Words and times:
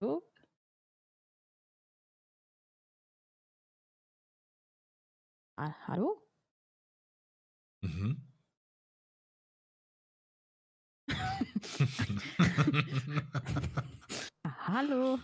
So. 0.00 0.22
Ah, 5.58 5.74
hallo? 5.86 6.22
Mhm. 7.82 8.16
Ah, 14.42 14.68
hallo. 14.68 15.18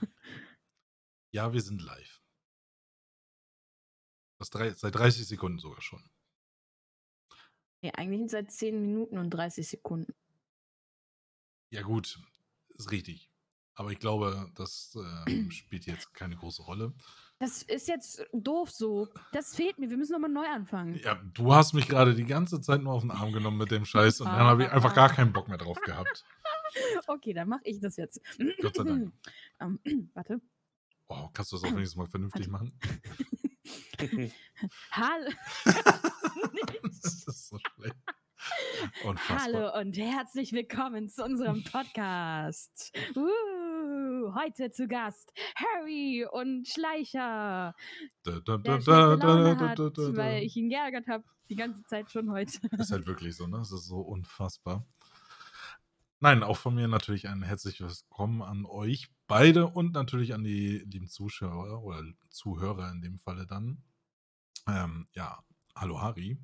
Ja, 1.32 1.54
wir 1.54 1.62
sind 1.62 1.80
live. 1.80 2.20
Das 4.38 4.50
drei, 4.50 4.74
seit 4.74 4.94
30 4.94 5.26
Sekunden 5.26 5.58
sogar 5.58 5.80
schon. 5.80 6.04
Ne, 7.82 7.94
eigentlich 7.94 8.30
seit 8.30 8.50
10 8.50 8.82
Minuten 8.82 9.16
und 9.16 9.30
30 9.30 9.66
Sekunden. 9.66 10.12
Ja, 11.70 11.82
gut, 11.82 12.20
ist 12.74 12.90
richtig. 12.90 13.30
Aber 13.76 13.92
ich 13.92 13.98
glaube, 13.98 14.50
das 14.54 14.96
ähm, 15.28 15.50
spielt 15.52 15.86
jetzt 15.86 16.12
keine 16.14 16.36
große 16.36 16.62
Rolle. 16.62 16.92
Das 17.38 17.62
ist 17.62 17.86
jetzt 17.86 18.26
doof 18.32 18.70
so. 18.70 19.08
Das 19.32 19.54
fehlt 19.54 19.78
mir. 19.78 19.90
Wir 19.90 19.98
müssen 19.98 20.12
nochmal 20.12 20.30
neu 20.30 20.46
anfangen. 20.46 20.98
Ja, 21.04 21.20
du 21.34 21.54
hast 21.54 21.74
mich 21.74 21.86
gerade 21.86 22.14
die 22.14 22.24
ganze 22.24 22.62
Zeit 22.62 22.82
nur 22.82 22.94
auf 22.94 23.02
den 23.02 23.10
Arm 23.10 23.32
genommen 23.32 23.58
mit 23.58 23.70
dem 23.70 23.84
Scheiß 23.84 24.22
und 24.22 24.28
dann 24.28 24.38
habe 24.38 24.64
ich 24.64 24.70
einfach 24.70 24.94
gar 24.94 25.10
keinen 25.10 25.32
Bock 25.34 25.48
mehr 25.48 25.58
drauf 25.58 25.80
gehabt. 25.80 26.24
Okay, 27.06 27.32
dann 27.32 27.48
mache 27.48 27.62
ich 27.64 27.80
das 27.80 27.96
jetzt. 27.96 28.20
Gott 28.60 28.76
sei 28.76 28.84
Dank. 28.84 29.12
Ähm, 29.60 29.80
warte. 30.14 30.42
Oh, 31.08 31.28
kannst 31.32 31.52
du 31.52 31.56
das 31.56 31.64
auch 31.64 31.72
wenigstens 31.72 31.96
mal 31.96 32.06
vernünftig 32.06 32.48
machen? 32.48 32.78
Hallo. 34.90 35.30
das 36.82 37.24
ist 37.26 37.48
so 37.48 37.58
schlecht. 37.58 37.96
Unfassbar. 39.04 39.40
Hallo 39.40 39.80
und 39.80 39.96
herzlich 39.96 40.52
willkommen 40.52 41.08
zu 41.08 41.24
unserem 41.24 41.64
Podcast. 41.64 42.92
Uh, 43.14 44.34
heute 44.34 44.70
zu 44.70 44.86
Gast 44.88 45.32
Harry 45.54 46.26
und 46.30 46.68
Schleicher, 46.68 47.74
Da, 48.22 48.40
da, 48.40 48.56
da, 48.58 48.74
hat, 48.74 49.78
weil 49.78 50.42
ich 50.42 50.56
ihn 50.56 50.68
geärgert 50.68 51.06
habe 51.08 51.24
die 51.48 51.56
ganze 51.56 51.82
Zeit 51.84 52.10
schon 52.10 52.30
heute. 52.32 52.58
Ist 52.78 52.92
halt 52.92 53.06
wirklich 53.06 53.36
so, 53.36 53.46
ne? 53.46 53.58
Das 53.58 53.72
ist 53.72 53.86
so 53.86 54.00
unfassbar. 54.00 54.86
Nein, 56.20 56.42
auch 56.42 56.56
von 56.56 56.74
mir 56.74 56.88
natürlich 56.88 57.28
ein 57.28 57.42
herzliches 57.42 58.04
Willkommen 58.08 58.42
an 58.42 58.64
euch 58.64 59.08
beide 59.26 59.66
und 59.66 59.92
natürlich 59.92 60.34
an 60.34 60.44
die 60.44 60.78
lieben 60.78 61.08
Zuschauer 61.08 61.82
oder 61.82 62.02
Zuhörer 62.30 62.90
in 62.90 63.02
dem 63.02 63.18
Falle 63.18 63.46
dann. 63.46 63.82
Ähm, 64.66 65.08
ja, 65.12 65.42
hallo 65.74 66.00
Harry. 66.00 66.38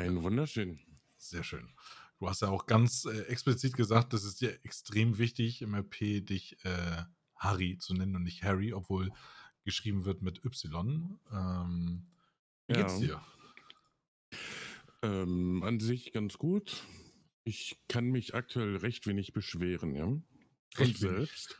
Ein 0.00 0.22
wunderschön. 0.22 0.80
Sehr 1.18 1.44
schön. 1.44 1.74
Du 2.18 2.26
hast 2.26 2.40
ja 2.40 2.48
auch 2.48 2.64
ganz 2.64 3.04
äh, 3.04 3.20
explizit 3.24 3.74
gesagt, 3.76 4.14
das 4.14 4.24
ist 4.24 4.40
dir 4.40 4.52
extrem 4.64 5.18
wichtig 5.18 5.60
im 5.60 5.74
RP, 5.74 6.24
dich 6.24 6.56
äh, 6.64 7.02
Harry 7.36 7.76
zu 7.78 7.92
nennen 7.92 8.16
und 8.16 8.22
nicht 8.22 8.42
Harry, 8.42 8.72
obwohl 8.72 9.12
geschrieben 9.62 10.06
wird 10.06 10.22
mit 10.22 10.42
Y. 10.42 11.18
Ähm, 11.30 12.06
wie 12.66 12.74
Ja. 12.76 12.76
geht's 12.76 12.98
dir? 12.98 13.20
Ähm, 15.02 15.62
an 15.64 15.80
sich 15.80 16.12
ganz 16.12 16.38
gut. 16.38 16.82
Ich 17.44 17.78
kann 17.88 18.06
mich 18.06 18.34
aktuell 18.34 18.76
recht 18.76 19.06
wenig 19.06 19.34
beschweren, 19.34 19.94
ja. 19.94 20.04
Und 20.04 20.24
Recht 20.78 21.00
wenig. 21.02 21.30
selbst. 21.30 21.58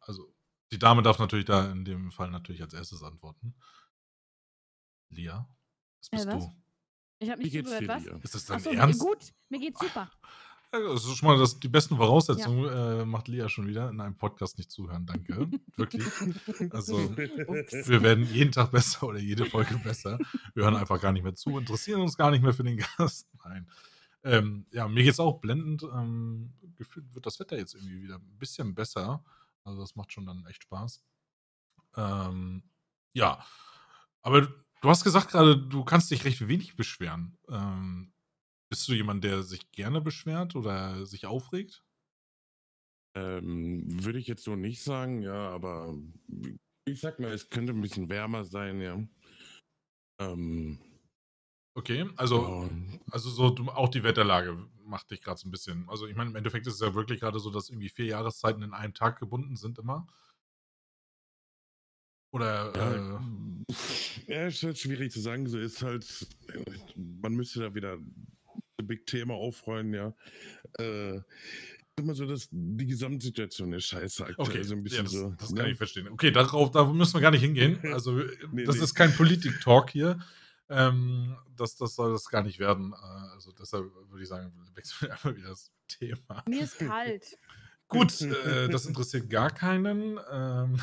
Also, 0.00 0.34
die 0.72 0.78
Dame 0.78 1.02
darf 1.02 1.18
natürlich 1.18 1.46
da 1.46 1.70
in 1.70 1.86
dem 1.86 2.12
Fall 2.12 2.30
natürlich 2.30 2.60
als 2.62 2.74
erstes 2.74 3.02
antworten. 3.02 3.54
Lia, 5.10 5.48
was 6.00 6.10
Äh, 6.10 6.16
bist 6.16 6.26
was? 6.26 6.44
du? 6.44 6.67
Ich 7.18 7.28
habe 7.30 7.40
Wie 7.40 7.44
nicht 7.44 7.52
geht's 7.52 7.70
zugehört, 7.70 7.82
dir, 7.82 7.88
was? 7.88 8.04
Lia? 8.04 8.20
Ist 8.22 8.34
das 8.34 8.44
dein 8.46 8.56
Achso, 8.58 8.70
Ernst? 8.70 9.00
gut. 9.00 9.32
Mir 9.48 9.58
geht's 9.60 9.80
super. 9.80 10.10
Ja, 10.72 10.80
Das 10.80 11.04
ist 11.04 11.16
schon 11.16 11.28
mal 11.28 11.38
das, 11.38 11.58
die 11.58 11.68
besten 11.68 11.96
Voraussetzungen, 11.96 12.68
äh, 12.68 13.04
macht 13.06 13.28
Lia 13.28 13.48
schon 13.48 13.66
wieder 13.66 13.88
in 13.88 14.00
einem 14.00 14.16
Podcast 14.16 14.58
nicht 14.58 14.70
zuhören. 14.70 15.06
Danke. 15.06 15.50
Wirklich. 15.76 16.04
Also, 16.72 17.16
wir 17.16 18.02
werden 18.02 18.24
jeden 18.26 18.52
Tag 18.52 18.70
besser 18.70 19.04
oder 19.06 19.18
jede 19.18 19.46
Folge 19.46 19.78
besser. 19.78 20.18
Wir 20.54 20.64
hören 20.64 20.76
einfach 20.76 21.00
gar 21.00 21.12
nicht 21.12 21.22
mehr 21.22 21.34
zu, 21.34 21.58
interessieren 21.58 22.02
uns 22.02 22.16
gar 22.16 22.30
nicht 22.30 22.42
mehr 22.42 22.52
für 22.52 22.64
den 22.64 22.76
Gast. 22.98 23.28
Nein. 23.44 23.68
Ähm, 24.24 24.66
ja, 24.72 24.86
mir 24.88 25.02
geht's 25.04 25.20
auch 25.20 25.40
blendend. 25.40 25.82
Ähm, 25.84 26.52
gefühlt 26.76 27.14
wird 27.14 27.24
das 27.24 27.40
Wetter 27.40 27.56
jetzt 27.56 27.74
irgendwie 27.74 28.02
wieder 28.02 28.16
ein 28.16 28.38
bisschen 28.38 28.74
besser. 28.74 29.24
Also, 29.64 29.80
das 29.80 29.96
macht 29.96 30.12
schon 30.12 30.26
dann 30.26 30.44
echt 30.46 30.62
Spaß. 30.64 31.02
Ähm, 31.96 32.62
ja, 33.14 33.42
aber 34.22 34.48
du 34.82 34.88
hast 34.88 35.04
gesagt 35.04 35.30
gerade, 35.30 35.56
du 35.56 35.84
kannst 35.84 36.10
dich 36.10 36.24
recht 36.24 36.46
wenig 36.46 36.76
beschweren. 36.76 37.38
Ähm, 37.48 38.12
bist 38.70 38.88
du 38.88 38.92
jemand, 38.94 39.24
der 39.24 39.42
sich 39.42 39.70
gerne 39.70 40.00
beschwert 40.00 40.54
oder 40.54 41.06
sich 41.06 41.26
aufregt? 41.26 41.84
Ähm, 43.16 43.84
würde 44.04 44.18
ich 44.18 44.26
jetzt 44.26 44.44
so 44.44 44.54
nicht 44.54 44.82
sagen, 44.82 45.22
ja, 45.22 45.50
aber 45.50 45.96
ich 46.84 47.00
sag 47.00 47.18
mal, 47.18 47.32
es 47.32 47.48
könnte 47.48 47.72
ein 47.72 47.80
bisschen 47.80 48.08
wärmer 48.08 48.44
sein, 48.44 48.80
ja. 48.80 49.02
Ähm, 50.20 50.78
Okay, 51.78 52.10
also, 52.16 52.68
ja, 52.68 52.98
also 53.12 53.30
so 53.30 53.54
auch 53.68 53.88
die 53.88 54.02
Wetterlage 54.02 54.66
macht 54.82 55.12
dich 55.12 55.22
gerade 55.22 55.38
so 55.38 55.46
ein 55.46 55.52
bisschen. 55.52 55.88
Also 55.88 56.08
ich 56.08 56.16
meine, 56.16 56.30
im 56.30 56.34
Endeffekt 56.34 56.66
ist 56.66 56.74
es 56.74 56.80
ja 56.80 56.92
wirklich 56.92 57.20
gerade 57.20 57.38
so, 57.38 57.50
dass 57.50 57.68
irgendwie 57.70 57.88
vier 57.88 58.06
Jahreszeiten 58.06 58.62
in 58.62 58.74
einem 58.74 58.94
Tag 58.94 59.20
gebunden 59.20 59.54
sind 59.54 59.78
immer. 59.78 60.08
Oder 62.32 62.74
ja, 62.76 62.94
äh, 62.94 64.17
ja, 64.28 64.46
ist 64.46 64.62
halt 64.62 64.78
schwierig 64.78 65.12
zu 65.12 65.20
sagen. 65.20 65.48
So 65.48 65.58
ist 65.58 65.82
halt, 65.82 66.26
man 66.94 67.34
müsste 67.34 67.60
da 67.60 67.74
wieder 67.74 67.94
ein 67.94 68.86
Big 68.86 69.06
Thema 69.06 69.34
aufrollen, 69.34 69.92
ja. 69.92 70.14
Äh, 70.78 71.20
immer 71.96 72.14
so, 72.14 72.26
dass 72.26 72.48
die 72.52 72.86
Gesamtsituation 72.86 73.72
ist 73.72 73.86
scheiße 73.86 74.24
aktuell. 74.26 74.48
okay, 74.48 74.62
so 74.62 74.74
ein 74.74 74.78
ja, 74.78 74.82
bisschen 74.82 75.04
das, 75.04 75.12
so. 75.12 75.34
das 75.38 75.50
ne? 75.50 75.60
kann 75.60 75.70
ich 75.70 75.76
verstehen. 75.76 76.08
Okay, 76.08 76.30
darauf 76.30 76.70
da 76.70 76.84
müssen 76.84 77.14
wir 77.14 77.20
gar 77.20 77.32
nicht 77.32 77.42
hingehen. 77.42 77.80
Also 77.92 78.12
Nee, 78.52 78.64
das 78.64 78.76
nee. 78.76 78.84
ist 78.84 78.94
kein 78.94 79.12
Politik-Talk 79.12 79.90
hier. 79.90 80.20
Ähm, 80.68 81.36
das, 81.56 81.76
das 81.76 81.94
soll 81.94 82.12
das 82.12 82.28
gar 82.28 82.42
nicht 82.42 82.58
werden. 82.58 82.92
Äh, 82.92 83.34
Also 83.34 83.52
deshalb 83.52 83.86
würde 84.10 84.22
ich 84.22 84.28
sagen, 84.28 84.52
wechseln 84.74 85.08
wir 85.08 85.12
einfach 85.12 85.34
wieder 85.34 85.48
das 85.48 85.72
Thema. 85.88 86.44
Mir 86.46 86.62
ist 86.62 86.78
kalt. 86.78 87.38
Gut, 87.88 88.20
äh, 88.20 88.68
das 88.68 88.86
interessiert 88.86 89.30
gar 89.30 89.50
keinen. 89.50 90.20
Ähm, 90.30 90.78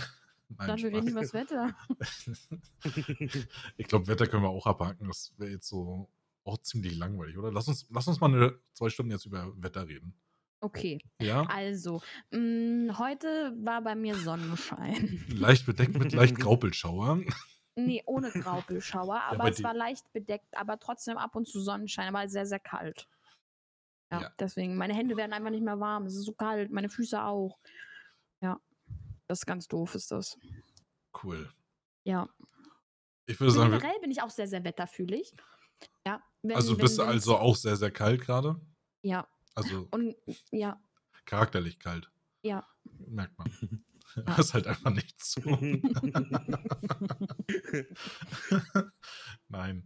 nein, 0.49 0.67
Dann 0.67 0.77
wir 0.79 0.91
reden 0.91 1.07
über 1.07 1.23
Spaß. 1.25 1.31
das 1.31 1.51
Wetter. 1.51 1.75
ich 3.77 3.87
glaube, 3.87 4.07
Wetter 4.07 4.27
können 4.27 4.43
wir 4.43 4.49
auch 4.49 4.65
abhaken. 4.67 5.07
Das 5.07 5.33
wäre 5.37 5.51
jetzt 5.51 5.67
so 5.67 6.09
auch 6.43 6.57
ziemlich 6.59 6.95
langweilig, 6.97 7.37
oder? 7.37 7.51
Lass 7.51 7.67
uns, 7.67 7.87
lass 7.89 8.07
uns 8.07 8.19
mal 8.19 8.33
eine, 8.33 8.59
zwei 8.73 8.89
Stunden 8.89 9.11
jetzt 9.11 9.25
über 9.25 9.51
Wetter 9.61 9.87
reden. 9.87 10.13
Okay, 10.61 10.99
Ja? 11.21 11.43
also, 11.43 12.01
mh, 12.31 12.97
heute 12.97 13.53
war 13.59 13.81
bei 13.81 13.93
mir 13.95 14.15
Sonnenschein. 14.15 15.23
Leicht 15.29 15.65
bedeckt 15.65 15.97
mit 15.97 16.13
leicht 16.13 16.35
Graupelschauer. 16.39 17.21
Nee, 17.75 18.01
ohne 18.05 18.31
Graupelschauer, 18.31 19.21
aber 19.23 19.43
bei 19.43 19.49
es 19.49 19.61
war 19.61 19.73
leicht 19.73 20.11
bedeckt, 20.13 20.55
aber 20.55 20.79
trotzdem 20.79 21.17
ab 21.17 21.35
und 21.35 21.45
zu 21.47 21.59
Sonnenschein, 21.59 22.07
aber 22.15 22.27
sehr, 22.29 22.45
sehr 22.45 22.59
kalt. 22.59 23.07
Ja, 24.11 24.21
Ja. 24.21 24.31
deswegen, 24.39 24.75
meine 24.77 24.93
Hände 24.95 25.17
werden 25.17 25.33
einfach 25.33 25.49
nicht 25.49 25.63
mehr 25.63 25.79
warm. 25.79 26.05
Es 26.05 26.15
ist 26.15 26.23
so 26.25 26.33
kalt, 26.33 26.71
meine 26.71 26.89
Füße 26.89 27.21
auch. 27.21 27.59
Ja, 28.41 28.59
das 29.27 29.39
ist 29.39 29.45
ganz 29.45 29.67
doof, 29.67 29.95
ist 29.95 30.11
das. 30.11 30.37
Cool. 31.23 31.49
Ja. 32.03 32.29
Ich 33.25 33.39
würde 33.39 33.53
sagen, 33.53 33.71
Generell 33.71 33.99
bin 34.01 34.11
ich 34.11 34.21
auch 34.21 34.29
sehr, 34.29 34.47
sehr 34.47 34.63
wetterfühlig. 34.63 35.33
Ja. 36.05 36.21
Wenn, 36.43 36.55
also 36.55 36.77
wenn, 36.77 36.83
bist 36.83 36.99
du 36.99 37.03
also 37.03 37.37
auch 37.37 37.55
sehr, 37.55 37.75
sehr 37.75 37.91
kalt 37.91 38.21
gerade. 38.21 38.59
Ja, 39.01 39.27
Also 39.55 39.87
und 39.91 40.15
ja, 40.51 40.79
charakterlich 41.25 41.79
kalt. 41.79 42.11
ja. 42.43 42.67
Merkt 43.07 43.37
man. 43.37 43.51
Das 44.27 44.39
ist 44.39 44.53
halt 44.53 44.65
einfach 44.67 44.91
nicht 44.91 45.21
so. 45.21 45.41
Nein. 49.49 49.85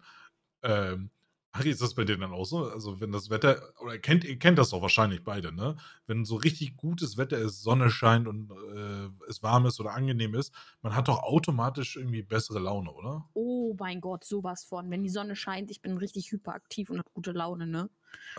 Ähm, 0.61 1.09
Harry, 1.53 1.69
ist 1.71 1.81
das 1.81 1.95
bei 1.95 2.05
dir 2.05 2.17
dann 2.17 2.31
auch 2.31 2.45
so? 2.45 2.65
Also, 2.69 2.99
wenn 3.01 3.11
das 3.11 3.29
Wetter, 3.31 3.73
oder 3.81 3.97
kennt, 3.97 4.23
ihr 4.23 4.37
kennt 4.37 4.59
das 4.59 4.69
doch 4.69 4.81
wahrscheinlich 4.83 5.23
beide, 5.23 5.51
ne? 5.51 5.77
Wenn 6.05 6.23
so 6.25 6.35
richtig 6.35 6.77
gutes 6.77 7.17
Wetter 7.17 7.37
ist, 7.39 7.61
Sonne 7.63 7.89
scheint 7.89 8.27
und 8.27 8.51
äh, 8.51 9.09
es 9.29 9.41
warm 9.41 9.65
ist 9.65 9.79
oder 9.79 9.93
angenehm 9.93 10.35
ist, 10.35 10.53
man 10.81 10.95
hat 10.95 11.07
doch 11.07 11.23
automatisch 11.23 11.95
irgendwie 11.97 12.21
bessere 12.21 12.59
Laune, 12.59 12.91
oder? 12.91 13.29
Oh 13.33 13.75
mein 13.79 14.01
Gott, 14.01 14.23
sowas 14.23 14.63
von. 14.65 14.89
Wenn 14.91 15.01
die 15.03 15.09
Sonne 15.09 15.35
scheint, 15.35 15.71
ich 15.71 15.81
bin 15.81 15.97
richtig 15.97 16.31
hyperaktiv 16.31 16.89
und 16.91 16.99
habe 16.99 17.09
gute 17.13 17.31
Laune, 17.31 17.65
ne? 17.67 17.89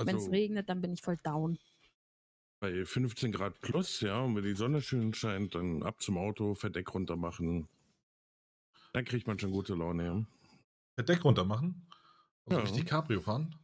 Wenn 0.04 0.16
es 0.16 0.28
Also 0.28 0.30
regnet, 0.30 0.68
dann 0.68 0.80
bin 0.80 0.92
ich 0.92 1.02
voll 1.02 1.16
down. 1.16 1.58
bei 2.58 2.84
15 2.86 3.32
Grad 3.32 3.60
plus, 3.60 4.00
ja, 4.00 4.20
und 4.20 4.34
wenn 4.36 4.44
die 4.44 4.54
Sonne 4.54 4.80
schön 4.82 5.12
scheint, 5.14 5.54
dann 5.54 5.82
ab 5.82 6.00
zum 6.00 6.16
Auto, 6.16 6.54
Verdeck 6.54 6.94
runter 6.94 7.16
machen. 7.16 7.68
Dann 8.92 9.04
kriegt 9.04 9.26
man 9.26 9.36
schon 9.38 9.50
gute 9.50 9.74
Laune, 9.74 10.04
ja. 10.04 10.24
Der 10.98 11.04
Deck 11.04 11.24
runter 11.24 11.44
machen? 11.44 11.89
Also 12.50 12.62
Ja. 12.62 12.68
richtig 12.68 12.86
Cabrio 12.86 13.20
fahren? 13.20 13.54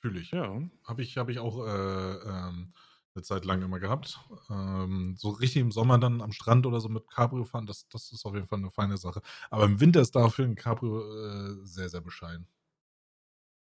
Fühle 0.00 0.20
ich. 0.20 0.30
Ja, 0.30 0.60
Habe 0.84 1.02
ich, 1.02 1.16
hab 1.16 1.28
ich 1.28 1.38
auch 1.38 1.66
äh, 1.66 1.70
ähm, 1.70 2.72
eine 3.14 3.22
Zeit 3.22 3.44
lang 3.44 3.62
immer 3.62 3.80
gehabt. 3.80 4.18
Ähm, 4.48 5.14
so 5.16 5.30
richtig 5.30 5.60
im 5.62 5.72
Sommer 5.72 5.98
dann 5.98 6.22
am 6.22 6.32
Strand 6.32 6.66
oder 6.66 6.80
so 6.80 6.88
mit 6.88 7.08
Cabrio 7.10 7.44
fahren, 7.44 7.66
das, 7.66 7.88
das 7.88 8.12
ist 8.12 8.24
auf 8.24 8.34
jeden 8.34 8.46
Fall 8.46 8.58
eine 8.58 8.70
feine 8.70 8.96
Sache. 8.96 9.20
Aber 9.50 9.64
im 9.64 9.80
Winter 9.80 10.00
ist 10.00 10.14
dafür 10.16 10.44
ein 10.46 10.54
Cabrio 10.54 11.00
äh, 11.00 11.66
sehr, 11.66 11.88
sehr 11.88 12.00
bescheiden. 12.00 12.46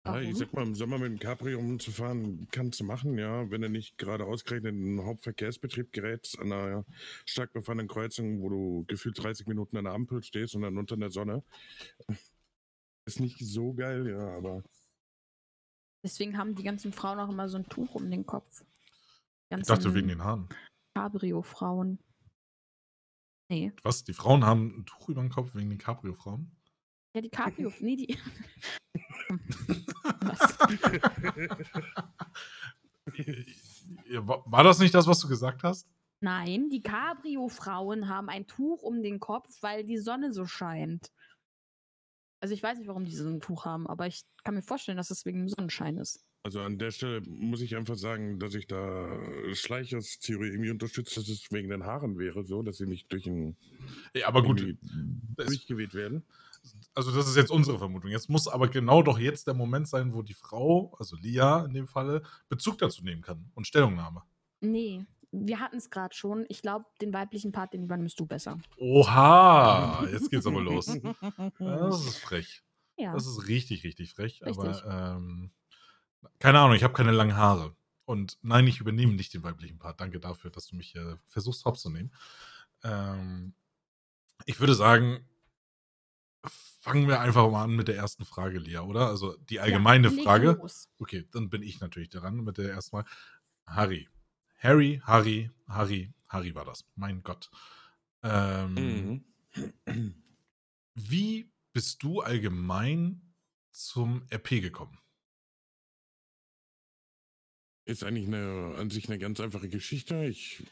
Ja, 0.06 0.19
ich 0.19 0.36
sag 0.36 0.51
mal, 0.51 0.63
im 0.63 0.75
Sommer 0.75 0.98
mit 0.98 1.12
dem 1.12 1.19
Cabrio 1.19 1.60
rumzufahren, 1.60 2.50
kannst 2.51 2.81
du 2.81 2.84
machen, 2.84 3.18
ja, 3.18 3.50
wenn 3.50 3.62
du 3.62 3.69
nicht 3.69 3.98
gerade 3.98 4.25
ausgerechnet 4.25 4.74
in 4.74 4.98
den 4.98 5.06
Hauptverkehrsbetrieb 5.06 5.94
gerätst, 5.94 6.38
an 6.40 6.51
einer 6.51 6.86
stark 7.25 7.54
befahrenen 7.54 7.88
Kreuzung, 7.88 8.42
wo 8.42 8.50
du 8.50 8.86
gefühlt 8.88 9.18
30 9.18 9.48
Minuten 9.48 9.78
an 9.78 9.86
der 9.86 9.94
Ampel 9.94 10.22
stehst 10.22 10.56
und 10.56 10.63
dann 10.63 10.78
unter 10.78 10.98
der 10.98 11.10
Sonne. 11.10 11.42
Ist 13.06 13.20
nicht 13.20 13.40
so 13.40 13.74
geil, 13.74 14.10
ja, 14.10 14.38
aber 14.38 14.64
Deswegen 16.04 16.38
haben 16.38 16.54
die 16.54 16.64
ganzen 16.64 16.92
Frauen 16.92 17.20
auch 17.20 17.30
immer 17.30 17.48
so 17.48 17.58
ein 17.58 17.70
Tuch 17.70 17.96
um 17.96 18.12
den 18.12 18.26
Kopf. 18.26 18.66
Ich 19.50 19.64
dachte 19.64 19.94
wegen 19.94 20.10
den 20.10 20.22
Haaren. 20.22 20.50
Cabrio-Frauen. 20.96 22.00
Nee. 23.50 23.72
Was? 23.84 24.04
Die 24.04 24.14
Frauen 24.14 24.46
haben 24.46 24.80
ein 24.80 24.86
Tuch 24.86 25.10
über 25.10 25.22
den 25.22 25.30
Kopf 25.30 25.56
wegen 25.56 25.70
den 25.70 25.78
Cabrio-Frauen? 25.80 26.52
Ja, 27.16 27.22
die 27.22 27.30
Cabrio. 27.30 27.72
nee, 27.80 27.96
die. 27.96 28.18
War 34.26 34.64
das 34.64 34.80
nicht 34.80 34.94
das, 34.94 35.08
was 35.08 35.20
du 35.20 35.28
gesagt 35.28 35.64
hast? 35.64 35.88
Nein, 36.20 36.70
die 36.70 36.82
Cabrio-Frauen 36.82 38.10
haben 38.10 38.30
ein 38.30 38.48
Tuch 38.48 38.82
um 38.82 39.04
den 39.04 39.20
Kopf, 39.20 39.62
weil 39.62 39.84
die 39.86 39.98
Sonne 39.98 40.34
so 40.34 40.46
scheint. 40.46 41.12
Also 42.44 42.54
ich 42.56 42.62
weiß 42.62 42.78
nicht, 42.78 42.90
warum 42.90 43.06
die 43.06 43.16
so 43.16 43.25
ein 43.25 43.40
Tuch 43.40 43.63
haben, 43.63 43.88
aber 43.88 44.06
ich 44.06 44.24
kann 44.44 44.54
mir 44.54 44.62
vorstellen, 44.62 44.98
dass 44.98 45.12
es 45.12 45.25
wegen 45.25 45.40
dem 45.40 45.48
Sonnenschein 45.48 45.95
ist. 45.95 46.25
also 46.44 46.60
an 46.60 46.78
der 46.78 46.92
Stelle 46.92 47.22
muss 47.22 47.62
ich 47.62 47.78
einfach 47.78 47.95
sagen, 47.95 48.38
dass 48.38 48.54
ich 48.54 48.68
da 48.68 49.18
Schleichers 49.54 50.19
Theorie 50.19 50.50
irgendwie 50.50 50.72
unterstütze, 50.72 51.22
dass 51.22 51.30
es 51.30 51.50
wegen 51.54 51.69
den 51.69 51.86
Haaren 51.86 52.19
wäre, 52.19 52.44
so, 52.44 52.62
dass 52.62 52.80
sie 52.80 52.86
nicht 52.86 53.10
durch 53.13 53.28
ein 53.28 53.56
Ja, 54.13 54.28
aber 54.28 54.44
gut, 54.44 54.62
durchgeweht 55.38 55.94
werden. 55.94 56.25
also 56.94 57.13
das 57.16 57.30
ist 57.30 57.38
jetzt 57.38 57.50
unsere 57.50 57.78
Vermutung. 57.80 58.12
Jetzt 58.12 58.30
muss 58.30 58.50
aber 58.50 58.68
genau 58.68 59.01
doch 59.04 59.19
jetzt 59.19 59.48
der 59.48 59.54
Moment 59.54 59.88
sein, 59.88 60.13
wo 60.13 60.22
die 60.22 60.34
Frau, 60.34 60.94
also 61.00 61.16
Lia 61.16 61.63
in 61.63 61.74
dem 61.74 61.88
Falle, 61.88 62.24
Bezug 62.50 62.78
dazu 62.78 63.06
nehmen 63.06 63.22
kann 63.22 63.50
und 63.56 63.68
Stellungnahme. 63.68 64.22
Nee, 64.60 65.06
wir 65.33 65.59
hatten 65.59 65.77
es 65.77 65.89
gerade 65.89 66.15
schon. 66.15 66.45
Ich 66.47 66.62
glaube, 66.62 66.85
den 67.01 67.12
weiblichen 67.12 67.51
Part, 67.51 67.74
den 67.74 67.83
übernimmst 67.83 68.19
du 68.19 68.25
besser. 68.25 68.59
Oha, 68.77 70.06
jetzt 70.12 70.30
geht's 70.30 70.45
aber 70.45 70.62
los. 70.62 70.85
Das 71.59 72.06
ist 72.06 72.18
frech. 72.19 72.63
Ja. 72.97 73.13
Das 73.13 73.25
ist 73.25 73.47
richtig, 73.47 73.83
richtig 73.83 74.13
frech. 74.13 74.41
Richtig. 74.44 74.83
Aber 74.85 75.15
ähm, 75.18 75.51
keine 76.39 76.59
Ahnung, 76.59 76.75
ich 76.75 76.83
habe 76.83 76.94
keine 76.94 77.12
langen 77.12 77.35
Haare. 77.35 77.75
Und 78.06 78.38
nein, 78.41 78.68
ich 78.68 78.80
übernehme 78.80 79.13
nicht 79.13 79.33
den 79.33 79.44
weiblichen 79.44 79.80
Part. 79.80 80.00
Danke 80.00 80.19
dafür, 80.19 80.51
dass 80.51 80.68
du 80.68 80.75
mich 80.75 80.95
äh, 80.95 81.15
versuchst 81.27 81.65
hops 81.65 81.81
zu 81.81 81.89
nehmen. 81.89 82.13
Ähm, 82.83 83.56
ich 84.45 84.59
würde 84.59 84.75
sagen, 84.75 85.27
fangen 86.45 87.07
wir 87.07 87.21
einfach 87.21 87.50
mal 87.50 87.63
an 87.63 87.75
mit 87.75 87.88
der 87.88 87.95
ersten 87.95 88.25
Frage, 88.25 88.59
Lia, 88.59 88.81
oder? 88.81 89.07
Also 89.07 89.35
die 89.38 89.59
allgemeine 89.59 90.09
ja, 90.09 90.24
Frage. 90.24 90.51
los. 90.51 90.89
Okay, 91.00 91.25
dann 91.31 91.50
bin 91.50 91.63
ich 91.63 91.80
natürlich 91.80 92.09
dran 92.09 92.44
mit 92.44 92.57
der 92.57 92.71
ersten 92.71 92.97
Mal. 92.97 93.06
Harry. 93.65 94.09
Harry, 94.63 95.01
Harry, 95.04 95.51
Harry, 95.68 96.13
Harry 96.30 96.56
war 96.56 96.65
das. 96.65 96.86
Mein 96.95 97.21
Gott. 97.24 97.50
Ähm, 98.24 99.25
Mhm. 99.86 100.15
Wie 100.95 101.51
bist 101.74 102.01
du 102.01 102.21
allgemein 102.21 103.21
zum 103.71 104.25
RP 104.31 104.62
gekommen? 104.62 104.98
Ist 107.86 108.04
eigentlich 108.04 108.27
eine, 108.27 108.75
an 108.77 108.89
sich 108.89 109.10
eine 109.10 109.19
ganz 109.19 109.39
einfache 109.39 109.68
Geschichte. 109.69 110.25
Ich 110.25 110.63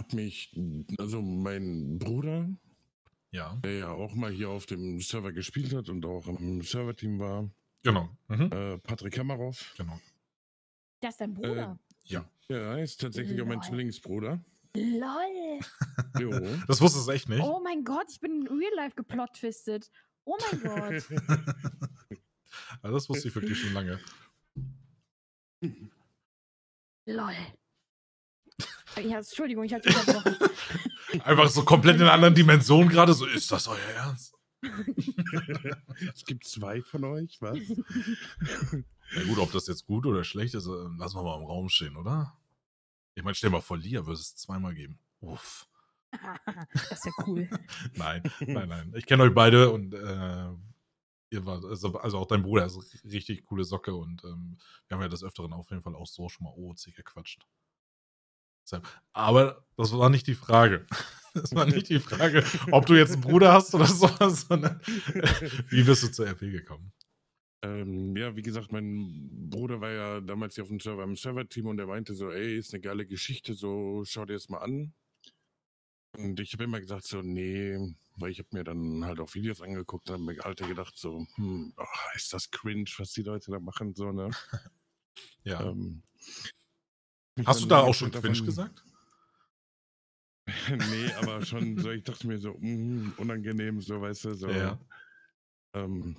habe 0.00 0.16
mich, 0.16 0.58
also 0.98 1.20
mein 1.20 1.98
Bruder, 1.98 2.48
Ja, 3.32 3.54
der 3.56 3.78
ja 3.78 3.90
auch 3.90 4.14
mal 4.14 4.32
hier 4.32 4.48
auf 4.48 4.66
dem 4.66 5.00
Server 5.00 5.32
gespielt 5.32 5.74
hat 5.74 5.88
und 5.88 6.04
auch 6.06 6.26
im 6.26 6.62
Serverteam 6.62 7.18
war, 7.20 7.50
genau. 7.82 8.08
Mhm. 8.28 8.50
äh, 8.52 8.78
Patrick 8.78 9.14
Kamarov. 9.14 9.74
genau. 9.76 10.00
Das 11.00 11.10
ist 11.14 11.20
dein 11.20 11.34
Bruder. 11.34 11.78
Ja. 12.04 12.28
Ja, 12.48 12.76
ist 12.78 13.00
tatsächlich 13.00 13.40
auch 13.40 13.46
mein 13.46 13.58
Lol. 13.58 13.64
Zwillingsbruder. 13.68 14.40
Lol. 14.76 15.60
Jo. 16.20 16.30
Das 16.68 16.80
wusstest 16.80 17.08
du 17.08 17.12
echt 17.12 17.28
nicht. 17.28 17.42
Oh 17.42 17.60
mein 17.62 17.84
Gott, 17.84 18.06
ich 18.10 18.20
bin 18.20 18.42
in 18.42 18.46
Real 18.46 18.74
Life 18.76 18.94
geplot-twistet. 18.96 19.90
Oh 20.24 20.36
mein 20.50 20.60
Gott. 20.62 21.04
Ja, 22.82 22.90
das 22.90 23.08
wusste 23.08 23.28
ich 23.28 23.34
wirklich 23.34 23.58
schon 23.58 23.72
lange. 23.74 23.98
Lol. 27.06 27.34
Ja, 29.02 29.18
Entschuldigung, 29.18 29.64
ich 29.64 29.74
hatte 29.74 29.88
unterbrochen. 29.88 30.36
Einfach 31.22 31.48
so 31.48 31.64
komplett 31.64 31.96
in 31.96 32.02
einer 32.02 32.12
anderen 32.12 32.34
Dimension 32.34 32.88
gerade. 32.88 33.12
So, 33.12 33.26
ist 33.26 33.50
das 33.52 33.68
euer 33.68 33.78
Ernst? 33.96 34.35
es 36.14 36.24
gibt 36.24 36.44
zwei 36.44 36.82
von 36.82 37.04
euch, 37.04 37.40
was? 37.40 37.58
Na 39.14 39.24
gut, 39.24 39.38
ob 39.38 39.52
das 39.52 39.66
jetzt 39.66 39.86
gut 39.86 40.06
oder 40.06 40.24
schlecht 40.24 40.54
ist, 40.54 40.66
äh, 40.66 40.88
lassen 40.98 41.16
wir 41.16 41.22
mal 41.22 41.38
im 41.38 41.46
Raum 41.46 41.68
stehen, 41.68 41.96
oder? 41.96 42.36
Ich 43.14 43.22
meine, 43.22 43.34
stell 43.34 43.50
mal 43.50 43.60
vor, 43.60 43.78
Lia 43.78 44.04
würde 44.04 44.20
es 44.20 44.36
zweimal 44.36 44.74
geben. 44.74 44.98
Uff. 45.20 45.66
das 46.72 46.92
ist 46.92 47.06
ja 47.06 47.12
cool. 47.26 47.48
Nein, 47.94 48.22
nein, 48.40 48.68
nein. 48.68 48.92
Ich 48.96 49.06
kenne 49.06 49.22
euch 49.22 49.34
beide 49.34 49.70
und 49.70 49.94
äh, 49.94 50.48
ihr 51.30 51.46
wart, 51.46 51.64
also, 51.64 51.96
also 51.98 52.18
auch 52.18 52.26
dein 52.26 52.42
Bruder 52.42 52.66
ist 52.66 52.78
richtig 53.04 53.44
coole 53.44 53.64
Socke 53.64 53.94
und 53.94 54.24
ähm, 54.24 54.58
wir 54.86 54.96
haben 54.96 55.02
ja 55.02 55.08
des 55.08 55.24
Öfteren 55.24 55.52
auf 55.52 55.70
jeden 55.70 55.82
Fall 55.82 55.94
auch 55.94 56.06
so 56.06 56.28
schon 56.28 56.44
mal 56.44 56.54
OOC 56.54 56.94
gequatscht. 56.94 57.46
Deshalb- 58.66 58.86
Aber 59.12 59.64
das 59.76 59.92
war 59.92 60.10
nicht 60.10 60.26
die 60.26 60.34
Frage. 60.34 60.86
Das 61.36 61.54
war 61.54 61.66
nicht 61.66 61.90
die 61.90 62.00
Frage, 62.00 62.42
ob 62.72 62.86
du 62.86 62.94
jetzt 62.94 63.12
einen 63.12 63.20
Bruder 63.20 63.52
hast 63.52 63.74
oder 63.74 63.84
sowas, 63.84 64.46
sondern 64.48 64.80
wie 65.68 65.82
bist 65.82 66.02
du 66.02 66.10
zur 66.10 66.26
RP 66.26 66.40
gekommen? 66.50 66.94
Ähm, 67.60 68.16
ja, 68.16 68.34
wie 68.36 68.40
gesagt, 68.40 68.72
mein 68.72 69.28
Bruder 69.50 69.82
war 69.82 69.90
ja 69.90 70.20
damals 70.22 70.54
hier 70.54 70.64
auf 70.64 70.68
dem 70.70 70.80
Server 70.80 71.04
im 71.04 71.14
Server-Team 71.14 71.66
und 71.66 71.78
er 71.78 71.88
meinte 71.88 72.14
so, 72.14 72.30
ey, 72.30 72.56
ist 72.56 72.72
eine 72.72 72.80
geile 72.80 73.04
Geschichte, 73.04 73.52
so 73.52 74.02
schau 74.06 74.24
dir 74.24 74.32
das 74.32 74.48
mal 74.48 74.60
an. 74.60 74.94
Und 76.16 76.40
ich 76.40 76.54
habe 76.54 76.64
immer 76.64 76.80
gesagt 76.80 77.04
so, 77.04 77.20
nee, 77.20 77.76
weil 78.16 78.30
ich 78.30 78.38
habe 78.38 78.48
mir 78.52 78.64
dann 78.64 79.04
halt 79.04 79.20
auch 79.20 79.34
Videos 79.34 79.60
angeguckt 79.60 80.08
und 80.08 80.14
habe 80.14 80.24
mir 80.24 80.42
halt 80.42 80.56
gedacht 80.66 80.94
so, 80.96 81.26
hm, 81.34 81.74
ach, 81.76 82.14
ist 82.14 82.32
das 82.32 82.50
cringe, 82.50 82.90
was 82.96 83.12
die 83.12 83.22
Leute 83.22 83.50
da 83.50 83.60
machen, 83.60 83.94
so, 83.94 84.10
ne? 84.10 84.30
Ja. 85.44 85.62
Ähm, 85.70 86.02
Hast 87.44 87.62
du 87.62 87.66
da 87.66 87.82
auch 87.82 87.94
schon 87.94 88.10
Quinch 88.10 88.44
gesagt? 88.44 88.82
nee, 90.70 91.12
aber 91.14 91.44
schon 91.44 91.76
so, 91.78 91.90
ich 91.90 92.04
dachte 92.04 92.26
mir 92.26 92.38
so, 92.38 92.54
mm, 92.58 93.14
unangenehm, 93.16 93.80
so, 93.80 94.00
weißt 94.00 94.26
du, 94.26 94.34
so. 94.34 94.48
Ja. 94.48 94.78
Ähm, 95.74 96.16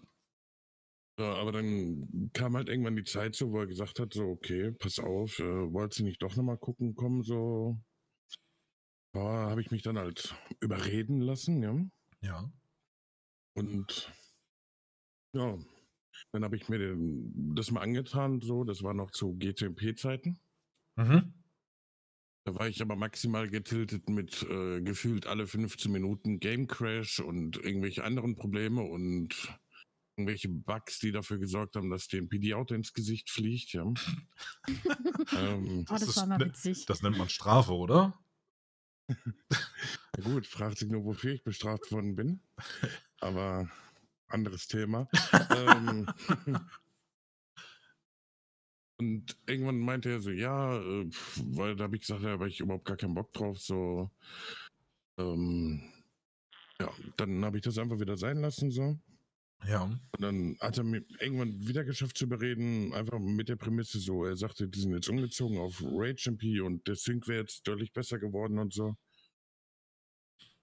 ja, 1.20 1.34
aber 1.34 1.52
dann 1.52 2.30
kam 2.34 2.56
halt 2.56 2.70
irgendwann 2.70 2.96
die 2.96 3.06
Zeit 3.06 3.36
so, 3.36 3.52
wo 3.52 3.60
er 3.60 3.68
gesagt 3.68 4.00
hat, 4.00 4.14
so, 4.14 4.26
okay, 4.26 4.72
pass 4.72 5.00
auf, 5.00 5.40
äh, 5.40 5.74
wolltest 5.74 6.00
du 6.00 6.04
nicht 6.04 6.22
doch 6.22 6.36
nochmal 6.36 6.58
gucken 6.58 6.96
kommen, 6.96 7.24
so. 7.24 7.80
Ja, 9.16 9.50
habe 9.50 9.62
ich 9.62 9.72
mich 9.72 9.82
dann 9.82 9.98
halt 9.98 10.36
überreden 10.60 11.22
lassen, 11.22 11.64
ja. 11.64 11.76
Ja. 12.22 12.52
Und 13.56 14.12
ja, 15.34 15.58
dann 16.32 16.44
habe 16.44 16.56
ich 16.56 16.70
mir 16.70 16.78
den, 16.78 17.56
das 17.56 17.72
mal 17.72 17.82
angetan, 17.82 18.42
so, 18.42 18.64
das 18.64 18.84
war 18.84 18.94
noch 18.94 19.10
zu 19.10 19.34
GTMP-Zeiten. 19.34 20.40
Mhm. 20.98 21.34
Da 22.46 22.56
war 22.56 22.68
ich 22.68 22.82
aber 22.82 22.96
maximal 22.96 23.50
getiltet 23.50 24.10
mit 24.10 24.42
äh, 24.44 24.82
gefühlt 24.82 25.28
alle 25.28 25.48
15 25.48 25.92
Minuten 25.92 26.40
Game 26.40 26.68
Crash 26.68 27.20
und 27.20 27.58
irgendwelche 27.58 28.04
anderen 28.04 28.36
Probleme 28.36 28.82
und 28.82 29.36
irgendwelche 30.16 30.50
Bugs, 30.50 31.00
die 31.00 31.12
dafür 31.12 31.38
gesorgt 31.38 31.76
haben, 31.76 31.90
dass 31.90 32.08
ein 32.14 32.30
PD-Auto 32.30 32.74
ins 32.74 32.94
Gesicht 32.94 33.30
fliegt, 33.30 33.74
ja. 33.74 33.84
ähm, 35.38 35.86
Oh, 35.90 35.94
das, 35.94 36.04
ist 36.04 36.18
war 36.18 36.26
mal 36.26 36.38
ne- 36.40 36.46
witzig. 36.46 36.86
Das 36.86 37.02
nennt 37.02 37.18
man 37.18 37.30
Strafe, 37.30 37.74
oder? 37.74 38.18
na 39.10 40.24
gut, 40.24 40.48
fragt 40.48 40.80
sich 40.80 40.90
nur, 40.90 41.06
wofür 41.06 41.34
ich 41.34 41.44
bestraft 41.44 41.92
worden 41.92 42.16
bin. 42.16 42.42
Aber 43.20 43.70
anderes 44.28 44.68
Thema. 44.68 45.08
ähm, 45.52 46.10
und 49.00 49.38
irgendwann 49.46 49.80
meinte 49.80 50.10
er 50.10 50.20
so, 50.20 50.32
ja, 50.32 50.78
äh, 50.78 51.10
weil 51.54 51.76
da 51.76 51.86
habe 51.86 51.96
ich 51.96 52.02
gesagt, 52.02 52.24
ja, 52.24 52.30
habe 52.30 52.48
ich 52.48 52.60
überhaupt 52.60 52.86
gar 52.86 52.98
keinen 52.98 53.14
Bock 53.14 53.32
drauf, 53.34 53.60
so. 53.60 54.10
Ähm, 55.18 55.82
ja, 56.80 56.92
dann 57.18 57.44
habe 57.46 57.58
ich 57.58 57.64
das 57.64 57.78
einfach 57.78 58.00
wieder 58.00 58.18
sein 58.18 58.38
lassen, 58.38 58.72
so. 58.72 59.00
Ja. 59.66 59.84
Und 59.84 60.22
dann 60.22 60.58
hat 60.60 60.78
er 60.78 60.84
mir 60.84 61.04
irgendwann 61.20 61.68
wieder 61.68 61.84
geschafft 61.84 62.18
zu 62.18 62.26
überreden, 62.26 62.94
einfach 62.94 63.20
mit 63.20 63.50
der 63.50 63.56
Prämisse 63.56 64.00
so. 64.00 64.26
Er 64.26 64.36
sagte, 64.36 64.68
die 64.68 64.80
sind 64.80 64.94
jetzt 64.94 65.10
umgezogen 65.10 65.58
auf 65.58 65.82
Rage 65.84 66.30
MP 66.30 66.62
und 66.62 66.88
der 66.88 66.96
Sync 66.96 67.28
wäre 67.28 67.42
jetzt 67.42 67.68
deutlich 67.68 67.94
besser 67.94 68.20
geworden 68.20 68.60
und 68.60 68.74
so. 68.74 68.96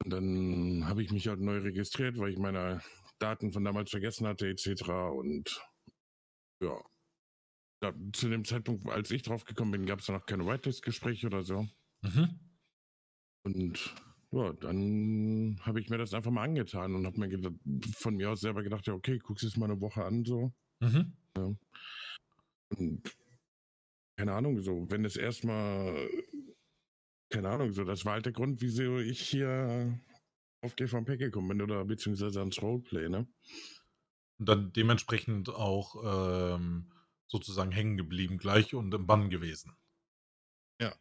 Und 0.05 0.11
dann 0.11 0.87
habe 0.87 1.03
ich 1.03 1.11
mich 1.13 1.29
halt 1.29 1.41
neu 1.41 1.59
registriert, 1.59 2.19
weil 2.19 2.33
ich 2.33 2.39
meine 2.39 2.81
Daten 3.19 3.53
von 3.53 3.65
damals 3.65 3.91
vergessen 3.91 4.27
hatte, 4.27 4.49
etc. 4.49 4.83
Und 5.13 5.61
ja. 6.61 6.81
Da, 7.85 7.93
zu 8.15 8.31
dem 8.31 8.47
Zeitpunkt, 8.47 8.89
als 8.89 9.11
ich 9.11 9.21
drauf 9.21 9.45
gekommen 9.45 9.73
bin, 9.73 9.85
gab 9.85 10.01
es 10.01 10.09
noch 10.09 10.25
keine 10.25 10.47
Whitelist-Gespräche 10.47 11.27
oder 11.27 11.43
so. 11.43 11.69
Mhm. 12.01 12.41
Und 13.45 13.95
ja, 14.31 14.55
dann 14.55 15.61
habe 15.61 15.81
ich 15.81 15.91
mir 15.91 15.99
das 15.99 16.15
einfach 16.15 16.31
mal 16.31 16.45
angetan 16.45 16.95
und 16.95 17.05
habe 17.05 17.21
mir 17.21 17.29
gedacht, 17.29 17.55
von 17.95 18.17
mir 18.17 18.31
aus 18.31 18.41
selber 18.41 18.63
gedacht, 18.63 18.87
ja, 18.87 18.95
okay, 18.95 19.19
guck's 19.19 19.43
es 19.43 19.59
mal 19.59 19.71
eine 19.71 19.83
Woche 19.83 20.03
an, 20.03 20.25
so. 20.25 20.51
Mhm. 20.81 21.13
Ja. 21.37 21.55
Und 22.71 23.17
keine 24.17 24.33
Ahnung, 24.33 24.63
so, 24.63 24.91
wenn 24.91 25.05
es 25.05 25.17
erstmal, 25.17 26.09
keine 27.29 27.51
Ahnung, 27.51 27.73
so, 27.73 27.85
das 27.85 28.07
war 28.07 28.15
halt 28.15 28.25
der 28.25 28.33
Grund, 28.33 28.63
wieso 28.63 28.99
ich 28.99 29.21
hier 29.21 30.01
auf 30.63 30.75
GVP 30.75 31.19
gekommen 31.19 31.49
bin 31.49 31.61
oder 31.61 31.85
beziehungsweise 31.85 32.41
ans 32.41 32.63
Roleplay, 32.63 33.11
ne? 33.11 33.29
Und 34.39 34.49
dann 34.49 34.73
dementsprechend 34.73 35.51
auch 35.51 36.55
ähm, 36.57 36.91
sozusagen 37.27 37.73
hängen 37.73 37.97
geblieben 37.97 38.39
gleich 38.39 38.75
und 38.75 38.93
im 38.95 39.07
Bann 39.07 39.31
gewesen. 39.31 39.77
Ja, 40.81 40.95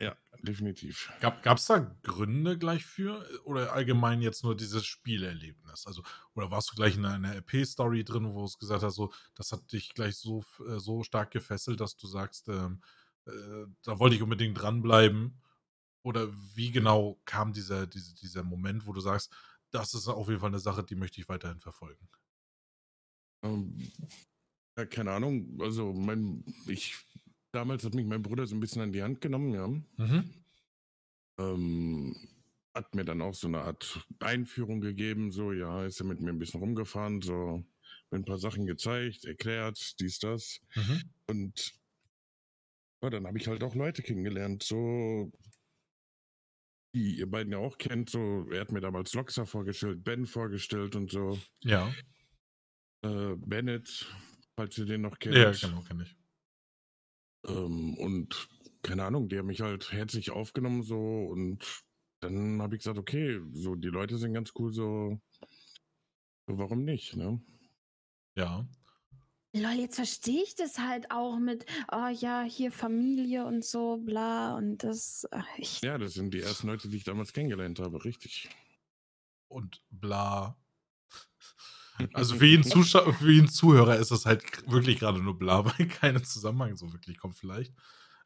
ja, 0.00 0.16
definitiv. 0.42 1.10
Gab 1.20 1.58
es 1.58 1.66
da 1.66 1.78
Gründe 2.02 2.58
gleich 2.58 2.84
für 2.84 3.26
oder 3.44 3.72
allgemein 3.72 4.22
jetzt 4.22 4.44
nur 4.44 4.56
dieses 4.56 4.86
Spielerlebnis? 4.86 5.86
Also, 5.86 6.02
oder 6.34 6.50
warst 6.50 6.70
du 6.72 6.76
gleich 6.76 6.96
in 6.96 7.04
einer 7.04 7.34
RP-Story 7.36 8.04
drin, 8.04 8.32
wo 8.32 8.44
es 8.44 8.58
gesagt 8.58 8.82
hast, 8.82 8.94
so, 8.96 9.12
das 9.34 9.52
hat 9.52 9.72
dich 9.72 9.94
gleich 9.94 10.16
so, 10.16 10.44
äh, 10.68 10.78
so 10.78 11.02
stark 11.02 11.30
gefesselt, 11.30 11.80
dass 11.80 11.96
du 11.96 12.06
sagst, 12.06 12.48
ähm, 12.48 12.82
äh, 13.26 13.66
da 13.82 13.98
wollte 13.98 14.16
ich 14.16 14.22
unbedingt 14.22 14.60
dranbleiben? 14.60 15.40
Oder 16.02 16.28
wie 16.54 16.70
genau 16.70 17.20
kam 17.24 17.52
dieser, 17.52 17.86
dieser, 17.86 18.14
dieser 18.14 18.42
Moment, 18.44 18.86
wo 18.86 18.92
du 18.92 19.00
sagst, 19.00 19.32
das 19.70 19.94
ist 19.94 20.08
auf 20.08 20.28
jeden 20.28 20.40
Fall 20.40 20.50
eine 20.50 20.60
Sache, 20.60 20.84
die 20.84 20.94
möchte 20.94 21.20
ich 21.20 21.28
weiterhin 21.28 21.60
verfolgen? 21.60 22.08
Ja, 24.76 24.84
keine 24.84 25.12
Ahnung. 25.12 25.58
Also, 25.60 25.92
mein, 25.92 26.44
ich, 26.66 26.94
damals 27.52 27.84
hat 27.84 27.94
mich 27.94 28.06
mein 28.06 28.22
Bruder 28.22 28.46
so 28.46 28.54
ein 28.54 28.60
bisschen 28.60 28.82
an 28.82 28.92
die 28.92 29.02
Hand 29.02 29.20
genommen, 29.20 29.54
ja. 29.54 29.68
Mhm. 29.68 30.30
Ähm, 31.38 32.16
hat 32.74 32.94
mir 32.94 33.04
dann 33.04 33.22
auch 33.22 33.34
so 33.34 33.48
eine 33.48 33.60
Art 33.60 34.06
Einführung 34.20 34.80
gegeben, 34.80 35.32
so, 35.32 35.52
ja, 35.52 35.84
ist 35.84 36.00
er 36.00 36.06
mit 36.06 36.20
mir 36.20 36.30
ein 36.30 36.38
bisschen 36.38 36.60
rumgefahren, 36.60 37.22
so, 37.22 37.64
mir 38.10 38.18
ein 38.18 38.24
paar 38.24 38.38
Sachen 38.38 38.66
gezeigt, 38.66 39.24
erklärt, 39.24 39.98
dies, 40.00 40.18
das. 40.18 40.60
Mhm. 40.74 41.02
Und 41.26 41.74
ja, 43.02 43.10
dann 43.10 43.26
habe 43.26 43.38
ich 43.38 43.48
halt 43.48 43.62
auch 43.62 43.74
Leute 43.74 44.02
kennengelernt, 44.02 44.62
so, 44.62 45.32
die 46.94 47.18
ihr 47.18 47.30
beiden 47.30 47.52
ja 47.52 47.58
auch 47.58 47.78
kennt, 47.78 48.10
so, 48.10 48.46
er 48.50 48.60
hat 48.60 48.72
mir 48.72 48.80
damals 48.80 49.14
Loxa 49.14 49.46
vorgestellt, 49.46 50.04
Ben 50.04 50.26
vorgestellt 50.26 50.96
und 50.96 51.10
so. 51.10 51.38
Ja. 51.62 51.94
Äh, 53.02 53.36
Bennett, 53.36 54.06
falls 54.56 54.76
ihr 54.78 54.86
den 54.86 55.02
noch 55.02 55.18
kennt. 55.18 55.36
Ja, 55.36 55.50
genau, 55.52 55.82
kenne 55.82 56.04
ich. 56.04 56.16
Ähm, 57.46 57.96
und 57.98 58.48
keine 58.82 59.04
Ahnung, 59.04 59.28
die 59.28 59.38
haben 59.38 59.46
mich 59.46 59.60
halt 59.60 59.92
herzlich 59.92 60.30
aufgenommen 60.30 60.82
so 60.82 61.26
und 61.26 61.84
dann 62.20 62.62
habe 62.62 62.74
ich 62.74 62.80
gesagt, 62.80 62.98
okay, 62.98 63.40
so 63.52 63.74
die 63.74 63.88
Leute 63.88 64.16
sind 64.16 64.32
ganz 64.32 64.52
cool, 64.58 64.72
so, 64.72 65.20
warum 66.46 66.84
nicht, 66.84 67.16
ne? 67.16 67.40
Ja. 68.36 68.66
Lol, 69.52 69.72
jetzt 69.72 69.96
verstehe 69.96 70.42
ich 70.42 70.54
das 70.54 70.78
halt 70.78 71.10
auch 71.10 71.38
mit, 71.38 71.64
oh 71.90 72.08
ja, 72.08 72.42
hier 72.42 72.72
Familie 72.72 73.44
und 73.46 73.64
so, 73.64 73.98
bla, 73.98 74.56
und 74.56 74.82
das, 74.82 75.26
Ja, 75.82 75.98
das 75.98 76.14
sind 76.14 76.32
die 76.34 76.40
ersten 76.40 76.66
Leute, 76.66 76.88
die 76.88 76.96
ich 76.96 77.04
damals 77.04 77.32
kennengelernt 77.32 77.78
habe, 77.78 78.04
richtig. 78.04 78.48
Und 79.48 79.82
bla. 79.90 80.56
Also 82.12 82.36
für 82.36 82.46
jeden, 82.46 82.64
Zuschauer, 82.64 83.12
für 83.14 83.30
jeden 83.30 83.48
Zuhörer 83.48 83.96
ist 83.96 84.10
das 84.10 84.26
halt 84.26 84.42
wirklich 84.70 84.98
gerade 84.98 85.22
nur 85.22 85.38
bla, 85.38 85.64
weil 85.78 85.86
kein 85.86 86.22
Zusammenhang 86.22 86.76
so 86.76 86.92
wirklich 86.92 87.18
kommt 87.18 87.36
vielleicht. 87.36 87.72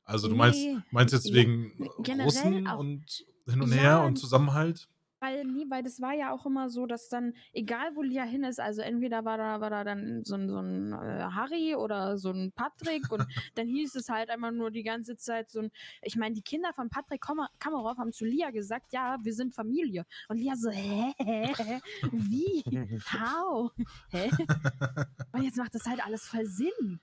Also 0.05 0.29
du 0.29 0.35
meinst, 0.35 0.61
meinst 0.91 1.15
jetzt 1.15 1.33
wegen 1.33 1.73
generell 2.03 2.25
Russen 2.25 2.67
auch. 2.67 2.79
und 2.79 3.25
hin 3.49 3.61
und 3.61 3.71
Ja, 3.71 3.77
her 3.77 4.03
und 4.03 4.17
Zusammenhalt? 4.17 4.89
Weil, 5.23 5.45
nee, 5.45 5.67
weil 5.69 5.83
das 5.83 6.01
war 6.01 6.15
ja 6.15 6.33
auch 6.33 6.47
immer 6.47 6.71
so, 6.71 6.87
dass 6.87 7.11
dann, 7.11 7.35
egal 7.53 7.95
wo 7.95 8.01
Lia 8.03 8.25
hin 8.25 8.43
ist, 8.43 8.59
also 8.59 8.81
entweder 8.81 9.23
war 9.27 9.37
da, 9.37 9.61
war 9.61 9.69
da 9.69 9.85
dann 9.85 10.25
so 10.25 10.35
ein, 10.35 10.49
so 10.49 10.59
ein 10.59 10.93
äh, 10.95 11.29
Harry 11.35 11.75
oder 11.75 12.17
so 12.17 12.31
ein 12.31 12.53
Patrick 12.53 13.13
und 13.13 13.27
dann 13.55 13.67
hieß 13.69 13.97
es 13.97 14.09
halt 14.09 14.31
einfach 14.31 14.51
nur 14.51 14.71
die 14.71 14.83
ganze 14.83 15.17
Zeit 15.17 15.51
so 15.51 15.61
ein, 15.61 15.71
ich 16.01 16.17
meine, 16.17 16.35
die 16.35 16.43
Kinder 16.43 16.73
von 16.73 16.89
Patrick 16.89 17.23
Kammer- 17.23 17.51
Kamerov 17.59 17.99
haben 17.99 18.13
zu 18.13 18.25
Lia 18.25 18.51
gesagt, 18.51 18.95
ja, 18.95 19.19
wir 19.23 19.35
sind 19.35 19.55
Familie. 19.55 20.07
Und 20.29 20.39
Lia 20.39 20.57
so, 20.57 20.71
hä, 20.71 21.13
hä, 21.19 21.53
hä, 21.55 21.81
wie, 22.13 22.63
how, 23.13 23.71
hä? 24.11 24.31
Und 25.33 25.43
jetzt 25.43 25.59
macht 25.59 25.75
das 25.75 25.85
halt 25.85 26.03
alles 26.03 26.25
voll 26.25 26.47
Sinn. 26.47 27.01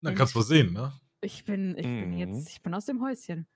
Dann 0.00 0.14
kannst 0.14 0.34
du 0.34 0.38
mal 0.38 0.44
sehen, 0.44 0.72
ne? 0.72 0.92
Ich 1.20 1.44
bin, 1.44 1.76
ich 1.76 1.84
bin 1.84 2.12
Mhm. 2.12 2.18
jetzt, 2.18 2.48
ich 2.50 2.62
bin 2.62 2.72
aus 2.74 2.86
dem 2.86 3.00
Häuschen. 3.02 3.46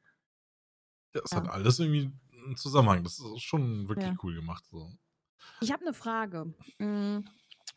Das 1.12 1.30
Ja. 1.30 1.38
hat 1.38 1.48
alles 1.48 1.78
irgendwie 1.78 2.10
einen 2.48 2.56
Zusammenhang. 2.56 3.04
Das 3.04 3.18
ist 3.18 3.42
schon 3.42 3.88
wirklich 3.88 4.06
Ja. 4.08 4.16
cool 4.22 4.34
gemacht. 4.34 4.64
So. 4.70 4.92
Ich 5.60 5.72
habe 5.72 5.82
eine 5.82 5.94
Frage 5.94 6.54
mm, 6.78 7.20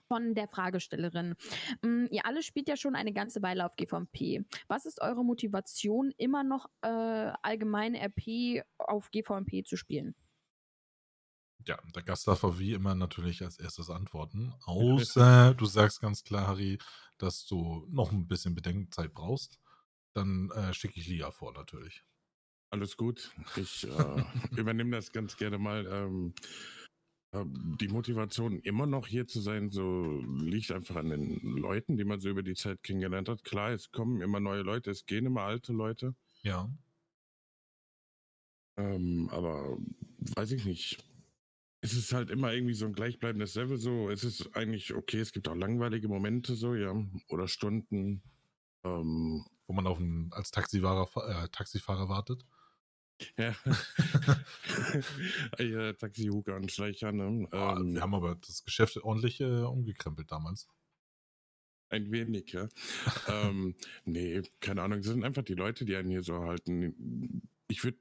von 0.08 0.34
der 0.36 0.48
Fragestellerin. 0.48 1.36
Mm, 1.82 2.06
Ihr 2.12 2.26
alle 2.26 2.44
spielt 2.44 2.68
ja 2.68 2.76
schon 2.76 2.96
eine 2.96 3.14
ganze 3.14 3.42
Weile 3.42 3.66
auf 3.66 3.76
GVMP. 3.76 4.46
Was 4.68 4.86
ist 4.86 5.02
eure 5.02 5.24
Motivation, 5.24 6.12
immer 6.18 6.44
noch 6.44 6.68
äh, 6.82 6.88
allgemein 7.42 7.96
RP 7.96 8.64
auf 8.78 9.12
GVMP 9.12 9.66
zu 9.66 9.78
spielen? 9.78 10.16
Ja, 11.68 11.78
der 11.96 12.02
Gast 12.02 12.28
darf 12.28 12.44
wie 12.58 12.74
immer 12.74 12.96
natürlich 12.96 13.44
als 13.44 13.60
erstes 13.60 13.90
antworten. 13.90 14.54
Außer 14.66 15.54
du 15.54 15.66
sagst 15.66 16.02
ganz 16.02 16.24
klar, 16.24 16.48
Harry, 16.48 16.80
dass 17.18 17.46
du 17.46 17.86
noch 17.90 18.12
ein 18.12 18.28
bisschen 18.28 18.56
Bedenkzeit 18.56 19.14
brauchst. 19.14 19.60
Dann 20.14 20.50
äh, 20.52 20.74
schicke 20.74 21.00
ich 21.00 21.08
Lia 21.08 21.32
vor, 21.32 21.54
natürlich. 21.54 22.04
Alles 22.72 22.96
gut. 22.96 23.32
Ich 23.58 23.86
äh, 23.86 24.24
übernehme 24.58 24.92
das 24.96 25.12
ganz 25.12 25.36
gerne 25.38 25.58
mal. 25.58 25.86
Ähm, 25.88 26.34
äh, 27.34 27.46
die 27.46 27.90
Motivation, 27.90 28.60
immer 28.60 28.86
noch 28.86 29.08
hier 29.08 29.28
zu 29.28 29.42
sein, 29.42 29.70
so 29.70 30.22
liegt 30.40 30.72
einfach 30.72 30.96
an 30.96 31.10
den 31.10 31.40
Leuten, 31.42 31.98
die 31.98 32.06
man 32.06 32.22
so 32.22 32.30
über 32.30 32.44
die 32.44 32.56
Zeit 32.56 32.82
kennengelernt 32.82 33.30
hat. 33.30 33.44
Klar, 33.44 33.72
es 33.72 33.92
kommen 33.92 34.22
immer 34.22 34.40
neue 34.40 34.62
Leute, 34.62 34.92
es 34.92 35.06
gehen 35.06 35.26
immer 35.26 35.42
alte 35.42 35.74
Leute. 35.74 36.16
Ja. 36.44 36.70
Ähm, 38.78 39.30
aber 39.32 39.78
weiß 40.36 40.52
ich 40.54 40.66
nicht. 40.66 41.04
Es 41.82 41.94
ist 41.94 42.14
halt 42.14 42.30
immer 42.30 42.54
irgendwie 42.54 42.74
so 42.74 42.86
ein 42.86 42.94
gleichbleibendes 42.94 43.56
Level. 43.56 43.78
So, 43.78 44.10
es 44.10 44.24
ist 44.24 44.56
eigentlich 44.56 44.94
okay. 44.94 45.20
Es 45.20 45.34
gibt 45.34 45.48
auch 45.50 45.56
langweilige 45.56 46.08
Momente 46.08 46.56
so, 46.56 46.76
ja, 46.76 46.94
oder 47.28 47.48
Stunden. 47.48 48.22
Ähm, 48.84 49.46
Wo 49.68 49.74
man 49.74 49.88
auf 49.88 50.00
einen, 50.00 50.32
als 50.32 50.52
Taxifahrer, 50.52 51.10
äh, 51.28 51.50
Taxifahrer 51.50 52.08
wartet. 52.08 52.46
Ja. 53.38 53.56
ja 55.60 55.94
Taxi-Huker 55.94 56.56
und 56.56 56.72
Schleicher, 56.72 57.12
ne? 57.12 57.48
Ähm, 57.52 57.94
Wir 57.96 58.02
haben 58.02 58.16
aber 58.16 58.36
das 58.36 58.64
Geschäft 58.64 58.98
ordentlich 58.98 59.42
äh, 59.42 59.62
umgekrempelt 59.64 60.32
damals. 60.32 60.68
Ein 61.90 62.12
wenig, 62.12 62.54
ja. 62.54 62.70
ähm, 63.28 63.76
nee, 64.06 64.42
keine 64.62 64.82
Ahnung. 64.82 65.00
Es 65.00 65.08
sind 65.08 65.26
einfach 65.26 65.44
die 65.44 65.56
Leute, 65.56 65.84
die 65.84 65.96
einen 65.96 66.10
hier 66.10 66.24
so 66.24 66.40
halten. 66.40 67.42
Ich 67.68 67.84
würde 67.84 67.98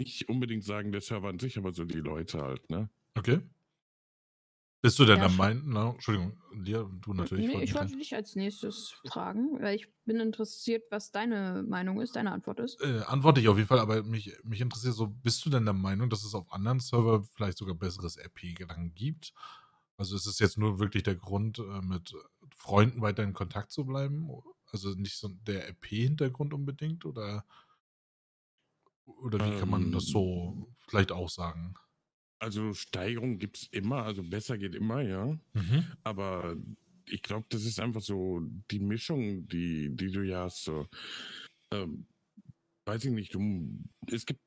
nicht 0.00 0.28
unbedingt 0.28 0.64
sagen, 0.64 0.92
der 0.92 1.00
Server 1.00 1.28
an 1.28 1.38
sich, 1.38 1.58
aber 1.58 1.72
so 1.72 1.84
die 1.84 1.98
Leute 1.98 2.40
halt, 2.40 2.70
ne? 2.70 2.88
Okay. 3.14 3.40
Bist 4.82 4.98
du 4.98 5.04
denn 5.04 5.16
Ja, 5.16 5.20
der 5.20 5.28
schon. 5.28 5.36
Meinung, 5.38 5.62
na, 5.66 5.90
Entschuldigung, 5.90 6.42
Lia, 6.52 6.82
du 6.82 7.14
natürlich. 7.14 7.46
nee, 7.46 7.62
ich 7.62 7.74
wollte 7.74 7.96
dich 7.96 8.14
als 8.14 8.34
nächstes 8.36 8.90
fragen, 8.90 9.60
weil 9.60 9.76
ich 9.76 9.88
bin 10.04 10.20
interessiert, 10.20 10.84
was 10.90 11.10
deine 11.12 11.62
Meinung 11.66 12.00
ist, 12.00 12.16
deine 12.16 12.32
Antwort 12.32 12.60
ist. 12.60 12.80
Äh, 12.80 13.02
antworte 13.06 13.40
ich 13.40 13.48
auf 13.48 13.56
jeden 13.56 13.68
Fall, 13.68 13.78
aber 13.78 14.02
mich, 14.02 14.32
mich 14.44 14.60
interessiert 14.60 14.94
so, 14.94 15.06
bist 15.06 15.44
du 15.44 15.50
denn 15.50 15.64
der 15.64 15.74
Meinung, 15.74 16.10
dass 16.10 16.24
es 16.24 16.34
auf 16.34 16.50
anderen 16.52 16.80
Server 16.80 17.22
vielleicht 17.22 17.58
sogar 17.58 17.74
besseres 17.74 18.16
RP-Gedanken 18.16 18.94
gibt? 18.94 19.32
Also 19.96 20.16
ist 20.16 20.26
es 20.26 20.38
jetzt 20.38 20.58
nur 20.58 20.78
wirklich 20.78 21.02
der 21.04 21.14
Grund, 21.16 21.58
äh, 21.58 21.82
mit 21.82 22.14
Freunden 22.56 23.02
weiter 23.02 23.22
in 23.22 23.34
Kontakt 23.34 23.70
zu 23.72 23.84
bleiben? 23.84 24.28
Also 24.72 24.90
nicht 24.94 25.16
so 25.16 25.28
der 25.28 25.68
RP-Hintergrund 25.68 26.54
unbedingt? 26.54 27.04
Oder, 27.04 27.44
oder 29.04 29.44
wie 29.44 29.52
kann 29.52 29.68
man 29.68 29.92
das 29.92 30.06
Ähm. 30.06 30.12
so 30.12 30.74
vielleicht 30.88 31.12
auch 31.12 31.28
sagen? 31.28 31.74
Also 32.42 32.74
Steigerung 32.74 33.38
gibt's 33.38 33.68
immer, 33.70 34.02
also 34.02 34.24
besser 34.24 34.58
geht 34.58 34.74
immer, 34.74 35.00
ja. 35.00 35.38
Mhm. 35.52 35.86
Aber 36.02 36.56
ich 37.08 37.22
glaube, 37.22 37.46
das 37.50 37.64
ist 37.64 37.78
einfach 37.78 38.00
so 38.00 38.40
die 38.68 38.80
Mischung, 38.80 39.46
die, 39.46 39.94
die 39.94 40.10
du 40.10 40.22
ja 40.22 40.42
hast. 40.44 40.64
So. 40.64 40.88
Ähm, 41.72 42.08
weiß 42.84 43.04
ich 43.04 43.12
nicht, 43.12 43.32
du, 43.34 43.78
es 44.08 44.26
gibt 44.26 44.40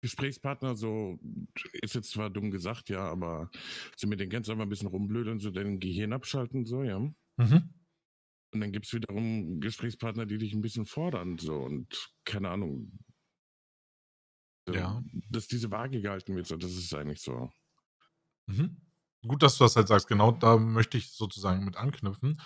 Gesprächspartner, 0.00 0.74
so 0.74 1.18
ist 1.82 1.94
jetzt 1.94 2.12
zwar 2.12 2.30
dumm 2.30 2.50
gesagt, 2.50 2.88
ja, 2.88 3.04
aber 3.10 3.50
so 3.94 4.08
mit 4.08 4.18
kannst 4.30 4.48
du 4.48 4.52
einfach 4.52 4.64
ein 4.64 4.70
bisschen 4.70 4.88
rumblödeln, 4.88 5.38
so 5.38 5.50
dein 5.50 5.80
Gehirn 5.80 6.14
abschalten, 6.14 6.64
so, 6.64 6.82
ja. 6.82 6.98
Mhm. 6.98 7.74
Und 8.54 8.60
dann 8.60 8.72
gibt 8.72 8.86
es 8.86 8.94
wiederum 8.94 9.60
Gesprächspartner, 9.60 10.24
die 10.24 10.38
dich 10.38 10.54
ein 10.54 10.62
bisschen 10.62 10.86
fordern, 10.86 11.36
so 11.36 11.60
und 11.60 12.10
keine 12.24 12.48
Ahnung. 12.48 12.90
Ja. 14.68 15.02
Dass 15.30 15.48
diese 15.48 15.70
Waage 15.70 16.00
gehalten 16.00 16.36
wird, 16.36 16.46
so, 16.46 16.56
das 16.56 16.72
ist 16.72 16.94
eigentlich 16.94 17.20
so. 17.20 17.50
Mhm. 18.46 18.76
Gut, 19.26 19.42
dass 19.42 19.56
du 19.56 19.64
das 19.64 19.76
halt 19.76 19.88
sagst. 19.88 20.08
Genau 20.08 20.32
da 20.32 20.56
möchte 20.56 20.98
ich 20.98 21.12
sozusagen 21.12 21.64
mit 21.64 21.76
anknüpfen, 21.76 22.40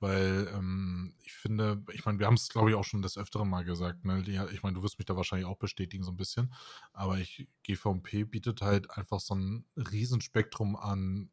weil 0.00 0.50
ähm, 0.54 1.14
ich 1.20 1.32
finde, 1.32 1.82
ich 1.92 2.04
meine, 2.04 2.18
wir 2.18 2.26
haben 2.26 2.34
es, 2.34 2.48
glaube 2.48 2.70
ich, 2.70 2.76
auch 2.76 2.84
schon 2.84 3.02
des 3.02 3.18
Öfteren 3.18 3.48
mal 3.48 3.64
gesagt. 3.64 4.04
Ne? 4.04 4.22
Die, 4.22 4.40
ich 4.52 4.62
meine, 4.62 4.74
du 4.74 4.82
wirst 4.82 4.98
mich 4.98 5.06
da 5.06 5.16
wahrscheinlich 5.16 5.46
auch 5.46 5.58
bestätigen, 5.58 6.04
so 6.04 6.10
ein 6.10 6.16
bisschen. 6.16 6.52
Aber 6.92 7.18
ich, 7.18 7.48
GVP 7.64 8.24
bietet 8.24 8.62
halt 8.62 8.90
einfach 8.90 9.20
so 9.20 9.34
ein 9.34 9.66
Riesenspektrum 9.76 10.76
an 10.76 11.30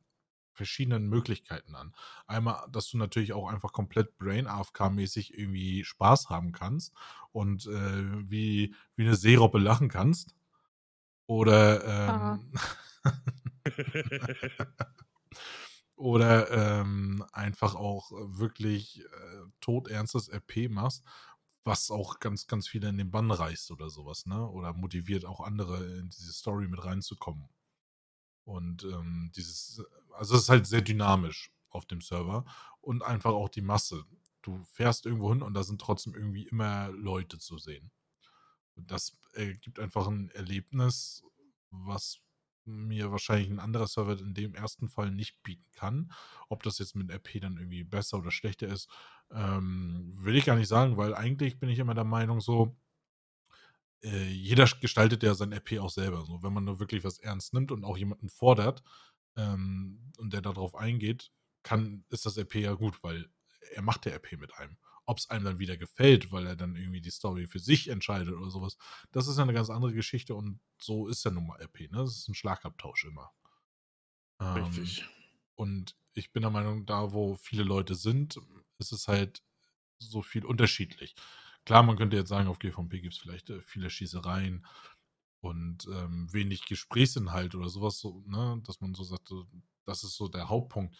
verschiedenen 0.60 1.08
Möglichkeiten 1.08 1.74
an. 1.74 1.96
Einmal, 2.28 2.68
dass 2.70 2.90
du 2.90 2.98
natürlich 2.98 3.32
auch 3.32 3.48
einfach 3.48 3.72
komplett 3.72 4.18
Brain 4.18 4.46
AFK-mäßig 4.46 5.34
irgendwie 5.38 5.86
Spaß 5.86 6.30
haben 6.30 6.52
kannst 6.52 6.94
und 7.32 7.66
äh, 7.66 8.30
wie, 8.30 8.76
wie 8.98 9.06
eine 9.06 9.16
Seerobbe 9.16 9.58
lachen 9.58 9.88
kannst. 9.88 10.36
Oder 11.28 12.40
ähm, 12.44 12.52
oder 15.96 16.52
ähm, 16.52 17.24
einfach 17.32 17.76
auch 17.76 18.12
wirklich 18.12 19.00
äh, 19.00 19.42
todernstes 19.62 20.28
RP 20.30 20.70
machst, 20.70 21.06
was 21.64 21.90
auch 21.90 22.20
ganz, 22.20 22.48
ganz 22.48 22.68
viele 22.68 22.90
in 22.90 22.98
den 22.98 23.12
Bann 23.12 23.32
reißt 23.32 23.72
oder 23.72 23.90
sowas, 23.90 24.26
ne? 24.26 24.46
Oder 24.50 24.74
motiviert 24.74 25.24
auch 25.24 25.40
andere 25.40 25.86
in 26.00 26.10
diese 26.10 26.34
Story 26.34 26.68
mit 26.68 26.84
reinzukommen. 26.84 27.48
Und 28.50 28.84
ähm, 28.84 29.32
dieses, 29.36 29.84
also 30.20 30.36
es 30.36 30.44
ist 30.44 30.50
halt 30.50 30.68
sehr 30.68 30.82
dynamisch 30.82 31.50
auf 31.70 31.86
dem 31.86 32.02
Server 32.02 32.44
und 32.82 33.04
einfach 33.04 33.32
auch 33.32 33.48
die 33.48 33.62
Masse. 33.62 34.04
Du 34.42 34.62
fährst 34.66 35.06
irgendwo 35.06 35.30
hin 35.30 35.42
und 35.42 35.54
da 35.54 35.64
sind 35.64 35.80
trotzdem 35.80 36.14
irgendwie 36.14 36.44
immer 36.48 36.90
Leute 36.90 37.40
zu 37.40 37.58
sehen. 37.58 37.90
Das 38.76 39.18
ergibt 39.34 39.80
einfach 39.80 40.08
ein 40.08 40.30
Erlebnis, 40.32 41.24
was 41.72 42.20
mir 42.66 43.12
wahrscheinlich 43.12 43.50
ein 43.50 43.60
anderer 43.60 43.88
Server 43.88 44.20
in 44.20 44.34
dem 44.34 44.54
ersten 44.56 44.90
Fall 44.90 45.10
nicht 45.10 45.42
bieten 45.42 45.72
kann. 45.72 46.12
Ob 46.50 46.64
das 46.64 46.80
jetzt 46.80 46.96
mit 46.96 47.10
RP 47.10 47.40
dann 47.40 47.58
irgendwie 47.58 47.86
besser 47.86 48.18
oder 48.18 48.32
schlechter 48.32 48.68
ist, 48.68 48.90
ähm, 49.32 50.14
will 50.18 50.36
ich 50.36 50.46
gar 50.46 50.58
nicht 50.58 50.68
sagen, 50.68 50.98
weil 50.98 51.16
eigentlich 51.16 51.60
bin 51.60 51.70
ich 51.70 51.80
immer 51.80 51.94
der 51.96 52.04
Meinung 52.04 52.42
so, 52.42 52.76
äh, 54.04 54.28
jeder 54.28 54.66
gestaltet 54.82 55.24
ja 55.24 55.34
sein 55.34 55.54
RP 55.54 55.80
auch 55.80 55.90
selber. 55.90 56.26
So, 56.26 56.44
wenn 56.44 56.54
man 56.54 56.66
nur 56.66 56.80
wirklich 56.80 57.06
was 57.06 57.20
ernst 57.20 57.54
nimmt 57.54 57.72
und 57.72 57.86
auch 57.86 57.98
jemanden 57.98 58.30
fordert 58.30 58.84
ähm, 59.36 60.12
und 60.18 60.34
der 60.34 60.42
darauf 60.42 60.76
eingeht, 60.76 61.32
kann, 61.64 62.06
ist 62.10 62.26
das 62.26 62.38
RP 62.38 62.56
ja 62.56 62.74
gut, 62.74 63.04
weil 63.04 63.30
er 63.74 63.82
macht 63.82 64.06
der 64.06 64.16
RP 64.16 64.38
mit 64.38 64.54
einem. 64.56 64.78
Ob 65.06 65.18
es 65.18 65.30
einem 65.30 65.46
dann 65.46 65.60
wieder 65.60 65.76
gefällt, 65.76 66.32
weil 66.32 66.46
er 66.46 66.56
dann 66.56 66.76
irgendwie 66.76 67.02
die 67.02 67.10
Story 67.10 67.48
für 67.48 67.60
sich 67.60 67.88
entscheidet 67.88 68.34
oder 68.34 68.52
sowas, 68.52 68.78
das 69.12 69.28
ist 69.28 69.38
ja 69.38 69.44
eine 69.44 69.54
ganz 69.54 69.70
andere 69.70 69.94
Geschichte 69.94 70.36
und 70.36 70.60
so 70.80 71.08
ist 71.08 71.26
ja 71.26 71.32
nun 71.32 71.48
mal 71.48 71.60
RP. 71.62 71.92
Ne? 71.92 71.98
Das 71.98 72.16
ist 72.16 72.28
ein 72.28 72.36
Schlagabtausch 72.36 73.06
immer. 73.06 73.32
Ähm, 74.40 74.64
Richtig. 74.64 75.06
Und 75.56 75.96
ich 76.14 76.32
bin 76.32 76.42
der 76.42 76.52
Meinung, 76.52 76.86
da 76.86 77.12
wo 77.12 77.36
viele 77.36 77.64
Leute 77.64 77.96
sind, 77.96 78.40
ist 78.78 78.92
es 78.92 79.08
halt 79.08 79.44
so 79.98 80.22
viel 80.22 80.46
unterschiedlich. 80.46 81.16
Klar, 81.66 81.84
man 81.84 81.98
könnte 81.98 82.18
jetzt 82.18 82.30
sagen, 82.30 82.48
auf 82.48 82.60
GVP 82.60 83.02
gibt 83.02 83.14
es 83.14 83.20
vielleicht 83.20 83.50
äh, 83.50 83.62
viele 83.62 83.90
Schießereien 83.90 84.66
und 85.42 85.88
ähm, 85.88 86.32
wenig 86.32 86.66
Gesprächsinhalt 86.66 87.56
oder 87.56 87.70
sowas, 87.70 88.00
so, 88.00 88.24
ne? 88.26 88.62
dass 88.66 88.82
man 88.82 88.94
so 88.94 89.04
sagt, 89.04 89.34
das 89.86 90.04
ist 90.04 90.16
so 90.16 90.28
der 90.28 90.50
Hauptpunkt. 90.50 90.96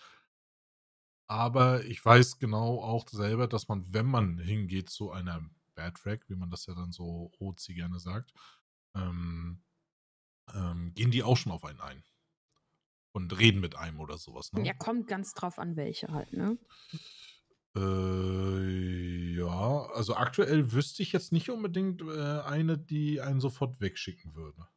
Aber 1.28 1.86
ich 1.86 2.04
weiß 2.04 2.40
genau 2.40 2.82
auch 2.82 3.08
selber, 3.08 3.48
dass 3.48 3.68
man, 3.68 3.86
wenn 3.94 4.08
man 4.08 4.40
hingeht 4.40 4.90
zu 4.90 5.12
einer 5.12 5.48
Bad 5.76 5.96
Track, 5.96 6.28
wie 6.28 6.36
man 6.36 6.50
das 6.50 6.66
ja 6.66 6.74
dann 6.74 6.92
so 6.92 7.32
OC 7.40 7.68
gerne 7.68 8.00
sagt, 8.00 8.34
ähm, 8.96 9.62
ähm, 10.54 10.94
gehen 10.96 11.12
die 11.12 11.24
auch 11.24 11.38
schon 11.38 11.52
auf 11.52 11.64
einen 11.66 11.82
ein. 11.82 12.04
Und 13.12 13.38
reden 13.40 13.60
mit 13.60 13.76
einem 13.76 14.00
oder 14.00 14.18
sowas. 14.18 14.54
Ne? 14.54 14.66
Ja, 14.66 14.74
kommt 14.74 15.08
ganz 15.08 15.34
drauf 15.34 15.60
an, 15.60 15.76
welche 15.76 16.10
halt, 16.10 16.32
ne? 16.34 16.58
Äh, 17.80 19.38
ja, 19.38 19.88
also 19.94 20.16
aktuell 20.16 20.72
wüsste 20.72 21.02
ich 21.04 21.12
jetzt 21.14 21.32
nicht 21.32 21.50
unbedingt 21.50 22.02
äh, 22.02 22.42
eine, 22.42 22.78
die 22.78 23.22
einen 23.22 23.40
sofort 23.40 23.80
wegschicken 23.80 24.36
würde. 24.36 24.68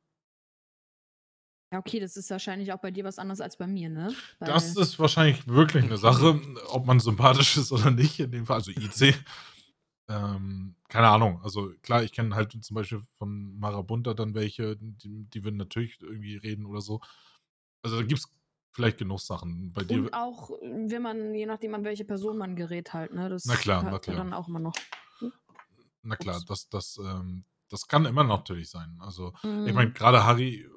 Ja, 1.72 1.78
okay, 1.78 2.00
das 2.00 2.16
ist 2.16 2.30
wahrscheinlich 2.30 2.72
auch 2.72 2.80
bei 2.80 2.90
dir 2.90 3.02
was 3.04 3.18
anderes 3.18 3.40
als 3.40 3.56
bei 3.56 3.66
mir, 3.66 3.88
ne? 3.88 4.14
Weil 4.38 4.48
das 4.48 4.76
ist 4.76 4.98
wahrscheinlich 4.98 5.48
wirklich 5.48 5.84
eine 5.84 5.96
Sache, 5.96 6.38
ob 6.68 6.86
man 6.86 7.00
sympathisch 7.00 7.56
ist 7.56 7.72
oder 7.72 7.90
nicht, 7.90 8.20
in 8.20 8.30
dem 8.30 8.44
Fall, 8.44 8.56
also 8.56 8.70
IC. 8.70 9.14
ähm, 10.08 10.76
keine 10.88 11.08
Ahnung, 11.08 11.40
also 11.42 11.72
klar, 11.80 12.02
ich 12.02 12.12
kenne 12.12 12.34
halt 12.34 12.52
zum 12.62 12.74
Beispiel 12.74 13.00
von 13.16 13.58
Marabunta 13.58 14.12
dann 14.12 14.34
welche, 14.34 14.76
die, 14.76 15.24
die 15.24 15.44
würden 15.44 15.56
natürlich 15.56 15.98
irgendwie 16.02 16.36
reden 16.36 16.66
oder 16.66 16.82
so. 16.82 17.00
Also 17.82 17.96
da 17.96 18.02
gibt 18.02 18.20
es 18.20 18.28
vielleicht 18.72 18.98
genug 18.98 19.20
Sachen. 19.20 19.72
Bei 19.72 19.84
dir. 19.84 19.98
Und 19.98 20.14
auch, 20.14 20.50
wenn 20.60 21.02
man, 21.02 21.34
je 21.34 21.46
nachdem, 21.46 21.74
an 21.74 21.84
welche 21.84 22.04
Person 22.04 22.38
man 22.38 22.56
gerät, 22.56 22.92
halt, 22.92 23.12
ne? 23.14 23.28
Das 23.28 23.44
na 23.44 23.56
klar, 23.56 23.82
na 23.82 23.98
klar. 23.98 24.16
dann 24.16 24.32
auch 24.32 24.48
immer 24.48 24.58
noch. 24.58 24.74
Hm? 25.18 25.32
Na 26.02 26.16
klar, 26.16 26.36
Ups. 26.36 26.46
das, 26.46 26.68
das, 26.68 26.98
ähm, 26.98 27.44
das 27.68 27.86
kann 27.86 28.04
immer 28.06 28.24
noch 28.24 28.38
natürlich 28.38 28.70
sein. 28.70 28.98
Also, 29.00 29.32
mhm. 29.42 29.66
ich 29.66 29.74
meine, 29.74 29.92
gerade 29.92 30.24
Harry 30.24 30.68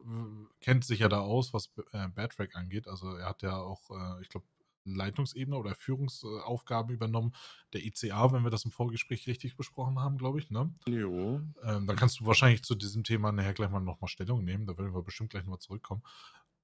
kennt 0.62 0.86
sich 0.86 1.00
ja 1.00 1.10
da 1.10 1.20
aus, 1.20 1.54
was 1.54 1.72
äh, 1.92 2.08
Badtrack 2.10 2.56
angeht. 2.56 2.88
Also, 2.88 3.16
er 3.16 3.30
hat 3.30 3.42
ja 3.42 3.58
auch, 3.58 3.90
äh, 3.90 4.22
ich 4.22 4.30
glaube, 4.30 4.46
Leitungsebene 4.86 5.58
oder 5.58 5.74
Führungsaufgaben 5.76 6.94
übernommen. 6.94 7.34
Der 7.74 7.84
ICA, 7.84 8.32
wenn 8.32 8.44
wir 8.44 8.52
das 8.52 8.66
im 8.66 8.72
Vorgespräch 8.72 9.28
richtig 9.28 9.58
besprochen 9.58 10.00
haben, 10.00 10.18
glaube 10.18 10.40
ich, 10.40 10.52
ne? 10.52 10.74
Jo. 10.88 11.42
Ähm, 11.64 11.88
dann 11.88 11.96
kannst 11.96 12.20
du 12.20 12.26
wahrscheinlich 12.26 12.64
zu 12.64 12.76
diesem 12.76 13.04
Thema 13.04 13.32
nachher 13.32 13.54
gleich 13.54 13.72
mal 13.72 13.80
nochmal 13.80 14.10
Stellung 14.10 14.44
nehmen. 14.44 14.68
Da 14.68 14.78
werden 14.78 14.94
wir 14.94 15.02
bestimmt 15.02 15.32
gleich 15.32 15.44
nochmal 15.44 15.60
zurückkommen. 15.60 16.04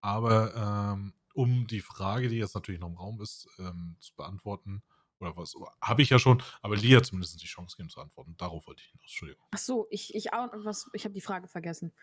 Aber 0.02 0.94
ähm, 0.94 1.14
um 1.34 1.68
die 1.68 1.82
Frage, 1.82 2.30
die 2.30 2.38
jetzt 2.38 2.56
natürlich 2.56 2.82
noch 2.82 2.90
im 2.90 2.98
Raum 2.98 3.22
ist, 3.22 3.48
ähm, 3.60 3.96
zu 4.00 4.16
beantworten, 4.16 4.84
oder 5.22 5.38
was, 5.38 5.56
habe 5.82 6.02
ich 6.02 6.10
ja 6.10 6.20
schon, 6.20 6.42
aber 6.62 6.76
Lia 6.76 7.04
zumindest 7.04 7.42
die 7.42 7.48
Chance 7.48 7.78
geben 7.78 7.90
zu 7.90 8.02
antworten. 8.02 8.36
Darauf 8.38 8.68
wollte 8.68 8.82
ich 8.82 8.90
hinaus, 8.90 9.06
Entschuldigung. 9.06 9.46
Ach 9.52 9.60
so, 9.60 9.88
ich, 9.92 10.16
ich 10.16 10.26
was, 10.26 10.90
ich 10.94 11.06
habe 11.06 11.14
die 11.14 11.22
Frage 11.22 11.48
vergessen. 11.48 11.94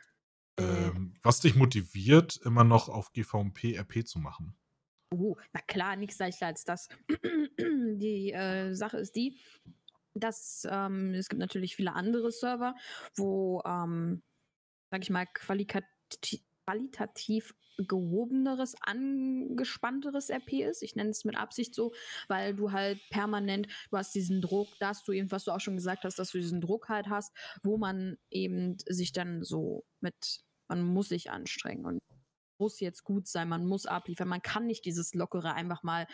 Äh. 0.59 0.63
Ähm, 0.63 1.15
was 1.23 1.41
dich 1.41 1.55
motiviert, 1.55 2.37
immer 2.45 2.65
noch 2.65 2.89
auf 2.89 3.13
GVMP 3.13 3.77
RP 3.77 4.07
zu 4.07 4.19
machen? 4.19 4.57
Oh, 5.11 5.37
na 5.53 5.61
klar, 5.63 5.97
nichts 5.97 6.19
leichter 6.19 6.47
als 6.47 6.65
das. 6.65 6.89
die 7.59 8.33
äh, 8.33 8.75
Sache 8.75 8.99
ist 8.99 9.17
die, 9.17 9.39
dass 10.15 10.67
ähm, 10.71 11.15
es 11.15 11.29
gibt 11.29 11.41
natürlich 11.41 11.77
viele 11.77 11.95
andere 11.95 12.31
Server, 12.31 12.75
wo, 13.17 13.63
ähm, 13.65 14.23
sag 14.91 15.03
ich 15.03 15.11
mal, 15.11 15.27
qualitativ 15.27 16.43
qualitativ 16.69 17.55
gehobeneres, 17.79 18.75
angespannteres 18.83 20.31
RP 20.31 20.65
ist. 20.69 20.83
Ich 20.83 20.97
nenne 20.97 21.11
es 21.11 21.25
mit 21.25 21.37
Absicht 21.37 21.75
so, 21.75 21.93
weil 22.27 22.55
du 22.55 22.73
halt 22.73 23.01
permanent, 23.11 23.69
du 23.91 23.97
hast 23.97 24.15
diesen 24.15 24.43
Druck, 24.43 24.69
dass 24.81 25.05
du 25.05 25.13
eben, 25.13 25.31
was 25.31 25.45
du 25.45 25.53
auch 25.53 25.61
schon 25.61 25.77
gesagt 25.77 26.05
hast, 26.05 26.19
dass 26.19 26.33
du 26.33 26.39
diesen 26.39 26.61
Druck 26.61 26.89
halt 26.89 27.09
hast, 27.09 27.33
wo 27.63 27.79
man 27.79 28.19
eben 28.31 28.77
sich 28.87 29.13
dann 29.13 29.45
so 29.45 29.85
mit, 30.01 30.41
man 30.67 30.83
muss 30.83 31.09
sich 31.09 31.31
anstrengen 31.31 31.85
und 31.85 32.03
muss 32.59 32.81
jetzt 32.81 33.05
gut 33.05 33.27
sein, 33.27 33.49
man 33.49 33.67
muss 33.67 33.87
abliefern. 33.87 34.29
Man 34.29 34.43
kann 34.43 34.67
nicht 34.67 34.85
dieses 34.85 35.15
Lockere 35.15 35.55
einfach 35.55 35.83
mal, 35.83 36.07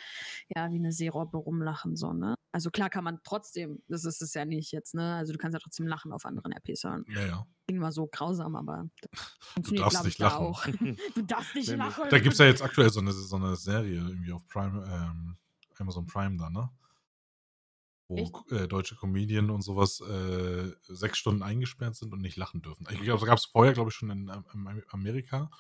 ja, 0.55 0.71
wie 0.71 0.79
eine 0.79 0.93
Seerobbe 0.93 1.39
rumlachen, 1.39 1.97
so, 1.97 2.13
ne? 2.13 2.35
Also 2.53 2.71
klar 2.71 2.91
kann 2.91 3.05
man 3.05 3.21
trotzdem, 3.25 3.83
das 3.89 4.05
ist 4.05 4.23
es 4.23 4.35
ja 4.35 4.45
nicht 4.45 4.73
jetzt, 4.73 4.95
ne? 4.95 5.17
Also 5.17 5.33
du 5.33 5.39
kannst 5.39 5.55
ja 5.55 5.61
trotzdem 5.61 5.87
lachen 5.87 6.13
auf 6.13 6.25
anderen 6.25 6.53
RPs 6.53 6.85
hören. 6.85 7.05
Ja, 7.09 7.27
ja. 7.27 7.47
Klingt 7.67 7.81
mal 7.81 7.93
so 7.93 8.07
grausam, 8.07 8.57
aber 8.57 8.89
du 9.57 9.75
darfst 9.75 10.05
nicht 10.05 10.19
lachen. 10.19 10.47
Auch. 10.47 10.67
du 11.15 11.23
darfst 11.23 11.55
nicht 11.55 11.71
lachen. 11.71 12.05
Da 12.11 12.19
gibt 12.19 12.35
es 12.35 12.39
ja 12.39 12.47
jetzt 12.47 12.63
aktuell 12.63 12.91
so 12.91 13.01
eine, 13.01 13.13
so 13.13 13.37
eine 13.37 13.57
Serie 13.57 13.97
irgendwie 13.97 14.33
auf 14.33 14.47
Prime, 14.47 14.85
ähm, 14.87 15.37
Amazon 15.79 16.07
Prime 16.07 16.37
da, 16.37 16.51
ne? 16.51 16.71
wo 18.09 18.45
äh, 18.51 18.69
deutsche 18.69 18.97
Comedien 18.97 19.51
und 19.51 19.63
sowas 19.63 20.01
äh, 20.01 20.71
sechs 20.83 21.19
Stunden 21.19 21.43
eingesperrt 21.43 21.97
sind 21.97 22.13
und 22.13 22.21
nicht 22.21 22.37
lachen 22.37 22.63
dürfen. 22.63 22.87
Ich 22.91 23.01
glaube, 23.01 23.21
das 23.21 23.29
gab 23.29 23.39
es 23.39 23.47
vorher, 23.47 23.73
glaube 23.73 23.91
ich, 23.91 23.97
schon 23.97 24.11
in, 24.11 24.29
in 24.29 24.83
Amerika. 24.91 25.51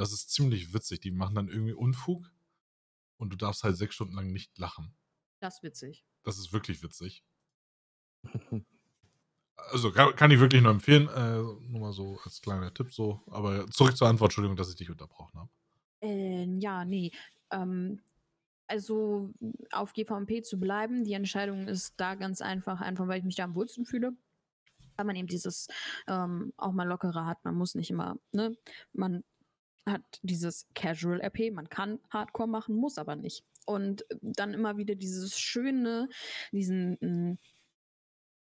Das 0.00 0.12
ist 0.12 0.30
ziemlich 0.30 0.72
witzig. 0.72 1.00
Die 1.00 1.10
machen 1.10 1.34
dann 1.34 1.48
irgendwie 1.48 1.74
Unfug 1.74 2.32
und 3.18 3.30
du 3.30 3.36
darfst 3.36 3.64
halt 3.64 3.76
sechs 3.76 3.94
Stunden 3.94 4.14
lang 4.14 4.32
nicht 4.32 4.56
lachen. 4.58 4.94
Das 5.40 5.56
ist 5.56 5.62
witzig. 5.62 6.04
Das 6.22 6.38
ist 6.38 6.54
wirklich 6.54 6.82
witzig. 6.82 7.22
Also 9.56 9.92
kann, 9.92 10.16
kann, 10.16 10.30
ich 10.30 10.40
wirklich 10.40 10.62
nur 10.62 10.72
empfehlen. 10.72 11.06
Äh, 11.08 11.42
nur 11.70 11.80
mal 11.80 11.92
so 11.92 12.18
als 12.24 12.40
kleiner 12.40 12.72
Tipp 12.72 12.94
so. 12.94 13.20
Aber 13.26 13.66
zurück 13.68 13.94
zur 13.94 14.08
Antwort, 14.08 14.30
Entschuldigung, 14.30 14.56
dass 14.56 14.70
ich 14.70 14.76
dich 14.76 14.88
unterbrochen 14.88 15.38
habe. 15.38 15.50
Äh, 16.00 16.46
ja, 16.60 16.86
nee. 16.86 17.12
Ähm, 17.50 18.00
also 18.68 19.34
auf 19.70 19.92
GVMP 19.92 20.42
zu 20.42 20.58
bleiben, 20.58 21.04
die 21.04 21.12
Entscheidung 21.12 21.68
ist 21.68 21.92
da 21.98 22.14
ganz 22.14 22.40
einfach, 22.40 22.80
einfach 22.80 23.06
weil 23.06 23.18
ich 23.18 23.24
mich 23.24 23.36
da 23.36 23.44
am 23.44 23.54
wohlsten 23.54 23.84
fühle. 23.84 24.12
Weil 24.96 25.04
man 25.04 25.16
eben 25.16 25.28
dieses 25.28 25.68
ähm, 26.06 26.54
auch 26.56 26.72
mal 26.72 26.88
lockerer 26.88 27.26
hat. 27.26 27.44
Man 27.44 27.54
muss 27.54 27.74
nicht 27.74 27.90
immer, 27.90 28.16
ne? 28.32 28.56
Man 28.94 29.24
hat 29.86 30.02
dieses 30.22 30.66
Casual 30.74 31.20
RP, 31.20 31.52
man 31.52 31.68
kann 31.68 31.98
Hardcore 32.10 32.48
machen, 32.48 32.76
muss 32.76 32.98
aber 32.98 33.16
nicht. 33.16 33.44
Und 33.66 34.04
dann 34.20 34.54
immer 34.54 34.76
wieder 34.76 34.94
dieses 34.94 35.38
schöne, 35.38 36.08
diesen, 36.52 36.98
hm, 37.00 37.38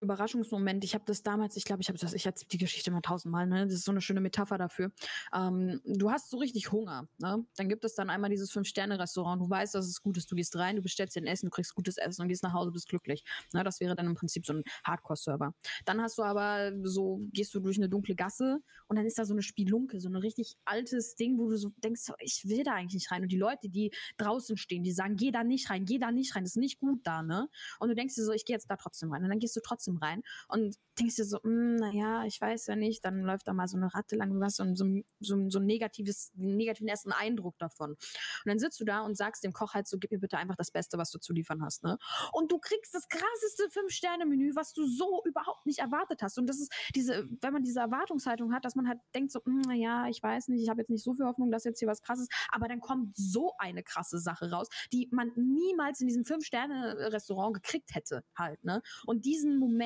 Überraschungsmoment. 0.01 0.83
Ich 0.83 0.93
habe 0.93 1.03
das 1.05 1.23
damals, 1.23 1.55
ich 1.55 1.63
glaube, 1.63 1.81
ich 1.81 1.89
habe 1.89 1.97
das, 1.97 2.13
ich 2.13 2.25
erzähle 2.25 2.49
die 2.49 2.57
Geschichte 2.57 2.91
mal 2.91 3.01
tausendmal, 3.01 3.47
ne? 3.47 3.65
Das 3.65 3.75
ist 3.75 3.85
so 3.85 3.91
eine 3.91 4.01
schöne 4.01 4.21
Metapher 4.21 4.57
dafür. 4.57 4.91
Ähm, 5.33 5.79
du 5.85 6.11
hast 6.11 6.29
so 6.29 6.37
richtig 6.37 6.71
Hunger, 6.71 7.07
ne? 7.19 7.45
Dann 7.55 7.69
gibt 7.69 7.85
es 7.85 7.95
dann 7.95 8.09
einmal 8.09 8.29
dieses 8.29 8.51
Fünf-Sterne-Restaurant. 8.51 9.41
Du 9.41 9.49
weißt, 9.49 9.75
dass 9.75 9.87
es 9.87 10.01
gut 10.01 10.17
ist. 10.17 10.31
Du 10.31 10.35
gehst 10.35 10.55
rein, 10.55 10.75
du 10.75 10.81
bestellst 10.81 11.15
dir 11.15 11.21
ein 11.21 11.27
Essen, 11.27 11.47
du 11.47 11.51
kriegst 11.51 11.75
gutes 11.75 11.97
Essen 11.97 12.23
und 12.23 12.27
gehst 12.27 12.43
nach 12.43 12.53
Hause, 12.53 12.71
bist 12.71 12.89
glücklich. 12.89 13.23
Ne? 13.53 13.63
Das 13.63 13.79
wäre 13.79 13.95
dann 13.95 14.07
im 14.07 14.15
Prinzip 14.15 14.45
so 14.45 14.53
ein 14.53 14.63
Hardcore-Server. 14.83 15.53
Dann 15.85 16.01
hast 16.01 16.17
du 16.17 16.23
aber 16.23 16.71
so, 16.83 17.21
gehst 17.31 17.53
du 17.53 17.59
durch 17.59 17.77
eine 17.77 17.89
dunkle 17.89 18.15
Gasse 18.15 18.59
und 18.87 18.95
dann 18.95 19.05
ist 19.05 19.19
da 19.19 19.25
so 19.25 19.33
eine 19.33 19.43
Spielunke, 19.43 19.99
so 19.99 20.09
ein 20.09 20.15
richtig 20.15 20.55
altes 20.65 21.15
Ding, 21.15 21.37
wo 21.37 21.49
du 21.49 21.57
so 21.57 21.71
denkst, 21.77 22.01
so, 22.01 22.13
ich 22.19 22.47
will 22.47 22.63
da 22.63 22.73
eigentlich 22.73 22.95
nicht 22.95 23.11
rein. 23.11 23.21
Und 23.23 23.31
die 23.31 23.37
Leute, 23.37 23.69
die 23.69 23.91
draußen 24.17 24.57
stehen, 24.57 24.83
die 24.83 24.91
sagen, 24.91 25.15
geh 25.15 25.31
da 25.31 25.43
nicht 25.43 25.69
rein, 25.69 25.85
geh 25.85 25.99
da 25.99 26.11
nicht 26.11 26.35
rein, 26.35 26.43
das 26.43 26.53
ist 26.53 26.57
nicht 26.57 26.79
gut 26.79 27.01
da, 27.03 27.21
ne? 27.23 27.49
Und 27.79 27.89
du 27.89 27.95
denkst 27.95 28.15
dir 28.15 28.23
so, 28.23 28.31
ich 28.31 28.45
gehe 28.45 28.55
jetzt 28.55 28.69
da 28.69 28.75
trotzdem 28.75 29.11
rein. 29.11 29.23
Und 29.23 29.29
dann 29.29 29.39
gehst 29.39 29.55
du 29.55 29.61
trotzdem 29.61 29.90
rein 29.97 30.21
und 30.47 30.77
denkst 30.99 31.15
dir 31.15 31.25
so, 31.25 31.41
hm, 31.41 31.75
naja, 31.75 32.25
ich 32.25 32.39
weiß 32.39 32.67
ja 32.67 32.75
nicht, 32.75 33.03
dann 33.05 33.21
läuft 33.21 33.47
da 33.47 33.53
mal 33.53 33.67
so 33.67 33.77
eine 33.77 33.93
Ratte 33.93 34.15
lang, 34.15 34.33
du 34.33 34.43
hast 34.43 34.57
so, 34.57 34.65
so, 34.75 34.85
so, 35.19 35.49
so 35.49 35.59
ein 35.59 35.65
negatives, 35.65 36.31
negativen 36.35 36.87
ersten 36.87 37.11
Eindruck 37.11 37.57
davon. 37.57 37.91
Und 37.91 37.97
dann 38.45 38.59
sitzt 38.59 38.79
du 38.79 38.85
da 38.85 39.01
und 39.01 39.15
sagst 39.15 39.43
dem 39.43 39.53
Koch 39.53 39.73
halt 39.73 39.87
so, 39.87 39.97
gib 39.97 40.11
mir 40.11 40.19
bitte 40.19 40.37
einfach 40.37 40.55
das 40.55 40.71
Beste, 40.71 40.97
was 40.97 41.11
du 41.11 41.19
zu 41.19 41.33
liefern 41.33 41.63
hast, 41.63 41.83
ne? 41.83 41.97
Und 42.33 42.51
du 42.51 42.59
kriegst 42.59 42.93
das 42.93 43.07
krasseste 43.07 43.69
Fünf-Sterne-Menü, 43.71 44.51
was 44.55 44.73
du 44.73 44.85
so 44.85 45.21
überhaupt 45.25 45.65
nicht 45.65 45.79
erwartet 45.79 46.21
hast. 46.21 46.37
Und 46.37 46.47
das 46.47 46.59
ist 46.59 46.71
diese, 46.95 47.27
wenn 47.41 47.53
man 47.53 47.63
diese 47.63 47.79
Erwartungshaltung 47.79 48.53
hat, 48.53 48.65
dass 48.65 48.75
man 48.75 48.87
halt 48.87 48.99
denkt 49.15 49.31
so, 49.31 49.39
hm, 49.43 49.61
naja, 49.61 50.07
ich 50.09 50.21
weiß 50.21 50.49
nicht, 50.49 50.61
ich 50.61 50.69
habe 50.69 50.81
jetzt 50.81 50.89
nicht 50.89 51.03
so 51.03 51.13
viel 51.13 51.25
Hoffnung, 51.25 51.51
dass 51.51 51.63
jetzt 51.63 51.79
hier 51.79 51.87
was 51.87 52.01
krasses, 52.01 52.27
aber 52.49 52.67
dann 52.67 52.79
kommt 52.79 53.15
so 53.15 53.53
eine 53.57 53.83
krasse 53.83 54.19
Sache 54.19 54.51
raus, 54.51 54.67
die 54.91 55.09
man 55.11 55.31
niemals 55.35 56.01
in 56.01 56.07
diesem 56.07 56.25
Fünf-Sterne-Restaurant 56.25 57.53
gekriegt 57.55 57.95
hätte 57.95 58.23
halt, 58.35 58.63
ne? 58.63 58.81
Und 59.05 59.25
diesen 59.25 59.57
Moment 59.57 59.80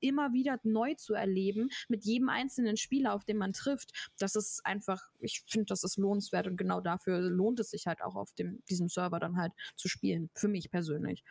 immer 0.00 0.32
wieder 0.32 0.58
neu 0.62 0.94
zu 0.94 1.14
erleben 1.14 1.68
mit 1.88 2.04
jedem 2.04 2.28
einzelnen 2.28 2.76
Spieler, 2.76 3.14
auf 3.14 3.24
den 3.24 3.36
man 3.36 3.52
trifft, 3.52 4.10
das 4.18 4.36
ist 4.36 4.64
einfach, 4.64 5.10
ich 5.18 5.42
finde, 5.46 5.66
das 5.66 5.84
ist 5.84 5.96
lohnenswert 5.96 6.46
und 6.46 6.56
genau 6.56 6.80
dafür 6.80 7.20
lohnt 7.20 7.60
es 7.60 7.70
sich 7.70 7.86
halt 7.86 8.02
auch 8.02 8.16
auf 8.16 8.32
dem, 8.34 8.62
diesem 8.68 8.88
Server 8.88 9.18
dann 9.18 9.36
halt 9.36 9.52
zu 9.76 9.88
spielen, 9.88 10.30
für 10.34 10.48
mich 10.48 10.70
persönlich. 10.70 11.24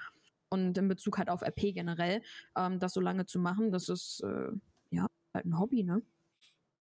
Und 0.49 0.77
in 0.77 0.87
Bezug 0.87 1.17
halt 1.17 1.29
auf 1.29 1.41
RP 1.41 1.73
generell, 1.73 2.21
ähm, 2.55 2.79
das 2.79 2.93
so 2.93 3.01
lange 3.01 3.25
zu 3.25 3.39
machen, 3.39 3.71
das 3.71 3.89
ist 3.89 4.21
äh, 4.23 4.51
ja 4.91 5.07
halt 5.33 5.45
ein 5.45 5.59
Hobby, 5.59 5.83
ne? 5.83 6.01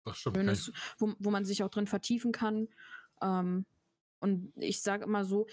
Das 0.04 0.18
stimmt. 0.18 0.38
Schönes, 0.38 0.72
wo, 0.98 1.14
wo 1.20 1.32
man 1.32 1.46
sich 1.46 1.64
auch 1.64 1.70
drin 1.70 1.88
vertiefen 1.88 2.32
kann. 2.32 2.68
Ähm, 3.22 3.66
und 4.20 4.52
ich 4.56 4.82
sage 4.82 5.04
immer 5.04 5.26
so, 5.26 5.48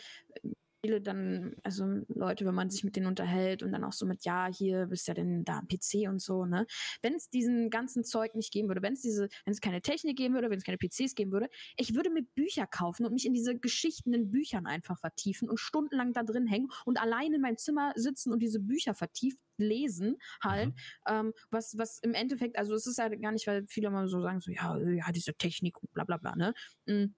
viele 0.84 1.00
dann, 1.00 1.56
also 1.62 1.86
Leute, 2.08 2.44
wenn 2.44 2.54
man 2.54 2.68
sich 2.68 2.84
mit 2.84 2.96
denen 2.96 3.06
unterhält 3.06 3.62
und 3.62 3.72
dann 3.72 3.84
auch 3.84 3.92
so 3.92 4.04
mit, 4.04 4.24
ja, 4.24 4.48
hier 4.52 4.86
bist 4.86 5.08
ja 5.08 5.14
denn 5.14 5.44
da 5.44 5.58
am 5.58 5.68
PC 5.68 6.08
und 6.08 6.20
so, 6.20 6.44
ne? 6.44 6.66
Wenn 7.00 7.14
es 7.14 7.30
diesen 7.30 7.70
ganzen 7.70 8.04
Zeug 8.04 8.34
nicht 8.34 8.52
geben 8.52 8.68
würde, 8.68 8.82
wenn 8.82 8.92
es 8.92 9.00
diese, 9.00 9.28
wenn 9.44 9.52
es 9.52 9.60
keine 9.60 9.80
Technik 9.80 10.18
geben 10.18 10.34
würde, 10.34 10.50
wenn 10.50 10.58
es 10.58 10.64
keine 10.64 10.76
PCs 10.76 11.14
geben 11.14 11.32
würde, 11.32 11.48
ich 11.76 11.94
würde 11.94 12.10
mir 12.10 12.22
Bücher 12.22 12.66
kaufen 12.66 13.06
und 13.06 13.14
mich 13.14 13.24
in 13.24 13.32
diese 13.32 13.58
Geschichten 13.58 14.12
in 14.12 14.30
Büchern 14.30 14.66
einfach 14.66 14.98
vertiefen 14.98 15.48
und 15.48 15.58
stundenlang 15.58 16.12
da 16.12 16.22
drin 16.22 16.46
hängen 16.46 16.68
und 16.84 17.00
allein 17.00 17.32
in 17.32 17.40
meinem 17.40 17.56
Zimmer 17.56 17.92
sitzen 17.96 18.32
und 18.32 18.40
diese 18.40 18.60
Bücher 18.60 18.94
vertieft 18.94 19.38
lesen 19.56 20.16
halt, 20.42 20.68
mhm. 20.68 20.74
ähm, 21.08 21.32
was, 21.50 21.78
was 21.78 21.98
im 22.00 22.12
Endeffekt, 22.12 22.58
also 22.58 22.74
es 22.74 22.86
ist 22.86 22.98
halt 22.98 23.20
gar 23.22 23.32
nicht, 23.32 23.46
weil 23.46 23.64
viele 23.68 23.86
immer 23.88 24.06
so 24.08 24.20
sagen, 24.20 24.40
so, 24.40 24.50
ja, 24.50 24.76
ja, 24.78 25.12
diese 25.12 25.32
Technik 25.34 25.80
und 25.80 25.92
bla 25.92 26.04
bla 26.04 26.16
bla, 26.16 26.34
ne? 26.36 26.52
Mhm 26.86 27.14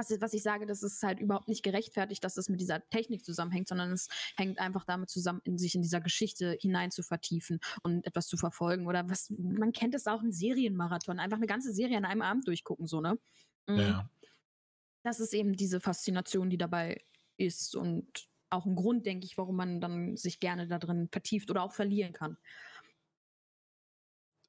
was, 0.00 0.20
was 0.20 0.32
ich 0.32 0.42
sage, 0.42 0.66
das 0.66 0.82
ist 0.82 1.02
halt 1.02 1.20
überhaupt 1.20 1.48
nicht 1.48 1.62
gerechtfertigt, 1.62 2.24
dass 2.24 2.34
das 2.34 2.48
mit 2.48 2.60
dieser 2.60 2.88
Technik 2.88 3.24
zusammenhängt, 3.24 3.68
sondern 3.68 3.92
es 3.92 4.08
hängt 4.36 4.58
einfach 4.58 4.84
damit 4.84 5.10
zusammen, 5.10 5.40
in 5.44 5.58
sich 5.58 5.74
in 5.74 5.82
dieser 5.82 6.00
Geschichte 6.00 6.56
hinein 6.60 6.90
zu 6.90 7.02
vertiefen 7.02 7.60
und 7.82 8.06
etwas 8.06 8.26
zu 8.26 8.36
verfolgen. 8.36 8.86
Oder 8.86 9.08
was, 9.08 9.30
man 9.30 9.72
kennt 9.72 9.94
es 9.94 10.06
auch 10.06 10.22
in 10.22 10.32
Serienmarathon, 10.32 11.18
einfach 11.18 11.36
eine 11.36 11.46
ganze 11.46 11.72
Serie 11.72 11.98
an 11.98 12.04
einem 12.04 12.22
Abend 12.22 12.46
durchgucken, 12.48 12.86
so, 12.86 13.00
ne? 13.00 13.18
Mhm. 13.68 13.78
Ja. 13.78 14.10
Das 15.02 15.20
ist 15.20 15.32
eben 15.32 15.56
diese 15.56 15.80
Faszination, 15.80 16.50
die 16.50 16.58
dabei 16.58 17.02
ist 17.36 17.74
und 17.74 18.28
auch 18.50 18.66
ein 18.66 18.74
Grund, 18.74 19.06
denke 19.06 19.24
ich, 19.24 19.38
warum 19.38 19.56
man 19.56 19.80
dann 19.80 20.16
sich 20.16 20.40
gerne 20.40 20.66
da 20.66 20.78
drin 20.78 21.08
vertieft 21.10 21.50
oder 21.50 21.62
auch 21.62 21.72
verlieren 21.72 22.12
kann. 22.12 22.36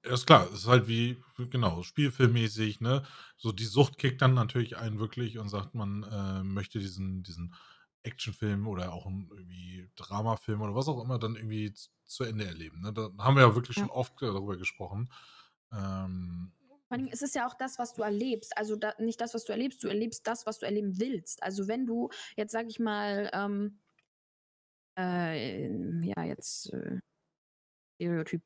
Ja, 0.03 0.13
ist 0.13 0.25
klar, 0.25 0.47
es 0.51 0.61
ist 0.61 0.67
halt 0.67 0.87
wie, 0.87 1.21
genau, 1.37 1.83
spielfilmmäßig, 1.83 2.81
ne? 2.81 3.03
So 3.37 3.51
die 3.51 3.65
Sucht 3.65 3.97
kickt 3.97 4.21
dann 4.21 4.33
natürlich 4.33 4.77
einen 4.77 4.99
wirklich 4.99 5.37
und 5.37 5.49
sagt, 5.49 5.75
man 5.75 6.03
äh, 6.03 6.43
möchte 6.43 6.79
diesen, 6.79 7.23
diesen 7.23 7.53
Actionfilm 8.03 8.67
oder 8.67 8.93
auch 8.93 9.05
einen 9.05 9.29
irgendwie 9.31 9.89
Dramafilm 9.95 10.61
oder 10.61 10.75
was 10.75 10.87
auch 10.87 11.03
immer 11.03 11.19
dann 11.19 11.35
irgendwie 11.35 11.73
zu 12.05 12.23
Ende 12.23 12.45
erleben. 12.45 12.81
Ne? 12.81 12.93
Da 12.93 13.11
haben 13.19 13.35
wir 13.35 13.43
ja 13.43 13.55
wirklich 13.55 13.77
ja. 13.77 13.83
schon 13.83 13.91
oft 13.91 14.13
darüber 14.21 14.57
gesprochen. 14.57 15.11
Ähm, 15.71 16.51
vor 16.87 16.97
allem 16.97 17.07
ist 17.07 17.23
es 17.23 17.33
ja 17.33 17.47
auch 17.47 17.53
das, 17.53 17.79
was 17.79 17.93
du 17.93 18.01
erlebst. 18.01 18.57
Also 18.57 18.75
da, 18.75 18.93
nicht 18.99 19.21
das, 19.21 19.33
was 19.33 19.45
du 19.45 19.53
erlebst, 19.53 19.81
du 19.83 19.87
erlebst 19.87 20.27
das, 20.27 20.45
was 20.45 20.59
du 20.59 20.65
erleben 20.65 20.99
willst. 20.99 21.41
Also 21.41 21.67
wenn 21.67 21.85
du 21.85 22.09
jetzt, 22.35 22.51
sag 22.51 22.67
ich 22.67 22.79
mal, 22.79 23.29
ähm, 23.33 23.79
äh, 24.97 25.69
ja, 26.05 26.23
jetzt 26.25 26.73
äh, 26.73 26.99
Stereotyp. 28.01 28.41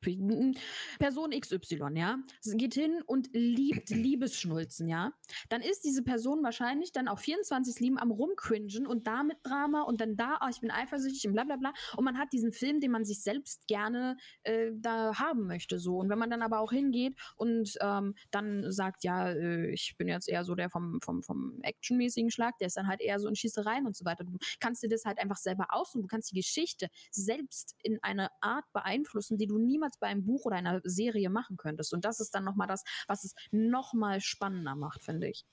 Person 0.98 1.30
XY, 1.30 1.78
ja, 1.94 2.18
geht 2.54 2.74
hin 2.74 3.02
und 3.06 3.28
liebt 3.32 3.88
Liebesschnulzen, 3.90 4.88
ja, 4.88 5.12
dann 5.48 5.62
ist 5.62 5.84
diese 5.84 6.02
Person 6.02 6.42
wahrscheinlich 6.42 6.92
dann 6.92 7.08
auch 7.08 7.18
24-7 7.18 7.96
am 7.96 8.10
rumcringen 8.10 8.86
und 8.86 9.06
da 9.06 9.22
mit 9.22 9.38
Drama 9.42 9.82
und 9.82 10.00
dann 10.00 10.16
da, 10.16 10.38
oh, 10.44 10.48
ich 10.50 10.60
bin 10.60 10.70
eifersüchtig 10.70 11.26
und 11.26 11.32
bla 11.32 11.44
bla 11.44 11.56
bla. 11.56 11.72
Und 11.96 12.04
man 12.04 12.18
hat 12.18 12.32
diesen 12.32 12.52
Film, 12.52 12.80
den 12.80 12.90
man 12.90 13.04
sich 13.04 13.22
selbst 13.22 13.66
gerne 13.66 14.16
äh, 14.42 14.70
da 14.74 15.18
haben 15.18 15.46
möchte, 15.46 15.78
so. 15.78 15.98
Und 15.98 16.08
wenn 16.10 16.18
man 16.18 16.30
dann 16.30 16.42
aber 16.42 16.60
auch 16.60 16.72
hingeht 16.72 17.16
und 17.36 17.74
ähm, 17.80 18.14
dann 18.30 18.70
sagt, 18.70 19.04
ja, 19.04 19.30
äh, 19.30 19.70
ich 19.70 19.96
bin 19.96 20.08
jetzt 20.08 20.28
eher 20.28 20.44
so 20.44 20.54
der 20.54 20.68
vom, 20.68 21.00
vom, 21.00 21.22
vom 21.22 21.58
actionmäßigen 21.62 22.30
Schlag, 22.30 22.58
der 22.58 22.66
ist 22.66 22.76
dann 22.76 22.88
halt 22.88 23.00
eher 23.00 23.18
so 23.18 23.28
in 23.28 23.36
Schießereien 23.36 23.86
und 23.86 23.96
so 23.96 24.04
weiter. 24.04 24.24
Du 24.24 24.36
kannst 24.60 24.82
dir 24.82 24.88
das 24.88 25.04
halt 25.04 25.18
einfach 25.18 25.36
selber 25.36 25.68
aussuchen. 25.70 26.02
Du 26.02 26.08
kannst 26.08 26.30
die 26.32 26.36
Geschichte 26.36 26.88
selbst 27.10 27.74
in 27.82 27.98
eine 28.02 28.28
Art 28.40 28.64
beeinflussen, 28.72 29.38
die 29.38 29.45
die 29.46 29.52
du 29.52 29.58
niemals 29.58 29.98
bei 29.98 30.08
einem 30.08 30.24
Buch 30.24 30.44
oder 30.44 30.56
einer 30.56 30.80
Serie 30.84 31.30
machen 31.30 31.56
könntest. 31.56 31.92
Und 31.92 32.04
das 32.04 32.20
ist 32.20 32.34
dann 32.34 32.44
nochmal 32.44 32.66
das, 32.66 32.82
was 33.06 33.24
es 33.24 33.34
nochmal 33.50 34.20
spannender 34.20 34.74
macht, 34.74 35.02
finde 35.02 35.28
ich. 35.28 35.44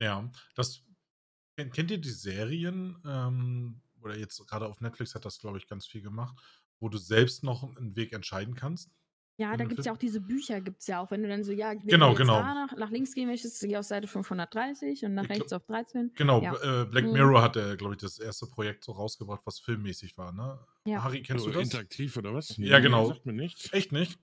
Ja, 0.00 0.30
das 0.54 0.82
kennt 1.56 1.90
ihr 1.90 2.00
die 2.00 2.10
Serien, 2.10 3.02
ähm, 3.04 3.80
oder 4.02 4.16
jetzt 4.16 4.46
gerade 4.46 4.66
auf 4.66 4.80
Netflix 4.80 5.14
hat 5.14 5.24
das, 5.24 5.38
glaube 5.38 5.58
ich, 5.58 5.66
ganz 5.66 5.86
viel 5.86 6.02
gemacht, 6.02 6.38
wo 6.80 6.88
du 6.88 6.98
selbst 6.98 7.42
noch 7.42 7.76
einen 7.76 7.96
Weg 7.96 8.12
entscheiden 8.12 8.54
kannst? 8.54 8.90
Ja, 9.38 9.54
da 9.54 9.64
gibt 9.64 9.80
es 9.80 9.86
ja 9.86 9.92
auch 9.92 9.98
diese 9.98 10.20
Bücher, 10.20 10.62
gibt 10.62 10.80
es 10.80 10.86
ja 10.86 11.02
auch, 11.02 11.10
wenn 11.10 11.22
du 11.22 11.28
dann 11.28 11.44
so, 11.44 11.52
ja, 11.52 11.74
genau, 11.74 12.14
genau. 12.14 12.40
nach, 12.40 12.74
nach, 12.74 12.90
links 12.90 13.12
gehen 13.12 13.28
möchtest, 13.28 13.60
gehe 13.60 13.78
auf 13.78 13.84
Seite 13.84 14.08
530 14.08 15.04
und 15.04 15.14
nach 15.14 15.24
ich 15.24 15.30
rechts 15.30 15.48
glaub, 15.48 15.60
auf 15.60 15.66
13. 15.66 16.12
Genau, 16.14 16.40
ja. 16.40 16.82
äh, 16.82 16.86
Black 16.86 17.04
mhm. 17.04 17.12
Mirror 17.12 17.42
hat 17.42 17.56
er, 17.56 17.76
glaube 17.76 17.94
ich, 17.94 18.00
das 18.00 18.18
erste 18.18 18.46
Projekt 18.46 18.84
so 18.84 18.92
rausgebracht, 18.92 19.42
was 19.44 19.58
filmmäßig 19.58 20.16
war, 20.16 20.32
ne? 20.32 20.58
Ja. 20.86 21.04
Harry, 21.04 21.22
kennst 21.22 21.44
so 21.44 21.50
du 21.50 21.58
das? 21.58 21.64
Interaktiv 21.64 22.16
oder 22.16 22.32
was? 22.32 22.56
Ja, 22.56 22.78
genau. 22.78 23.08
Sagt 23.08 23.26
mir 23.26 23.34
nichts. 23.34 23.70
Echt 23.74 23.92
nicht? 23.92 24.18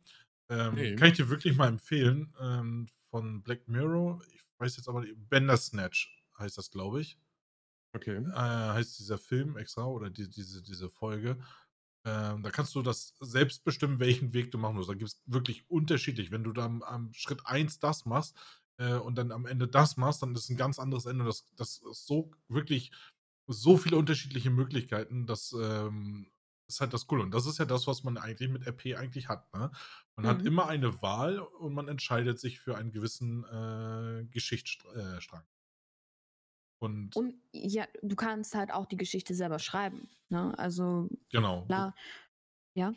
Ähm, 0.50 0.74
nee. 0.74 0.96
Kann 0.96 1.10
ich 1.10 1.18
dir 1.18 1.30
wirklich 1.30 1.56
mal 1.56 1.68
empfehlen, 1.68 2.34
ähm, 2.42 2.88
von 3.12 3.44
Black 3.44 3.68
Mirror, 3.68 4.20
ich 4.34 4.42
weiß 4.58 4.78
jetzt 4.78 4.90
aber, 4.90 5.06
Bandersnatch 5.30 6.24
heißt 6.40 6.58
das, 6.58 6.72
glaube 6.72 7.02
ich. 7.02 7.20
Okay. 7.96 8.18
Äh, 8.18 8.34
heißt 8.34 8.98
dieser 8.98 9.20
Film 9.20 9.58
extra 9.58 9.86
oder 9.86 10.10
die, 10.10 10.28
diese, 10.28 10.64
diese 10.64 10.90
Folge. 10.90 11.38
Ähm, 12.06 12.44
da 12.44 12.52
kannst 12.52 12.76
du 12.76 12.82
das 12.82 13.14
selbst 13.20 13.64
bestimmen, 13.64 14.00
welchen 14.00 14.34
Weg 14.34 14.52
du 14.52 14.58
machen 14.58 14.76
musst. 14.76 14.90
Da 14.90 14.94
gibt 14.94 15.10
es 15.10 15.22
wirklich 15.26 15.70
unterschiedlich. 15.70 16.32
Wenn 16.32 16.44
du 16.44 16.52
dann 16.52 16.84
am 16.84 17.14
Schritt 17.14 17.46
1 17.46 17.80
das 17.80 18.06
machst 18.06 18.38
äh, 18.78 18.96
und 18.96 19.16
dann 19.16 19.32
am 19.32 19.46
Ende 19.46 19.68
das 19.68 19.98
machst, 19.98 20.22
dann 20.22 20.36
ist 20.36 20.46
es 20.46 20.50
ein 20.50 20.58
ganz 20.58 20.80
anderes 20.80 21.06
Ende. 21.06 21.26
Das, 21.26 21.46
das 21.56 21.78
ist 21.78 22.06
so 22.06 22.32
wirklich 22.48 22.92
so 23.48 23.78
viele 23.78 23.98
unterschiedliche 23.98 24.50
Möglichkeiten. 24.50 25.28
Das 25.28 25.54
ähm, 25.54 26.32
ist 26.68 26.82
halt 26.82 26.94
das 26.94 27.08
Coole. 27.08 27.24
Und 27.24 27.34
das 27.34 27.46
ist 27.46 27.60
ja 27.60 27.66
das, 27.66 27.88
was 27.88 28.04
man 28.04 28.18
eigentlich 28.18 28.50
mit 28.50 28.66
RP 28.68 28.98
eigentlich 28.98 29.30
hat. 29.30 29.54
Ne? 29.54 29.72
Man 30.16 30.26
mhm. 30.26 30.30
hat 30.30 30.46
immer 30.46 30.68
eine 30.68 31.02
Wahl 31.02 31.40
und 31.40 31.74
man 31.74 31.88
entscheidet 31.88 32.40
sich 32.40 32.60
für 32.60 32.78
einen 32.78 32.92
gewissen 32.92 33.44
äh, 33.46 34.26
Geschichtsstrang. 34.26 35.44
Und, 36.84 37.16
und 37.16 37.36
ja, 37.54 37.86
du 38.02 38.16
kannst 38.16 38.56
halt 38.56 38.72
auch 38.72 38.86
die 38.86 38.98
Geschichte 38.98 39.34
selber 39.34 39.58
schreiben. 39.58 40.10
Ne? 40.30 40.54
Also 40.58 41.10
genau. 41.32 41.64
Klar. 41.66 41.96
Ja. 42.76 42.94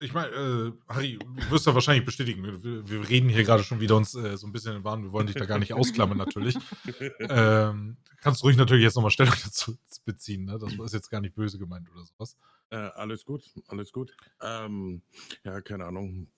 Ich 0.00 0.12
meine, 0.12 0.28
äh, 0.32 0.72
Harry, 0.88 1.18
du 1.18 1.50
wirst 1.50 1.66
ja 1.66 1.74
wahrscheinlich 1.74 2.04
bestätigen. 2.04 2.44
Wir, 2.44 2.88
wir, 2.88 3.08
reden 3.08 3.28
hier 3.28 3.42
gerade 3.42 3.64
schon 3.64 3.80
wieder 3.80 3.96
uns 3.96 4.14
äh, 4.14 4.36
so 4.36 4.46
ein 4.46 4.52
bisschen 4.52 4.76
in 4.76 4.84
Wahn. 4.84 5.02
Wir 5.02 5.12
wollen 5.12 5.26
dich 5.26 5.34
da 5.34 5.44
gar 5.44 5.58
nicht 5.58 5.72
ausklammern, 5.72 6.18
natürlich. 6.18 6.56
ähm, 7.18 7.96
kannst 8.18 8.42
du 8.42 8.46
ruhig 8.46 8.56
natürlich 8.56 8.84
jetzt 8.84 8.94
nochmal 8.94 9.10
Stellung 9.10 9.34
dazu 9.42 9.76
beziehen. 10.04 10.44
Ne? 10.44 10.58
Das 10.58 10.72
ist 10.72 10.92
jetzt 10.92 11.10
gar 11.10 11.20
nicht 11.20 11.34
böse 11.34 11.58
gemeint 11.58 11.90
oder 11.90 12.04
sowas. 12.04 12.36
Äh, 12.70 12.76
alles 12.76 13.24
gut, 13.24 13.50
alles 13.66 13.90
gut. 13.92 14.14
Ähm, 14.40 15.02
ja, 15.42 15.60
keine 15.62 15.86
Ahnung. 15.86 16.28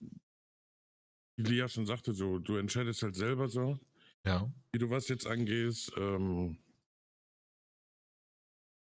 Wie 1.37 1.43
Lia 1.43 1.69
schon 1.69 1.87
sagte, 1.87 2.15
so, 2.15 2.39
du 2.39 2.57
entscheidest 2.57 3.03
halt 3.03 3.17
selber 3.17 3.49
so. 3.49 3.79
Ja. 4.27 4.53
Wie 4.73 4.79
du 4.79 4.91
was 4.91 5.09
jetzt 5.09 5.27
angehst, 5.27 5.93
ähm, 5.97 6.59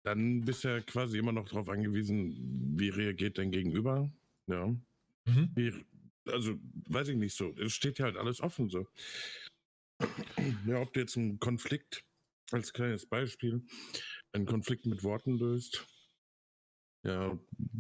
dann 0.04 0.42
bist 0.42 0.64
du 0.64 0.70
ja 0.70 0.82
quasi 0.82 1.18
immer 1.18 1.32
noch 1.32 1.48
darauf 1.48 1.70
angewiesen, 1.70 2.78
wie 2.80 2.90
reagiert 2.90 3.38
dein 3.38 3.52
Gegenüber. 3.52 4.12
Ja. 4.48 4.68
Mhm. 5.26 5.52
Wie, 5.56 5.86
also, 6.26 6.58
weiß 6.88 7.10
ich 7.10 7.18
nicht 7.18 7.36
so. 7.36 7.56
Es 7.58 7.74
steht 7.74 8.00
ja 8.00 8.06
halt 8.06 8.18
alles 8.18 8.42
offen 8.42 8.70
so. 8.70 8.88
Ja, 10.66 10.80
ob 10.82 10.94
du 10.94 11.02
jetzt 11.02 11.18
einen 11.18 11.40
Konflikt, 11.40 12.06
als 12.52 12.74
kleines 12.74 13.06
Beispiel, 13.06 13.66
einen 14.32 14.46
Konflikt 14.46 14.86
mit 14.86 15.04
Worten 15.04 15.38
löst. 15.38 15.86
Ja, 17.04 17.38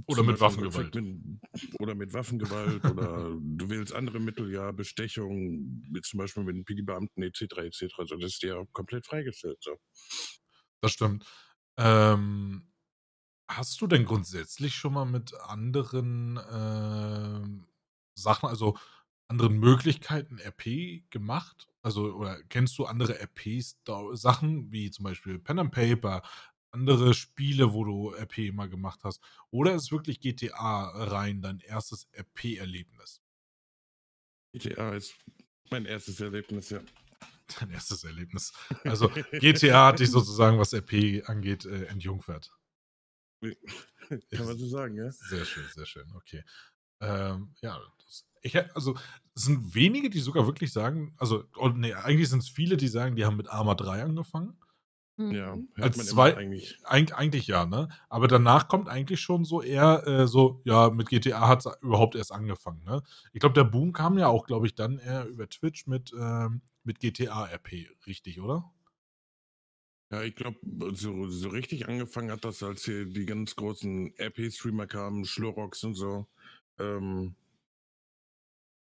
Oder 0.08 0.24
mit 0.24 0.40
Waffengewalt. 0.40 0.96
Mit, 0.96 1.42
oder 1.80 1.94
mit 1.94 2.14
Waffengewalt 2.14 2.86
oder 2.86 3.38
du 3.42 3.70
wählst 3.70 3.94
andere 3.94 4.20
Mittel, 4.20 4.52
ja, 4.52 4.72
Bestechung, 4.72 5.84
zum 6.04 6.20
Beispiel 6.20 6.44
mit 6.44 6.56
den 6.56 6.64
Piggy-Beamten 6.64 7.24
etc. 7.24 7.42
etc. 7.58 7.96
Also 7.98 8.16
das 8.16 8.34
ist 8.34 8.44
dir 8.44 8.66
komplett 8.72 9.06
freigestellt. 9.06 9.58
So. 9.60 9.78
Das 10.82 10.94
stimmt. 10.94 11.26
Ähm, 11.78 12.72
hast 13.50 13.82
du 13.82 13.88
denn 13.88 14.06
grundsätzlich 14.06 14.76
schon 14.76 14.94
mal 14.94 15.06
mit 15.06 15.34
anderen 15.42 16.40
ähm, 16.52 17.68
Sachen, 18.16 18.48
also 18.48 18.78
anderen 19.28 19.60
Möglichkeiten 19.60 20.40
RP 20.40 21.10
gemacht? 21.10 21.68
Also, 21.82 22.14
oder 22.14 22.42
kennst 22.44 22.78
du 22.78 22.86
andere 22.86 23.20
RP-Sachen, 23.22 24.72
wie 24.72 24.92
zum 24.92 25.04
Beispiel 25.04 25.40
Pen 25.40 25.60
and 25.60 25.72
Paper, 25.72 26.22
andere 26.72 27.14
Spiele, 27.14 27.74
wo 27.74 27.84
du 27.84 28.14
RP 28.14 28.54
mal 28.54 28.70
gemacht 28.70 29.02
hast? 29.04 29.22
Oder 29.52 29.76
ist 29.76 29.92
wirklich 29.92 30.20
GTA 30.20 30.90
rein 30.90 31.42
dein 31.42 31.60
erstes 31.60 32.08
RP-Erlebnis? 32.14 33.22
GTA 34.54 34.94
ist 34.94 35.16
mein 35.70 35.86
erstes 35.86 36.20
Erlebnis, 36.20 36.70
ja. 36.70 36.82
Dein 37.60 37.72
erstes 37.72 38.04
Erlebnis. 38.04 38.54
Also 38.84 39.10
GTA 39.10 39.88
hat 39.88 40.00
dich 40.00 40.12
sozusagen, 40.12 40.60
was 40.60 40.74
RP 40.74 41.24
angeht, 41.28 41.66
äh, 41.66 41.86
entjungfert. 41.86 42.52
Kann 43.42 44.46
man 44.46 44.58
so 44.58 44.68
sagen, 44.68 44.96
ja. 44.96 45.12
Sehr 45.12 45.46
schön, 45.46 45.66
sehr 45.74 45.86
schön, 45.86 46.12
okay. 46.14 46.44
Ähm, 47.02 47.54
ja, 47.62 47.80
das, 47.98 48.26
ich, 48.42 48.56
also 48.76 48.96
es 49.36 49.44
sind 49.44 49.74
wenige, 49.74 50.10
die 50.10 50.20
sogar 50.20 50.46
wirklich 50.46 50.72
sagen, 50.72 51.16
also, 51.18 51.46
oh, 51.56 51.70
nee, 51.70 51.94
eigentlich 51.94 52.30
sind 52.30 52.44
es 52.44 52.50
viele, 52.50 52.78
die 52.78 52.88
sagen, 52.88 53.16
die 53.16 53.26
haben 53.26 53.38
mit 53.38 53.50
Arma 53.50 53.76
3 53.76 54.04
angefangen. 54.04 54.60
Ja, 55.20 55.56
Mhm. 55.58 55.68
hört 55.76 55.86
Als 55.86 55.98
man 55.98 56.06
immer 56.06 56.14
zwei- 56.14 56.38
eigentlich. 56.38 56.80
Eig 56.86 57.14
eigentlich 57.14 57.46
ja, 57.48 57.66
ne? 57.66 57.90
Aber 58.08 58.30
danach 58.30 58.70
kommt 58.70 58.88
eigentlich 58.88 59.20
schon 59.20 59.44
so 59.44 59.62
eher 59.62 60.08
äh, 60.08 60.28
so, 60.28 60.62
ja, 60.64 60.90
mit 60.90 61.10
GTA 61.10 61.46
hat 61.50 61.66
es 61.66 61.72
überhaupt 61.82 62.16
erst 62.16 62.32
angefangen, 62.32 62.84
ne? 62.86 63.04
Ich 63.34 63.42
glaube, 63.42 63.54
der 63.54 63.66
Boom 63.66 63.92
kam 63.92 64.18
ja 64.18 64.28
auch, 64.28 64.46
glaube 64.48 64.66
ich, 64.66 64.76
dann 64.76 64.98
eher 64.98 65.26
über 65.26 65.50
Twitch 65.50 65.88
mit, 65.88 66.14
ähm, 66.18 66.62
mit 66.86 67.00
GTA-RP, 67.00 67.90
richtig, 68.08 68.40
oder? 68.40 68.72
Ja, 70.12 70.24
ich 70.24 70.36
glaube, 70.36 70.58
so, 70.96 71.28
so 71.28 71.50
richtig 71.50 71.88
angefangen 71.90 72.32
hat 72.32 72.46
das, 72.46 72.64
als 72.64 72.86
hier 72.86 73.06
die 73.06 73.26
ganz 73.26 73.56
großen 73.58 74.14
RP-Streamer 74.18 74.88
kamen, 74.88 75.26
Schlorox 75.26 75.84
und 75.84 75.96
so. 75.96 76.28
Ähm, 76.80 77.36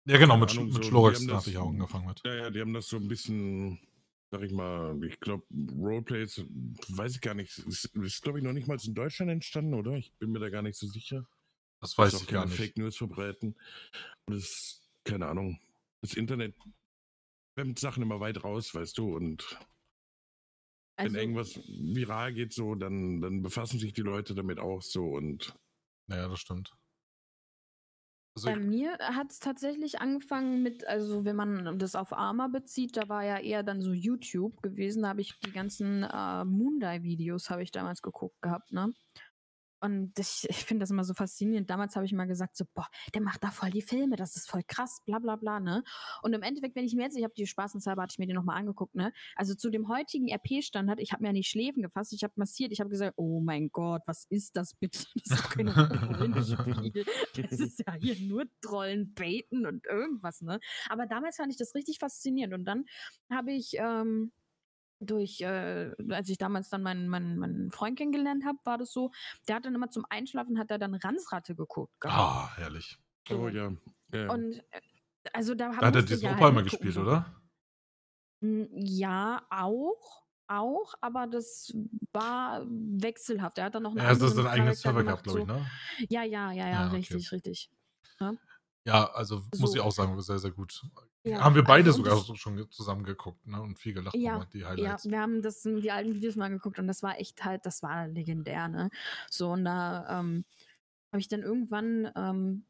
Ja, 0.06 0.18
genau, 0.18 0.36
mit, 0.36 0.50
Ahnung, 0.50 0.66
mit 0.72 0.84
so, 0.84 1.10
das- 1.10 1.26
hatte 1.28 1.50
ich 1.50 1.56
auch 1.58 1.68
angefangen 1.70 2.06
mit. 2.08 2.20
ja, 2.24 2.34
ja, 2.34 2.50
die 2.50 2.60
haben 2.60 2.74
das 2.74 2.88
so 2.88 2.96
ein 2.96 3.08
bisschen, 3.08 3.78
sag 4.30 4.42
ich 4.42 4.52
mal, 4.52 5.02
ich 5.04 5.20
glaube, 5.20 5.44
Roleplays, 5.78 6.44
weiß 6.88 7.16
ich 7.16 7.20
gar 7.20 7.34
nicht, 7.34 7.58
ist, 7.58 7.84
ist 7.96 8.22
glaube 8.22 8.38
ich, 8.38 8.44
noch 8.44 8.52
nicht 8.52 8.66
mal 8.68 8.78
in 8.82 8.94
Deutschland 8.94 9.30
entstanden, 9.30 9.74
oder? 9.74 9.94
Ich 9.96 10.12
bin 10.18 10.32
mir 10.32 10.40
da 10.40 10.50
gar 10.50 10.62
nicht 10.62 10.76
so 10.76 10.86
sicher. 10.86 11.28
Das 11.80 11.96
weiß 11.96 12.14
ich 12.14 12.20
auch 12.20 12.26
gar 12.26 12.40
keine 12.40 12.50
nicht. 12.50 12.60
Fake 12.60 12.76
News 12.76 12.96
verbreiten. 12.96 13.56
Und 14.26 14.34
das, 14.34 14.82
keine 15.04 15.26
Ahnung, 15.26 15.60
das 16.00 16.14
Internet 16.14 16.54
nimmt 17.56 17.78
Sachen 17.78 18.02
immer 18.02 18.20
weit 18.20 18.42
raus, 18.44 18.74
weißt 18.74 18.98
du, 18.98 19.14
und 19.14 19.58
Also, 20.96 21.14
wenn 21.14 21.20
irgendwas 21.20 21.56
viral 21.66 22.34
geht 22.34 22.52
so, 22.52 22.74
dann, 22.74 23.20
dann 23.20 23.42
befassen 23.42 23.78
sich 23.78 23.92
die 23.92 24.02
Leute 24.02 24.34
damit 24.34 24.58
auch 24.58 24.82
so 24.82 25.10
und 25.10 25.54
Naja, 26.08 26.28
das 26.28 26.40
stimmt. 26.40 26.74
Also, 28.36 28.52
Bei 28.52 28.56
mir 28.56 28.98
hat 28.98 29.32
es 29.32 29.40
tatsächlich 29.40 30.00
angefangen 30.00 30.62
mit, 30.62 30.86
also 30.86 31.24
wenn 31.24 31.36
man 31.36 31.78
das 31.78 31.96
auf 31.96 32.12
Arma 32.12 32.48
bezieht, 32.48 32.96
da 32.96 33.08
war 33.08 33.24
ja 33.24 33.38
eher 33.38 33.62
dann 33.62 33.80
so 33.82 33.92
YouTube 33.92 34.62
gewesen, 34.62 35.02
da 35.02 35.08
habe 35.08 35.22
ich 35.22 35.40
die 35.40 35.52
ganzen 35.52 36.02
äh, 36.04 36.44
Moondive-Videos 36.44 37.50
habe 37.50 37.62
ich 37.62 37.72
damals 37.72 38.02
geguckt 38.02 38.40
gehabt, 38.42 38.72
ne? 38.72 38.92
Und 39.86 40.18
ich, 40.18 40.46
ich 40.48 40.64
finde 40.64 40.82
das 40.82 40.90
immer 40.90 41.04
so 41.04 41.14
faszinierend. 41.14 41.70
Damals 41.70 41.96
habe 41.96 42.04
ich 42.04 42.12
mal 42.12 42.26
gesagt, 42.26 42.56
so, 42.56 42.64
boah, 42.74 42.86
der 43.14 43.22
macht 43.22 43.42
da 43.44 43.50
voll 43.50 43.70
die 43.70 43.82
Filme, 43.82 44.16
das 44.16 44.36
ist 44.36 44.50
voll 44.50 44.62
krass, 44.66 45.02
bla 45.06 45.18
bla 45.18 45.36
bla, 45.36 45.60
ne? 45.60 45.82
Und 46.22 46.32
im 46.32 46.42
Endeffekt, 46.42 46.76
wenn 46.76 46.84
ich 46.84 46.94
mir 46.94 47.04
jetzt, 47.04 47.16
ich 47.16 47.24
habe 47.24 47.34
die 47.34 47.46
spaßenshalber, 47.46 48.02
hatte 48.02 48.12
ich 48.14 48.18
mir 48.18 48.26
die 48.26 48.32
nochmal 48.32 48.58
angeguckt, 48.58 48.94
ne? 48.94 49.12
Also 49.36 49.54
zu 49.54 49.70
dem 49.70 49.88
heutigen 49.88 50.28
RP-Standard, 50.28 51.00
ich 51.00 51.12
habe 51.12 51.22
mir 51.22 51.30
an 51.30 51.34
die 51.34 51.44
Schläfen 51.44 51.82
gefasst, 51.82 52.12
ich 52.12 52.24
habe 52.24 52.34
massiert, 52.36 52.72
ich 52.72 52.80
habe 52.80 52.90
gesagt, 52.90 53.14
oh 53.16 53.40
mein 53.40 53.70
Gott, 53.70 54.02
was 54.06 54.26
ist 54.28 54.56
das 54.56 54.74
bitte? 54.74 54.98
Das 55.26 55.38
ist 55.38 55.44
doch 55.44 55.50
kein 55.50 55.68
Rollenspiel. 55.68 57.04
Das 57.34 57.58
ist 57.58 57.82
ja 57.86 57.94
hier 57.94 58.16
nur 58.20 58.44
Trollen, 58.60 59.14
Baiten 59.14 59.66
und 59.66 59.84
irgendwas, 59.86 60.40
ne? 60.40 60.60
Aber 60.88 61.06
damals 61.06 61.36
fand 61.36 61.52
ich 61.52 61.58
das 61.58 61.74
richtig 61.74 61.98
faszinierend. 61.98 62.54
Und 62.54 62.64
dann 62.64 62.84
habe 63.30 63.52
ich 63.52 63.74
ähm, 63.78 64.32
durch, 65.00 65.40
äh, 65.40 65.92
als 66.10 66.28
ich 66.28 66.38
damals 66.38 66.68
dann 66.68 66.82
meinen, 66.82 67.08
meinen, 67.08 67.38
meinen 67.38 67.70
Freund 67.70 67.98
kennengelernt 67.98 68.44
habe, 68.44 68.58
war 68.64 68.78
das 68.78 68.92
so, 68.92 69.10
der 69.48 69.56
hat 69.56 69.66
dann 69.66 69.74
immer 69.74 69.90
zum 69.90 70.04
Einschlafen, 70.08 70.58
hat 70.58 70.70
er 70.70 70.78
dann 70.78 70.94
Ranzratte 70.94 71.54
geguckt. 71.54 72.00
gehabt. 72.00 72.18
ah, 72.18 72.56
herrlich. 72.56 72.98
oh 73.30 73.48
ja. 73.48 73.72
ja. 74.12 74.30
Und 74.30 74.62
äh, 74.70 74.80
also 75.32 75.54
da, 75.54 75.70
Da 75.70 75.86
hat 75.86 75.96
er 75.96 76.02
diesen 76.02 76.24
ja 76.24 76.32
Opa 76.32 76.42
halt 76.42 76.52
immer 76.52 76.62
gespielt, 76.62 76.96
oder? 76.96 77.34
Ja, 78.40 79.46
auch. 79.50 80.26
Auch, 80.48 80.94
aber 81.00 81.26
das 81.26 81.74
war 82.12 82.64
wechselhaft. 82.68 83.58
Er 83.58 83.64
hat 83.64 83.74
dann 83.74 83.82
noch 83.82 83.90
einen 83.90 83.98
Ja, 83.98 84.12
es 84.12 84.18
ist 84.18 84.30
anderen 84.30 84.46
ein 84.46 84.52
eigenes 84.52 84.80
Server 84.80 85.02
gehabt, 85.02 85.24
glaube 85.24 85.40
ich, 85.40 85.46
ne? 85.46 85.66
Ja, 86.08 86.22
ja, 86.22 86.52
ja, 86.52 86.68
ja, 86.68 86.70
Ja, 86.70 86.86
okay. 86.86 86.96
richtig, 86.96 87.32
richtig. 87.32 87.70
Ja, 88.84 89.10
also 89.10 89.42
muss 89.58 89.72
So. 89.72 89.74
ich 89.74 89.80
auch 89.80 89.90
sagen, 89.90 90.20
sehr, 90.22 90.38
sehr 90.38 90.52
gut. 90.52 90.84
Ja, 91.26 91.40
Haben 91.40 91.54
wir 91.56 91.64
beide 91.64 91.90
also 91.90 92.04
sogar 92.04 92.14
das- 92.24 92.38
schon 92.38 92.70
zusammen 92.70 93.04
geguckt, 93.04 93.46
ne? 93.46 93.60
Und 93.60 93.78
viel 93.78 93.92
gelacht 93.94 94.14
Ja, 94.14 94.32
nochmal, 94.34 94.48
die 94.52 94.60
Ja, 94.60 94.68
Highlights. 94.68 95.10
wir 95.10 95.20
haben 95.20 95.42
das, 95.42 95.62
die 95.62 95.90
alten 95.90 96.14
Videos 96.14 96.36
mal 96.36 96.48
geguckt 96.48 96.78
und 96.78 96.86
das 96.86 97.02
war 97.02 97.18
echt 97.18 97.44
halt, 97.44 97.66
das 97.66 97.82
war 97.82 98.06
legendär, 98.08 98.68
ne? 98.68 98.90
So, 99.30 99.50
und 99.52 99.64
da 99.64 100.20
ähm, 100.20 100.44
habe 101.12 101.20
ich 101.20 101.28
dann 101.28 101.42
irgendwann, 101.42 102.10
ähm, 102.16 102.66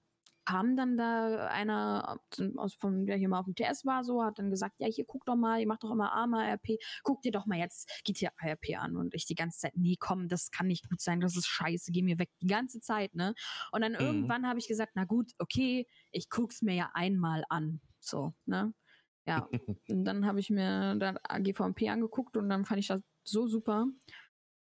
kam 0.46 0.76
dann 0.76 0.96
da 0.96 1.48
einer 1.48 2.20
aus 2.56 2.74
von, 2.74 3.04
der 3.04 3.16
hier 3.16 3.28
mal 3.28 3.40
auf 3.40 3.46
dem 3.46 3.56
TS 3.56 3.84
war, 3.84 4.04
so, 4.04 4.22
hat 4.22 4.38
dann 4.38 4.48
gesagt, 4.50 4.76
ja, 4.78 4.86
hier 4.86 5.04
guck 5.04 5.24
doch 5.26 5.34
mal, 5.34 5.60
ihr 5.60 5.66
macht 5.66 5.82
doch 5.82 5.90
immer 5.90 6.12
Arma 6.12 6.46
RP, 6.46 6.78
guck 7.02 7.20
dir 7.22 7.32
doch 7.32 7.46
mal 7.46 7.58
jetzt 7.58 7.90
GTA 8.04 8.30
RP 8.42 8.76
an. 8.76 8.96
Und 8.96 9.12
ich 9.14 9.26
die 9.26 9.34
ganze 9.34 9.58
Zeit, 9.58 9.72
nee, 9.76 9.96
komm, 9.98 10.28
das 10.28 10.52
kann 10.52 10.68
nicht 10.68 10.88
gut 10.88 11.00
sein, 11.00 11.20
das 11.20 11.36
ist 11.36 11.48
scheiße, 11.48 11.90
geh 11.92 12.02
mir 12.02 12.18
weg, 12.20 12.30
die 12.40 12.46
ganze 12.46 12.80
Zeit, 12.80 13.14
ne? 13.16 13.34
Und 13.72 13.80
dann 13.82 13.94
irgendwann 13.94 14.46
habe 14.46 14.60
ich 14.60 14.68
gesagt, 14.68 14.92
na 14.94 15.04
gut, 15.04 15.32
okay, 15.38 15.88
ich 16.12 16.30
guck's 16.30 16.62
mir 16.62 16.74
ja 16.76 16.90
einmal 16.94 17.42
an, 17.48 17.80
so, 18.06 18.34
ne? 18.46 18.72
Ja, 19.26 19.48
und 19.88 20.04
dann 20.04 20.26
habe 20.26 20.40
ich 20.40 20.50
mir 20.50 20.94
dann 20.96 21.18
GVMP 21.42 21.88
angeguckt 21.88 22.36
und 22.36 22.48
dann 22.48 22.64
fand 22.64 22.80
ich 22.80 22.88
das 22.88 23.02
so 23.24 23.46
super, 23.46 23.86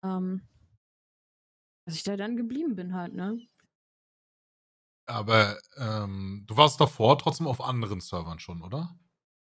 ähm, 0.05 0.43
dass 1.85 1.97
ich 1.97 2.03
da 2.03 2.17
dann 2.17 2.37
geblieben 2.37 2.77
bin 2.77 2.95
halt, 2.95 3.15
ne? 3.15 3.39
Aber 5.07 5.57
ähm, 5.77 6.45
du 6.47 6.57
warst 6.57 6.81
davor 6.81 7.17
trotzdem 7.19 7.47
auf 7.47 7.61
anderen 7.61 8.01
Servern 8.01 8.41
schon, 8.41 8.63
oder? 8.63 8.97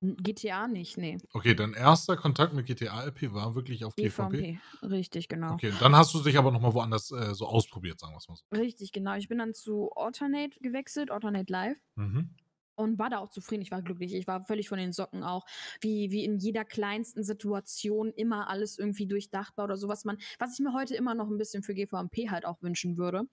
GTA 0.02 0.68
nicht, 0.68 0.98
nee. 0.98 1.18
Okay, 1.34 1.56
dein 1.56 1.74
erster 1.74 2.16
Kontakt 2.16 2.54
mit 2.54 2.68
GTA-RP 2.68 3.34
war 3.34 3.56
wirklich 3.56 3.84
auf 3.84 3.96
GVP? 3.96 4.60
GVMP, 4.60 4.60
richtig, 4.84 5.28
genau. 5.28 5.56
Okay, 5.56 5.74
dann 5.80 5.96
hast 5.96 6.14
du 6.14 6.22
dich 6.22 6.38
aber 6.38 6.52
nochmal 6.52 6.76
woanders 6.76 7.10
äh, 7.12 7.34
so 7.34 7.48
ausprobiert, 7.48 8.00
sagen 8.00 8.14
wir 8.14 8.18
es 8.18 8.28
mal 8.28 8.36
so. 8.36 8.44
Richtig, 8.56 8.92
genau. 8.92 9.16
Ich 9.16 9.28
bin 9.28 9.40
dann 9.40 9.56
zu 9.56 9.92
Alternate 9.96 10.60
gewechselt, 10.60 11.10
Alternate 11.10 11.52
Live. 11.52 11.78
Mhm. 11.96 12.30
Und 12.78 13.00
war 13.00 13.10
da 13.10 13.18
auch 13.18 13.30
zufrieden, 13.30 13.64
ich 13.64 13.72
war 13.72 13.82
glücklich, 13.82 14.14
ich 14.14 14.28
war 14.28 14.46
völlig 14.46 14.70
von 14.70 14.78
den 14.78 14.94
Socken 14.94 15.24
auch, 15.24 15.46
wie, 15.82 16.12
wie 16.12 16.24
in 16.24 16.38
jeder 16.38 16.64
kleinsten 16.64 17.24
Situation 17.24 18.14
immer 18.14 18.50
alles 18.50 18.78
irgendwie 18.78 19.08
durchdacht 19.08 19.58
war 19.58 19.66
oder 19.66 19.78
so, 19.78 19.88
was 19.88 20.06
man, 20.06 20.18
was 20.38 20.54
ich 20.54 20.64
mir 20.64 20.74
heute 20.74 20.96
immer 20.96 21.16
noch 21.16 21.28
ein 21.28 21.40
bisschen 21.40 21.64
für 21.64 21.74
GVMP 21.74 22.30
halt 22.30 22.46
auch 22.46 22.62
wünschen 22.62 22.98
würde. 22.98 23.24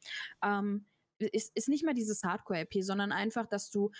Ähm, 0.42 0.86
ist, 1.18 1.54
ist 1.54 1.68
nicht 1.68 1.84
mehr 1.84 1.94
dieses 1.94 2.22
Hardcore-RP, 2.24 2.82
sondern 2.82 3.12
einfach, 3.12 3.46
dass 3.46 3.70
du 3.70 3.90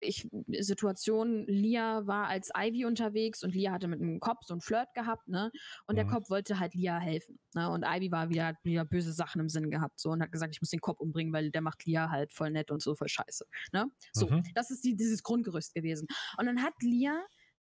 ich, 0.00 0.28
Situation, 0.60 1.44
Lia 1.46 2.06
war 2.06 2.26
als 2.28 2.50
Ivy 2.56 2.84
unterwegs 2.84 3.42
und 3.42 3.54
Lia 3.54 3.72
hatte 3.72 3.88
mit 3.88 4.00
einem 4.00 4.20
Cop 4.20 4.44
so 4.44 4.54
ein 4.54 4.60
Flirt 4.60 4.94
gehabt, 4.94 5.28
ne? 5.28 5.50
Und 5.86 5.96
der 5.96 6.04
Mhm. 6.04 6.06
Cop 6.06 6.30
wollte 6.30 6.58
halt 6.58 6.74
Lia 6.74 6.98
helfen, 6.98 7.38
ne? 7.54 7.70
Und 7.70 7.84
Ivy 7.84 8.10
war 8.10 8.28
wieder, 8.30 8.46
hat 8.46 8.56
wieder 8.62 8.84
böse 8.84 9.12
Sachen 9.12 9.40
im 9.40 9.48
Sinn 9.48 9.70
gehabt, 9.70 9.98
so 10.00 10.10
und 10.10 10.22
hat 10.22 10.32
gesagt, 10.32 10.54
ich 10.54 10.60
muss 10.60 10.70
den 10.70 10.80
Cop 10.80 11.00
umbringen, 11.00 11.32
weil 11.32 11.50
der 11.50 11.62
macht 11.62 11.84
Lia 11.86 12.10
halt 12.10 12.32
voll 12.32 12.50
nett 12.50 12.70
und 12.70 12.82
so 12.82 12.94
voll 12.94 13.08
scheiße, 13.08 13.44
ne? 13.72 13.86
So, 14.12 14.30
Mhm. 14.30 14.42
das 14.54 14.70
ist 14.70 14.84
die, 14.84 14.96
dieses 14.96 15.22
Grundgerüst 15.22 15.74
gewesen. 15.74 16.06
Und 16.38 16.46
dann 16.46 16.62
hat 16.62 16.74
Lia, 16.82 17.20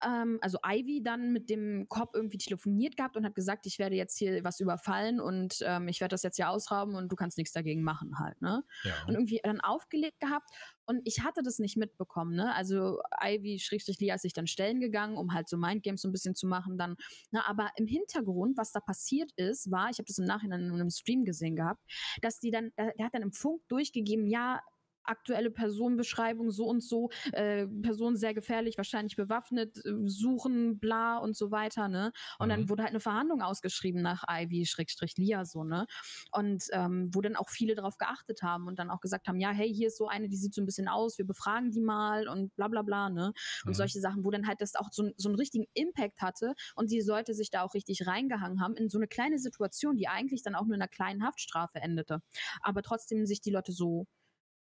ähm, 0.06 0.38
also 0.42 0.58
Ivy, 0.66 1.02
dann 1.04 1.32
mit 1.34 1.50
dem 1.50 1.88
Cop 1.90 2.12
irgendwie 2.14 2.38
telefoniert 2.38 2.98
gehabt 2.98 3.18
und 3.18 3.26
hat 3.26 3.36
gesagt, 3.36 3.66
ich 3.66 3.80
werde 3.80 3.96
jetzt 3.96 4.18
hier 4.18 4.44
was 4.44 4.60
überfallen 4.60 5.20
und 5.20 5.60
ähm, 5.66 5.88
ich 5.88 6.02
werde 6.02 6.14
das 6.14 6.24
jetzt 6.24 6.36
hier 6.36 6.50
ausrauben 6.50 6.96
und 6.96 7.12
du 7.12 7.16
kannst 7.16 7.38
nichts 7.38 7.54
dagegen 7.54 7.84
machen 7.84 8.20
halt, 8.20 8.42
ne? 8.42 8.64
Ja. 8.84 8.94
und 9.08 9.14
irgendwie 9.14 9.40
dann 9.44 9.62
aufgelegt 9.62 10.20
gehabt 10.20 10.50
und 10.86 11.02
ich 11.06 11.24
hatte 11.24 11.42
das 11.44 11.60
nicht 11.60 11.78
mitbekommen, 11.78 12.36
ne? 12.36 12.54
Also 12.56 13.00
Ivy 13.24 13.60
schrägstrich 13.60 14.00
Lia 14.00 14.16
ist 14.16 14.22
sich 14.24 14.34
dann 14.34 14.48
stellen 14.48 14.80
gegangen, 14.82 15.18
um 15.18 15.34
halt 15.34 15.50
so 15.50 15.58
Mindgames 15.58 16.02
so 16.02 16.08
ein 16.08 16.12
bisschen 16.12 16.36
zu 16.36 16.48
machen 16.48 16.78
dann, 16.78 16.96
ne? 17.32 17.46
Aber 17.48 17.72
im 17.76 17.88
Hintergrund, 17.88 18.58
was 18.58 18.72
da 18.72 18.80
passiert 18.80 19.32
ist, 19.36 19.72
war, 19.72 19.90
ich 19.90 19.98
habe 19.98 20.08
das 20.08 20.18
im 20.18 20.26
Nachhinein 20.26 20.62
in 20.62 20.72
einem 20.74 20.90
Stream 20.90 21.26
gesehen 21.26 21.56
gehabt, 21.56 21.82
dass 22.22 22.40
die 22.40 22.52
dann, 22.52 22.72
der 22.78 22.94
der 22.98 23.06
hat 23.06 23.14
dann 23.14 23.22
im 23.22 23.32
Funk 23.32 23.62
durchgegeben, 23.70 24.28
ja, 24.28 24.62
aktuelle 25.10 25.52
Personenbeschreibung 25.52 26.52
so 26.52 26.66
und 26.66 26.82
so, 26.82 27.10
äh, 27.32 27.68
Person 27.68 28.16
sehr 28.16 28.34
gefährlich, 28.34 28.78
wahrscheinlich 28.78 29.16
bewaffnet, 29.16 29.78
äh, 29.86 29.92
suchen, 30.06 30.80
bla 30.80 31.18
und 31.18 31.36
so 31.36 31.52
weiter, 31.52 31.88
ne? 31.88 32.12
Und 32.38 32.48
mhm. 32.48 32.52
dann 32.52 32.70
wurde 32.70 32.84
halt 32.84 32.92
eine 32.92 33.00
Verhandlung 33.00 33.42
ausgeschrieben 33.42 34.02
nach 34.02 34.24
Ivy-Lia 34.30 35.46
so, 35.46 35.64
ne? 35.64 35.86
Und 36.32 36.66
ähm, 36.72 37.10
wo 37.14 37.22
dann 37.22 37.36
auch 37.36 37.50
viele 37.50 37.76
darauf 37.76 37.98
geachtet 37.98 38.42
haben 38.44 38.68
und 38.68 38.80
dann 38.80 38.90
auch 38.90 39.02
gesagt 39.02 39.28
haben, 39.28 39.40
ja, 39.40 39.52
hey, 39.52 39.74
hier 39.74 39.88
ist 39.88 39.98
so 39.98 40.08
eine, 40.08 40.30
die 40.30 40.38
sieht 40.38 40.54
so 40.54 40.62
ein 40.62 40.66
bisschen 40.66 40.88
aus, 40.88 41.18
wir 41.18 41.26
befragen 41.26 41.72
die 41.72 41.82
mal 41.82 42.28
und 42.28 42.56
bla 42.56 42.68
bla 42.68 42.82
bla, 42.82 43.10
ne? 43.10 43.34
Und 43.66 43.72
mhm. 43.72 43.74
solche 43.74 44.00
Sachen, 44.00 44.24
wo 44.24 44.32
dann 44.32 44.48
halt 44.48 44.62
das 44.62 44.76
auch 44.76 44.90
so, 44.92 45.10
so 45.18 45.30
einen 45.30 45.38
richtigen 45.38 45.66
Impact 45.74 46.22
hatte 46.22 46.54
und 46.76 46.92
die 46.92 47.02
Leute 47.02 47.34
sich 47.34 47.50
da 47.50 47.64
auch 47.64 47.74
richtig 47.74 48.06
reingehangen 48.06 48.62
haben 48.62 48.76
in 48.76 48.90
so 48.90 48.98
eine 48.98 49.08
kleine 49.08 49.40
Situation, 49.40 49.98
die 49.98 50.08
eigentlich 50.08 50.44
dann 50.44 50.56
auch 50.56 50.66
nur 50.66 50.76
in 50.76 50.82
einer 50.82 50.90
kleinen 50.90 51.24
Haftstrafe 51.24 51.80
endete. 51.80 52.22
Aber 52.62 52.82
trotzdem 52.82 53.26
sich 53.26 53.42
die 53.42 53.52
Leute 53.52 53.72
so 53.72 54.06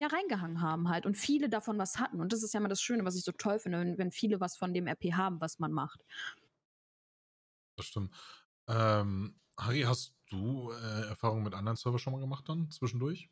ja, 0.00 0.08
reingehangen 0.08 0.62
haben 0.62 0.88
halt 0.88 1.04
und 1.04 1.16
viele 1.16 1.48
davon 1.48 1.78
was 1.78 1.98
hatten. 1.98 2.20
Und 2.20 2.32
das 2.32 2.42
ist 2.42 2.54
ja 2.54 2.60
immer 2.60 2.68
das 2.68 2.80
Schöne, 2.80 3.04
was 3.04 3.16
ich 3.16 3.22
so 3.22 3.32
toll 3.32 3.58
finde, 3.58 3.80
wenn, 3.80 3.98
wenn 3.98 4.10
viele 4.10 4.40
was 4.40 4.56
von 4.56 4.72
dem 4.72 4.86
RP 4.86 5.12
haben, 5.12 5.40
was 5.40 5.58
man 5.58 5.72
macht. 5.72 6.04
Das 7.76 7.86
stimmt. 7.86 8.14
Ähm, 8.66 9.38
Harry, 9.58 9.82
hast 9.82 10.14
du 10.30 10.72
äh, 10.72 11.08
Erfahrungen 11.08 11.44
mit 11.44 11.54
anderen 11.54 11.76
Servern 11.76 11.98
schon 11.98 12.14
mal 12.14 12.20
gemacht 12.20 12.48
dann 12.48 12.70
zwischendurch? 12.70 13.28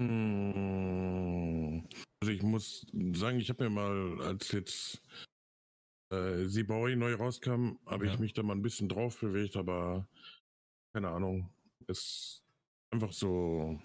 Hm, 0.00 1.88
also 2.20 2.32
ich 2.32 2.42
muss 2.42 2.86
sagen, 3.14 3.40
ich 3.40 3.48
habe 3.48 3.64
mir 3.64 3.70
mal, 3.70 4.22
als 4.22 4.52
jetzt 4.52 5.02
äh, 6.12 6.44
Sibaui 6.44 6.94
neu 6.94 7.14
rauskam, 7.14 7.78
habe 7.86 8.06
ja. 8.06 8.12
ich 8.12 8.18
mich 8.20 8.32
da 8.32 8.42
mal 8.42 8.54
ein 8.54 8.62
bisschen 8.62 8.88
drauf 8.88 9.18
bewegt, 9.20 9.56
aber 9.56 10.06
keine 10.94 11.08
Ahnung. 11.08 11.50
Es 11.88 12.44
einfach 12.90 13.12
so 13.12 13.80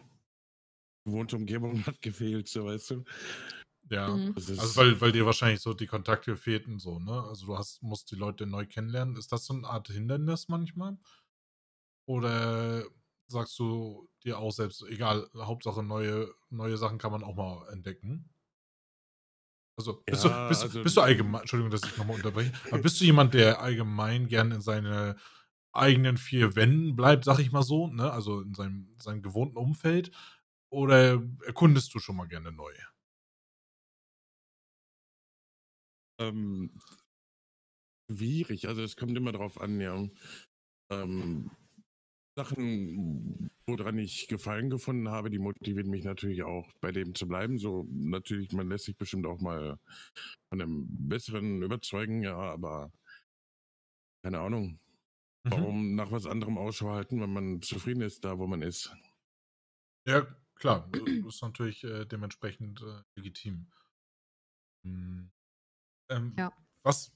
gewohnte 1.03 1.35
Umgebung 1.35 1.85
hat 1.85 2.01
gefehlt, 2.01 2.47
so 2.47 2.65
weißt 2.65 2.91
du. 2.91 3.03
Ja, 3.89 4.07
mhm. 4.15 4.33
also 4.35 4.75
weil, 4.77 5.01
weil 5.01 5.11
dir 5.11 5.25
wahrscheinlich 5.25 5.59
so 5.59 5.73
die 5.73 5.87
Kontakte 5.87 6.37
fehlten, 6.37 6.79
so, 6.79 6.99
ne? 6.99 7.23
Also 7.23 7.47
du 7.47 7.57
hast, 7.57 7.83
musst 7.83 8.09
die 8.11 8.15
Leute 8.15 8.45
neu 8.45 8.65
kennenlernen. 8.65 9.17
Ist 9.17 9.31
das 9.31 9.45
so 9.45 9.53
eine 9.53 9.67
Art 9.67 9.87
Hindernis 9.89 10.47
manchmal? 10.47 10.97
Oder 12.05 12.85
sagst 13.27 13.57
du 13.59 14.09
dir 14.23 14.39
auch 14.39 14.51
selbst, 14.51 14.83
egal, 14.83 15.29
Hauptsache 15.35 15.83
neue, 15.83 16.33
neue 16.49 16.77
Sachen 16.77 16.99
kann 16.99 17.11
man 17.11 17.23
auch 17.23 17.35
mal 17.35 17.67
entdecken? 17.71 18.29
Also 19.77 20.03
bist, 20.05 20.25
ja, 20.25 20.43
du, 20.43 20.49
bist, 20.49 20.63
also, 20.63 20.83
bist 20.83 20.97
du 20.97 21.01
allgemein, 21.01 21.41
Entschuldigung, 21.41 21.71
dass 21.71 21.83
ich 21.83 21.97
nochmal 21.97 22.17
unterbreche, 22.17 22.51
aber 22.69 22.81
bist 22.81 22.99
du 22.99 23.05
jemand, 23.05 23.33
der 23.33 23.61
allgemein 23.61 24.27
gern 24.27 24.51
in 24.51 24.61
seine 24.61 25.15
eigenen 25.73 26.17
vier 26.17 26.55
Wänden 26.55 26.95
bleibt, 26.95 27.23
sag 27.23 27.39
ich 27.39 27.51
mal 27.51 27.63
so, 27.63 27.87
ne? 27.87 28.11
Also 28.11 28.41
in 28.41 28.53
seinem, 28.53 28.95
seinem 28.99 29.21
gewohnten 29.21 29.57
Umfeld? 29.57 30.11
Oder 30.71 31.21
erkundest 31.45 31.93
du 31.93 31.99
schon 31.99 32.15
mal 32.15 32.27
gerne 32.27 32.51
neu? 32.51 32.73
Ähm, 36.19 36.71
schwierig. 38.09 38.67
Also 38.67 38.81
es 38.81 38.95
kommt 38.95 39.17
immer 39.17 39.31
darauf 39.31 39.59
an, 39.59 39.81
ja. 39.81 40.07
Ähm, 40.91 41.51
Sachen, 42.37 43.49
woran 43.67 43.97
ich 43.97 44.27
Gefallen 44.27 44.69
gefunden 44.69 45.09
habe, 45.09 45.29
die 45.29 45.39
motivieren 45.39 45.89
mich 45.89 46.05
natürlich 46.05 46.43
auch, 46.43 46.71
bei 46.79 46.91
dem 46.91 47.15
zu 47.15 47.27
bleiben. 47.27 47.57
So 47.57 47.85
natürlich, 47.91 48.53
man 48.53 48.69
lässt 48.69 48.85
sich 48.85 48.97
bestimmt 48.97 49.25
auch 49.25 49.41
mal 49.41 49.77
von 50.49 50.61
einem 50.61 50.87
besseren 50.89 51.61
überzeugen, 51.61 52.23
ja, 52.23 52.37
aber 52.37 52.91
keine 54.23 54.39
Ahnung. 54.39 54.79
Mhm. 55.43 55.51
Warum 55.51 55.95
nach 55.95 56.11
was 56.11 56.25
anderem 56.25 56.57
Ausschau 56.57 56.91
halten, 56.91 57.19
wenn 57.19 57.33
man 57.33 57.61
zufrieden 57.61 58.01
ist, 58.01 58.23
da 58.23 58.37
wo 58.37 58.47
man 58.47 58.61
ist? 58.61 58.95
Ja, 60.05 60.25
klar, 60.61 60.87
das 61.25 61.35
ist 61.35 61.41
natürlich 61.41 61.83
äh, 61.83 62.05
dementsprechend 62.05 62.81
äh, 62.81 63.03
legitim. 63.15 63.67
Hm. 64.85 65.31
Ähm, 66.09 66.33
ja. 66.37 66.53
Was, 66.83 67.11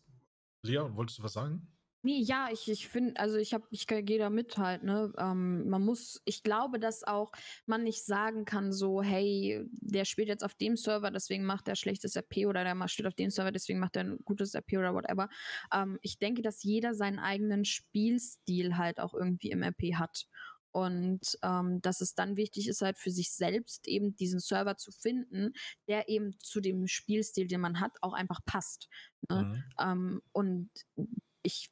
Lea, 0.64 0.82
wolltest 0.90 1.20
du 1.20 1.24
was 1.24 1.34
sagen? 1.34 1.72
Nee, 2.06 2.20
ja, 2.20 2.50
ich, 2.52 2.70
ich 2.70 2.88
finde, 2.88 3.20
also 3.20 3.38
ich 3.38 3.52
habe, 3.56 3.66
ich 3.72 3.88
gehe 3.88 4.20
da 4.20 4.30
mit 4.30 4.60
halt, 4.60 4.84
ne? 4.84 5.12
Ähm, 5.18 5.68
man 5.68 5.84
muss, 5.84 6.22
ich 6.26 6.44
glaube, 6.44 6.80
dass 6.80 7.04
auch 7.04 7.32
man 7.66 7.84
nicht 7.84 8.06
sagen 8.06 8.46
kann, 8.46 8.72
so, 8.72 9.02
hey, 9.02 9.66
der 9.72 10.06
spielt 10.06 10.28
jetzt 10.28 10.44
auf 10.44 10.54
dem 10.54 10.78
Server, 10.78 11.10
deswegen 11.10 11.46
macht 11.46 11.68
er 11.68 11.76
schlechtes 11.76 12.16
RP 12.16 12.46
oder 12.46 12.64
der 12.64 12.88
spielt 12.88 13.08
auf 13.08 13.16
dem 13.16 13.32
Server, 13.32 13.52
deswegen 13.52 13.80
macht 13.80 13.96
er 13.96 14.04
ein 14.04 14.20
gutes 14.24 14.54
RP 14.54 14.74
oder 14.78 14.94
whatever. 14.94 15.30
Ähm, 15.74 15.98
ich 16.04 16.20
denke, 16.20 16.44
dass 16.44 16.62
jeder 16.62 16.94
seinen 16.94 17.18
eigenen 17.18 17.66
Spielstil 17.66 18.78
halt 18.78 19.00
auch 19.00 19.16
irgendwie 19.16 19.50
im 19.50 19.64
RP 19.64 19.96
hat. 19.96 20.28
Und 20.76 21.38
ähm, 21.42 21.82
dass 21.82 22.02
es 22.02 22.16
dann 22.16 22.36
wichtig 22.36 22.68
ist, 22.68 22.82
halt 22.82 22.98
für 22.98 23.10
sich 23.10 23.32
selbst 23.32 23.88
eben 23.88 24.14
diesen 24.18 24.42
Server 24.42 24.76
zu 24.76 24.92
finden, 24.92 25.54
der 25.88 26.10
eben 26.10 26.38
zu 26.40 26.60
dem 26.60 26.88
Spielstil, 26.88 27.48
den 27.48 27.62
man 27.62 27.80
hat, 27.80 27.94
auch 28.02 28.12
einfach 28.12 28.42
passt. 28.46 28.90
Ne? 29.30 29.44
Mhm. 29.46 29.64
Ähm, 29.80 30.22
und 30.34 30.70
ich 31.44 31.72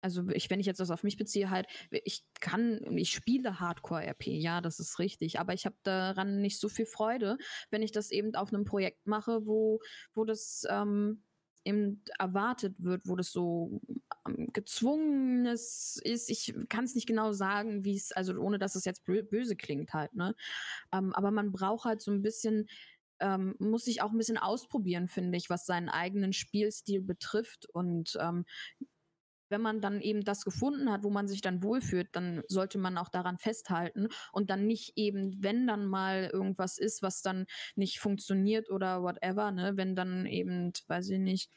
also 0.00 0.28
ich, 0.30 0.50
wenn 0.50 0.58
ich 0.58 0.66
jetzt 0.66 0.80
das 0.80 0.90
auf 0.90 1.04
mich 1.04 1.16
beziehe, 1.16 1.50
halt, 1.50 1.66
ich 1.90 2.24
kann, 2.40 2.98
ich 2.98 3.12
spiele 3.12 3.60
Hardcore-RP, 3.60 4.26
ja, 4.26 4.60
das 4.60 4.80
ist 4.80 4.98
richtig, 4.98 5.38
aber 5.38 5.54
ich 5.54 5.64
habe 5.64 5.76
daran 5.84 6.42
nicht 6.42 6.58
so 6.58 6.68
viel 6.68 6.84
Freude, 6.84 7.38
wenn 7.70 7.80
ich 7.80 7.92
das 7.92 8.10
eben 8.10 8.34
auf 8.34 8.52
einem 8.52 8.64
Projekt 8.64 9.06
mache, 9.06 9.46
wo, 9.46 9.80
wo 10.14 10.24
das 10.24 10.66
ähm, 10.68 11.22
eben 11.64 12.02
erwartet 12.18 12.74
wird, 12.78 13.08
wo 13.08 13.16
das 13.16 13.32
so 13.32 13.80
ähm, 14.26 14.52
gezwungenes 14.52 16.00
ist. 16.02 16.30
Ich 16.30 16.54
kann 16.68 16.84
es 16.84 16.94
nicht 16.94 17.06
genau 17.06 17.32
sagen, 17.32 17.84
wie 17.84 17.96
es, 17.96 18.12
also 18.12 18.34
ohne 18.38 18.58
dass 18.58 18.74
es 18.74 18.84
jetzt 18.84 19.04
böse 19.04 19.56
klingt 19.56 19.94
halt, 19.94 20.14
ne? 20.14 20.34
Ähm, 20.92 21.12
aber 21.14 21.30
man 21.30 21.52
braucht 21.52 21.84
halt 21.84 22.02
so 22.02 22.10
ein 22.10 22.22
bisschen, 22.22 22.68
ähm, 23.20 23.54
muss 23.58 23.84
sich 23.84 24.02
auch 24.02 24.10
ein 24.12 24.18
bisschen 24.18 24.38
ausprobieren, 24.38 25.08
finde 25.08 25.38
ich, 25.38 25.50
was 25.50 25.66
seinen 25.66 25.88
eigenen 25.88 26.32
Spielstil 26.32 27.00
betrifft. 27.00 27.66
Und 27.72 28.18
ähm, 28.20 28.44
wenn 29.48 29.60
man 29.60 29.80
dann 29.80 30.00
eben 30.00 30.24
das 30.24 30.44
gefunden 30.44 30.90
hat, 30.90 31.04
wo 31.04 31.10
man 31.10 31.28
sich 31.28 31.40
dann 31.40 31.62
wohlfühlt, 31.62 32.08
dann 32.12 32.42
sollte 32.48 32.78
man 32.78 32.98
auch 32.98 33.08
daran 33.08 33.38
festhalten 33.38 34.08
und 34.32 34.50
dann 34.50 34.66
nicht 34.66 34.92
eben, 34.96 35.42
wenn 35.42 35.66
dann 35.66 35.86
mal 35.86 36.30
irgendwas 36.32 36.78
ist, 36.78 37.02
was 37.02 37.22
dann 37.22 37.46
nicht 37.76 38.00
funktioniert 38.00 38.70
oder 38.70 39.02
whatever, 39.02 39.50
ne, 39.50 39.76
wenn 39.76 39.94
dann 39.94 40.26
eben, 40.26 40.72
weiß 40.88 41.10
ich 41.10 41.18
nicht, 41.18 41.50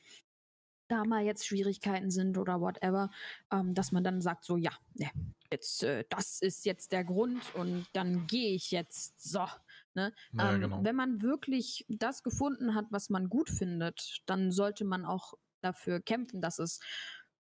da 0.88 1.04
mal 1.04 1.24
jetzt 1.24 1.46
Schwierigkeiten 1.46 2.12
sind 2.12 2.38
oder 2.38 2.62
whatever, 2.62 3.10
ähm, 3.52 3.74
dass 3.74 3.92
man 3.92 4.04
dann 4.04 4.22
sagt, 4.22 4.46
so, 4.46 4.58
ja, 4.58 4.72
ne, 4.94 5.10
jetzt, 5.52 5.84
äh, 5.84 6.06
das 6.10 6.42
ist 6.42 6.66
jetzt 6.66 6.92
der 6.92 7.04
Grund 7.04 7.44
und 7.56 7.86
dann 7.94 8.28
gehe 8.28 8.56
ich 8.56 8.72
jetzt 8.72 9.22
so. 9.22 9.46
Ne? 9.94 10.14
Naja, 10.32 10.56
ähm, 10.56 10.62
genau. 10.62 10.84
Wenn 10.84 10.96
man 10.96 11.22
wirklich 11.22 11.86
das 11.90 12.24
gefunden 12.24 12.76
hat, 12.76 12.86
was 12.92 13.10
man 13.10 13.30
gut 13.30 13.50
findet, 13.50 14.22
dann 14.26 14.52
sollte 14.52 14.86
man 14.86 15.06
auch 15.06 15.34
dafür 15.62 16.00
kämpfen, 16.00 16.42
dass 16.42 16.60
es 16.60 16.80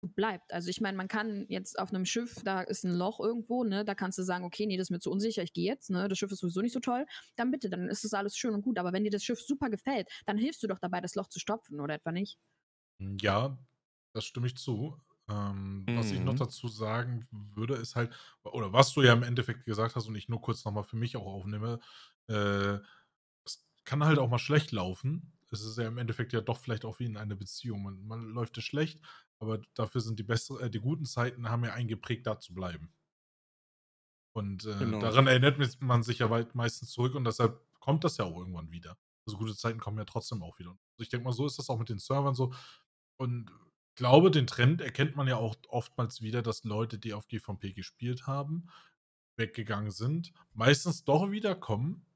bleibt. 0.03 0.53
Also 0.53 0.69
ich 0.69 0.81
meine, 0.81 0.97
man 0.97 1.09
kann 1.09 1.47
jetzt 1.49 1.79
auf 1.79 1.91
einem 1.91 2.05
Schiff, 2.05 2.37
da 2.45 2.61
ist 2.61 2.85
ein 2.85 2.93
Loch 2.93 3.21
irgendwo, 3.21 3.65
ne, 3.65 3.85
da 3.85 3.95
kannst 3.95 4.19
du 4.19 4.23
sagen, 4.23 4.45
okay, 4.45 4.67
nee, 4.67 4.77
das 4.77 4.87
ist 4.87 4.91
mir 4.91 5.01
zu 5.01 5.11
unsicher, 5.11 5.43
ich 5.43 5.53
gehe 5.53 5.67
jetzt, 5.67 5.91
ne, 5.91 6.09
das 6.09 6.19
Schiff 6.19 6.33
ist 6.33 6.41
sowieso 6.41 6.61
nicht 6.61 6.73
so 6.73 6.81
toll, 6.81 7.07
dann 7.37 7.51
bitte, 7.51 7.71
dann 7.71 7.89
ist 7.89 8.05
das 8.05 8.13
alles 8.13 8.37
schön 8.37 8.55
und 8.55 8.63
gut. 8.63 8.79
Aber 8.79 8.93
wenn 8.93 9.05
dir 9.05 9.11
das 9.11 9.25
Schiff 9.25 9.41
super 9.41 9.71
gefällt, 9.71 10.09
dann 10.27 10.39
hilfst 10.39 10.63
du 10.63 10.67
doch 10.67 10.79
dabei, 10.79 11.01
das 11.01 11.15
Loch 11.15 11.29
zu 11.29 11.39
stopfen, 11.39 11.81
oder 11.81 11.95
etwa 11.95 12.13
nicht? 12.13 12.39
Hm, 12.99 13.17
ja, 13.21 13.59
das 14.13 14.25
stimme 14.25 14.47
ich 14.47 14.57
zu. 14.57 14.97
Ähm, 15.29 15.85
mhm. 15.89 15.97
Was 15.97 16.11
ich 16.11 16.21
noch 16.21 16.33
mhm. 16.33 16.39
dazu 16.39 16.69
sagen 16.69 17.27
würde, 17.31 17.75
ist 17.75 17.95
halt, 17.95 18.13
oder 18.43 18.73
was 18.73 18.93
du 18.93 19.03
ja 19.03 19.13
im 19.13 19.23
Endeffekt 19.23 19.65
gesagt 19.65 19.95
hast 19.95 20.09
und 20.09 20.17
ich 20.17 20.29
nur 20.29 20.41
kurz 20.41 20.65
nochmal 20.65 20.85
für 20.85 20.97
mich 20.97 21.17
auch 21.17 21.27
aufnehme, 21.27 21.79
äh, 22.29 22.79
es 23.45 23.65
kann 23.85 24.05
halt 24.05 24.19
auch 24.19 24.29
mal 24.29 24.39
schlecht 24.39 24.73
laufen. 24.73 25.32
Es 25.53 25.63
ist 25.63 25.79
ja 25.79 25.87
im 25.87 25.99
Endeffekt 25.99 26.33
ja 26.33 26.41
doch 26.41 26.59
vielleicht 26.59 26.85
auch 26.85 26.99
wie 26.99 27.05
in 27.05 27.17
einer 27.17 27.35
Beziehung. 27.35 27.83
Man, 27.83 28.07
man 28.07 28.31
läuft 28.31 28.59
es 28.59 28.65
schlecht, 28.65 29.01
aber 29.39 29.61
dafür 29.75 30.01
sind 30.01 30.19
die, 30.19 30.25
bessere, 30.25 30.63
äh, 30.63 30.71
die 30.71 30.81
guten 30.81 31.05
Zeiten 31.05 31.49
haben 31.49 31.65
ja 31.65 31.73
eingeprägt, 31.73 32.27
da 32.27 32.39
zu 32.39 32.55
bleiben. 32.55 32.93
Und 34.35 34.65
äh, 34.65 34.77
genau. 34.79 35.01
daran 35.01 35.27
erinnert 35.27 35.81
man 35.81 36.03
sich 36.03 36.21
ja 36.21 36.47
meistens 36.55 36.91
zurück 36.91 37.15
und 37.15 37.25
deshalb 37.25 37.61
kommt 37.81 38.05
das 38.05 38.17
ja 38.17 38.25
auch 38.25 38.37
irgendwann 38.37 38.71
wieder. 38.71 38.97
Also 39.27 39.37
gute 39.37 39.55
Zeiten 39.55 39.79
kommen 39.79 39.99
ja 39.99 40.05
trotzdem 40.05 40.43
auch 40.43 40.59
wieder. 40.59 40.71
Also 40.71 41.03
ich 41.03 41.09
denke 41.09 41.25
mal, 41.25 41.33
so 41.33 41.47
ist 41.47 41.59
das 41.59 41.69
auch 41.69 41.79
mit 41.79 41.89
den 41.89 41.99
Servern 41.99 42.35
so. 42.35 42.53
Und 43.17 43.51
ich 43.91 43.97
glaube, 43.97 44.31
den 44.31 44.47
Trend 44.47 44.81
erkennt 44.81 45.17
man 45.17 45.29
ja 45.29 45.37
auch 45.37 45.55
oftmals 45.69 46.23
wieder, 46.23 46.43
dass 46.43 46.65
Leute, 46.65 46.99
die 46.99 47.13
auf 47.13 47.29
GVP 47.29 47.75
gespielt 47.75 48.27
haben, 48.27 48.69
weggegangen 49.37 49.91
sind, 49.91 50.33
meistens 50.55 51.05
doch 51.05 51.31
wiederkommen, 51.31 52.07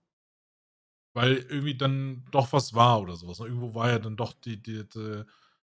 weil 1.17 1.37
irgendwie 1.37 1.75
dann 1.75 2.27
doch 2.31 2.53
was 2.53 2.75
war 2.75 3.01
oder 3.01 3.17
sowas. 3.17 3.41
Irgendwo 3.41 3.75
war 3.75 3.89
ja 3.89 3.99
dann 3.99 4.19
doch 4.19 4.35
die, 4.35 4.63
die, 4.63 4.87
die 4.87 5.25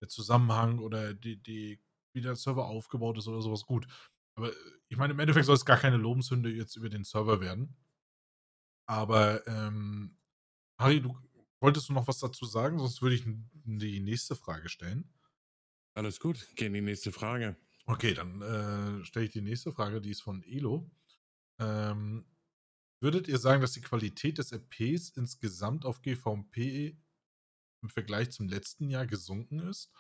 der 0.02 0.10
Zusammenhang 0.10 0.80
oder 0.80 1.14
die, 1.14 1.38
die, 1.38 1.80
wie 2.14 2.22
der 2.22 2.36
Server 2.36 2.66
aufgebaut 2.66 3.20
ist 3.20 3.28
oder 3.28 3.44
sowas 3.44 3.64
gut. 3.68 3.88
Aber 4.36 4.50
äh, 4.50 4.56
ich 4.90 4.98
meine, 4.98 5.14
im 5.14 5.20
Endeffekt 5.20 5.46
soll 5.46 5.54
es 5.54 5.66
gar 5.66 5.78
keine 5.78 5.98
Lobeshünde 5.98 6.50
jetzt 6.50 6.76
über 6.76 6.90
den 6.90 7.04
Server 7.04 7.40
werden. 7.40 7.76
Aber, 8.90 9.46
ähm, 9.46 10.18
Harry, 10.80 11.02
du 11.02 11.16
wolltest 11.60 11.90
du 11.90 11.94
noch 11.94 12.08
was 12.08 12.18
dazu 12.18 12.46
sagen? 12.46 12.80
Sonst 12.80 13.04
würde 13.04 13.16
ich 13.16 13.24
die 13.64 14.00
nächste 14.00 14.36
Frage 14.36 14.70
stellen. 14.70 15.14
Alles 15.94 16.20
gut, 16.20 16.48
gehen 16.56 16.74
die 16.74 16.82
nächste 16.82 17.12
Frage. 17.12 17.58
Okay, 17.86 18.16
dann 18.16 18.42
äh, 18.42 19.06
stelle 19.06 19.28
ich 19.28 19.34
die 19.34 19.42
nächste 19.42 19.72
Frage, 19.72 20.02
die 20.02 20.12
ist 20.12 20.22
von 20.22 20.42
Elo. 20.42 20.90
Ähm, 21.60 22.26
Würdet 23.00 23.28
ihr 23.28 23.38
sagen, 23.38 23.62
dass 23.62 23.74
die 23.74 23.82
Qualität 23.82 24.40
des 24.40 24.52
RPs 24.52 25.10
insgesamt 25.10 25.86
auf 25.86 26.02
GVP 26.02 26.98
im 27.84 27.90
Vergleich 27.90 28.32
zum 28.32 28.48
letzten 28.48 28.90
Jahr 28.90 29.06
gesunken 29.06 29.60
ist? 29.60 29.92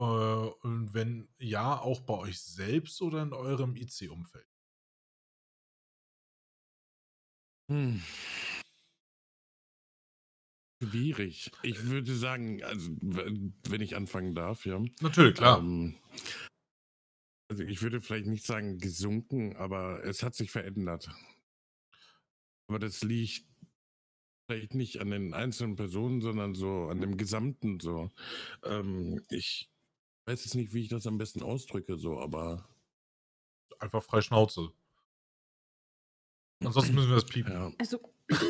Äh, 0.00 0.04
und 0.04 0.92
wenn 0.94 1.28
ja, 1.38 1.78
auch 1.78 2.00
bei 2.00 2.14
euch 2.14 2.40
selbst 2.40 3.00
oder 3.02 3.22
in 3.22 3.32
eurem 3.32 3.76
IC-Umfeld? 3.76 4.48
Hm. 7.70 8.02
Schwierig. 10.82 11.50
Ich 11.62 11.84
würde 11.84 12.14
sagen, 12.14 12.62
also 12.62 12.90
wenn 13.00 13.80
ich 13.80 13.96
anfangen 13.96 14.34
darf, 14.34 14.66
ja. 14.66 14.82
Natürlich, 15.00 15.36
klar. 15.36 15.60
Ähm, 15.60 15.96
also 17.48 17.62
ich 17.62 17.80
würde 17.80 18.00
vielleicht 18.00 18.26
nicht 18.26 18.44
sagen 18.44 18.78
gesunken, 18.78 19.56
aber 19.56 20.04
es 20.04 20.22
hat 20.22 20.34
sich 20.34 20.50
verändert. 20.50 21.08
Aber 22.66 22.78
das 22.78 23.02
liegt 23.02 23.46
vielleicht 24.46 24.74
nicht 24.74 25.00
an 25.00 25.10
den 25.10 25.34
einzelnen 25.34 25.76
Personen, 25.76 26.20
sondern 26.20 26.54
so 26.54 26.88
an 26.88 27.00
dem 27.00 27.16
Gesamten 27.16 27.80
so. 27.80 28.10
Ähm, 28.62 29.22
ich 29.30 29.70
weiß 30.26 30.44
jetzt 30.44 30.54
nicht, 30.54 30.72
wie 30.72 30.82
ich 30.82 30.88
das 30.88 31.06
am 31.06 31.18
besten 31.18 31.42
ausdrücke, 31.42 31.96
so, 31.98 32.18
aber. 32.20 32.68
Einfach 33.78 34.02
frei 34.02 34.20
Schnauze. 34.22 34.72
Ansonsten 36.60 36.94
müssen 36.94 37.08
wir 37.08 37.16
das 37.16 37.26
piepen. 37.26 37.52
Ja. 37.52 37.72
Also 37.78 38.00
es, 38.28 38.42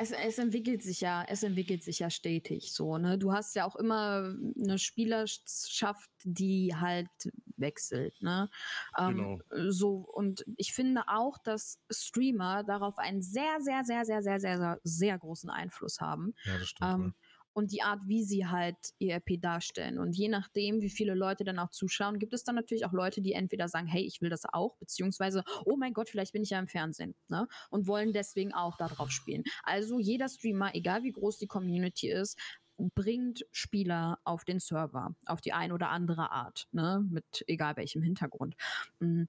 es, 0.00 0.10
es, 0.10 0.38
entwickelt 0.38 0.82
sich 0.82 1.00
ja, 1.00 1.24
es 1.28 1.42
entwickelt 1.42 1.82
sich 1.82 2.00
ja 2.00 2.10
stetig 2.10 2.72
so, 2.72 2.98
ne? 2.98 3.18
Du 3.18 3.32
hast 3.32 3.54
ja 3.54 3.64
auch 3.64 3.76
immer 3.76 4.34
eine 4.60 4.78
Spielerschaft, 4.78 6.10
die 6.24 6.74
halt 6.74 7.08
wechselt, 7.56 8.20
ne? 8.20 8.50
Ähm, 8.98 9.40
genau. 9.48 9.70
So, 9.70 9.96
und 10.12 10.44
ich 10.56 10.72
finde 10.72 11.02
auch, 11.08 11.38
dass 11.38 11.80
Streamer 11.90 12.64
darauf 12.64 12.98
einen 12.98 13.22
sehr, 13.22 13.60
sehr, 13.60 13.84
sehr, 13.84 14.04
sehr, 14.04 14.22
sehr, 14.22 14.40
sehr, 14.40 14.58
sehr, 14.58 14.80
sehr 14.82 15.18
großen 15.18 15.50
Einfluss 15.50 16.00
haben. 16.00 16.34
Ja, 16.44 16.58
das 16.58 16.68
stimmt. 16.68 16.90
Ähm, 16.90 17.14
und 17.58 17.72
die 17.72 17.82
Art, 17.82 17.98
wie 18.06 18.22
sie 18.22 18.46
halt 18.46 18.76
ERP 19.00 19.40
darstellen. 19.40 19.98
Und 19.98 20.16
je 20.16 20.28
nachdem, 20.28 20.80
wie 20.80 20.88
viele 20.88 21.14
Leute 21.14 21.42
dann 21.42 21.58
auch 21.58 21.70
zuschauen, 21.70 22.20
gibt 22.20 22.32
es 22.32 22.44
dann 22.44 22.54
natürlich 22.54 22.86
auch 22.86 22.92
Leute, 22.92 23.20
die 23.20 23.32
entweder 23.32 23.66
sagen, 23.66 23.88
hey, 23.88 24.02
ich 24.02 24.20
will 24.20 24.30
das 24.30 24.44
auch, 24.44 24.76
beziehungsweise, 24.76 25.42
oh 25.64 25.76
mein 25.76 25.92
Gott, 25.92 26.08
vielleicht 26.08 26.32
bin 26.32 26.44
ich 26.44 26.50
ja 26.50 26.60
im 26.60 26.68
Fernsehen, 26.68 27.16
ne? 27.26 27.48
Und 27.68 27.88
wollen 27.88 28.12
deswegen 28.12 28.54
auch 28.54 28.76
darauf 28.76 29.10
spielen. 29.10 29.42
Also 29.64 29.98
jeder 29.98 30.28
Streamer, 30.28 30.72
egal 30.76 31.02
wie 31.02 31.10
groß 31.10 31.38
die 31.38 31.48
Community 31.48 32.08
ist, 32.08 32.38
bringt 32.76 33.44
Spieler 33.50 34.20
auf 34.22 34.44
den 34.44 34.60
Server, 34.60 35.16
auf 35.26 35.40
die 35.40 35.52
ein 35.52 35.72
oder 35.72 35.88
andere 35.88 36.30
Art, 36.30 36.68
ne? 36.70 37.04
Mit 37.10 37.42
egal 37.48 37.76
welchem 37.76 38.02
Hintergrund. 38.02 38.54
Mhm. 39.00 39.26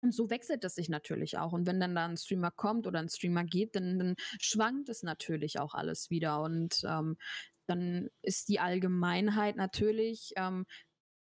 Und 0.00 0.14
so 0.14 0.30
wechselt 0.30 0.62
es 0.64 0.76
sich 0.76 0.88
natürlich 0.88 1.36
auch. 1.36 1.52
Und 1.52 1.66
wenn 1.66 1.80
dann 1.80 1.94
da 1.94 2.06
ein 2.06 2.16
Streamer 2.16 2.50
kommt 2.52 2.86
oder 2.86 3.00
ein 3.00 3.08
Streamer 3.08 3.44
geht, 3.44 3.74
dann, 3.76 3.98
dann 3.98 4.14
schwankt 4.40 4.88
es 4.88 5.02
natürlich 5.02 5.58
auch 5.58 5.74
alles 5.74 6.10
wieder. 6.10 6.40
Und 6.42 6.82
ähm, 6.86 7.16
dann 7.66 8.08
ist 8.22 8.48
die 8.48 8.60
Allgemeinheit 8.60 9.56
natürlich, 9.56 10.32
ähm, 10.36 10.66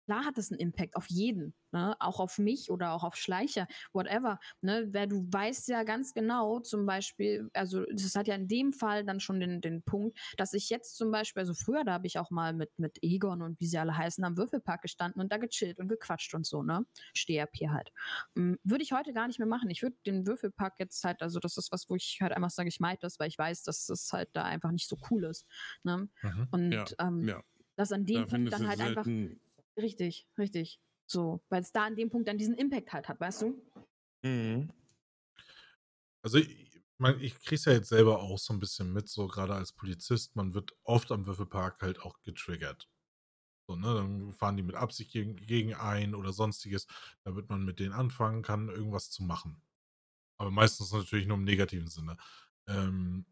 klar 0.05 0.25
hat 0.25 0.37
das 0.37 0.51
einen 0.51 0.59
Impact 0.59 0.95
auf 0.95 1.07
jeden, 1.07 1.53
ne? 1.71 1.95
auch 1.99 2.19
auf 2.19 2.37
mich 2.37 2.69
oder 2.69 2.93
auch 2.93 3.03
auf 3.03 3.15
Schleicher, 3.15 3.67
whatever. 3.93 4.39
Ne? 4.61 4.87
Wer 4.91 5.07
du 5.07 5.27
weißt 5.31 5.67
ja 5.69 5.83
ganz 5.83 6.13
genau, 6.13 6.59
zum 6.59 6.85
Beispiel, 6.85 7.49
also 7.53 7.85
das 7.91 8.15
hat 8.15 8.27
ja 8.27 8.35
in 8.35 8.47
dem 8.47 8.73
Fall 8.73 9.05
dann 9.05 9.19
schon 9.19 9.39
den, 9.39 9.61
den 9.61 9.81
Punkt, 9.83 10.17
dass 10.37 10.53
ich 10.53 10.69
jetzt 10.69 10.95
zum 10.97 11.11
Beispiel, 11.11 11.41
also 11.41 11.53
früher, 11.53 11.83
da 11.83 11.93
habe 11.93 12.07
ich 12.07 12.19
auch 12.19 12.31
mal 12.31 12.53
mit, 12.53 12.77
mit 12.77 12.97
Egon 13.01 13.41
und 13.41 13.59
wie 13.59 13.67
sie 13.67 13.77
alle 13.77 13.95
heißen, 13.95 14.23
am 14.23 14.37
Würfelpark 14.37 14.81
gestanden 14.81 15.21
und 15.21 15.31
da 15.31 15.37
gechillt 15.37 15.79
und 15.79 15.87
gequatscht 15.87 16.33
und 16.33 16.45
so, 16.45 16.63
ne? 16.63 16.85
Steherpier 17.13 17.71
halt. 17.71 17.91
Ähm, 18.35 18.57
würde 18.63 18.83
ich 18.83 18.91
heute 18.91 19.13
gar 19.13 19.27
nicht 19.27 19.39
mehr 19.39 19.47
machen. 19.47 19.69
Ich 19.69 19.81
würde 19.81 19.95
den 20.05 20.25
Würfelpark 20.27 20.75
jetzt 20.79 21.03
halt, 21.03 21.21
also 21.21 21.39
das 21.39 21.57
ist 21.57 21.71
was, 21.71 21.89
wo 21.89 21.95
ich 21.95 22.19
halt 22.21 22.33
einfach 22.33 22.49
sage, 22.49 22.69
ich 22.69 22.79
meide 22.79 22.99
das, 23.01 23.19
weil 23.19 23.27
ich 23.27 23.37
weiß, 23.37 23.63
dass 23.63 23.85
das 23.85 24.11
halt 24.11 24.29
da 24.33 24.43
einfach 24.43 24.71
nicht 24.71 24.87
so 24.87 24.97
cool 25.09 25.23
ist. 25.25 25.45
Ne? 25.83 26.09
Mhm. 26.21 26.47
Und 26.51 26.71
ja, 26.71 26.85
ähm, 26.99 27.27
ja. 27.27 27.41
dass 27.75 27.91
an 27.91 28.05
dem 28.05 28.27
Punkt 28.27 28.51
dann 28.51 28.67
halt 28.67 28.81
einfach 28.81 29.05
Richtig, 29.77 30.27
richtig. 30.37 30.79
So, 31.07 31.43
weil 31.49 31.61
es 31.61 31.71
da 31.71 31.85
an 31.85 31.95
dem 31.95 32.09
Punkt 32.09 32.27
dann 32.27 32.37
diesen 32.37 32.55
Impact 32.55 32.93
halt 32.93 33.07
hat, 33.09 33.19
weißt 33.19 33.41
du? 33.43 33.61
Mhm. 34.23 34.71
Also 36.23 36.37
ich, 36.37 36.81
mein, 36.97 37.19
ich 37.19 37.33
kriege 37.35 37.55
es 37.55 37.65
ja 37.65 37.73
jetzt 37.73 37.89
selber 37.89 38.19
auch 38.19 38.37
so 38.37 38.53
ein 38.53 38.59
bisschen 38.59 38.93
mit, 38.93 39.09
so 39.09 39.27
gerade 39.27 39.55
als 39.55 39.71
Polizist, 39.73 40.35
man 40.35 40.53
wird 40.53 40.73
oft 40.83 41.11
am 41.11 41.25
Würfelpark 41.25 41.81
halt 41.81 41.99
auch 42.01 42.21
getriggert. 42.21 42.87
So, 43.67 43.75
ne, 43.75 43.93
dann 43.93 44.33
fahren 44.33 44.57
die 44.57 44.63
mit 44.63 44.75
Absicht 44.75 45.11
gegen, 45.11 45.35
gegen 45.35 45.73
ein 45.73 46.15
oder 46.15 46.33
sonstiges, 46.33 46.87
damit 47.23 47.49
man 47.49 47.63
mit 47.63 47.79
denen 47.79 47.93
anfangen 47.93 48.43
kann, 48.43 48.69
irgendwas 48.69 49.09
zu 49.09 49.23
machen. 49.23 49.61
Aber 50.37 50.51
meistens 50.51 50.91
natürlich 50.91 51.27
nur 51.27 51.37
im 51.37 51.43
negativen 51.43 51.87
Sinne. 51.87 52.17
Ähm, 52.67 53.25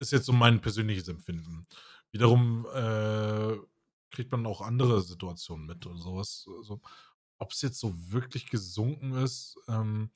ist 0.00 0.12
jetzt 0.12 0.26
so 0.26 0.32
mein 0.32 0.60
persönliches 0.60 1.08
Empfinden. 1.08 1.66
Wiederum 2.10 2.66
äh, 2.74 3.56
kriegt 4.12 4.30
man 4.30 4.46
auch 4.46 4.60
andere 4.60 5.02
Situationen 5.02 5.66
mit 5.66 5.86
und 5.86 5.98
sowas. 5.98 6.46
Also, 6.58 6.80
ob 7.38 7.50
es 7.50 7.62
jetzt 7.62 7.80
so 7.80 7.92
wirklich 8.12 8.48
gesunken 8.50 9.14
ist, 9.14 9.58
ähm, 9.68 10.10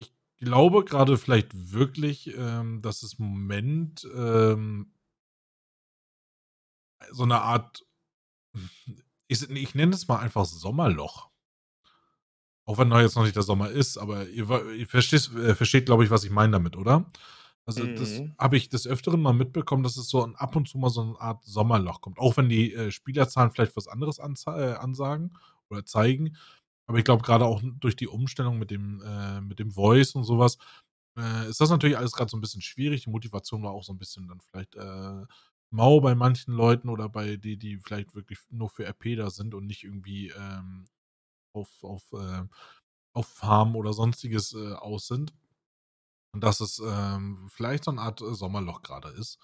ich 0.00 0.12
glaube 0.38 0.84
gerade 0.84 1.18
vielleicht 1.18 1.72
wirklich, 1.72 2.32
ähm, 2.36 2.80
dass 2.80 3.02
es 3.02 3.14
im 3.14 3.26
Moment 3.26 4.06
ähm, 4.14 4.92
so 7.10 7.24
eine 7.24 7.40
Art, 7.40 7.84
ich, 9.26 9.50
ich 9.50 9.74
nenne 9.74 9.94
es 9.94 10.06
mal 10.06 10.18
einfach 10.18 10.44
Sommerloch. 10.44 11.28
Auch 12.64 12.78
wenn 12.78 12.90
da 12.90 13.00
jetzt 13.00 13.16
noch 13.16 13.24
nicht 13.24 13.36
der 13.36 13.42
Sommer 13.42 13.70
ist, 13.70 13.96
aber 13.96 14.28
ihr, 14.28 14.72
ihr 14.72 14.86
versteht, 14.86 15.34
äh, 15.34 15.54
versteht 15.54 15.86
glaube 15.86 16.04
ich, 16.04 16.10
was 16.10 16.24
ich 16.24 16.30
meine 16.30 16.52
damit, 16.52 16.76
oder? 16.76 17.10
Also, 17.68 17.86
das 17.86 18.22
Mhm. 18.22 18.36
habe 18.38 18.56
ich 18.56 18.68
des 18.70 18.86
Öfteren 18.86 19.20
mal 19.20 19.34
mitbekommen, 19.34 19.82
dass 19.82 19.96
es 19.98 20.08
so 20.08 20.24
ab 20.24 20.56
und 20.56 20.68
zu 20.68 20.78
mal 20.78 20.90
so 20.90 21.02
eine 21.02 21.20
Art 21.20 21.44
Sommerloch 21.44 22.00
kommt. 22.00 22.18
Auch 22.18 22.36
wenn 22.38 22.48
die, 22.48 22.72
äh, 22.74 22.90
Spielerzahlen 22.90 23.50
vielleicht 23.52 23.76
was 23.76 23.88
anderes 23.88 24.18
äh, 24.18 24.22
ansagen 24.22 25.36
oder 25.70 25.84
zeigen. 25.84 26.36
Aber 26.86 26.98
ich 26.98 27.04
glaube, 27.04 27.22
gerade 27.22 27.44
auch 27.46 27.62
durch 27.80 27.96
die 27.96 28.08
Umstellung 28.08 28.58
mit 28.58 28.70
dem 28.70 29.02
äh, 29.02 29.40
mit 29.42 29.58
dem 29.58 29.70
Voice 29.72 30.14
und 30.14 30.24
sowas 30.24 30.58
äh, 31.18 31.48
ist 31.50 31.60
das 31.60 31.70
natürlich 31.70 31.98
alles 31.98 32.12
gerade 32.12 32.30
so 32.30 32.36
ein 32.38 32.40
bisschen 32.40 32.62
schwierig. 32.62 33.04
Die 33.04 33.10
Motivation 33.10 33.62
war 33.62 33.72
auch 33.72 33.84
so 33.84 33.92
ein 33.92 33.98
bisschen 33.98 34.28
dann 34.28 34.40
vielleicht, 34.40 34.74
äh, 34.76 35.26
mau 35.70 36.00
bei 36.00 36.14
manchen 36.14 36.54
Leuten 36.54 36.88
oder 36.88 37.08
bei 37.10 37.36
die 37.36 37.58
die 37.58 37.76
vielleicht 37.78 38.14
wirklich 38.14 38.38
nur 38.50 38.70
für 38.70 38.86
RP 38.86 39.16
da 39.16 39.30
sind 39.30 39.54
und 39.54 39.66
nicht 39.66 39.84
irgendwie, 39.84 40.28
ähm, 40.30 40.86
auf 41.54 41.84
auf, 41.84 42.12
äh 42.14 42.44
auf 43.14 43.26
Farm 43.28 43.76
oder 43.76 43.92
Sonstiges, 43.92 44.54
aus 44.54 45.08
sind. 45.08 45.34
Und 46.32 46.42
dass 46.44 46.60
es, 46.60 46.80
ähm, 46.84 47.48
vielleicht 47.50 47.84
so 47.84 47.90
eine 47.90 48.00
Art, 48.02 48.20
äh, 48.20 48.34
Sommerloch 48.34 48.82
gerade 48.82 49.08
ist. 49.10 49.38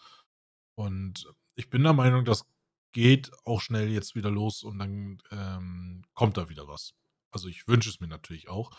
Und 0.77 1.27
ich 1.57 1.71
bin 1.71 1.83
der 1.83 1.93
Meinung, 1.93 2.25
das 2.25 2.45
geht 2.93 3.31
auch 3.45 3.61
schnell 3.61 3.91
jetzt 3.91 4.15
wieder 4.15 4.31
los 4.31 4.63
und 4.63 4.79
dann, 4.79 5.19
ähm, 5.31 6.05
kommt 6.15 6.37
da 6.37 6.49
wieder 6.49 6.69
was. 6.69 6.95
Also, 7.33 7.49
ich 7.49 7.67
wünsche 7.69 7.91
es 7.91 8.01
mir 8.01 8.09
natürlich 8.09 8.49
auch 8.49 8.71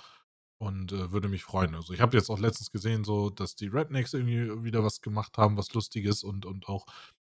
und, 0.59 0.91
äh, 0.93 1.11
würde 1.11 1.27
mich 1.29 1.43
freuen. 1.43 1.75
Also, 1.75 1.93
ich 1.93 2.01
habe 2.01 2.15
jetzt 2.17 2.29
auch 2.29 2.39
letztens 2.39 2.71
gesehen, 2.71 3.03
so, 3.03 3.29
dass 3.29 3.55
die 3.55 3.67
Rednecks 3.67 4.13
irgendwie 4.13 4.63
wieder 4.63 4.83
was 4.83 5.01
gemacht 5.01 5.37
haben, 5.37 5.57
was 5.57 5.73
Lustiges 5.73 6.23
und 6.23 6.45
und 6.45 6.67
auch 6.69 6.85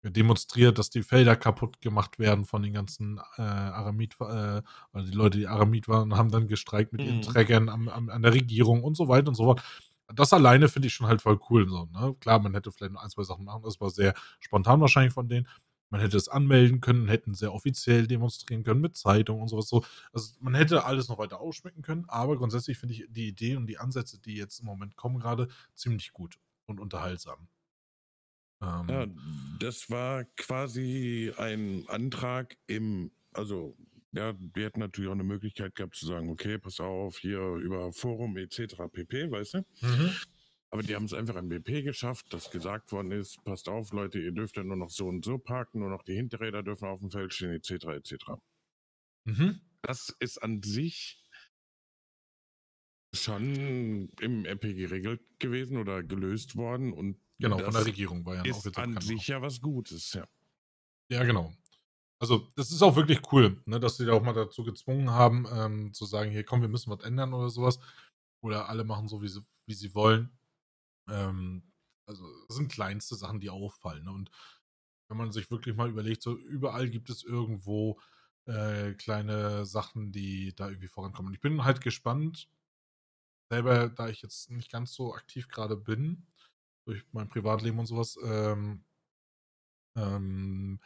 demonstriert, 0.05 0.79
dass 0.79 0.91
die 0.91 1.03
Felder 1.05 1.37
kaputt 1.37 1.81
gemacht 1.81 2.19
werden 2.19 2.45
von 2.45 2.63
den 2.63 2.73
ganzen, 2.75 3.19
äh, 3.39 3.43
Aramid 3.43 4.17
äh, 4.21 4.63
also 4.93 5.11
die 5.11 5.17
Leute, 5.17 5.39
die 5.39 5.47
Aramid 5.47 5.87
waren, 5.89 6.17
haben 6.17 6.31
dann 6.33 6.49
gestreikt 6.49 6.93
mit 6.93 7.05
ihren 7.05 7.21
Mhm. 7.21 7.23
Trägern 7.23 7.69
am 7.69 7.89
am 7.89 8.09
an 8.11 8.23
der 8.23 8.35
Regierung 8.35 8.83
und 8.83 8.97
so 8.97 9.07
weiter 9.09 9.29
und 9.29 9.37
so 9.37 9.45
fort 9.45 9.63
das 10.09 10.33
alleine 10.33 10.69
finde 10.69 10.89
ich 10.89 10.95
schon 10.95 11.07
halt 11.07 11.23
voll 11.23 11.41
cool. 11.51 11.69
So, 11.69 11.87
ne? 11.87 12.15
Klar, 12.21 12.39
man 12.41 12.55
hätte 12.55 12.73
vielleicht 12.73 12.93
noch 12.93 13.03
ein, 13.03 13.11
zwei 13.11 13.23
Sachen 13.23 13.45
machen. 13.45 13.63
Das 13.63 13.81
war 13.81 13.91
sehr 13.91 14.15
spontan 14.41 14.81
wahrscheinlich 14.81 15.15
von 15.15 15.29
denen. 15.29 15.49
Man 15.91 16.01
hätte 16.01 16.17
es 16.17 16.29
anmelden 16.29 16.81
können, 16.81 17.07
hätten 17.07 17.35
sehr 17.35 17.53
offiziell 17.53 18.07
demonstrieren 18.07 18.65
können 18.65 18.81
mit 18.81 18.97
Zeitung 18.97 19.43
und 19.43 19.49
sowas 19.49 19.69
so. 19.69 19.85
Also 20.13 20.33
man 20.41 20.55
hätte 20.55 20.85
alles 20.85 21.11
noch 21.11 21.19
weiter 21.19 21.39
ausschmecken 21.39 21.83
können, 21.83 22.07
aber 22.09 22.39
grundsätzlich 22.39 22.79
finde 22.79 22.95
ich 22.95 23.05
die 23.11 23.29
Idee 23.29 23.57
und 23.57 23.67
die 23.67 23.77
Ansätze, 23.77 24.19
die 24.19 24.35
jetzt 24.35 24.61
im 24.61 24.67
Moment 24.67 24.97
kommen, 24.97 25.21
gerade 25.21 25.49
ziemlich 25.75 26.15
gut 26.15 26.39
und 26.65 26.81
unterhaltsam. 26.81 27.47
Ähm, 28.63 28.87
ja, 28.89 29.07
das 29.59 29.91
war 29.91 30.25
quasi 30.37 31.31
ein 31.37 31.85
Antrag 31.89 32.57
im, 32.67 33.11
also 33.33 33.77
ja, 34.13 34.35
wir 34.39 34.65
hätten 34.65 34.81
natürlich 34.81 35.09
auch 35.09 35.15
eine 35.15 35.25
Möglichkeit 35.25 35.75
gehabt 35.75 35.97
zu 35.97 36.07
sagen, 36.07 36.31
okay, 36.31 36.59
pass 36.59 36.81
auf, 36.81 37.19
hier 37.19 37.41
über 37.41 37.93
Forum 37.93 38.37
etc. 38.37 38.75
pp, 38.93 39.31
weißt 39.31 39.55
du? 39.55 39.59
Mhm. 39.81 40.15
Aber 40.71 40.83
die 40.83 40.95
haben 40.95 41.05
es 41.05 41.13
einfach 41.13 41.37
an 41.37 41.49
BP 41.49 41.83
geschafft, 41.83 42.33
dass 42.33 42.51
gesagt 42.51 42.93
worden 42.93 43.11
ist, 43.13 43.43
passt 43.45 43.69
auf, 43.69 43.93
Leute, 43.93 44.19
ihr 44.19 44.33
dürft 44.33 44.57
ja 44.57 44.65
nur 44.65 44.77
noch 44.77 44.91
so 44.91 45.07
und 45.07 45.25
so 45.25 45.39
parken, 45.39 45.81
nur 45.81 45.91
noch 45.91 46.03
die 46.03 46.15
Hinterräder 46.15 46.63
dürfen 46.63 46.89
auf 46.89 47.01
dem 47.01 47.11
Feld 47.11 47.35
stehen, 47.35 47.53
etc. 47.53 47.71
etc. 47.89 48.15
Mhm. 49.25 49.61
Das 49.83 50.15
ist 50.19 50.39
an 50.39 50.63
sich 50.63 51.23
schon 53.15 54.09
im 54.21 54.47
RP 54.47 54.75
geregelt 54.75 55.21
gewesen 55.39 55.77
oder 55.77 56.03
gelöst 56.03 56.57
worden 56.57 56.93
und 56.93 57.21
genau, 57.39 57.59
von 57.59 57.73
der 57.73 57.85
Regierung 57.85 58.25
war 58.25 58.37
ja 58.37 58.45
ist 58.45 58.79
an 58.79 58.99
sich 59.01 59.29
ja 59.29 59.43
was 59.43 59.61
Gutes, 59.61 60.15
ja. 60.15 60.27
Ja, 61.11 61.25
genau. 61.25 61.53
Also, 62.23 62.53
das 62.57 62.71
ist 62.71 62.83
auch 62.83 62.95
wirklich 62.97 63.21
cool, 63.33 63.61
ne, 63.67 63.81
dass 63.81 63.97
sie 63.97 64.07
da 64.07 64.13
auch 64.13 64.23
mal 64.23 64.33
dazu 64.35 64.65
gezwungen 64.65 65.11
haben, 65.11 65.47
ähm, 65.53 65.93
zu 65.95 66.07
sagen: 66.07 66.31
„Hier, 66.31 66.45
komm, 66.45 66.63
wir 66.63 66.69
müssen 66.69 66.91
was 66.93 67.05
ändern“ 67.05 67.35
oder 67.35 67.51
sowas. 67.51 67.81
oder 68.43 68.69
alle 68.71 68.85
machen 68.85 69.09
so, 69.09 69.23
wie 69.23 69.29
sie, 69.29 69.43
wie 69.67 69.75
sie 69.75 69.95
wollen. 69.95 70.31
Ähm, 71.11 71.73
also 72.07 72.25
das 72.49 72.57
sind 72.59 72.73
kleinste 72.73 73.17
Sachen, 73.17 73.41
die 73.41 73.51
auffallen. 73.51 74.05
Ne? 74.05 74.13
Und 74.13 74.31
wenn 75.09 75.19
man 75.19 75.33
sich 75.33 75.51
wirklich 75.53 75.77
mal 75.77 75.91
überlegt, 75.91 76.23
so 76.23 76.37
überall 76.39 76.91
gibt 76.91 77.11
es 77.11 77.25
irgendwo 77.25 78.01
äh, 78.47 78.95
kleine 78.95 79.67
Sachen, 79.67 80.13
die 80.13 80.55
da 80.57 80.69
irgendwie 80.71 80.89
vorankommen. 80.89 81.29
Und 81.31 81.35
ich 81.35 81.41
bin 81.43 81.65
halt 81.65 81.81
gespannt, 81.83 82.49
selber, 83.51 83.89
da 83.89 84.09
ich 84.09 84.23
jetzt 84.23 84.51
nicht 84.51 84.71
ganz 84.73 84.93
so 84.95 85.15
aktiv 85.15 85.49
gerade 85.49 85.77
bin, 85.77 86.27
durch 86.87 87.05
mein 87.13 87.29
Privatleben 87.29 87.79
und 87.79 87.87
sowas, 87.87 88.19
ähm, 88.25 88.85
ähm, 89.97 90.79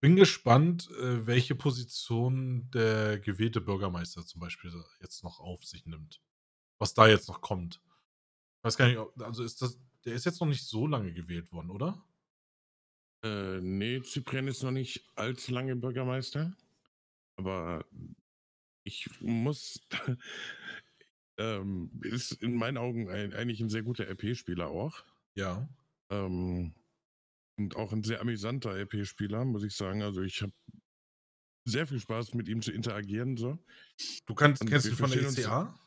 bin 0.00 0.16
gespannt, 0.16 0.90
äh, 1.00 1.26
welche 1.26 1.54
Position 1.54 2.70
der 2.70 3.18
gewählte 3.18 3.60
Bürgermeister 3.60 4.24
zum 4.24 4.40
Beispiel 4.40 4.72
jetzt 5.00 5.24
noch 5.24 5.40
auf 5.40 5.64
sich 5.64 5.86
nimmt. 5.86 6.20
Was 6.78 6.94
da 6.94 7.06
jetzt 7.06 7.28
noch 7.28 7.40
kommt. 7.40 7.80
Ich 8.58 8.64
weiß 8.64 8.76
gar 8.76 8.88
nicht, 8.88 8.98
also 9.20 9.42
ist 9.42 9.62
das, 9.62 9.80
der 10.04 10.14
ist 10.14 10.26
jetzt 10.26 10.40
noch 10.40 10.48
nicht 10.48 10.66
so 10.66 10.86
lange 10.86 11.12
gewählt 11.12 11.50
worden, 11.52 11.70
oder? 11.70 12.04
Äh, 13.24 13.60
nee, 13.60 14.02
Cyprien 14.02 14.48
ist 14.48 14.62
noch 14.62 14.70
nicht 14.70 15.04
allzu 15.14 15.52
lange 15.52 15.76
Bürgermeister. 15.76 16.54
Aber 17.36 17.84
ich 18.84 19.08
muss, 19.20 19.80
ähm, 21.38 21.90
ist 22.02 22.32
in 22.32 22.54
meinen 22.54 22.78
Augen 22.78 23.08
ein, 23.10 23.34
eigentlich 23.34 23.60
ein 23.60 23.68
sehr 23.68 23.82
guter 23.82 24.08
RP-Spieler 24.08 24.68
auch. 24.68 25.04
Ja. 25.34 25.68
Ähm, 26.10 26.74
und 27.58 27.76
auch 27.76 27.92
ein 27.92 28.02
sehr 28.02 28.20
amüsanter 28.20 28.74
RP-Spieler, 28.76 29.44
muss 29.44 29.62
ich 29.64 29.74
sagen. 29.74 30.02
Also 30.02 30.22
ich 30.22 30.42
habe 30.42 30.52
sehr 31.66 31.86
viel 31.86 31.98
Spaß 32.00 32.34
mit 32.34 32.48
ihm 32.48 32.62
zu 32.62 32.70
interagieren. 32.72 33.36
So. 33.36 33.58
Du 34.26 34.34
kannst, 34.34 34.62
Und 34.62 34.68
kennst 34.70 34.86
du 34.86 34.94
von 34.94 35.10
der 35.10 35.22
verstehen 35.22 35.26
uns- 35.26 35.38
ICA? 35.38 35.78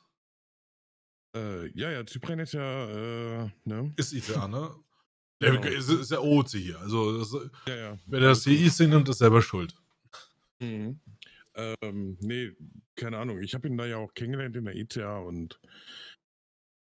Äh, 1.35 1.67
ja, 1.79 1.91
ja, 1.91 2.05
Cyprien 2.07 2.39
ist 2.39 2.53
ja, 2.53 3.43
äh, 3.45 3.49
ne? 3.65 3.93
Ist 3.97 4.13
ICA, 4.13 4.47
ne? 4.47 4.75
Der 5.41 5.51
Genau. 5.57 5.67
ist, 5.67 5.87
ist 5.89 6.11
der 6.11 6.21
OOC 6.21 6.49
hier. 6.49 6.77
Also, 6.81 7.17
das, 7.17 7.49
Ja, 7.65 7.75
ja. 7.75 7.97
wer 8.07 8.19
das 8.19 8.41
CI 8.43 8.69
nimmt, 8.87 9.07
ist 9.07 9.19
selber 9.19 9.41
schuld. 9.41 9.73
Mhm. 10.59 10.99
Ähm, 11.55 12.17
nee, 12.19 12.51
keine 12.95 13.19
Ahnung. 13.19 13.39
Ich 13.41 13.53
habe 13.53 13.69
ihn 13.69 13.77
da 13.77 13.85
ja 13.85 13.95
auch 13.97 14.13
kennengelernt 14.13 14.57
in 14.57 14.65
der 14.65 14.75
ICA 14.75 15.19
und 15.19 15.61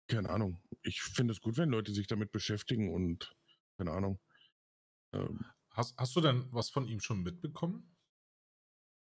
keine 0.08 0.30
Ahnung. 0.30 0.60
Ich 0.82 1.02
finde 1.02 1.32
es 1.32 1.40
gut, 1.40 1.56
wenn 1.56 1.70
Leute 1.70 1.90
sich 1.92 2.06
damit 2.06 2.30
beschäftigen 2.30 2.94
und 2.94 3.34
keine 3.76 3.90
Ahnung. 3.90 4.20
Ähm, 5.14 5.44
Hast, 5.70 5.96
hast 5.98 6.14
du 6.14 6.20
denn 6.20 6.46
was 6.52 6.70
von 6.70 6.86
ihm 6.86 7.00
schon 7.00 7.22
mitbekommen? 7.22 7.96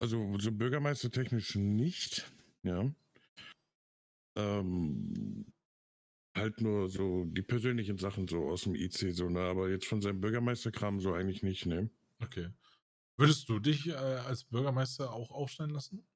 also 0.00 0.38
so 0.38 0.52
bürgermeistertechnisch 0.52 1.54
nicht, 1.56 2.30
ja. 2.62 2.90
Ähm, 4.36 5.52
halt 6.36 6.60
nur 6.60 6.88
so 6.88 7.24
die 7.24 7.42
persönlichen 7.42 7.96
Sachen 7.98 8.28
so 8.28 8.48
aus 8.50 8.62
dem 8.62 8.74
IC, 8.74 9.12
so, 9.14 9.28
ne? 9.28 9.40
Aber 9.40 9.70
jetzt 9.70 9.86
von 9.86 10.02
seinem 10.02 10.20
Bürgermeisterkram 10.20 11.00
so 11.00 11.14
eigentlich 11.14 11.42
nicht, 11.42 11.66
ne? 11.66 11.90
Okay. 12.22 12.50
Würdest 13.18 13.48
du 13.48 13.58
dich 13.58 13.88
äh, 13.88 13.92
als 13.94 14.44
Bürgermeister 14.44 15.12
auch 15.12 15.30
aufstellen 15.30 15.70
lassen? 15.70 16.06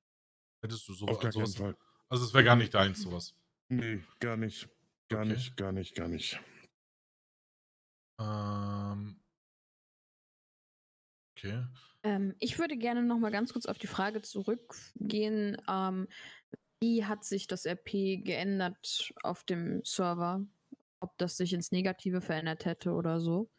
Hättest 0.63 0.87
du 0.89 0.93
sowas? 0.95 1.17
Auf 1.17 1.23
gar 1.23 1.33
keinen 1.33 1.47
sowas 1.47 1.55
Fall. 1.57 1.77
also, 2.09 2.25
es 2.25 2.35
wäre 2.35 2.45
gar 2.45 2.57
nicht 2.57 2.75
deins, 2.75 3.01
sowas. 3.01 3.35
Nee, 3.69 4.03
gar 4.19 4.37
nicht. 4.37 4.69
Gar 5.09 5.25
Okay. 5.25 5.33
nicht, 5.35 5.57
gar 5.57 5.73
nicht, 5.73 5.95
gar 5.95 6.09
nicht. 6.09 6.39
Ähm. 8.19 9.20
Okay. 11.43 11.65
Ähm, 12.03 12.35
ich 12.39 12.59
würde 12.59 12.77
gerne 12.77 13.03
noch 13.03 13.19
mal 13.19 13.31
ganz 13.31 13.53
kurz 13.53 13.67
auf 13.67 13.79
die 13.79 13.87
Frage 13.87 14.23
zurückgehen. 14.23 15.57
Ähm, 15.69 16.09
wie 16.81 17.05
hat 17.05 17.25
sich 17.25 17.47
das 17.47 17.67
RP 17.67 18.23
geändert 18.25 19.13
auf 19.23 19.45
dem 19.45 19.83
Server? 19.85 20.45
Ob 21.01 21.17
das 21.19 21.37
sich 21.37 21.53
ins 21.53 21.73
Negative 21.73 22.21
verändert 22.21 22.65
hätte 22.65 22.93
oder 22.93 23.21
so. 23.21 23.51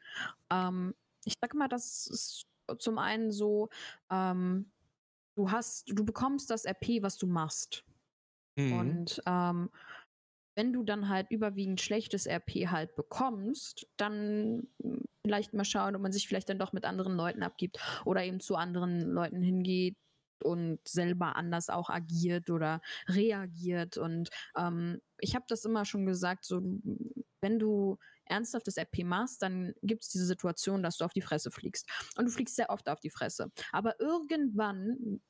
Ähm, 0.51 0.93
ich 1.25 1.36
sag 1.39 1.53
mal, 1.53 1.67
das 1.67 2.07
ist 2.07 2.45
zum 2.77 2.97
einen 2.97 3.32
so, 3.32 3.69
ähm, 4.11 4.71
du 5.36 5.51
hast, 5.51 5.91
du 5.91 6.05
bekommst 6.05 6.49
das 6.49 6.65
RP, 6.65 7.01
was 7.01 7.17
du 7.17 7.27
machst. 7.27 7.84
Mhm. 8.55 8.73
Und 8.73 9.21
ähm, 9.25 9.69
wenn 10.56 10.74
du 10.74 10.84
dann 10.84 11.10
halt 11.10 11.32
überwiegend 11.32 11.82
schlechtes 11.82 12.28
RP 12.28 12.68
halt 12.70 12.95
bekommst, 12.95 13.88
dann 13.97 14.68
vielleicht 15.24 15.54
mal 15.54 15.66
schauen, 15.66 15.95
ob 15.95 16.02
man 16.02 16.12
sich 16.12 16.28
vielleicht 16.28 16.49
dann 16.49 16.60
doch 16.60 16.74
mit 16.74 16.86
anderen 16.86 17.16
Leuten 17.16 17.43
abgibt 17.43 17.80
oder 18.06 18.24
eben 18.24 18.39
zu 18.39 18.56
anderen 18.56 19.02
Leuten 19.02 19.41
hingeht 19.41 19.95
und 20.43 20.80
selber 20.88 21.36
anders 21.36 21.70
auch 21.70 21.89
agiert 21.89 22.49
oder 22.49 22.82
reagiert. 23.08 23.97
Und 23.97 24.30
ähm, 24.58 24.99
ich 25.20 25.36
habe 25.36 25.45
das 25.47 25.66
immer 25.66 25.86
schon 25.86 26.06
gesagt, 26.06 26.45
so 26.45 26.62
wenn 27.41 27.60
du 27.60 27.97
ernsthaftes 28.26 28.78
RP 28.78 29.04
machst, 29.04 29.41
dann 29.41 29.74
gibt 29.84 30.04
es 30.04 30.10
diese 30.10 30.26
Situation, 30.26 30.84
dass 30.84 30.97
du 30.97 31.06
auf 31.06 31.14
die 31.14 31.22
Fresse 31.22 31.52
fliegst. 31.52 31.88
Und 32.18 32.26
du 32.26 32.32
fliegst 32.32 32.56
sehr 32.56 32.70
oft 32.70 32.88
auf 32.89 32.99
die 32.99 33.10
Fresse. 33.10 33.52
Aber 33.72 33.99
irgendwann 33.99 35.22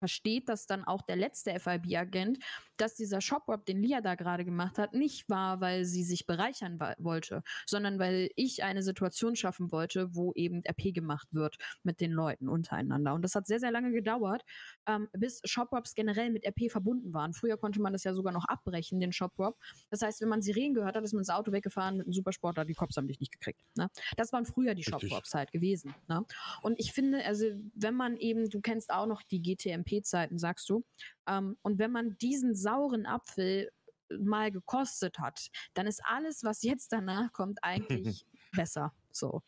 versteht 0.00 0.48
das 0.48 0.66
dann 0.66 0.84
auch 0.84 1.02
der 1.02 1.16
letzte 1.16 1.58
FIB-Agent, 1.58 2.38
dass 2.76 2.94
dieser 2.94 3.20
Shopwap, 3.20 3.64
den 3.66 3.80
Lia 3.82 4.00
da 4.00 4.14
gerade 4.16 4.44
gemacht 4.44 4.78
hat, 4.78 4.94
nicht 4.94 5.28
war, 5.28 5.60
weil 5.60 5.84
sie 5.84 6.02
sich 6.02 6.26
bereichern 6.26 6.80
wollte, 6.98 7.42
sondern 7.66 7.98
weil 7.98 8.30
ich 8.36 8.64
eine 8.64 8.82
Situation 8.82 9.36
schaffen 9.36 9.70
wollte, 9.70 10.14
wo 10.14 10.32
eben 10.34 10.62
RP 10.66 10.94
gemacht 10.94 11.28
wird 11.32 11.56
mit 11.82 12.00
den 12.00 12.10
Leuten 12.10 12.48
untereinander. 12.48 13.14
Und 13.14 13.22
das 13.22 13.34
hat 13.34 13.46
sehr, 13.46 13.60
sehr 13.60 13.70
lange 13.70 13.92
gedauert, 13.92 14.42
ähm, 14.86 15.08
bis 15.12 15.40
Shopwaps 15.44 15.94
generell 15.94 16.30
mit 16.30 16.44
RP 16.44 16.70
verbunden 16.70 17.12
waren. 17.12 17.34
Früher 17.34 17.56
konnte 17.56 17.80
man 17.80 17.92
das 17.92 18.04
ja 18.04 18.14
sogar 18.14 18.32
noch 18.32 18.46
abbrechen, 18.46 19.00
den 19.00 19.12
Shopwap. 19.12 19.56
Das 19.90 20.02
heißt, 20.02 20.20
wenn 20.20 20.28
man 20.28 20.42
Sirenen 20.42 20.74
gehört 20.74 20.96
hat, 20.96 21.04
ist 21.04 21.12
man 21.12 21.20
ins 21.20 21.30
Auto 21.30 21.52
weggefahren 21.52 21.98
mit 21.98 22.06
einem 22.06 22.12
Supersportler, 22.12 22.64
die 22.64 22.74
Cops 22.74 22.96
haben 22.96 23.06
dich 23.06 23.20
nicht 23.20 23.32
gekriegt. 23.32 23.60
Ne? 23.76 23.90
Das 24.16 24.32
waren 24.32 24.44
früher 24.46 24.74
die. 24.74 24.82
Shopwaps 24.82 25.34
halt 25.34 25.52
gewesen. 25.52 25.94
Ne? 26.08 26.24
Und 26.62 26.78
ich 26.78 26.92
finde, 26.92 27.24
also 27.24 27.46
wenn 27.74 27.94
man 27.94 28.16
eben, 28.16 28.48
du 28.48 28.60
kennst 28.60 28.90
auch 28.90 29.06
noch 29.06 29.22
die 29.22 29.42
GTMP-Zeiten, 29.90 30.38
sagst 30.38 30.68
du, 30.68 30.84
ähm, 31.26 31.56
und 31.62 31.78
wenn 31.78 31.92
man 31.92 32.16
diesen 32.18 32.54
sauren 32.54 33.06
Apfel 33.06 33.70
mal 34.18 34.50
gekostet 34.50 35.18
hat, 35.18 35.50
dann 35.74 35.86
ist 35.86 36.02
alles, 36.04 36.42
was 36.42 36.62
jetzt 36.62 36.92
danach 36.92 37.32
kommt, 37.32 37.58
eigentlich 37.62 38.26
besser. 38.52 38.92
So. 39.12 39.42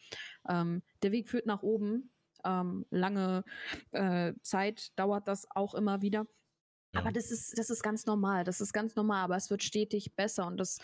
Ähm, 0.49 0.83
der 1.03 1.13
Weg 1.13 1.29
führt 1.29 1.47
nach 1.47 1.63
oben. 1.63 2.13
Ähm, 2.45 2.87
lange 2.91 3.45
äh, 3.93 4.33
Zeit 4.43 4.93
dauert 4.97 5.29
das 5.29 5.47
auch 5.51 5.75
immer 5.75 6.03
wieder. 6.03 6.27
Ja. 6.93 7.01
Aber 7.01 7.13
das 7.13 7.31
ist, 7.31 7.59
das 7.59 7.71
ist 7.71 7.83
ganz 7.83 8.07
normal. 8.07 8.45
Das 8.45 8.61
ist 8.61 8.73
ganz 8.73 8.95
normal, 8.97 9.25
aber 9.25 9.37
es 9.37 9.51
wird 9.51 9.63
stetig 9.63 10.15
besser 10.15 10.47
und 10.47 10.59
das 10.59 10.79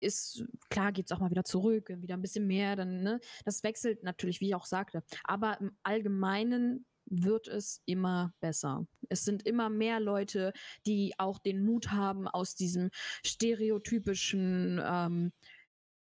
ist, 0.00 0.44
klar 0.70 0.92
geht 0.92 1.06
es 1.06 1.12
auch 1.12 1.20
mal 1.20 1.30
wieder 1.30 1.44
zurück, 1.44 1.88
wieder 1.88 2.14
ein 2.14 2.22
bisschen 2.22 2.46
mehr, 2.46 2.76
dann, 2.76 3.02
ne? 3.02 3.20
Das 3.44 3.62
wechselt 3.62 4.04
natürlich, 4.04 4.40
wie 4.40 4.48
ich 4.48 4.54
auch 4.54 4.66
sagte. 4.66 5.02
Aber 5.24 5.60
im 5.60 5.76
Allgemeinen 5.82 6.86
wird 7.10 7.48
es 7.48 7.82
immer 7.86 8.32
besser. 8.40 8.86
Es 9.08 9.24
sind 9.24 9.46
immer 9.46 9.70
mehr 9.70 10.00
Leute, 10.00 10.52
die 10.86 11.14
auch 11.18 11.38
den 11.38 11.64
Mut 11.64 11.90
haben, 11.90 12.28
aus 12.28 12.54
diesem 12.54 12.90
stereotypischen 13.24 14.80
ähm, 14.84 15.32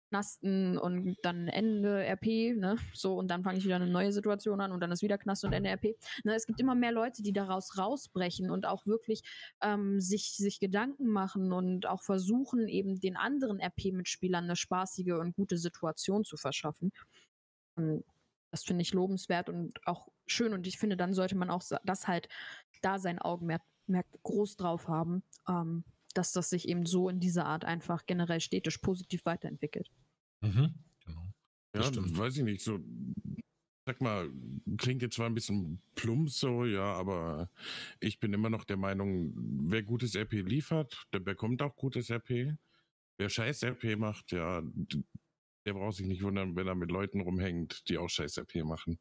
Knasten 0.10 0.78
und 0.78 1.18
dann 1.22 1.48
Ende 1.48 2.06
RP, 2.06 2.56
ne? 2.56 2.78
So, 2.94 3.18
und 3.18 3.30
dann 3.30 3.44
fange 3.44 3.58
ich 3.58 3.66
wieder 3.66 3.76
eine 3.76 3.88
neue 3.88 4.12
Situation 4.12 4.62
an 4.62 4.72
und 4.72 4.80
dann 4.80 4.92
ist 4.92 5.02
wieder 5.02 5.18
Knast 5.18 5.44
und 5.44 5.54
Ende 5.54 5.70
RP. 5.70 5.98
Ne? 6.24 6.34
Es 6.36 6.46
gibt 6.46 6.60
immer 6.60 6.76
mehr 6.76 6.92
Leute, 6.92 7.22
die 7.24 7.34
daraus 7.34 7.78
rausbrechen 7.78 8.50
und 8.50 8.66
auch 8.66 8.86
wirklich 8.86 9.22
ähm, 9.62 10.00
sich, 10.00 10.36
sich 10.36 10.60
Gedanken 10.60 11.08
machen 11.08 11.52
und 11.52 11.86
auch 11.86 12.04
versuchen, 12.04 12.68
eben 12.68 13.00
den 13.00 13.18
anderen 13.18 13.60
RP-Mitspielern 13.60 14.46
eine 14.46 14.56
spaßige 14.56 15.14
und 15.20 15.36
gute 15.36 15.58
Situation 15.58 16.24
zu 16.24 16.38
verschaffen. 16.38 16.92
Und 17.76 18.04
das 18.52 18.64
finde 18.64 18.82
ich 18.82 18.94
lobenswert 18.94 19.50
und 19.50 19.86
auch 19.86 20.08
schön. 20.26 20.54
Und 20.54 20.68
ich 20.68 20.78
finde, 20.78 20.98
dann 20.98 21.14
sollte 21.14 21.36
man 21.36 21.50
auch 21.50 21.64
das 21.84 22.08
halt 22.08 22.30
da 22.82 23.00
sein 23.00 23.20
Augenmerk 23.20 23.62
Merk 23.88 24.08
groß 24.24 24.58
drauf 24.58 24.88
haben, 24.88 25.24
ähm, 25.48 25.84
dass 26.14 26.34
das 26.34 26.50
sich 26.50 26.68
eben 26.68 26.86
so 26.86 27.10
in 27.10 27.20
dieser 27.20 27.46
Art 27.46 27.64
einfach 27.66 28.06
generell 28.06 28.42
stetisch 28.42 28.78
positiv 28.80 29.26
weiterentwickelt. 29.26 29.90
Mhm. 30.42 30.74
Genau. 31.06 31.22
Das 31.72 31.86
Ja, 31.86 31.94
stimmt. 31.94 32.18
weiß 32.18 32.38
ich 32.38 32.44
nicht. 32.44 32.62
So, 32.64 32.80
sag 33.86 34.02
mal, 34.02 34.30
klingt 34.78 35.02
jetzt 35.02 35.16
zwar 35.16 35.28
ein 35.28 35.36
bisschen 35.36 35.82
plump 35.96 36.30
so, 36.30 36.66
ja, 36.66 36.94
aber 36.94 37.50
ich 38.00 38.20
bin 38.20 38.34
immer 38.34 38.50
noch 38.50 38.66
der 38.66 38.78
Meinung, 38.78 39.34
wer 39.70 39.84
gutes 39.84 40.16
RP 40.16 40.42
liefert, 40.42 41.08
der 41.14 41.20
bekommt 41.20 41.62
auch 41.62 41.76
gutes 41.76 42.10
RP. 42.10 42.58
Wer 43.18 43.30
scheiß 43.30 43.64
RP 43.64 43.96
macht, 43.98 44.32
ja, 44.32 44.62
der 45.68 45.74
braucht 45.74 45.98
sich 45.98 46.08
nicht 46.08 46.24
wundern, 46.24 46.56
wenn 46.56 46.66
er 46.66 46.76
mit 46.76 46.90
Leuten 46.90 47.20
rumhängt, 47.20 47.90
die 47.90 47.98
auch 47.98 48.08
scheiß 48.08 48.38
RP 48.38 48.64
machen. 48.64 49.00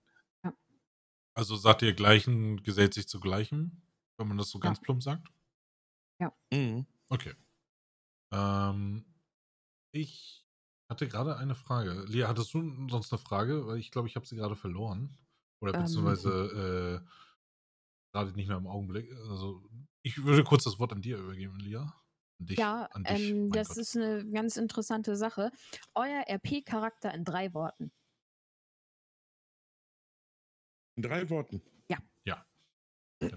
Also 1.34 1.54
sagt 1.54 1.82
ihr, 1.82 1.94
Gleichen 1.94 2.62
gesellt 2.64 2.92
sich 2.94 3.06
zu 3.08 3.20
Gleichen, 3.20 3.86
wenn 4.18 4.26
man 4.26 4.36
das 4.36 4.50
so 4.50 4.58
Ja. 4.58 4.64
ganz 4.64 4.80
plump 4.80 5.02
sagt? 5.02 5.28
Mhm. 6.52 6.86
Okay. 7.08 7.34
Ähm, 8.32 9.04
ich 9.92 10.44
hatte 10.90 11.06
gerade 11.08 11.36
eine 11.36 11.54
Frage. 11.54 12.04
Lia, 12.08 12.26
hattest 12.26 12.52
du 12.54 12.88
sonst 12.88 13.12
eine 13.12 13.18
Frage? 13.18 13.66
Weil 13.66 13.78
ich 13.78 13.90
glaube, 13.90 14.08
ich 14.08 14.16
habe 14.16 14.26
sie 14.26 14.36
gerade 14.36 14.56
verloren. 14.56 15.16
Oder 15.60 15.74
Ähm. 15.74 15.82
beziehungsweise 15.84 17.02
äh, 17.04 17.08
gerade 18.12 18.32
nicht 18.32 18.48
mehr 18.48 18.56
im 18.56 18.66
Augenblick. 18.66 19.12
Also 19.12 19.68
Ich 20.02 20.24
würde 20.24 20.42
kurz 20.42 20.64
das 20.64 20.78
Wort 20.78 20.92
an 20.92 21.02
dir 21.02 21.18
übergeben, 21.18 21.58
Lia. 21.60 21.94
Dich, 22.38 22.58
Ja, 22.58 22.84
an 22.92 23.04
dich. 23.04 23.30
ähm, 23.30 23.50
das 23.50 23.68
Gott. 23.68 23.76
ist 23.78 23.96
eine 23.96 24.24
ganz 24.30 24.56
interessante 24.56 25.16
Sache. 25.16 25.50
Euer 25.94 26.24
RP-Charakter 26.28 27.12
in 27.14 27.24
drei 27.24 27.52
Worten. 27.54 27.90
In 30.96 31.02
drei 31.02 31.28
Worten. 31.30 31.62
Genau. 33.18 33.36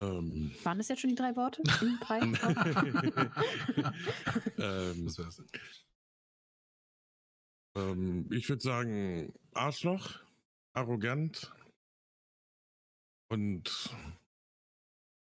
Ähm, 0.00 0.54
Waren 0.62 0.78
das 0.78 0.88
jetzt 0.88 1.00
schon 1.00 1.10
die 1.10 1.16
drei 1.16 1.34
Worte? 1.34 1.62
In 1.80 1.98
drei 1.98 2.20
Worten? 2.20 3.32
ähm, 4.58 5.08
ähm, 7.76 8.28
ich 8.32 8.48
würde 8.48 8.62
sagen, 8.62 9.34
Arschloch, 9.54 10.20
arrogant 10.72 11.52
und 13.28 13.90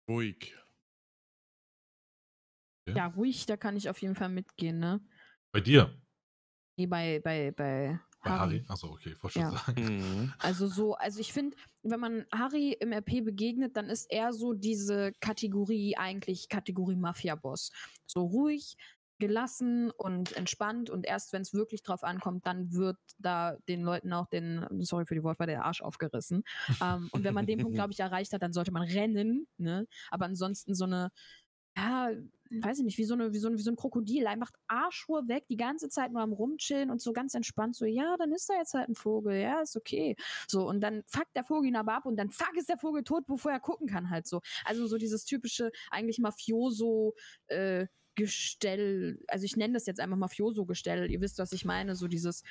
ruhig. 0.08 0.56
Ja, 2.94 3.06
ruhig, 3.06 3.46
da 3.46 3.56
kann 3.56 3.76
ich 3.76 3.88
auf 3.90 4.00
jeden 4.02 4.14
Fall 4.14 4.28
mitgehen, 4.30 4.78
ne? 4.78 5.00
Bei 5.52 5.60
dir, 5.60 6.00
Nee, 6.76 6.86
bei, 6.86 7.20
bei, 7.22 7.50
bei 7.52 7.98
bei 8.22 8.32
Harry. 8.32 8.38
Harry. 8.38 8.64
Achso, 8.68 8.88
okay, 8.92 9.12
ich 9.16 9.22
wollte 9.22 9.34
schon 9.34 9.42
Ja. 9.42 9.50
sagen. 9.50 9.82
Mhm. 9.82 10.34
Also 10.38 10.66
so, 10.66 10.94
also 10.94 11.20
ich 11.20 11.32
finde, 11.32 11.56
wenn 11.82 12.00
man 12.00 12.26
Harry 12.32 12.72
im 12.72 12.92
RP 12.92 13.22
begegnet, 13.22 13.76
dann 13.76 13.88
ist 13.88 14.10
er 14.10 14.32
so 14.32 14.52
diese 14.52 15.12
Kategorie 15.20 15.96
eigentlich 15.96 16.48
Kategorie 16.48 16.96
Mafia-Boss. 16.96 17.70
So 18.06 18.22
ruhig, 18.26 18.76
gelassen 19.18 19.90
und 19.90 20.32
entspannt 20.32 20.88
und 20.90 21.04
erst 21.06 21.32
wenn 21.34 21.42
es 21.42 21.52
wirklich 21.52 21.82
drauf 21.82 22.04
ankommt, 22.04 22.46
dann 22.46 22.72
wird 22.72 22.96
da 23.18 23.56
den 23.68 23.82
Leuten 23.82 24.12
auch 24.14 24.26
den, 24.28 24.66
sorry 24.80 25.04
für 25.06 25.14
die 25.14 25.22
Wortwahl, 25.22 25.46
der 25.46 25.64
Arsch 25.64 25.82
aufgerissen. 25.82 26.42
ähm, 26.82 27.08
und 27.12 27.24
wenn 27.24 27.34
man 27.34 27.46
den 27.46 27.60
Punkt, 27.60 27.74
glaube 27.76 27.92
ich, 27.92 28.00
erreicht 28.00 28.32
hat, 28.32 28.42
dann 28.42 28.54
sollte 28.54 28.72
man 28.72 28.82
rennen, 28.82 29.46
ne? 29.58 29.86
Aber 30.10 30.24
ansonsten 30.26 30.74
so 30.74 30.84
eine, 30.84 31.10
ja, 31.76 32.10
weiß 32.50 32.78
ich 32.78 32.84
nicht, 32.84 32.98
wie 32.98 33.04
so, 33.04 33.14
eine, 33.14 33.32
wie, 33.32 33.38
so 33.38 33.48
ein, 33.48 33.56
wie 33.56 33.62
so 33.62 33.70
ein 33.70 33.76
Krokodil. 33.76 34.24
Macht 34.36 34.54
Arschruhe 34.66 35.28
weg, 35.28 35.44
die 35.48 35.56
ganze 35.56 35.88
Zeit 35.88 36.12
nur 36.12 36.22
am 36.22 36.32
Rumchillen 36.32 36.90
und 36.90 37.00
so 37.00 37.12
ganz 37.12 37.34
entspannt 37.34 37.76
so, 37.76 37.84
ja, 37.84 38.16
dann 38.18 38.32
ist 38.32 38.48
da 38.48 38.54
jetzt 38.54 38.74
halt 38.74 38.88
ein 38.88 38.94
Vogel, 38.94 39.36
ja, 39.36 39.60
ist 39.60 39.76
okay. 39.76 40.16
So, 40.48 40.68
und 40.68 40.80
dann 40.80 41.02
fuckt 41.06 41.34
der 41.36 41.44
Vogel 41.44 41.68
ihn 41.68 41.76
aber 41.76 41.94
ab 41.94 42.06
und 42.06 42.16
dann 42.16 42.30
zack 42.30 42.56
ist 42.56 42.68
der 42.68 42.78
Vogel 42.78 43.04
tot, 43.04 43.26
bevor 43.26 43.52
er 43.52 43.60
gucken 43.60 43.86
kann 43.86 44.10
halt 44.10 44.26
so. 44.26 44.40
Also 44.64 44.86
so 44.86 44.98
dieses 44.98 45.24
typische, 45.24 45.70
eigentlich 45.90 46.18
Mafioso, 46.18 47.14
äh, 47.48 47.86
Gestell, 48.16 49.22
also 49.28 49.44
ich 49.44 49.56
nenne 49.56 49.74
das 49.74 49.86
jetzt 49.86 50.00
einfach 50.00 50.16
Mafioso-Gestell, 50.16 51.10
ihr 51.10 51.20
wisst, 51.20 51.38
was 51.38 51.52
ich 51.52 51.64
meine, 51.64 51.94
so 51.94 52.08
dieses 52.08 52.42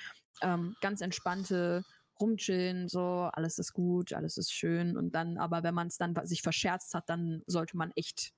ähm, 0.42 0.76
ganz 0.82 1.02
entspannte 1.02 1.84
rumchillen, 2.20 2.88
so, 2.88 3.30
alles 3.34 3.60
ist 3.60 3.74
gut, 3.74 4.14
alles 4.14 4.38
ist 4.38 4.52
schön 4.52 4.98
und 4.98 5.14
dann, 5.16 5.38
aber 5.38 5.64
wenn 5.64 5.76
man 5.76 5.88
es 5.88 5.98
dann 5.98 6.16
sich 6.26 6.42
verscherzt 6.42 6.94
hat, 6.94 7.10
dann 7.10 7.44
sollte 7.46 7.78
man 7.78 7.92
echt 7.96 8.34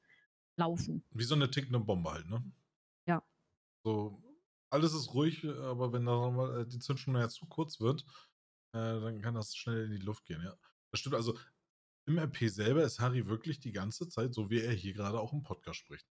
laufen. 0.62 1.04
Wie 1.12 1.24
so 1.24 1.36
eine 1.36 1.50
tickende 1.50 1.80
Bombe 1.80 2.12
halt, 2.12 2.28
ne? 2.30 2.44
Ja. 3.08 3.24
So, 3.84 4.22
alles 4.70 4.94
ist 4.94 5.14
ruhig, 5.14 5.44
aber 5.46 5.92
wenn 5.92 6.06
da 6.06 6.30
mal 6.30 6.66
die 6.66 6.80
Zündschnur 6.80 7.20
ja 7.20 7.30
zu 7.30 7.48
kurz 7.48 7.80
wird, 7.80 8.06
äh, 8.74 9.02
dann 9.02 9.22
kann 9.22 9.34
das 9.34 9.56
schnell 9.56 9.86
in 9.86 9.92
die 9.92 10.06
Luft 10.06 10.26
gehen, 10.26 10.42
ja. 10.44 10.56
Das 10.92 11.00
stimmt, 11.00 11.16
also 11.16 11.38
im 12.06 12.18
RP 12.18 12.50
selber 12.50 12.84
ist 12.84 13.00
Harry 13.00 13.28
wirklich 13.28 13.60
die 13.60 13.72
ganze 13.72 14.08
Zeit, 14.08 14.34
so 14.34 14.50
wie 14.50 14.62
er 14.62 14.74
hier 14.74 14.94
gerade 14.94 15.20
auch 15.20 15.34
im 15.34 15.44
Podcast 15.44 15.80
spricht. 15.80 16.08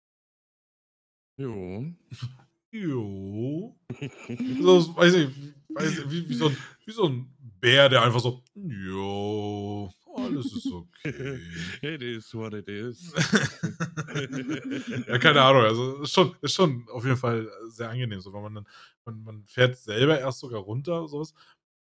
Jo. 1.37 1.85
Jo. 2.71 3.79
So, 4.61 4.95
weiß 4.95 5.13
ich, 5.15 5.29
weiß 5.69 5.99
ich 5.99 6.11
wie, 6.11 6.29
wie, 6.29 6.35
so 6.35 6.47
ein, 6.47 6.57
wie 6.85 6.91
so 6.91 7.05
ein 7.07 7.35
Bär, 7.39 7.89
der 7.89 8.03
einfach 8.03 8.19
so, 8.19 8.43
jo, 8.53 9.91
alles 10.29 10.53
ist 10.53 10.71
okay. 10.71 11.39
It 11.81 12.01
is 12.01 12.33
what 12.33 12.53
it 12.53 12.67
is. 12.67 13.13
ja, 15.07 15.17
keine 15.17 15.41
Ahnung. 15.41 15.63
Also 15.63 16.01
ist 16.01 16.13
schon, 16.13 16.35
ist 16.41 16.53
schon 16.53 16.87
auf 16.89 17.03
jeden 17.03 17.17
Fall 17.17 17.49
sehr 17.67 17.89
angenehm, 17.89 18.21
so 18.21 18.33
wenn 18.33 18.41
man 18.41 18.55
dann, 18.55 18.67
man, 19.05 19.23
man 19.23 19.45
fährt 19.45 19.77
selber 19.77 20.19
erst 20.19 20.39
sogar 20.39 20.61
runter, 20.61 21.07
sowas. 21.07 21.33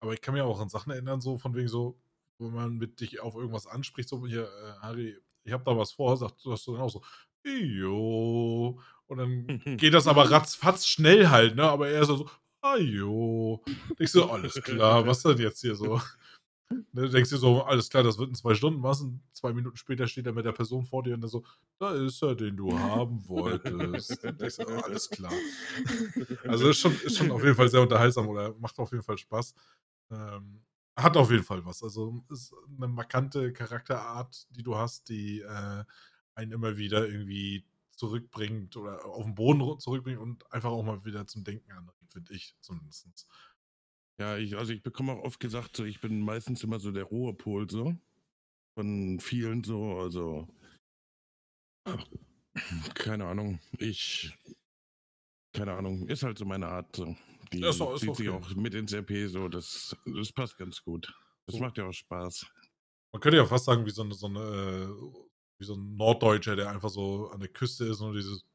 Aber 0.01 0.13
ich 0.13 0.21
kann 0.21 0.33
mich 0.33 0.43
auch 0.43 0.59
an 0.59 0.69
Sachen 0.69 0.91
erinnern, 0.91 1.21
so 1.21 1.37
von 1.37 1.55
wegen 1.55 1.67
so, 1.67 1.99
wenn 2.39 2.53
man 2.53 2.77
mit 2.77 2.99
dich 2.99 3.19
auf 3.19 3.35
irgendwas 3.35 3.67
anspricht, 3.67 4.09
so 4.09 4.25
hier, 4.25 4.43
äh, 4.43 4.73
Harry, 4.81 5.17
ich 5.43 5.53
habe 5.53 5.63
da 5.63 5.77
was 5.77 5.91
vor, 5.91 6.17
sagst 6.17 6.43
du, 6.43 6.51
hast 6.51 6.65
du 6.67 6.73
dann 6.73 6.81
auch 6.81 6.89
so, 6.89 7.01
jo. 7.43 8.79
Und 9.07 9.17
dann 9.17 9.47
geht 9.77 9.93
das 9.93 10.07
aber 10.07 10.29
ratzfatz 10.29 10.87
schnell 10.87 11.29
halt, 11.29 11.55
ne? 11.55 11.63
Aber 11.63 11.89
er 11.89 12.01
ist 12.01 12.07
so, 12.07 12.29
ah 12.61 12.77
jo. 12.77 13.63
Ich 13.99 14.11
so, 14.11 14.29
alles 14.29 14.61
klar, 14.63 15.05
was 15.05 15.23
denn 15.23 15.37
jetzt 15.37 15.61
hier 15.61 15.75
so? 15.75 16.01
Ne, 16.71 17.01
du 17.03 17.09
denkst 17.09 17.29
dir 17.29 17.37
so, 17.37 17.63
alles 17.63 17.89
klar, 17.89 18.03
das 18.03 18.17
wird 18.17 18.29
in 18.29 18.35
zwei 18.35 18.53
Stunden 18.53 18.83
was. 18.83 19.01
Und 19.01 19.21
zwei 19.33 19.53
Minuten 19.53 19.77
später 19.77 20.07
steht 20.07 20.25
er 20.25 20.33
mit 20.33 20.45
der 20.45 20.51
Person 20.51 20.85
vor 20.85 21.03
dir 21.03 21.13
und 21.13 21.23
er 21.23 21.29
so, 21.29 21.43
da 21.77 21.91
ist 21.91 22.21
er, 22.21 22.35
den 22.35 22.57
du 22.57 22.77
haben 22.77 23.27
wolltest. 23.27 24.23
Ich 24.41 24.53
so, 24.53 24.63
oh, 24.67 24.79
alles 24.81 25.09
klar. 25.09 25.33
Also 26.47 26.69
ist 26.69 26.79
schon, 26.79 26.93
ist 27.01 27.17
schon 27.17 27.31
auf 27.31 27.43
jeden 27.43 27.55
Fall 27.55 27.69
sehr 27.69 27.81
unterhaltsam 27.81 28.27
oder 28.27 28.53
macht 28.59 28.77
auf 28.79 28.91
jeden 28.91 29.03
Fall 29.03 29.17
Spaß. 29.17 29.53
Ähm, 30.11 30.61
hat 30.95 31.17
auf 31.17 31.31
jeden 31.31 31.43
Fall 31.43 31.65
was. 31.65 31.83
Also 31.83 32.23
ist 32.29 32.53
eine 32.77 32.87
markante 32.87 33.53
Charakterart, 33.53 34.47
die 34.51 34.63
du 34.63 34.75
hast, 34.75 35.09
die 35.09 35.41
äh, 35.41 35.83
einen 36.35 36.51
immer 36.51 36.77
wieder 36.77 37.07
irgendwie 37.07 37.65
zurückbringt 37.91 38.77
oder 38.77 39.05
auf 39.05 39.23
den 39.23 39.35
Boden 39.35 39.79
zurückbringt 39.79 40.19
und 40.19 40.51
einfach 40.51 40.71
auch 40.71 40.83
mal 40.83 41.05
wieder 41.05 41.27
zum 41.27 41.43
Denken 41.43 41.71
anregt, 41.71 42.11
finde 42.11 42.33
ich 42.33 42.55
zumindest. 42.61 43.27
Ja, 44.21 44.37
ich, 44.37 44.55
also 44.55 44.71
ich 44.71 44.83
bekomme 44.83 45.13
auch 45.13 45.23
oft 45.23 45.39
gesagt, 45.39 45.75
so 45.75 45.83
ich 45.83 45.99
bin 45.99 46.21
meistens 46.21 46.63
immer 46.63 46.79
so 46.79 46.91
der 46.91 47.05
Ruhepol 47.05 47.67
so. 47.69 47.95
Von 48.77 49.19
vielen 49.19 49.63
so, 49.63 49.97
also 49.99 50.47
keine 52.93 53.25
Ahnung. 53.25 53.59
Ich 53.79 54.37
keine 55.53 55.73
Ahnung, 55.73 56.07
ist 56.07 56.21
halt 56.21 56.37
so 56.37 56.45
meine 56.45 56.67
Art. 56.67 56.95
So. 56.95 57.15
Die 57.51 57.59
Ja, 57.61 57.69
ist 57.71 57.81
auch- 57.81 57.95
ist 57.95 58.01
zieht 58.01 58.15
sich 58.15 58.29
okay. 58.29 58.37
auch 58.37 58.55
mit 58.55 58.75
ins 58.75 58.93
RP 58.93 59.27
so, 59.27 59.49
das, 59.49 59.95
das 60.05 60.31
passt 60.31 60.55
ganz 60.59 60.83
gut. 60.83 61.11
Das 61.47 61.55
So. 61.55 61.61
macht 61.61 61.79
ja 61.79 61.87
auch 61.87 61.91
Spaß. 61.91 62.45
Man 63.11 63.21
könnte 63.21 63.37
ja 63.37 63.45
fast 63.47 63.65
sagen, 63.65 63.85
wie 63.87 63.89
so 63.89 64.03
eine, 64.03 64.13
so 64.13 64.27
eine 64.27 64.39
äh, 64.39 64.87
wie 65.59 65.65
so 65.65 65.73
ein 65.73 65.95
Norddeutscher, 65.95 66.55
der 66.55 66.69
einfach 66.69 66.89
so 66.89 67.29
an 67.31 67.39
der 67.39 67.49
Küste 67.49 67.85
ist 67.85 68.01
und 68.01 68.13
dieses. 68.13 68.45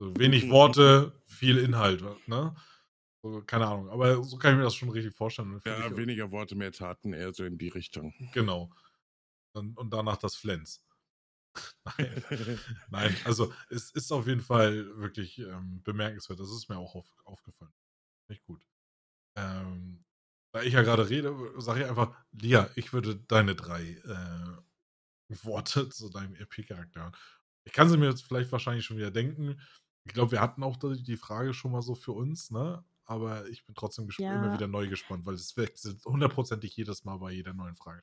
So 0.00 0.14
wenig 0.18 0.48
Worte, 0.50 1.18
viel 1.24 1.56
Inhalt, 1.56 2.02
ne? 2.28 2.54
So, 3.32 3.42
keine 3.42 3.66
Ahnung, 3.66 3.90
aber 3.90 4.22
so 4.24 4.38
kann 4.38 4.52
ich 4.52 4.58
mir 4.58 4.64
das 4.64 4.74
schon 4.74 4.90
richtig 4.90 5.14
vorstellen. 5.14 5.60
Ja, 5.64 5.96
weniger 5.96 6.30
Worte, 6.30 6.54
mehr 6.54 6.72
Taten, 6.72 7.12
eher 7.12 7.32
so 7.32 7.44
in 7.44 7.58
die 7.58 7.68
Richtung. 7.68 8.14
Genau. 8.32 8.70
Und, 9.52 9.76
und 9.76 9.90
danach 9.90 10.16
das 10.16 10.36
Flens. 10.36 10.82
Nein. 11.84 12.24
Nein, 12.90 13.16
also 13.24 13.52
es 13.70 13.90
ist 13.90 14.12
auf 14.12 14.26
jeden 14.26 14.40
Fall 14.40 14.96
wirklich 14.98 15.38
ähm, 15.38 15.82
bemerkenswert. 15.82 16.40
Das 16.40 16.50
ist 16.50 16.68
mir 16.68 16.78
auch 16.78 16.94
auf, 16.94 17.08
aufgefallen. 17.24 17.72
Echt 18.28 18.44
gut. 18.44 18.66
Ähm, 19.36 20.04
da 20.52 20.62
ich 20.62 20.74
ja 20.74 20.82
gerade 20.82 21.08
rede, 21.08 21.34
sage 21.58 21.82
ich 21.82 21.88
einfach, 21.88 22.16
Lia, 22.32 22.70
ich 22.74 22.92
würde 22.92 23.16
deine 23.16 23.54
drei 23.54 23.82
äh, 23.82 25.34
Worte 25.44 25.88
zu 25.88 26.08
deinem 26.08 26.34
EP-Charakter 26.36 27.02
hören. 27.02 27.16
Ich 27.64 27.72
kann 27.72 27.88
sie 27.88 27.98
mir 27.98 28.08
jetzt 28.08 28.22
vielleicht 28.22 28.50
wahrscheinlich 28.52 28.84
schon 28.84 28.96
wieder 28.96 29.10
denken. 29.10 29.60
Ich 30.04 30.14
glaube, 30.14 30.32
wir 30.32 30.40
hatten 30.40 30.62
auch 30.62 30.78
die 30.78 31.16
Frage 31.18 31.52
schon 31.52 31.72
mal 31.72 31.82
so 31.82 31.94
für 31.94 32.12
uns, 32.12 32.50
ne? 32.50 32.82
Aber 33.08 33.48
ich 33.48 33.64
bin 33.66 33.74
trotzdem 33.74 34.08
Ja. 34.18 34.28
immer 34.28 34.52
wieder 34.52 34.68
neu 34.68 34.88
gespannt, 34.88 35.26
weil 35.26 35.34
es 35.34 35.56
wechselt 35.56 36.04
hundertprozentig 36.04 36.76
jedes 36.76 37.04
Mal 37.04 37.18
bei 37.18 37.32
jeder 37.32 37.54
neuen 37.54 37.74
Frage. 37.76 38.02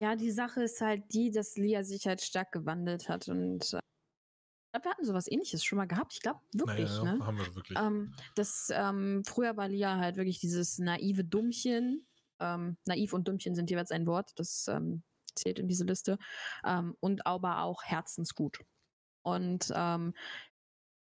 Ja, 0.00 0.14
die 0.14 0.30
Sache 0.30 0.62
ist 0.62 0.80
halt 0.80 1.12
die, 1.12 1.30
dass 1.30 1.56
Lia 1.56 1.82
sich 1.82 2.06
halt 2.06 2.20
stark 2.20 2.52
gewandelt 2.52 3.08
hat 3.08 3.28
und 3.28 3.62
äh, 3.74 3.78
ich 3.78 4.72
glaube, 4.72 4.84
wir 4.86 4.90
hatten 4.92 5.04
sowas 5.04 5.28
ähnliches 5.30 5.64
schon 5.64 5.78
mal 5.78 5.86
gehabt. 5.86 6.14
Ich 6.14 6.20
glaube, 6.20 6.40
wirklich, 6.54 6.90
Naja, 6.90 7.02
ne? 7.02 7.20
haben 7.20 7.38
wir 7.38 7.54
wirklich. 7.54 7.78
Ähm, 7.78 8.14
das, 8.36 8.70
ähm, 8.72 9.22
früher 9.26 9.56
war 9.56 9.68
Lia 9.68 9.96
halt 9.98 10.16
wirklich 10.16 10.40
dieses 10.40 10.78
naive 10.78 11.24
Dummchen. 11.24 12.06
Ähm, 12.40 12.78
naiv 12.86 13.12
und 13.14 13.28
Dummchen 13.28 13.54
sind 13.54 13.70
jeweils 13.70 13.90
ein 13.92 14.06
Wort, 14.06 14.32
das 14.36 14.68
ähm, 14.68 15.04
zählt 15.34 15.58
in 15.58 15.68
diese 15.68 15.84
Liste. 15.84 16.18
Ähm, 16.64 16.96
und 17.00 17.26
aber 17.26 17.62
auch 17.62 17.82
herzensgut. 17.84 18.60
Und 19.22 19.72
ähm, 19.74 20.14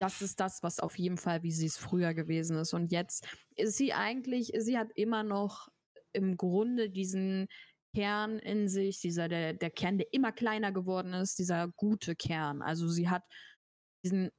das 0.01 0.23
ist 0.23 0.41
das, 0.41 0.63
was 0.63 0.81
auf 0.81 0.99
jeden 0.99 1.17
Fall, 1.17 1.43
wie 1.43 1.53
sie 1.53 1.67
es 1.67 1.77
früher 1.77 2.15
gewesen 2.15 2.57
ist. 2.57 2.75
Und 2.75 2.93
jetzt 2.93 3.27
ist 3.57 3.77
sie 3.77 3.93
eigentlich, 3.93 4.53
sie 4.59 4.79
hat 4.79 4.91
immer 4.95 5.23
noch 5.23 5.69
im 6.13 6.37
Grunde 6.37 6.91
diesen 6.91 7.49
Kern 7.95 8.39
in 8.39 8.69
sich, 8.69 9.01
dieser, 9.01 9.29
der, 9.29 9.55
der 9.55 9.71
Kern, 9.71 9.99
der 9.99 10.13
immer 10.13 10.33
kleiner 10.33 10.73
geworden 10.73 11.13
ist, 11.15 11.39
dieser 11.39 11.69
gute 11.77 12.17
Kern. 12.17 12.61
Also 12.61 12.89
sie 12.89 13.09
hat 13.09 13.23
diesen 14.05 14.31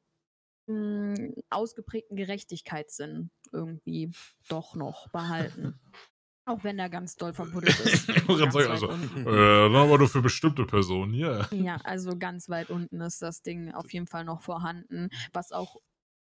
mh, 0.68 1.34
ausgeprägten 1.50 2.18
Gerechtigkeitssinn 2.18 3.32
irgendwie 3.52 4.12
doch 4.50 4.76
noch 4.76 5.10
behalten. 5.12 5.80
Auch 6.46 6.64
wenn 6.64 6.78
er 6.78 6.90
ganz 6.90 7.16
doll 7.16 7.34
verbuddelt 7.34 7.80
ist. 7.86 8.08
Ganz 8.08 8.56
also, 8.56 8.90
unten. 8.90 9.22
äh, 9.22 9.24
dann 9.26 9.76
aber 9.76 9.98
nur 9.98 10.08
für 10.08 10.22
bestimmte 10.22 10.66
Personen, 10.66 11.14
ja. 11.14 11.48
Ja, 11.52 11.78
also 11.84 12.18
ganz 12.18 12.50
weit 12.50 12.70
unten 12.70 13.02
ist 13.02 13.22
das 13.22 13.42
Ding 13.42 13.74
auf 13.74 13.92
jeden 13.92 14.08
Fall 14.08 14.26
noch 14.26 14.42
vorhanden, 14.42 15.10
was 15.34 15.52
auch 15.52 15.78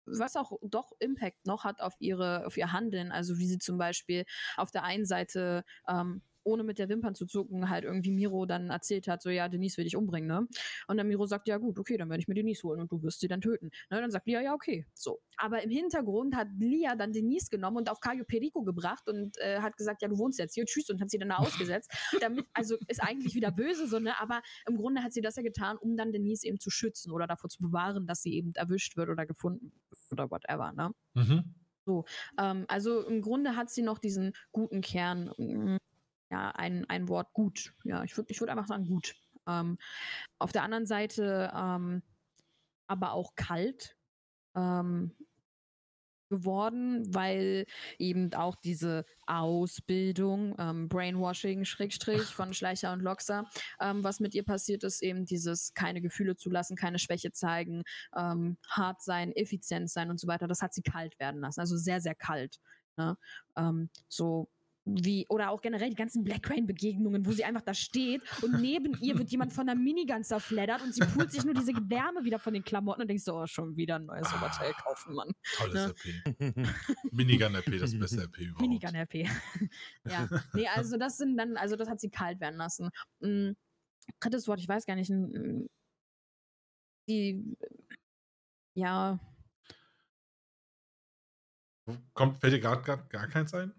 was 0.05 0.35
auch 0.35 0.51
doch 0.61 0.91
Impact 0.99 1.45
noch 1.45 1.63
hat 1.63 1.81
auf 1.81 1.93
ihre 1.99 2.45
auf 2.45 2.57
ihr 2.57 2.71
Handeln, 2.71 3.11
also 3.11 3.37
wie 3.37 3.47
sie 3.47 3.57
zum 3.57 3.77
Beispiel 3.77 4.25
auf 4.57 4.71
der 4.71 4.83
einen 4.83 5.05
Seite 5.05 5.63
ähm, 5.87 6.21
ohne 6.43 6.63
mit 6.63 6.79
der 6.79 6.89
Wimpern 6.89 7.15
zu 7.15 7.25
zucken, 7.25 7.69
halt 7.69 7.83
irgendwie 7.83 8.11
Miro 8.11 8.45
dann 8.45 8.69
erzählt 8.69 9.07
hat, 9.07 9.21
so 9.21 9.29
ja, 9.29 9.47
Denise 9.49 9.77
will 9.77 9.83
dich 9.83 9.95
umbringen, 9.95 10.27
ne? 10.27 10.47
Und 10.87 10.97
dann 10.97 11.07
Miro 11.07 11.25
sagt, 11.25 11.47
ja 11.47 11.57
gut, 11.57 11.79
okay, 11.79 11.97
dann 11.97 12.09
werde 12.09 12.21
ich 12.21 12.27
mir 12.27 12.33
Denise 12.33 12.63
holen 12.63 12.81
und 12.81 12.91
du 12.91 13.01
wirst 13.03 13.19
sie 13.19 13.27
dann 13.27 13.41
töten. 13.41 13.71
Ne? 13.89 14.01
Dann 14.01 14.11
sagt 14.11 14.27
Lia, 14.27 14.41
ja, 14.41 14.53
okay, 14.53 14.85
so. 14.93 15.19
Aber 15.37 15.63
im 15.63 15.69
Hintergrund 15.69 16.35
hat 16.35 16.47
Lia 16.59 16.95
dann 16.95 17.11
Denise 17.11 17.49
genommen 17.49 17.77
und 17.77 17.89
auf 17.89 17.99
Cayo 17.99 18.23
Perico 18.25 18.63
gebracht 18.63 19.07
und 19.07 19.37
äh, 19.37 19.59
hat 19.59 19.77
gesagt, 19.77 20.01
ja, 20.01 20.07
du 20.07 20.17
wohnst 20.17 20.39
jetzt 20.39 20.53
hier, 20.53 20.65
tschüss, 20.65 20.89
und 20.89 21.01
hat 21.01 21.09
sie 21.09 21.17
dann 21.17 21.29
da 21.29 21.37
ausgesetzt. 21.77 21.91
Damit, 22.19 22.45
also 22.53 22.77
ist 22.87 23.01
eigentlich 23.01 23.35
wieder 23.35 23.51
böse, 23.51 23.87
so, 23.87 23.99
ne? 23.99 24.19
Aber 24.19 24.41
im 24.67 24.77
Grunde 24.77 25.03
hat 25.03 25.13
sie 25.13 25.21
das 25.21 25.35
ja 25.35 25.43
getan, 25.43 25.77
um 25.77 25.97
dann 25.97 26.11
Denise 26.11 26.45
eben 26.45 26.59
zu 26.59 26.69
schützen 26.69 27.11
oder 27.11 27.27
davor 27.27 27.49
zu 27.49 27.61
bewahren, 27.61 28.07
dass 28.07 28.21
sie 28.21 28.33
eben 28.33 28.53
erwischt 28.55 28.97
wird 28.97 29.09
oder 29.09 29.25
gefunden 29.25 29.71
wird 29.89 30.11
oder 30.11 30.31
whatever, 30.31 30.71
ne? 30.73 30.91
Mhm. 31.13 31.55
So, 31.85 32.05
ähm, 32.39 32.65
also 32.67 33.05
im 33.05 33.21
Grunde 33.21 33.55
hat 33.55 33.69
sie 33.69 33.81
noch 33.81 33.99
diesen 33.99 34.33
guten 34.51 34.81
Kern. 34.81 35.79
Ja, 36.33 36.49
ein, 36.49 36.89
ein 36.89 37.09
Wort 37.09 37.31
gut. 37.33 37.75
Ja, 37.83 38.03
ich 38.03 38.17
würde 38.17 38.31
ich 38.31 38.39
würd 38.39 38.49
einfach 38.49 38.65
sagen 38.65 38.87
gut. 38.87 39.13
Ähm, 39.47 39.77
auf 40.39 40.51
der 40.51 40.63
anderen 40.63 40.87
Seite 40.87 41.53
ähm, 41.55 42.01
aber 42.87 43.11
auch 43.11 43.35
kalt 43.35 43.95
ähm, 44.55 45.15
geworden, 46.31 47.03
weil 47.13 47.67
eben 47.99 48.33
auch 48.33 48.55
diese 48.55 49.05
Ausbildung, 49.27 50.55
ähm, 50.57 50.89
Brainwashing, 50.89 51.65
Schrägstrich 51.65 52.23
von 52.23 52.51
Schleicher 52.55 52.93
und 52.93 53.01
Loxer, 53.01 53.47
ähm, 53.79 54.03
was 54.03 54.19
mit 54.19 54.33
ihr 54.33 54.43
passiert 54.43 54.83
ist, 54.83 55.03
eben 55.03 55.25
dieses 55.25 55.75
keine 55.75 56.01
Gefühle 56.01 56.35
zulassen, 56.35 56.75
keine 56.75 56.97
Schwäche 56.97 57.31
zeigen, 57.31 57.83
ähm, 58.17 58.57
hart 58.67 59.03
sein, 59.03 59.31
effizient 59.33 59.91
sein 59.91 60.09
und 60.09 60.19
so 60.19 60.27
weiter, 60.27 60.47
das 60.47 60.63
hat 60.63 60.73
sie 60.73 60.81
kalt 60.81 61.19
werden 61.19 61.41
lassen. 61.41 61.59
Also 61.59 61.77
sehr, 61.77 62.01
sehr 62.01 62.15
kalt. 62.15 62.59
Ne? 62.97 63.17
So 64.07 64.49
wie, 64.85 65.25
oder 65.29 65.49
auch 65.51 65.61
generell 65.61 65.89
die 65.89 65.95
ganzen 65.95 66.23
Black 66.23 66.49
Rain-Begegnungen, 66.49 67.25
wo 67.25 67.31
sie 67.31 67.45
einfach 67.45 67.61
da 67.61 67.73
steht 67.73 68.21
und 68.41 68.59
neben 68.61 68.97
ihr 69.01 69.17
wird 69.17 69.31
jemand 69.31 69.53
von 69.53 69.65
der 69.65 69.75
Minigun 69.75 70.23
zerfleddert 70.23 70.81
und 70.81 70.93
sie 70.93 71.01
pult 71.01 71.31
sich 71.31 71.45
nur 71.45 71.53
diese 71.53 71.73
Wärme 71.73 72.23
wieder 72.25 72.39
von 72.39 72.53
den 72.53 72.63
Klamotten 72.63 73.01
und 73.01 73.07
denkst 73.07 73.23
so, 73.23 73.35
oh, 73.35 73.47
schon 73.47 73.77
wieder 73.77 73.95
ein 73.95 74.05
neues 74.05 74.27
Oberteil 74.33 74.73
kaufen, 74.73 75.13
Mann. 75.15 75.31
Tolles 75.55 75.73
Ne? 75.73 75.93
RP. 76.25 76.67
Minigun 77.11 77.55
RP, 77.55 77.79
das 77.79 77.97
beste 77.97 78.23
RP 78.23 78.39
überhaupt. 78.39 78.61
Minigun 78.61 78.95
RP. 78.95 79.13
ja. 80.09 80.27
Nee, 80.53 80.67
also 80.67 80.97
das 80.97 81.17
sind 81.17 81.37
dann, 81.37 81.55
also 81.55 81.75
das 81.75 81.87
hat 81.89 82.01
sie 82.01 82.09
kalt 82.09 82.41
werden 82.41 82.57
lassen. 82.57 82.89
Mm, 83.21 83.51
drittes 84.19 84.47
Wort, 84.47 84.59
ich 84.59 84.67
weiß 84.67 84.85
gar 84.85 84.95
nicht. 84.95 85.09
mm, 85.09 85.65
Die, 87.07 87.55
ja, 88.75 89.19
Kommt, 92.13 92.39
fällt 92.39 92.53
dir 92.53 92.59
gerade 92.61 92.81
gar, 92.81 92.97
gar 93.09 93.27
keins 93.27 93.53
ein? 93.53 93.73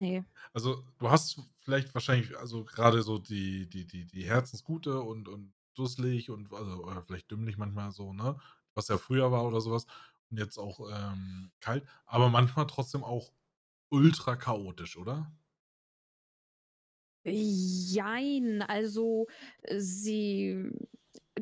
Nee. 0.00 0.24
Also, 0.52 0.84
du 0.98 1.10
hast 1.10 1.40
vielleicht 1.60 1.94
wahrscheinlich, 1.94 2.36
also 2.38 2.64
gerade 2.64 3.02
so 3.02 3.18
die, 3.18 3.68
die, 3.68 3.86
die, 3.86 4.06
die 4.06 4.24
Herzensgute 4.24 5.00
und, 5.00 5.28
und 5.28 5.52
dusselig 5.74 6.30
und 6.30 6.52
also, 6.52 6.84
oder 6.84 7.02
vielleicht 7.02 7.30
dümmlich 7.30 7.56
manchmal 7.56 7.92
so, 7.92 8.12
ne? 8.12 8.38
Was 8.74 8.88
ja 8.88 8.98
früher 8.98 9.30
war 9.32 9.44
oder 9.44 9.60
sowas. 9.60 9.86
Und 10.30 10.38
jetzt 10.38 10.58
auch 10.58 10.80
ähm, 10.92 11.52
kalt, 11.60 11.86
aber 12.06 12.28
manchmal 12.30 12.66
trotzdem 12.66 13.04
auch 13.04 13.32
ultra 13.90 14.36
chaotisch, 14.36 14.96
oder? 14.96 15.32
Jein, 17.24 18.62
also 18.62 19.26
sie 19.76 20.70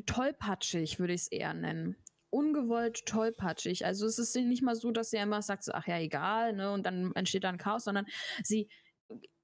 tollpatschig 0.05 0.99
würde 0.99 1.13
ich 1.13 1.21
es 1.21 1.27
eher 1.29 1.53
nennen. 1.53 1.95
Ungewollt 2.29 3.05
tollpatschig. 3.05 3.85
Also 3.85 4.05
es 4.05 4.19
ist 4.19 4.35
nicht 4.35 4.63
mal 4.63 4.75
so, 4.75 4.91
dass 4.91 5.09
sie 5.09 5.17
einfach 5.17 5.41
sagt, 5.41 5.63
so, 5.63 5.71
ach 5.73 5.87
ja, 5.87 5.99
egal, 5.99 6.53
ne, 6.53 6.71
und 6.71 6.85
dann 6.85 7.11
entsteht 7.15 7.43
dann 7.43 7.57
Chaos, 7.57 7.83
sondern 7.83 8.05
sie 8.43 8.69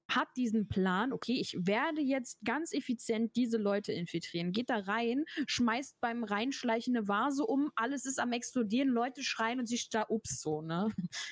hat 0.08 0.28
diesen 0.36 0.68
Plan, 0.68 1.12
okay, 1.12 1.38
ich 1.40 1.56
werde 1.60 2.00
jetzt 2.00 2.38
ganz 2.44 2.72
effizient 2.72 3.34
diese 3.36 3.58
Leute 3.58 3.92
infiltrieren. 3.92 4.52
Geht 4.52 4.70
da 4.70 4.78
rein, 4.78 5.24
schmeißt 5.46 6.00
beim 6.00 6.24
Reinschleichen 6.24 6.96
eine 6.96 7.08
Vase 7.08 7.44
um, 7.44 7.70
alles 7.74 8.06
ist 8.06 8.20
am 8.20 8.32
explodieren, 8.32 8.88
Leute 8.88 9.22
schreien 9.22 9.58
und 9.58 9.66
sie 9.66 9.80
da, 9.90 10.06
ups, 10.08 10.40
so, 10.40 10.62
ne? 10.62 10.88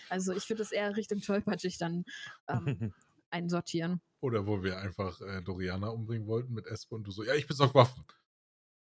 Also 0.09 0.32
ich 0.32 0.48
würde 0.48 0.62
das 0.62 0.72
eher 0.72 0.96
Richtung 0.96 1.20
tollpatschig 1.20 1.78
dann 1.78 2.05
ähm, 2.48 2.92
einsortieren. 3.30 4.00
Oder 4.20 4.46
wo 4.46 4.62
wir 4.62 4.78
einfach 4.78 5.20
äh, 5.20 5.42
Doriana 5.42 5.88
umbringen 5.88 6.26
wollten 6.26 6.55
mit 6.55 6.66
Espe 6.66 6.94
und 6.94 7.05
du 7.05 7.11
so, 7.11 7.22
ja, 7.24 7.34
ich 7.34 7.46
besorg 7.46 7.74
Waffen. 7.74 8.05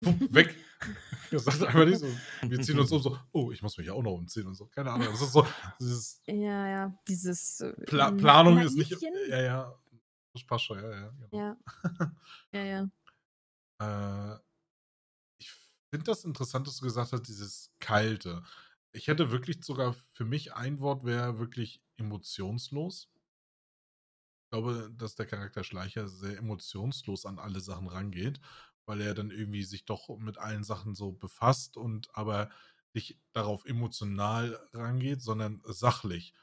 Weg. 0.01 0.55
Das 1.31 1.45
sagt 1.45 1.63
einfach 1.63 1.85
nicht 1.85 1.99
so. 1.99 2.07
Wir 2.41 2.59
ziehen 2.59 2.77
uns 2.77 2.91
um 2.91 3.01
so, 3.01 3.17
oh, 3.31 3.51
ich 3.51 3.61
muss 3.61 3.77
mich 3.77 3.87
ja 3.87 3.93
auch 3.93 4.03
noch 4.03 4.11
umziehen 4.11 4.47
und 4.47 4.55
so. 4.55 4.65
Keine 4.65 4.91
Ahnung. 4.91 5.07
Das 5.11 5.21
ist 5.21 5.31
so, 5.31 5.47
dieses 5.79 6.21
Ja, 6.25 6.67
ja, 6.67 6.99
dieses 7.07 7.61
äh, 7.61 7.71
Pla 7.85 8.11
Planung 8.11 8.57
ist 8.57 8.75
nicht. 8.75 8.91
Ja, 9.29 9.41
ja. 9.41 9.79
Das 10.33 10.45
passt 10.45 10.65
schon, 10.65 10.79
ja, 10.79 10.91
ja. 10.91 11.09
Genau. 11.09 11.37
Ja. 11.37 11.57
Ja, 12.51 12.63
ja. 12.63 14.35
Äh, 14.35 14.39
ich 15.39 15.51
finde 15.89 16.05
das 16.05 16.25
interessant, 16.25 16.67
dass 16.67 16.77
du 16.77 16.85
gesagt 16.85 17.13
hast, 17.13 17.23
dieses 17.23 17.71
Kalte. 17.79 18.43
Ich 18.91 19.07
hätte 19.07 19.31
wirklich 19.31 19.63
sogar 19.63 19.93
für 20.11 20.25
mich 20.25 20.53
ein 20.53 20.79
Wort 20.79 21.05
wäre 21.05 21.39
wirklich 21.39 21.81
emotionslos. 21.97 23.09
Ich 24.43 24.49
glaube, 24.51 24.91
dass 24.97 25.15
der 25.15 25.27
Charakter 25.27 25.63
Schleicher 25.63 26.09
sehr 26.09 26.37
emotionslos 26.37 27.25
an 27.25 27.39
alle 27.39 27.61
Sachen 27.61 27.87
rangeht, 27.87 28.41
weil 28.85 29.01
er 29.01 29.13
dann 29.13 29.31
irgendwie 29.31 29.63
sich 29.63 29.85
doch 29.85 30.09
mit 30.17 30.37
allen 30.37 30.63
Sachen 30.63 30.95
so 30.95 31.11
befasst 31.11 31.77
und 31.77 32.09
aber 32.15 32.49
nicht 32.93 33.19
darauf 33.33 33.65
emotional 33.65 34.59
rangeht, 34.73 35.21
sondern 35.21 35.61
sachlich. 35.65 36.33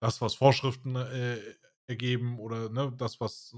Das, 0.00 0.20
was 0.20 0.34
Vorschriften 0.34 0.96
äh, 0.96 1.38
ergeben 1.86 2.38
oder 2.38 2.68
ne, 2.70 2.92
das, 2.96 3.20
was 3.20 3.54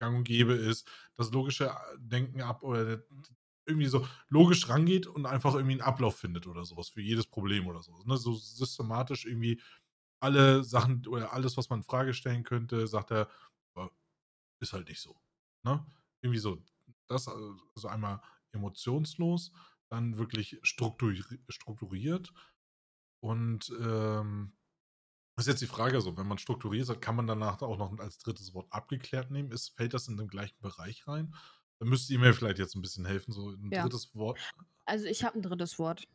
gang 0.00 0.16
und 0.18 0.24
gäbe 0.24 0.54
ist, 0.54 0.88
das 1.16 1.32
logische 1.32 1.72
Denken 1.98 2.42
ab 2.42 2.62
oder 2.62 3.02
irgendwie 3.66 3.86
so 3.88 4.06
logisch 4.28 4.68
rangeht 4.68 5.06
und 5.06 5.26
einfach 5.26 5.54
irgendwie 5.54 5.72
einen 5.72 5.80
Ablauf 5.82 6.16
findet 6.16 6.46
oder 6.46 6.64
sowas 6.64 6.88
für 6.88 7.00
jedes 7.00 7.26
Problem 7.26 7.66
oder 7.66 7.82
so. 7.82 8.02
Ne? 8.04 8.16
So 8.16 8.34
systematisch 8.34 9.24
irgendwie 9.24 9.60
alle 10.20 10.64
Sachen 10.64 11.06
oder 11.06 11.32
alles, 11.32 11.56
was 11.56 11.68
man 11.70 11.80
in 11.80 11.84
Frage 11.84 12.14
stellen 12.14 12.44
könnte, 12.44 12.86
sagt 12.86 13.10
er, 13.12 13.28
"Ja, 13.76 13.90
ist 14.60 14.72
halt 14.72 14.88
nicht 14.88 15.00
so. 15.00 15.20
Ne? 15.64 15.86
Irgendwie 16.22 16.40
so, 16.40 16.62
das, 17.08 17.28
also 17.28 17.88
einmal 17.88 18.20
emotionslos, 18.52 19.52
dann 19.88 20.18
wirklich 20.18 20.58
strukturi 20.62 21.22
strukturiert 21.48 22.32
und 23.20 23.72
ähm, 23.80 24.56
ist 25.38 25.48
jetzt 25.48 25.62
die 25.62 25.66
Frage 25.66 26.00
so, 26.00 26.16
wenn 26.16 26.26
man 26.26 26.38
strukturiert 26.38 26.88
hat, 26.88 27.02
kann 27.02 27.16
man 27.16 27.26
danach 27.26 27.60
auch 27.62 27.76
noch 27.78 27.98
als 27.98 28.18
drittes 28.18 28.54
Wort 28.54 28.72
abgeklärt 28.72 29.30
nehmen? 29.30 29.50
Ist, 29.52 29.76
fällt 29.76 29.94
das 29.94 30.08
in 30.08 30.16
den 30.16 30.28
gleichen 30.28 30.60
Bereich 30.62 31.06
rein? 31.06 31.34
Dann 31.78 31.88
müsst 31.90 32.08
ihr 32.08 32.18
mir 32.18 32.32
vielleicht 32.32 32.58
jetzt 32.58 32.74
ein 32.74 32.82
bisschen 32.82 33.04
helfen, 33.04 33.32
so 33.32 33.50
ein 33.50 33.70
Ja. 33.70 33.82
drittes 33.82 34.14
Wort. 34.14 34.40
Also 34.86 35.06
ich 35.06 35.24
habe 35.24 35.38
ein 35.38 35.42
drittes 35.42 35.78
Wort. 35.78 36.08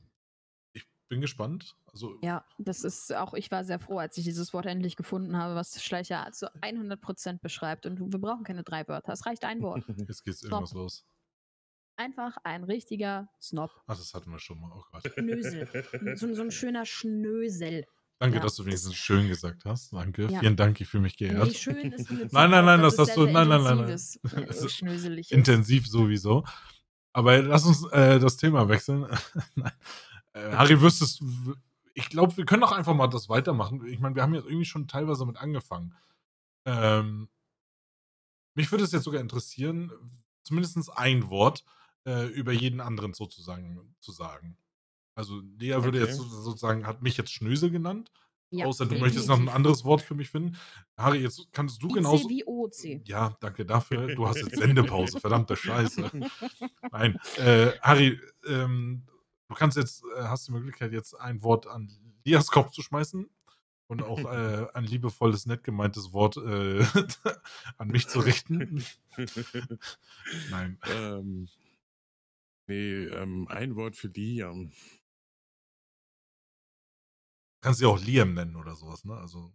Bin 1.12 1.20
gespannt. 1.20 1.76
Also, 1.92 2.18
Ja, 2.22 2.46
das 2.58 2.86
ist 2.86 3.14
auch, 3.14 3.34
ich 3.34 3.52
war 3.52 3.66
sehr 3.66 3.80
froh, 3.80 3.98
als 4.00 4.18
ich 4.18 4.24
dieses 4.24 4.54
Wort 4.54 4.66
endlich 4.66 4.96
gefunden 4.96 5.36
habe, 5.36 5.56
was 5.56 5.84
Schleicher 5.84 6.26
zu 6.32 6.50
100% 6.62 7.42
beschreibt. 7.42 7.86
Und 7.86 8.00
wir 8.14 8.18
brauchen 8.20 8.46
keine 8.46 8.64
drei 8.64 8.88
Wörter, 8.88 9.12
es 9.12 9.26
reicht 9.26 9.44
ein 9.44 9.62
Wort. 9.62 9.84
jetzt 10.08 10.24
geht's 10.24 10.42
irgendwas 10.42 10.72
los. 10.72 11.04
Einfach 11.98 12.38
ein 12.46 12.64
richtiger 12.64 13.28
Snob. 13.42 13.72
Ach, 13.88 13.98
das 13.98 14.14
hatten 14.14 14.32
wir 14.32 14.40
schon 14.40 14.62
mal. 14.62 14.72
Oh 14.74 14.84
Gott. 14.90 15.04
Schnösel. 15.14 15.68
So, 16.16 16.34
so 16.34 16.44
ein 16.44 16.52
schöner 16.52 16.86
Schnösel. 16.86 17.84
Danke, 18.20 18.38
Ja. 18.38 18.44
dass 18.44 18.56
du 18.56 18.66
wenigstens 18.66 18.96
schön 18.96 19.28
gesagt 19.28 19.66
hast. 19.66 19.92
Danke. 19.92 20.28
Ja. 20.32 20.40
Vielen 20.40 20.56
Dank, 20.56 20.80
ich 20.80 20.88
fühle 20.88 21.04
mich 21.04 21.20
Nee, 21.20 21.28
geehrt. 21.28 21.54
schön 21.58 21.92
ist 21.92 22.10
Nein, 22.32 22.52
nein, 22.52 22.64
nein, 22.64 22.82
das 22.82 22.98
hast 22.98 23.18
du- 23.18 23.26
nein, 23.26 23.50
nein, 23.50 23.64
nein, 23.64 23.78
nein. 23.80 24.48
äh, 24.48 24.70
Schnöseliges. 24.70 25.32
Intensiv 25.32 25.88
sowieso. 25.90 26.46
Aber 27.12 27.42
lass 27.42 27.66
uns 27.66 27.86
äh, 27.92 28.18
das 28.18 28.38
Thema 28.38 28.70
wechseln. 28.70 29.06
Äh, 30.34 30.52
Harry, 30.54 30.82
wüsstest 30.82 31.20
du, 31.22 31.56
ich 31.94 32.10
glaube, 32.10 32.36
wir 32.38 32.46
können 32.46 32.62
doch 32.62 32.72
einfach 32.72 32.94
mal 32.96 33.08
das 33.08 33.28
weitermachen. 33.30 33.86
Ich 33.88 34.00
meine, 34.00 34.16
wir 34.16 34.22
haben 34.24 34.34
jetzt 34.34 34.46
irgendwie 34.46 34.66
schon 34.66 34.88
teilweise 34.88 35.26
mit 35.26 35.38
angefangen. 35.38 35.94
Ähm, 36.66 37.28
mich 38.54 38.72
würde 38.72 38.84
es 38.84 38.92
jetzt 38.92 39.04
sogar 39.04 39.22
interessieren, 39.22 39.92
zumindest 40.44 40.78
ein 40.98 41.30
Wort 41.30 41.64
äh, 42.06 42.28
über 42.28 42.52
jeden 42.52 42.82
anderen 42.82 43.14
sozusagen 43.14 43.96
zu 44.00 44.12
sagen. 44.12 44.58
Also, 45.16 45.40
Lea 45.60 45.84
würde 45.84 46.00
Okay. 46.02 46.08
jetzt 46.10 46.18
so- 46.18 46.24
sozusagen, 46.24 46.86
hat 46.88 47.02
mich 47.02 47.18
jetzt 47.18 47.32
Schnösel 47.32 47.70
genannt. 47.70 48.12
Ja, 48.54 48.66
außer 48.66 48.86
du 48.86 48.96
möchtest 48.98 49.30
noch 49.30 49.40
ein 49.40 49.48
anderes 49.48 49.86
Wort 49.86 50.02
für 50.02 50.14
mich 50.14 50.30
finden. 50.30 50.58
Harry, 50.98 51.20
jetzt 51.20 51.48
kannst 51.54 51.82
du 51.82 51.88
IC 51.88 51.94
genauso. 51.94 52.28
wie 52.30 52.44
OC. 52.46 53.02
Ja, 53.08 53.38
danke 53.40 53.66
dafür. 53.66 54.14
Du 54.14 54.28
hast 54.28 54.38
jetzt 54.38 54.58
Sendepause, 54.58 55.22
verdammte 55.22 55.56
Scheiße. 55.56 56.12
Nein, 56.92 57.18
äh, 57.38 57.72
Harry, 57.82 58.20
ähm, 58.46 59.04
du 59.52 59.56
kannst 59.56 59.76
jetzt, 59.76 60.04
äh, 60.16 60.24
hast 60.24 60.48
die 60.48 60.54
Möglichkeit, 60.54 60.94
jetzt 60.94 61.14
ein 61.14 61.44
Wort 61.44 61.68
an 61.68 61.92
Lias 62.24 62.48
Kopf 62.48 62.72
zu 62.72 62.82
schmeißen 62.82 63.30
und 63.88 64.02
auch 64.02 64.20
äh, 64.32 64.68
ein 64.74 64.86
liebevolles, 64.86 65.46
nett 65.46 65.66
gemeintes 65.66 66.14
Wort 66.14 66.38
äh, 66.38 66.86
an 67.78 67.90
mich 67.90 68.08
zu 68.08 68.20
richten. 68.22 68.86
Nein. 70.50 70.80
ähm, 70.90 71.50
nee, 72.68 73.04
ähm, 73.08 73.48
ein 73.50 73.76
Wort 73.76 73.98
für 73.98 74.08
Liam. 74.08 74.72
Kannst 77.60 77.82
du 77.82 77.90
auch 77.90 78.00
Liam 78.00 78.34
nennen 78.34 78.56
oder 78.56 78.76
sowas, 78.76 79.04
ne? 79.04 79.16
Also, 79.16 79.54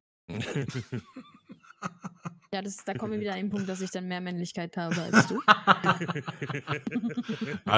Ja, 2.53 2.63
das, 2.63 2.85
da 2.85 2.95
kommen 2.95 3.13
wir 3.13 3.21
wieder 3.21 3.33
an 3.33 3.39
den 3.39 3.51
Punkt, 3.51 3.69
dass 3.69 3.81
ich 3.81 3.91
dann 3.91 4.09
mehr 4.09 4.21
Männlichkeit 4.21 4.77
habe 4.77 5.01
als 5.01 5.27
du. 5.27 5.41
ah, 5.47 5.99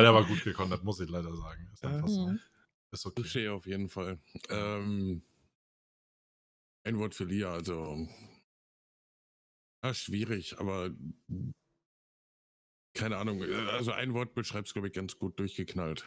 der 0.02 0.14
war 0.14 0.24
gut 0.24 0.44
gekonnt, 0.44 0.72
das 0.72 0.82
muss 0.82 1.00
ich 1.00 1.08
leider 1.08 1.34
sagen. 1.34 1.68
Ist 1.72 1.84
einfach 1.84 2.08
so. 2.08 2.28
Mhm. 2.28 2.40
Ist 2.90 3.06
okay. 3.06 3.22
Touché 3.22 3.50
auf 3.50 3.66
jeden 3.66 3.88
Fall. 3.88 4.18
Ähm, 4.48 5.22
ein 6.84 6.98
Wort 6.98 7.14
für 7.14 7.24
Lia, 7.24 7.52
also 7.52 8.08
ja, 9.84 9.94
schwierig, 9.94 10.58
aber 10.58 10.90
keine 12.94 13.16
Ahnung. 13.16 13.42
Also 13.42 13.92
ein 13.92 14.12
Wort 14.14 14.34
beschreibt 14.34 14.66
es, 14.66 14.72
glaube 14.72 14.88
ich, 14.88 14.94
ganz 14.94 15.18
gut 15.18 15.38
durchgeknallt. 15.38 16.04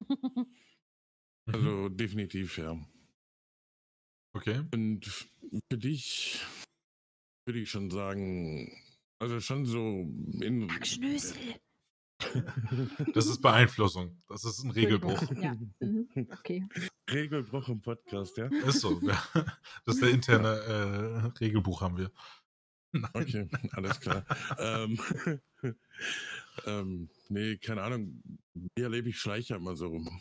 Also 1.50 1.88
definitiv, 1.88 2.58
ja. 2.58 2.78
Okay. 4.34 4.62
Und 4.70 5.06
für 5.06 5.78
dich 5.78 6.42
würde 7.48 7.60
ich 7.60 7.70
schon 7.70 7.90
sagen, 7.90 8.70
also 9.18 9.40
schon 9.40 9.64
so 9.64 9.80
in. 9.80 10.66
Marc 10.66 10.86
Schnösel. 10.86 11.36
Das 13.14 13.26
ist 13.26 13.40
Beeinflussung. 13.40 14.20
Das 14.28 14.44
ist 14.44 14.64
ein 14.64 14.72
Regelbruch. 14.72 15.22
Ja. 15.40 15.56
Mhm. 15.78 16.08
Okay. 16.32 16.66
Regelbruch 17.08 17.68
im 17.68 17.80
Podcast, 17.80 18.36
ja? 18.36 18.46
Ist 18.66 18.80
so. 18.80 19.00
ja. 19.02 19.22
Das 19.86 19.94
ist 19.94 20.02
der 20.02 20.10
interne 20.10 20.48
äh, 20.48 21.38
Regelbuch 21.38 21.80
haben 21.80 21.96
wir. 21.96 22.10
Nein. 22.90 23.10
Okay, 23.14 23.48
alles 23.70 24.00
klar. 24.00 24.26
ähm, 24.58 24.98
ähm, 26.66 27.08
nee, 27.28 27.56
keine 27.56 27.82
Ahnung. 27.82 28.20
Wie 28.52 28.82
erlebe 28.82 29.10
ich 29.10 29.20
Schleicher 29.20 29.56
immer 29.56 29.76
so 29.76 29.86
rum? 29.86 30.20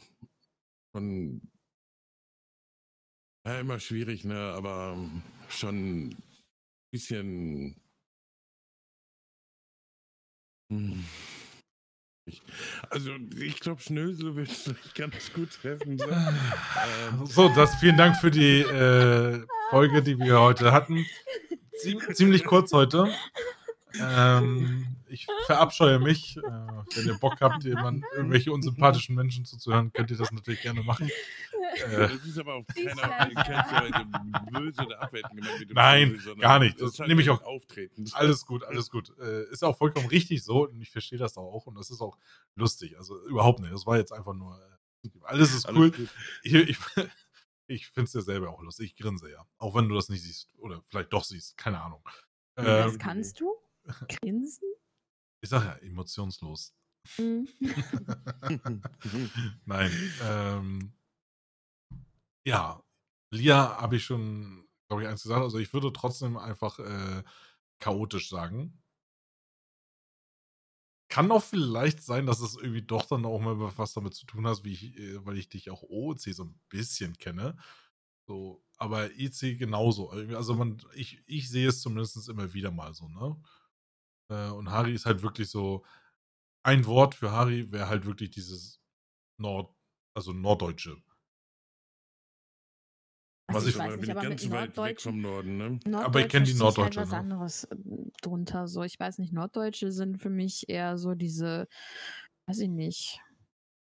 Von 0.91 1.41
ja, 3.43 3.59
immer 3.59 3.79
schwierig, 3.79 4.23
ne? 4.23 4.53
Aber 4.55 4.97
schon 5.49 6.15
bisschen. 6.91 7.75
Also, 12.89 13.11
ich 13.39 13.59
glaube, 13.59 13.81
Schnösel 13.81 14.33
du 14.67 14.71
nicht 14.71 14.95
ganz 14.95 15.31
gut 15.33 15.51
treffen. 15.51 15.97
So. 15.97 16.05
ähm, 16.09 17.25
So, 17.25 17.49
das, 17.49 17.75
vielen 17.75 17.97
Dank 17.97 18.17
für 18.17 18.31
die 18.31 18.61
äh, 18.61 19.45
Folge, 19.69 20.01
die 20.03 20.19
wir 20.19 20.39
heute 20.39 20.71
hatten. 20.71 21.05
Ziem, 21.77 22.01
ziemlich 22.13 22.43
kurz 22.43 22.73
heute. 22.73 23.07
Ähm, 24.01 24.95
ich 25.07 25.27
verabscheue 25.45 25.99
mich. 25.99 26.37
Äh, 26.37 26.41
wenn 26.41 27.05
ihr 27.07 27.17
Bock 27.19 27.39
habt, 27.41 27.63
jemand, 27.63 28.03
irgendwelche 28.15 28.51
unsympathischen 28.51 29.15
Menschen 29.15 29.45
zuzuhören, 29.45 29.91
könnt 29.93 30.11
ihr 30.11 30.17
das 30.17 30.31
natürlich 30.31 30.61
gerne 30.61 30.83
machen. 30.83 31.09
Äh, 31.85 32.07
das 32.09 32.25
ist 32.25 32.37
aber 32.39 32.55
auf 32.55 32.65
keiner 32.67 32.95
Weise 32.95 34.05
böse 34.51 34.85
oder 34.85 35.01
abwertend 35.01 35.35
gemeint. 35.35 35.59
wie 35.59 35.65
du 35.65 35.73
Nein, 35.73 36.11
bist, 36.13 36.23
sondern 36.25 36.41
gar 36.41 36.59
nicht. 36.59 36.75
Das 36.75 36.81
Das 36.85 36.93
ist 36.93 36.99
halt 36.99 37.09
nehme 37.09 37.21
ich 37.21 37.29
auch- 37.29 37.43
Auftreten. 37.43 38.05
alles 38.13 38.45
gut, 38.45 38.63
alles 38.63 38.89
gut. 38.89 39.13
Äh, 39.19 39.43
ist 39.51 39.63
auch 39.63 39.77
vollkommen 39.77 40.07
richtig 40.07 40.43
so 40.43 40.67
und 40.67 40.81
ich 40.81 40.89
verstehe 40.91 41.19
das 41.19 41.37
auch 41.37 41.65
und 41.67 41.75
das 41.75 41.89
ist 41.89 42.01
auch 42.01 42.17
lustig. 42.55 42.97
Also 42.97 43.19
überhaupt 43.27 43.59
nicht. 43.59 43.73
Das 43.73 43.85
war 43.85 43.97
jetzt 43.97 44.11
einfach 44.13 44.33
nur. 44.33 44.57
Äh, 45.03 45.09
alles 45.23 45.53
ist 45.53 45.65
Alles 45.65 45.79
cool. 45.79 45.91
gut. 45.91 46.09
Ich, 46.43 46.53
ich, 46.53 46.77
ich 47.67 47.87
finde 47.87 48.05
es 48.07 48.13
ja 48.13 48.21
selber 48.21 48.49
auch 48.49 48.61
lustig. 48.61 48.87
Ich 48.91 48.95
grinse 49.03 49.29
ja. 49.31 49.45
Auch 49.57 49.75
wenn 49.75 49.87
du 49.87 49.95
das 49.95 50.09
nicht 50.09 50.23
siehst. 50.23 50.49
Oder 50.57 50.81
vielleicht 50.89 51.13
doch 51.13 51.23
siehst. 51.23 51.57
Keine 51.57 51.81
Ahnung. 51.81 52.01
Das 52.55 52.93
Ähm, 52.93 52.97
kannst 52.99 53.39
du? 53.39 53.53
Grinsen? 54.07 54.67
ich 55.41 55.49
sage 55.49 55.65
ja, 55.65 55.75
emotionslos. 55.87 56.73
Mhm. 57.17 57.47
Nein. 59.65 59.91
Ähm, 60.23 60.93
ja, 62.45 62.83
Lia 63.31 63.81
habe 63.81 63.97
ich 63.97 64.03
schon, 64.05 64.67
glaube 64.87 65.03
ich, 65.03 65.09
eins 65.09 65.23
gesagt. 65.23 65.41
Also 65.41 65.59
ich 65.59 65.73
würde 65.73 65.91
trotzdem 65.93 66.37
einfach 66.37 66.79
äh, 66.79 67.23
chaotisch 67.79 68.29
sagen. 68.29 68.81
Kann 71.09 71.31
auch 71.31 71.43
vielleicht 71.43 72.03
sein, 72.03 72.25
dass 72.25 72.41
es 72.41 72.55
irgendwie 72.55 72.81
doch 72.81 73.05
dann 73.05 73.25
auch 73.25 73.39
mal 73.39 73.57
was 73.77 73.93
damit 73.93 74.13
zu 74.13 74.25
tun 74.25 74.45
hat, 74.45 74.63
wie 74.63 74.73
ich, 74.73 74.97
äh, 74.97 75.25
weil 75.25 75.37
ich 75.37 75.49
dich 75.49 75.69
auch 75.69 75.83
OOC 75.83 76.19
so 76.33 76.43
ein 76.43 76.59
bisschen 76.69 77.17
kenne. 77.17 77.57
So, 78.27 78.61
aber 78.77 79.11
IC 79.17 79.57
genauso. 79.57 80.09
Also 80.09 80.53
man, 80.55 80.81
ich, 80.93 81.23
ich 81.27 81.49
sehe 81.49 81.69
es 81.69 81.81
zumindest 81.81 82.27
immer 82.27 82.53
wieder 82.53 82.71
mal 82.71 82.93
so, 82.93 83.07
ne? 83.07 83.41
Äh, 84.29 84.49
und 84.49 84.71
Harry 84.71 84.93
ist 84.93 85.05
halt 85.05 85.21
wirklich 85.23 85.49
so, 85.49 85.85
ein 86.63 86.85
Wort 86.85 87.15
für 87.15 87.31
Harry 87.31 87.71
wäre 87.71 87.89
halt 87.89 88.05
wirklich 88.05 88.31
dieses 88.31 88.81
Nord, 89.39 89.75
also 90.15 90.33
Norddeutsche. 90.33 90.97
Also 93.49 93.59
Was 93.61 93.67
ich 93.67 93.75
ich- 93.75 93.79
weiß 93.79 93.97
nicht, 93.97 94.11
aber 94.11 94.21
ganz 94.27 94.51
weit 94.51 94.77
weg 94.77 95.01
vom 95.01 95.21
Norden, 95.21 95.57
ne? 95.57 95.79
Aber 96.03 96.19
ich 96.19 96.27
kenn 96.29 96.43
die 96.43 96.53
Norddeutsch 96.53 96.97
Norddeutsche, 96.97 96.99
Halt 96.99 97.07
was 97.07 97.13
ne? 97.13 97.19
anderes 97.19 97.63
äh, 97.65 97.75
drunter. 98.21 98.67
So, 98.67 98.83
ich 98.83 98.99
weiß 98.99 99.19
nicht, 99.19 99.31
Norddeutsche 99.33 99.91
sind 99.91 100.21
für 100.21 100.29
mich 100.29 100.67
eher 100.69 100.97
so 100.97 101.13
diese, 101.15 101.67
weiß 102.47 102.59
ich 102.59 102.69
nicht. 102.69 103.21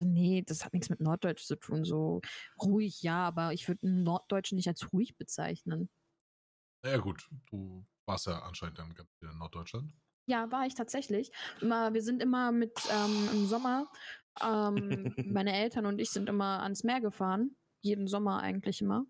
Nee, 0.02 0.44
das 0.46 0.64
hat 0.66 0.74
nichts 0.74 0.90
mit 0.90 1.02
Norddeutsch 1.02 1.44
zu 1.46 1.58
tun. 1.58 1.84
So 1.84 2.22
ruhig, 2.64 3.02
ja, 3.04 3.28
aber 3.28 3.54
ich 3.54 3.68
würde 3.68 3.88
einen 3.88 4.04
Norddeutschen 4.04 4.56
nicht 4.56 4.70
als 4.70 4.94
ruhig 4.94 5.18
bezeichnen. 5.18 5.90
Ja 6.84 6.98
gut, 6.98 7.30
du 7.50 7.86
warst 8.06 8.26
ja 8.28 8.40
anscheinend 8.44 8.80
dann 8.80 8.94
ganz 8.94 9.10
viel 9.20 9.30
in 9.30 9.38
Norddeutschland. 9.38 9.94
Ja, 10.30 10.52
war 10.52 10.68
ich 10.68 10.76
tatsächlich. 10.76 11.32
Immer, 11.60 11.92
wir 11.92 12.04
sind 12.04 12.22
immer 12.22 12.52
mit 12.52 12.80
ähm, 12.92 13.30
im 13.34 13.48
Sommer, 13.48 13.90
ähm, 14.44 15.12
meine 15.26 15.54
Eltern 15.54 15.88
und 15.88 16.00
ich 16.00 16.12
sind 16.12 16.30
immer 16.30 16.62
ans 16.62 16.84
Meer 16.84 17.02
gefahren. 17.02 17.56
Jeden 17.82 18.06
Sommer 18.06 18.40
eigentlich 18.40 18.80
immer. 18.80 19.08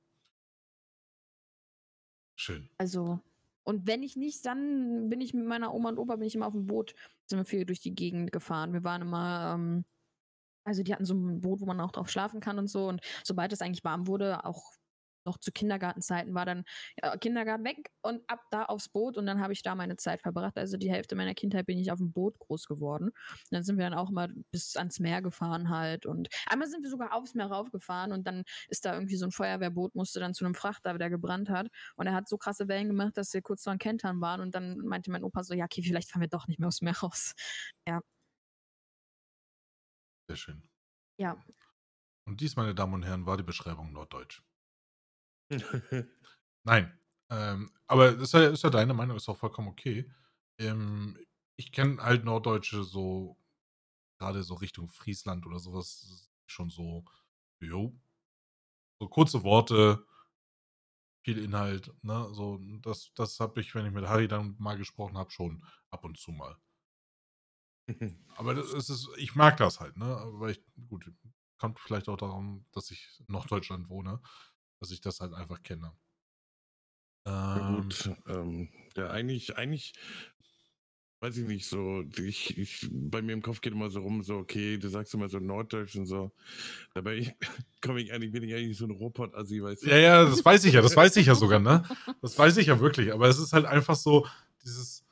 Schön. 2.37 2.69
Also, 2.77 3.19
und 3.63 3.85
wenn 3.85 4.01
ich 4.01 4.15
nicht, 4.15 4.45
dann 4.45 5.09
bin 5.09 5.19
ich 5.19 5.33
mit 5.33 5.45
meiner 5.45 5.73
Oma 5.73 5.89
und 5.89 5.97
Opa 5.97 6.15
bin 6.15 6.25
ich 6.25 6.35
immer 6.35 6.47
auf 6.47 6.53
dem 6.53 6.67
Boot, 6.67 6.95
sind 7.25 7.37
wir 7.37 7.43
viel 7.43 7.65
durch 7.65 7.81
die 7.81 7.93
Gegend 7.93 8.31
gefahren. 8.31 8.71
Wir 8.71 8.85
waren 8.85 9.01
immer, 9.01 9.55
ähm, 9.55 9.83
also 10.63 10.83
die 10.83 10.93
hatten 10.93 11.03
so 11.03 11.15
ein 11.15 11.41
Boot, 11.41 11.59
wo 11.59 11.65
man 11.65 11.81
auch 11.81 11.91
drauf 11.91 12.09
schlafen 12.09 12.39
kann 12.39 12.57
und 12.59 12.69
so. 12.69 12.87
Und 12.87 13.01
sobald 13.25 13.51
es 13.51 13.61
eigentlich 13.61 13.83
warm 13.83 14.07
wurde, 14.07 14.45
auch 14.45 14.71
noch 15.25 15.37
zu 15.37 15.51
Kindergartenzeiten, 15.51 16.33
war 16.33 16.45
dann 16.45 16.63
ja, 17.01 17.17
Kindergarten 17.17 17.63
weg 17.63 17.91
und 18.01 18.21
ab 18.29 18.41
da 18.51 18.65
aufs 18.65 18.89
Boot 18.89 19.17
und 19.17 19.25
dann 19.25 19.41
habe 19.41 19.53
ich 19.53 19.61
da 19.61 19.75
meine 19.75 19.97
Zeit 19.97 20.21
verbracht. 20.21 20.57
Also 20.57 20.77
die 20.77 20.91
Hälfte 20.91 21.15
meiner 21.15 21.33
Kindheit 21.33 21.65
bin 21.65 21.77
ich 21.77 21.91
auf 21.91 21.99
dem 21.99 22.11
Boot 22.11 22.37
groß 22.39 22.67
geworden. 22.67 23.09
Und 23.09 23.51
dann 23.51 23.63
sind 23.63 23.77
wir 23.77 23.89
dann 23.89 23.97
auch 23.97 24.11
mal 24.11 24.33
bis 24.51 24.75
ans 24.75 24.99
Meer 24.99 25.21
gefahren 25.21 25.69
halt. 25.69 26.05
Und 26.05 26.29
einmal 26.47 26.67
sind 26.67 26.83
wir 26.83 26.89
sogar 26.89 27.13
aufs 27.13 27.33
Meer 27.35 27.47
raufgefahren 27.47 28.11
und 28.11 28.25
dann 28.27 28.43
ist 28.67 28.85
da 28.85 28.93
irgendwie 28.93 29.15
so 29.15 29.25
ein 29.25 29.31
Feuerwehrboot, 29.31 29.95
musste 29.95 30.19
dann 30.19 30.33
zu 30.33 30.45
einem 30.45 30.55
Frachter, 30.55 30.97
der 30.97 31.09
gebrannt 31.09 31.49
hat. 31.49 31.67
Und 31.95 32.07
er 32.07 32.13
hat 32.13 32.27
so 32.27 32.37
krasse 32.37 32.67
Wellen 32.67 32.87
gemacht, 32.87 33.17
dass 33.17 33.33
wir 33.33 33.41
kurz 33.41 33.63
vor 33.63 33.71
einem 33.71 33.79
Kentern 33.79 34.21
waren. 34.21 34.41
Und 34.41 34.55
dann 34.55 34.77
meinte 34.79 35.11
mein 35.11 35.23
Opa 35.23 35.43
so, 35.43 35.53
ja, 35.53 35.65
okay, 35.65 35.83
vielleicht 35.83 36.11
fahren 36.11 36.21
wir 36.21 36.29
doch 36.29 36.47
nicht 36.47 36.59
mehr 36.59 36.67
aufs 36.67 36.81
Meer 36.81 36.97
raus. 36.97 37.33
Sehr 40.29 40.35
schön. 40.35 40.61
Ja. 41.17 41.43
Und 42.25 42.41
dies, 42.41 42.55
meine 42.55 42.75
Damen 42.75 42.93
und 42.93 43.03
Herren, 43.03 43.25
war 43.25 43.35
die 43.35 43.43
Beschreibung 43.43 43.91
Norddeutsch. 43.91 44.43
Nein. 46.63 46.99
Ähm, 47.31 47.71
aber 47.87 48.11
das 48.13 48.23
ist 48.29 48.33
ja, 48.33 48.47
ist 48.49 48.63
ja 48.63 48.69
deine 48.69 48.93
Meinung, 48.93 49.17
ist 49.17 49.29
auch 49.29 49.37
vollkommen 49.37 49.67
okay. 49.69 50.11
Ähm, 50.59 51.17
ich 51.57 51.71
kenne 51.71 52.01
halt 52.01 52.25
Norddeutsche 52.25 52.83
so, 52.83 53.37
gerade 54.19 54.43
so 54.43 54.55
Richtung 54.55 54.89
Friesland 54.89 55.45
oder 55.45 55.59
sowas, 55.59 56.29
schon 56.47 56.69
so, 56.69 57.05
jo, 57.61 57.95
so 58.99 59.07
kurze 59.07 59.43
Worte, 59.43 60.05
viel 61.23 61.37
Inhalt, 61.37 61.93
ne, 62.01 62.27
so, 62.33 62.59
das, 62.81 63.13
das 63.13 63.39
habe 63.39 63.61
ich, 63.61 63.73
wenn 63.75 63.85
ich 63.85 63.93
mit 63.93 64.05
Harry 64.07 64.27
dann 64.27 64.55
mal 64.59 64.77
gesprochen 64.77 65.17
habe, 65.17 65.31
schon 65.31 65.63
ab 65.91 66.03
und 66.03 66.17
zu 66.17 66.31
mal. 66.31 66.57
Aber 68.37 68.53
das 68.53 68.73
ist, 68.73 69.09
ich 69.17 69.35
mag 69.35 69.57
das 69.57 69.79
halt, 69.79 69.97
ne, 69.97 70.05
aber 70.05 70.49
ich, 70.49 70.61
gut, 70.87 71.11
kommt 71.57 71.79
vielleicht 71.79 72.07
auch 72.07 72.17
darum, 72.17 72.65
dass 72.71 72.91
ich 72.91 73.19
in 73.19 73.33
Norddeutschland 73.33 73.89
wohne, 73.89 74.21
dass 74.79 74.91
ich 74.91 75.01
das 75.01 75.19
halt 75.19 75.33
einfach 75.33 75.61
kenne. 75.63 75.93
Ja, 77.25 77.61
Ähm, 77.61 77.65
gut, 77.67 78.11
ähm, 78.27 78.69
ja, 78.95 79.09
eigentlich, 79.09 79.55
eigentlich, 79.57 79.93
weiß 81.21 81.37
ich 81.37 81.47
nicht, 81.47 81.67
so, 81.67 82.03
ich, 82.17 82.57
ich, 82.57 82.87
bei 82.91 83.21
mir 83.21 83.33
im 83.33 83.41
Kopf 83.41 83.59
geht 83.59 83.73
immer 83.73 83.89
so 83.89 83.99
rum, 84.01 84.21
so, 84.23 84.37
okay, 84.37 84.77
du 84.77 84.87
sagst 84.87 85.13
immer 85.13 85.27
so 85.27 85.39
Norddeutsch 85.39 85.95
und 85.97 86.05
so. 86.05 86.31
Dabei 86.93 87.35
komme 87.81 88.01
ich 88.01 88.13
eigentlich, 88.13 88.31
bin 88.31 88.43
ich 88.43 88.53
eigentlich 88.55 88.77
so 88.77 88.85
ein 88.85 88.91
Robot-Assi, 88.91 89.61
weißt 89.61 89.83
du? 89.83 89.89
Ja, 89.89 89.97
ja, 89.97 90.25
das 90.25 90.43
weiß 90.45 90.63
ich 90.65 90.73
ja, 90.73 90.81
das 90.81 90.95
weiß 90.95 91.15
ich 91.17 91.27
ja 91.27 91.35
sogar, 91.35 91.59
ne? 91.59 91.83
Das 92.21 92.37
weiß 92.37 92.57
ich 92.57 92.67
ja 92.67 92.79
wirklich, 92.79 93.11
aber 93.13 93.27
es 93.27 93.39
ist 93.39 93.53
halt 93.53 93.65
einfach 93.65 93.95
so, 93.95 94.27
dieses, 94.63 95.05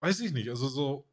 weiß 0.00 0.20
ich 0.20 0.32
nicht, 0.32 0.48
also 0.50 0.68
so, 0.68 1.06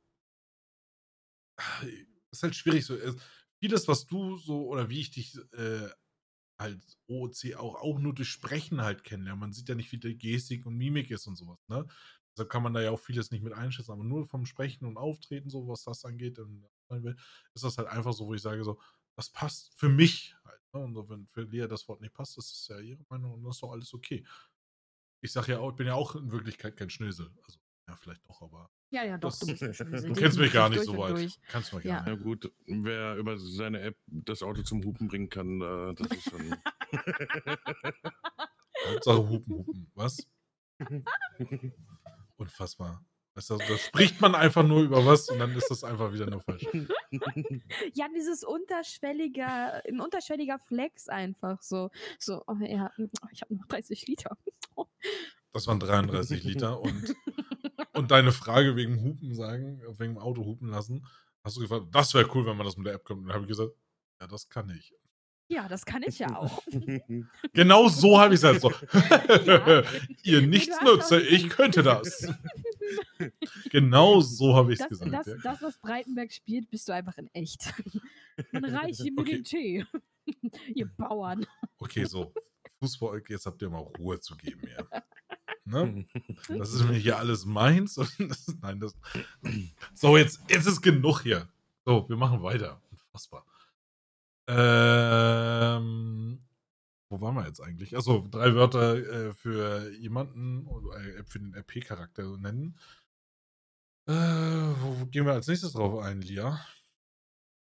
ist 2.31 2.43
halt 2.43 2.55
schwierig 2.55 2.85
so. 2.85 2.95
es- 2.95 3.15
Vieles, 3.59 3.87
was 3.87 4.05
du 4.05 4.35
so, 4.37 4.67
oder 4.67 4.87
wie 4.89 4.99
ich 5.01 5.09
dich 5.09 5.35
äh, 5.53 5.89
halt 6.59 6.81
OOC 7.07 7.55
auch, 7.55 7.75
auch 7.75 7.99
nur 7.99 8.13
durch 8.13 8.29
Sprechen 8.29 8.81
halt 8.81 9.03
kennenlernen. 9.03 9.39
Man 9.39 9.53
sieht 9.53 9.69
ja 9.69 9.75
nicht, 9.75 9.91
wie 9.91 9.99
die 9.99 10.17
Gestik 10.17 10.65
und 10.65 10.75
Mimik 10.77 11.11
ist 11.11 11.27
und 11.27 11.35
sowas, 11.35 11.59
ne? 11.67 11.87
Deshalb 12.37 12.51
kann 12.51 12.61
man 12.61 12.73
da 12.73 12.81
ja 12.81 12.91
auch 12.91 12.99
vieles 12.99 13.31
nicht 13.31 13.43
mit 13.43 13.53
einschätzen, 13.53 13.91
aber 13.91 14.03
nur 14.03 14.25
vom 14.27 14.45
Sprechen 14.45 14.85
und 14.85 14.97
Auftreten, 14.97 15.49
so 15.49 15.67
was 15.67 15.83
das 15.83 16.05
angeht, 16.05 16.37
ist 17.53 17.63
das 17.63 17.77
halt 17.79 17.87
einfach 17.87 18.13
so, 18.13 18.27
wo 18.27 18.35
ich 18.35 18.41
sage, 18.41 18.63
so, 18.63 18.79
das 19.15 19.31
passt 19.31 19.73
für 19.75 19.89
mich 19.89 20.35
halt. 20.45 20.61
Ne? 20.73 20.81
Und 20.81 20.93
so, 20.93 21.09
wenn 21.09 21.25
für 21.25 21.41
Lea 21.41 21.67
das 21.67 21.87
Wort 21.87 22.01
nicht 22.01 22.13
passt, 22.13 22.37
das 22.37 22.51
ist 22.51 22.67
ja 22.69 22.79
ihre 22.79 23.03
Meinung 23.09 23.33
und 23.33 23.43
das 23.43 23.55
ist 23.55 23.63
doch 23.63 23.71
alles 23.71 23.91
okay. 23.93 24.23
Ich 25.21 25.31
sag 25.31 25.47
ja 25.47 25.57
auch, 25.57 25.71
ich 25.71 25.75
bin 25.75 25.87
ja 25.87 25.95
auch 25.95 26.15
in 26.15 26.31
Wirklichkeit 26.31 26.77
kein 26.77 26.91
Schnösel. 26.91 27.31
Also, 27.43 27.59
ja, 27.87 27.95
vielleicht 27.95 28.23
doch, 28.27 28.41
aber. 28.41 28.69
Ja, 28.89 29.03
ja, 29.03 29.17
doch, 29.17 29.29
Das- 29.29 29.39
du 29.79 30.13
kennst 30.13 30.37
mich 30.39 30.53
gar 30.53 30.69
nicht 30.69 30.83
so 30.83 30.97
weit. 30.97 31.11
durch. 31.11 31.39
Kannst 31.49 31.71
du 31.71 31.77
mal 31.77 31.85
Ja. 31.85 32.01
gerne. 32.03 32.17
Ja 32.17 32.23
gut, 32.23 32.51
wer 32.65 33.15
über 33.15 33.37
seine 33.37 33.81
App 33.81 33.97
das 34.07 34.43
Auto 34.43 34.61
zum 34.63 34.83
Hupen 34.83 35.07
bringen 35.07 35.29
kann, 35.29 35.61
äh, 35.61 35.93
das 35.95 36.07
ist 36.11 36.29
schon. 36.29 36.55
Hauptsache 38.87 39.29
Hupen, 39.29 39.53
Hupen. 39.57 39.91
Was? 39.95 40.25
Unfassbar. 42.37 43.03
Weißt 43.33 43.49
du, 43.51 43.57
da 43.57 43.77
spricht 43.77 44.19
man 44.19 44.33
einfach 44.33 44.63
nur 44.65 44.81
über 44.81 45.05
was 45.05 45.29
und 45.29 45.37
dann 45.37 45.55
ist 45.55 45.69
das 45.69 45.83
einfach 45.83 46.11
wieder 46.11 46.25
nur 46.27 46.41
falsch. 46.41 46.65
Ja, 47.93 48.07
dieses 48.15 48.43
unterschwellige, 48.43 49.45
ein 49.45 49.99
unterschwelliger 50.01 50.57
Flex 50.59 51.07
einfach 51.07 51.61
so. 51.61 51.91
So, 52.17 52.43
oh 52.47 52.55
ja, 52.61 52.91
ich 53.31 53.41
habe 53.41 53.55
noch 53.55 53.65
30 53.67 54.07
Liter. 54.07 54.37
Das 55.53 55.67
waren 55.67 55.79
33 55.79 56.43
Liter 56.43 56.79
und, 56.81 57.15
und 57.93 58.11
deine 58.11 58.31
Frage 58.31 58.75
wegen 58.75 59.01
Hupen 59.01 59.33
sagen, 59.33 59.81
wegen 59.97 60.15
dem 60.15 60.17
Auto 60.17 60.45
hupen 60.45 60.69
lassen, 60.69 61.05
hast 61.43 61.57
du 61.57 61.61
gefragt, 61.61 61.87
das 61.91 62.13
wäre 62.13 62.29
cool, 62.35 62.45
wenn 62.45 62.57
man 62.57 62.65
das 62.65 62.77
mit 62.77 62.87
der 62.87 62.93
App 62.93 63.03
kommt. 63.03 63.21
Und 63.21 63.27
dann 63.27 63.35
habe 63.35 63.45
ich 63.45 63.49
gesagt, 63.49 63.71
ja, 64.21 64.27
das 64.27 64.49
kann 64.49 64.69
ich. 64.69 64.93
Ja, 65.49 65.67
das 65.69 65.85
kann 65.85 66.03
ich 66.03 66.19
ja 66.19 66.35
auch. 66.35 66.61
Genau 67.53 67.87
so 67.87 68.19
habe 68.19 68.33
ich 68.33 68.39
es 68.39 68.43
halt 68.43 68.59
so. 68.61 68.71
Ja. 69.45 69.83
Ihr 70.23 70.41
auch- 70.41 71.11
ich 71.11 71.49
könnte 71.49 71.83
das. 71.83 72.27
genau 73.69 74.19
so 74.19 74.55
habe 74.55 74.73
ich 74.73 74.79
es 74.79 74.89
gesagt. 74.89 75.13
das, 75.13 75.27
ja. 75.27 75.35
das, 75.43 75.61
was 75.61 75.77
Breitenberg 75.77 76.33
spielt, 76.33 76.69
bist 76.69 76.87
du 76.87 76.93
einfach 76.93 77.17
in 77.17 77.27
echt. 77.33 77.73
Dann 78.51 78.65
reich 78.65 78.99
ihm 78.99 79.15
mir 79.15 79.21
Okay. 79.21 79.31
den 79.35 79.43
Tee. 79.43 79.85
Ihr 80.75 80.87
Bauern. 80.97 81.45
Okay, 81.77 82.03
so. 82.05 82.33
Fußball, 82.79 83.23
jetzt 83.29 83.45
habt 83.45 83.61
ihr 83.61 83.69
mal 83.69 83.79
Ruhe 83.97 84.19
zu 84.19 84.35
geben 84.35 84.61
hier. 84.67 84.87
Ne? 85.67 86.05
Das 86.47 86.73
ist 86.73 86.83
mir 86.85 86.95
hier 86.95 87.17
alles 87.17 87.45
meins. 87.45 87.95
Das, 88.19 88.55
nein, 88.61 88.79
das. 88.79 88.95
So, 89.93 90.17
jetzt, 90.17 90.41
jetzt 90.49 90.65
ist 90.65 90.81
genug 90.81 91.21
hier. 91.21 91.47
So, 91.85 92.07
wir 92.07 92.17
machen 92.17 92.41
weiter. 92.41 92.81
Unfassbar. 92.91 93.45
Ähm, 94.49 96.39
wo 97.09 97.21
waren 97.21 97.35
wir 97.35 97.45
jetzt 97.45 97.61
eigentlich? 97.61 97.95
Achso, 97.97 98.25
drei 98.29 98.55
Wörter 98.55 98.95
äh, 98.95 99.33
für 99.33 99.91
jemanden 99.93 100.65
oder 100.67 100.97
äh, 100.99 101.23
für 101.25 101.39
den 101.39 101.53
RP-Charakter 101.53 102.37
nennen. 102.37 102.77
Äh, 104.07 104.13
wo, 104.13 104.99
wo 105.01 105.05
gehen 105.07 105.25
wir 105.25 105.33
als 105.33 105.47
nächstes 105.47 105.73
drauf 105.73 106.01
ein, 106.01 106.21
Lia? 106.21 106.59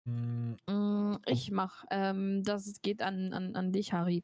Hm, 0.05 0.57
Mm, 0.67 1.15
Ich 1.27 1.51
mach. 1.51 1.85
Ähm, 1.91 2.43
das 2.43 2.81
geht 2.81 3.01
an, 3.01 3.33
an, 3.33 3.55
an 3.55 3.71
dich, 3.71 3.93
Harry. 3.93 4.23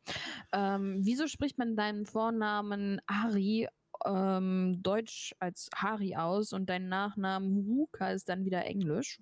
Ähm, 0.54 1.00
wieso 1.04 1.28
spricht 1.28 1.58
man 1.58 1.76
deinen 1.76 2.06
Vornamen 2.06 3.02
Harry 3.10 3.68
ähm, 4.06 4.82
deutsch 4.84 5.36
als 5.40 5.70
Harry 5.76 6.16
aus 6.16 6.54
und 6.54 6.68
deinen 6.70 6.90
Nachnamen 6.90 7.66
Huka 7.68 8.12
ist 8.12 8.30
dann 8.30 8.46
wieder 8.46 8.66
Englisch? 8.66 9.20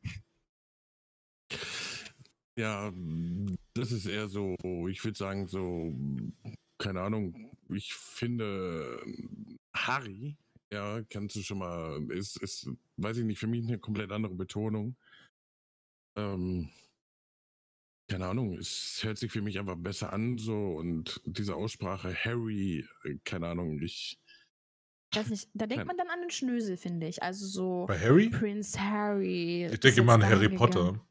Ja, 2.58 2.92
das 3.74 3.92
ist 3.92 4.06
eher 4.06 4.28
so, 4.30 4.56
ich 4.88 5.04
würde 5.04 5.18
sagen, 5.18 5.48
so, 5.48 5.94
keine 6.78 7.02
Ahnung, 7.02 7.52
ich 7.70 7.94
finde 7.94 9.00
Harry, 9.76 10.38
ja, 10.72 11.02
kannst 11.10 11.36
du 11.36 11.42
schon 11.42 11.58
mal, 11.60 12.02
ist, 12.12 12.38
ist, 12.42 12.70
weiß 12.98 13.18
ich 13.18 13.26
nicht, 13.26 13.40
für 13.40 13.48
mich 13.48 13.68
eine 13.68 13.80
komplett 13.80 14.12
andere 14.12 14.36
Betonung. 14.36 14.96
Ähm, 16.16 16.70
keine 18.10 18.28
Ahnung, 18.28 18.58
es 18.58 19.00
hört 19.04 19.18
sich 19.18 19.32
für 19.32 19.42
mich 19.42 19.60
einfach 19.60 19.76
besser 19.76 20.14
an, 20.14 20.38
so, 20.38 20.76
und 20.76 21.22
diese 21.26 21.56
Aussprache 21.56 22.14
Harry, 22.14 22.88
äh, 23.04 23.18
keine 23.24 23.48
Ahnung, 23.48 23.82
ich, 23.82 24.20
Weiß 25.14 25.30
nicht, 25.30 25.50
da 25.54 25.66
denkt 25.66 25.86
man 25.86 25.98
dann 25.98 26.10
an 26.10 26.22
den 26.22 26.30
Schnösel, 26.30 26.78
finde 26.78 27.08
ich. 27.08 27.24
Also 27.24 27.46
so 27.46 27.86
bei 27.88 27.98
Harry? 27.98 28.30
Prince 28.30 28.78
Harry. 28.80 29.66
Ich 29.72 29.80
denke 29.80 30.04
mal 30.04 30.16
an 30.16 30.26
Harry 30.26 30.50
gegangen. 30.50 30.58
Potter. 30.58 31.08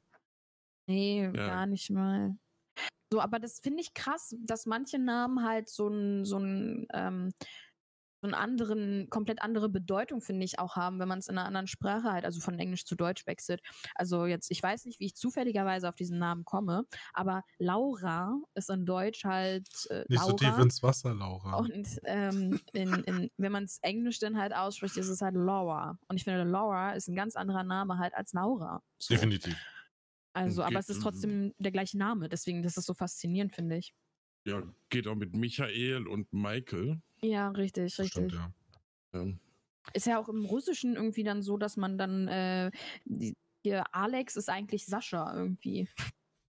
Nee, 0.86 1.30
gar 1.32 1.66
nicht 1.66 1.90
mal. 1.90 2.36
So, 3.10 3.20
aber 3.20 3.38
das 3.38 3.60
finde 3.60 3.80
ich 3.80 3.94
krass, 3.94 4.34
dass 4.40 4.66
manche 4.66 4.98
Namen 4.98 5.42
halt 5.42 5.70
so 5.70 5.88
einen 5.88 6.24
so 6.24 6.36
einen, 6.36 6.86
ähm, 6.92 7.30
so 8.24 8.26
einen 8.26 8.34
anderen, 8.34 9.10
komplett 9.10 9.42
andere 9.42 9.68
Bedeutung, 9.68 10.22
finde 10.22 10.46
ich, 10.46 10.58
auch 10.58 10.76
haben, 10.76 10.98
wenn 10.98 11.08
man 11.08 11.18
es 11.18 11.28
in 11.28 11.36
einer 11.36 11.46
anderen 11.46 11.66
Sprache 11.66 12.10
halt, 12.10 12.24
also 12.24 12.40
von 12.40 12.58
Englisch 12.58 12.86
zu 12.86 12.96
Deutsch 12.96 13.26
wechselt. 13.26 13.60
Also 13.94 14.24
jetzt, 14.24 14.50
ich 14.50 14.62
weiß 14.62 14.86
nicht, 14.86 14.98
wie 14.98 15.04
ich 15.06 15.14
zufälligerweise 15.14 15.90
auf 15.90 15.94
diesen 15.94 16.18
Namen 16.18 16.46
komme, 16.46 16.86
aber 17.12 17.42
Laura 17.58 18.34
ist 18.54 18.70
in 18.70 18.86
Deutsch 18.86 19.24
halt 19.24 19.68
äh, 19.90 20.04
Nicht 20.08 20.20
Laura. 20.20 20.30
so 20.30 20.36
tief 20.36 20.58
ins 20.58 20.82
Wasser, 20.82 21.14
Laura. 21.14 21.56
Und 21.56 21.86
ähm, 22.04 22.58
in, 22.72 22.94
in, 23.04 23.30
wenn 23.36 23.52
man 23.52 23.64
es 23.64 23.78
Englisch 23.82 24.20
dann 24.20 24.38
halt 24.38 24.54
ausspricht, 24.54 24.96
ist 24.96 25.08
es 25.08 25.20
halt 25.20 25.34
Laura. 25.34 25.98
Und 26.08 26.16
ich 26.16 26.24
finde, 26.24 26.44
Laura 26.44 26.92
ist 26.92 27.08
ein 27.08 27.16
ganz 27.16 27.36
anderer 27.36 27.62
Name 27.62 27.98
halt 27.98 28.14
als 28.14 28.32
Laura. 28.32 28.82
So. 28.98 29.12
Definitiv. 29.12 29.54
Also, 30.32 30.62
aber 30.62 30.80
es 30.80 30.88
ist 30.88 31.02
trotzdem 31.02 31.52
der 31.58 31.70
gleiche 31.72 31.98
Name, 31.98 32.28
deswegen 32.28 32.62
das 32.62 32.76
ist 32.76 32.86
so 32.86 32.94
faszinierend, 32.94 33.54
finde 33.54 33.76
ich. 33.76 33.94
Ja, 34.44 34.62
geht 34.90 35.06
auch 35.06 35.14
mit 35.14 35.34
Michael 35.34 36.06
und 36.06 36.32
Michael. 36.32 37.00
Ja, 37.22 37.48
richtig, 37.50 37.98
richtig. 37.98 38.08
Stimmt, 38.08 38.32
ja. 38.32 38.52
Ja. 39.12 39.26
Ist 39.92 40.06
ja 40.06 40.18
auch 40.18 40.28
im 40.28 40.44
Russischen 40.44 40.96
irgendwie 40.96 41.24
dann 41.24 41.42
so, 41.42 41.56
dass 41.56 41.76
man 41.76 41.98
dann 41.98 42.28
äh, 42.28 42.70
die, 43.04 43.34
hier 43.62 43.84
Alex 43.94 44.36
ist 44.36 44.48
eigentlich 44.48 44.86
Sascha 44.86 45.34
irgendwie. 45.34 45.88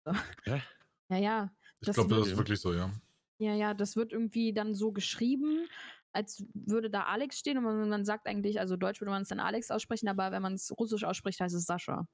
So. 0.05 0.13
Hä? 0.43 0.61
Ja, 1.09 1.17
ja. 1.17 1.55
Ich 1.81 1.91
glaube, 1.91 2.15
das 2.15 2.27
ist 2.27 2.37
wirklich 2.37 2.59
so, 2.59 2.73
ja. 2.73 2.91
Ja, 3.37 3.53
ja, 3.53 3.73
das 3.73 3.95
wird 3.95 4.11
irgendwie 4.11 4.53
dann 4.53 4.73
so 4.73 4.91
geschrieben, 4.91 5.67
als 6.13 6.45
würde 6.53 6.89
da 6.89 7.03
Alex 7.03 7.37
stehen 7.37 7.57
und 7.57 7.65
man, 7.65 7.89
man 7.89 8.05
sagt 8.05 8.27
eigentlich, 8.27 8.59
also 8.59 8.77
Deutsch 8.77 9.01
würde 9.01 9.11
man 9.11 9.23
es 9.23 9.27
dann 9.27 9.39
Alex 9.39 9.71
aussprechen, 9.71 10.07
aber 10.07 10.31
wenn 10.31 10.41
man 10.41 10.53
es 10.53 10.71
Russisch 10.77 11.03
ausspricht, 11.03 11.41
heißt 11.41 11.53
es 11.53 11.65
Sascha. 11.65 12.07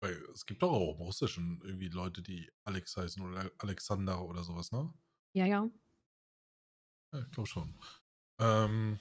Weil 0.00 0.14
es 0.34 0.46
gibt 0.46 0.62
doch 0.62 0.72
auch 0.72 0.96
im 0.96 1.02
Russischen 1.02 1.60
irgendwie 1.64 1.88
Leute, 1.88 2.22
die 2.22 2.50
Alex 2.64 2.96
heißen 2.96 3.22
oder 3.22 3.50
Alexander 3.58 4.24
oder 4.24 4.44
sowas, 4.44 4.72
ne? 4.72 4.92
Ja, 5.34 5.46
ja. 5.46 5.70
Ja, 7.12 7.20
ich 7.20 7.30
glaube 7.30 7.46
schon. 7.48 7.78
Ähm, 8.40 9.00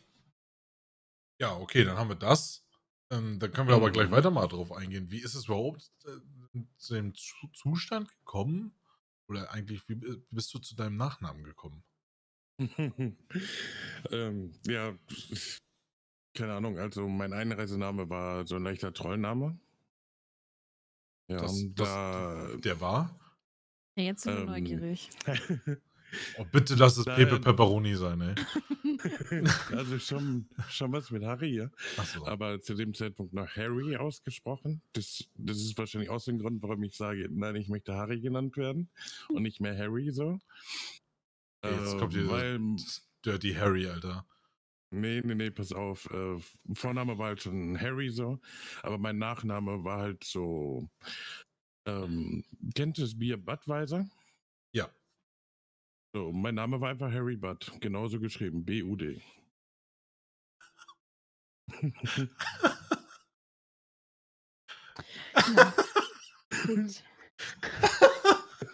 ja, 1.39 1.55
okay, 1.57 1.83
dann 1.83 1.97
haben 1.97 2.09
wir 2.09 2.15
das. 2.15 2.65
Ähm, 3.11 3.39
dann 3.39 3.51
können 3.51 3.69
wir 3.69 3.75
aber 3.75 3.91
gleich 3.91 4.07
Mhm. 4.07 4.11
weiter 4.11 4.31
mal 4.31 4.47
drauf 4.47 4.71
eingehen. 4.71 5.11
Wie 5.11 5.21
ist 5.21 5.35
es 5.35 5.45
überhaupt 5.45 5.91
äh, 6.05 6.59
zu 6.77 6.93
dem 6.95 7.13
Zu 7.15 7.47
Zustand 7.53 8.09
gekommen? 8.09 8.75
Oder 9.29 9.51
eigentlich, 9.51 9.87
wie 9.89 9.95
bi- 9.95 10.21
bist 10.31 10.53
du 10.53 10.59
zu 10.59 10.75
deinem 10.75 10.97
Nachnamen 10.97 11.43
gekommen? 11.43 11.83
ähm, 14.11 14.51
ja, 14.67 14.97
keine 16.33 16.53
Ahnung, 16.53 16.77
also 16.77 17.07
mein 17.07 17.33
Einreisename 17.33 18.09
war 18.09 18.45
so 18.47 18.55
ein 18.55 18.63
leichter 18.63 18.93
Trollname. 18.93 19.59
Ja, 21.27 21.37
Das, 21.37 21.51
und 21.53 21.75
das, 21.79 21.87
da. 21.89 22.47
der 22.57 22.79
war? 22.81 23.19
ja 23.95 24.03
jetzt 24.05 24.23
sind 24.23 24.33
wir 24.35 24.39
Ähm, 24.41 24.45
neugierig. 24.47 25.09
Oh, 26.37 26.45
bitte 26.49 26.75
lass 26.75 26.95
es 26.95 27.03
Da- 27.03 27.15
Pepe 27.15 27.37
Pepperoni 27.37 27.93
sein, 27.95 28.21
ey. 28.21 28.35
also 29.75 29.99
schon, 29.99 30.47
schon 30.69 30.89
was 30.93 31.11
mit 31.11 31.21
Harry, 31.25 31.57
ja. 31.57 31.69
Achso. 31.97 32.25
Aber 32.25 32.61
zu 32.61 32.75
dem 32.75 32.93
Zeitpunkt 32.93 33.33
noch 33.33 33.49
Harry 33.57 33.97
ausgesprochen. 33.97 34.81
Das, 34.93 35.25
das 35.35 35.57
ist 35.57 35.77
wahrscheinlich 35.77 36.09
aus 36.09 36.23
dem 36.23 36.39
Grund, 36.39 36.63
warum 36.63 36.81
ich 36.83 36.95
sage, 36.95 37.27
nein, 37.29 37.57
ich 37.57 37.67
möchte 37.67 37.93
Harry 37.93 38.21
genannt 38.21 38.55
werden 38.55 38.89
und 39.27 39.43
nicht 39.43 39.59
mehr 39.59 39.77
Harry 39.77 40.09
so. 40.11 40.39
Jetzt 41.61 41.95
Äh, 41.95 41.97
kommt 41.97 42.13
hier 42.13 42.29
weil, 42.29 42.61
Dirty 43.25 43.53
Harry, 43.53 43.87
Alter. 43.87 44.25
Nee, 44.91 45.21
nee, 45.23 45.35
nee, 45.35 45.51
pass 45.51 45.73
auf. 45.73 46.09
Äh, 46.11 46.37
Vorname 46.73 47.17
war 47.17 47.27
halt 47.27 47.41
schon 47.43 47.79
Harry 47.79 48.09
so, 48.09 48.39
aber 48.83 48.97
mein 48.97 49.17
Nachname 49.17 49.83
war 49.83 49.99
halt 49.99 50.23
so. 50.23 50.89
Ähm, 51.87 52.43
kennt 52.75 52.97
ihr 52.99 53.05
das 53.05 53.17
Bier 53.17 53.37
Budweiser? 53.37 54.07
Ja. 54.73 54.89
So, 56.13 56.33
mein 56.33 56.55
Name 56.55 56.81
war 56.81 56.89
einfach 56.89 57.11
Harry 57.13 57.37
Bud, 57.37 57.71
genauso 57.79 58.19
geschrieben, 58.19 58.65
B-U-D. 58.65 59.21
Ja. 65.47 65.73
Gut. 66.65 67.03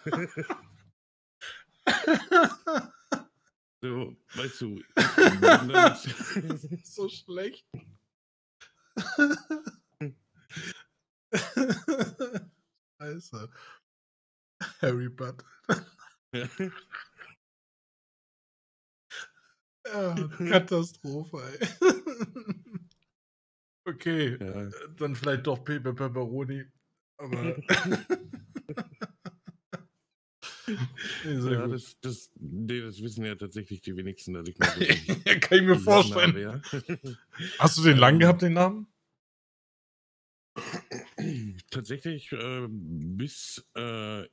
So, 3.84 4.16
weißt 4.36 4.60
du. 4.62 4.82
so 6.84 7.08
schlecht. 7.10 7.66
Scheiße. 12.98 13.50
Harry 14.80 15.10
Butt. 15.10 15.44
Ja, 16.32 16.48
Katastrophe, 20.38 21.42
ey. 21.42 21.58
Okay, 23.84 24.38
ja. 24.40 24.70
dann 24.96 25.14
vielleicht 25.14 25.46
doch 25.46 25.62
Pepe 25.62 25.92
Pepperoni. 25.92 26.64
Aber. 27.18 27.54
Ja, 31.24 31.66
das, 31.66 31.98
das, 32.00 32.32
nee, 32.36 32.80
das 32.80 33.02
wissen 33.02 33.24
ja 33.24 33.34
tatsächlich 33.34 33.80
die 33.82 33.96
wenigsten, 33.96 34.34
dass 34.34 34.48
ich 34.48 34.58
mal 34.58 34.68
Kann 35.40 35.58
ich 35.58 35.64
mir 35.64 35.78
vorstellen. 35.80 36.34
Habe, 36.46 36.62
ja. 37.02 37.12
Hast 37.58 37.78
du 37.78 37.82
den 37.82 37.98
lang 37.98 38.18
gehabt, 38.18 38.42
den 38.42 38.54
Namen? 38.54 38.86
Tatsächlich 41.70 42.32
äh, 42.32 42.66
bis 42.68 43.64
äh, 43.76 44.26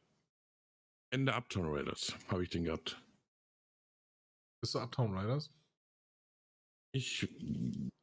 Ende 1.13 1.33
Uptown 1.33 1.65
Raiders 1.67 2.15
habe 2.27 2.43
ich 2.43 2.49
den 2.49 2.63
gehabt. 2.63 3.01
Bist 4.61 4.75
du 4.75 4.79
Uptown 4.79 5.17
Riders? 5.17 5.51
Ich 6.93 7.27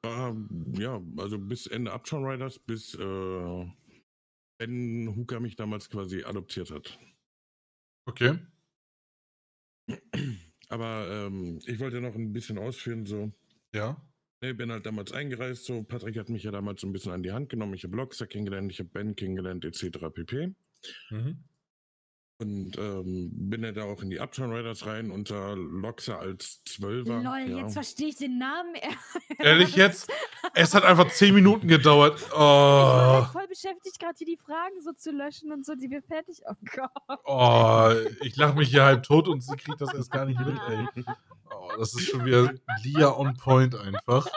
war, 0.02 0.34
ja, 0.78 1.00
also 1.18 1.38
bis 1.38 1.66
Ende 1.66 1.92
Uptown 1.92 2.24
Riders, 2.24 2.58
bis 2.58 2.94
äh, 2.94 3.72
Ben 4.58 5.14
Hooker 5.16 5.40
mich 5.40 5.56
damals 5.56 5.88
quasi 5.88 6.24
adoptiert 6.24 6.70
hat. 6.70 6.98
Okay. 8.08 8.38
Aber 10.70 11.08
ähm, 11.10 11.60
ich 11.66 11.78
wollte 11.78 12.00
noch 12.00 12.14
ein 12.14 12.32
bisschen 12.32 12.58
ausführen, 12.58 13.04
so. 13.04 13.30
Ja. 13.74 14.02
Ich 14.40 14.56
bin 14.56 14.72
halt 14.72 14.86
damals 14.86 15.12
eingereist, 15.12 15.66
so. 15.66 15.82
Patrick 15.82 16.16
hat 16.16 16.30
mich 16.30 16.42
ja 16.42 16.50
damals 16.50 16.80
so 16.80 16.86
ein 16.86 16.92
bisschen 16.92 17.12
an 17.12 17.22
die 17.22 17.32
Hand 17.32 17.50
genommen. 17.50 17.74
Ich 17.74 17.84
habe 17.84 17.96
Loxer 17.96 18.26
kennengelernt, 18.26 18.72
ich 18.72 18.78
habe 18.78 18.88
Ben 18.88 19.14
kennengelernt, 19.14 19.64
etc. 19.66 20.10
pp. 20.14 20.54
Mhm. 21.10 21.44
Und 22.40 22.78
ähm, 22.78 23.30
bin 23.32 23.64
ja 23.64 23.72
da 23.72 23.82
auch 23.82 24.00
in 24.00 24.10
die 24.10 24.20
Uptown 24.20 24.52
Raiders 24.52 24.86
rein 24.86 25.10
unter 25.10 25.56
Loxer 25.56 26.20
als 26.20 26.62
Zwölfer. 26.64 27.20
Lol, 27.20 27.40
ja. 27.50 27.58
jetzt 27.58 27.72
verstehe 27.72 28.08
ich 28.08 28.16
den 28.16 28.38
Namen. 28.38 28.74
Ehrlich 29.40 29.74
jetzt? 29.74 30.08
Es 30.54 30.72
hat 30.72 30.84
einfach 30.84 31.10
zehn 31.10 31.34
Minuten 31.34 31.66
gedauert. 31.66 32.20
Ich 32.20 32.30
war 32.30 32.38
Oh, 32.38 33.22
halt 33.22 33.32
voll 33.32 33.48
beschäftigt, 33.48 33.98
gerade 33.98 34.14
hier 34.18 34.26
die 34.28 34.36
Fragen 34.36 34.80
so 34.84 34.92
zu 34.92 35.10
löschen 35.10 35.50
und 35.50 35.66
so, 35.66 35.74
die 35.74 35.90
wir 35.90 36.00
fertig. 36.02 36.40
Oh 36.48 36.54
Gott. 36.76 37.18
oh 37.24 37.90
ich 38.22 38.36
lache 38.36 38.56
mich 38.56 38.68
hier 38.68 38.84
halb 38.84 39.02
tot 39.02 39.26
und 39.26 39.42
sie 39.42 39.56
kriegt 39.56 39.80
das 39.80 39.92
erst 39.92 40.12
gar 40.12 40.24
nicht 40.24 40.38
mit, 40.38 40.56
ey. 40.68 41.04
Oh, 41.50 41.70
das 41.76 41.92
ist 41.94 42.08
schon 42.08 42.24
wieder 42.24 42.52
Lia 42.84 43.16
on 43.16 43.36
point 43.36 43.74
einfach. 43.74 44.28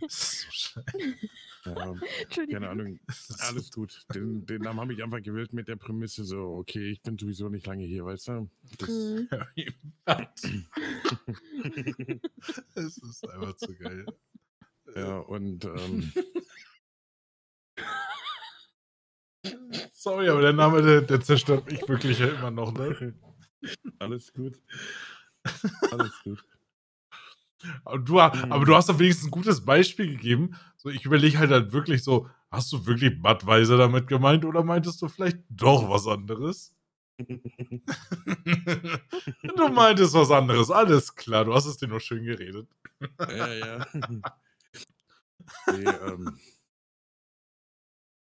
Das 0.00 0.08
ist 0.08 0.40
so 0.40 0.50
scheiße. 0.50 0.84
ja, 1.66 1.94
keine 2.48 2.68
Ahnung. 2.70 2.98
Das 3.06 3.40
Alles 3.40 3.70
gut. 3.70 4.04
Den, 4.14 4.46
den 4.46 4.62
Namen 4.62 4.80
habe 4.80 4.92
ich 4.94 5.02
einfach 5.02 5.22
gewählt 5.22 5.52
mit 5.52 5.68
der 5.68 5.76
Prämisse, 5.76 6.24
so, 6.24 6.54
okay, 6.56 6.90
ich 6.92 7.02
bin 7.02 7.18
sowieso 7.18 7.48
nicht 7.48 7.66
lange 7.66 7.84
hier, 7.84 8.04
weißt 8.04 8.28
du? 8.28 8.50
Das, 8.78 8.88
Mhm. 8.88 9.28
Butt. 10.06 10.28
Es 12.74 12.96
ist 12.98 13.28
einfach 13.28 13.54
zu 13.56 13.74
geil. 13.76 14.06
ja, 14.94 15.18
und 15.18 15.64
ähm, 15.66 16.12
Sorry, 19.92 20.28
aber 20.28 20.40
der 20.40 20.52
Name, 20.52 20.82
der, 20.82 21.02
der 21.02 21.20
zerstört 21.20 21.70
mich 21.70 21.86
wirklich 21.88 22.20
immer 22.20 22.50
noch, 22.50 22.72
ne? 22.72 23.14
alles 23.98 24.32
gut. 24.32 24.60
Alles 25.90 26.12
gut. 26.22 26.44
Aber 27.84 27.98
du, 27.98 28.20
aber 28.20 28.64
du 28.64 28.74
hast 28.74 28.88
doch 28.88 28.98
wenigstens 28.98 29.28
ein 29.28 29.30
gutes 29.32 29.64
Beispiel 29.64 30.08
gegeben. 30.08 30.56
So, 30.76 30.88
ich 30.90 31.04
überlege 31.04 31.38
halt, 31.38 31.50
halt 31.50 31.72
wirklich 31.72 32.04
so, 32.04 32.28
hast 32.50 32.72
du 32.72 32.86
wirklich 32.86 33.20
Budweiser 33.20 33.76
damit 33.76 34.06
gemeint 34.06 34.44
oder 34.44 34.62
meintest 34.62 35.02
du 35.02 35.08
vielleicht 35.08 35.38
doch 35.48 35.88
was 35.90 36.06
anderes? 36.06 36.74
du 39.56 39.68
meintest 39.70 40.14
was 40.14 40.30
anderes, 40.30 40.70
alles 40.70 41.14
klar, 41.16 41.44
du 41.44 41.52
hast 41.52 41.66
es 41.66 41.76
dir 41.78 41.88
nur 41.88 41.98
schön 42.00 42.24
geredet. 42.24 42.68
ja, 43.28 43.52
ja. 43.52 43.86
nee, 45.72 45.84
ähm, 45.84 46.38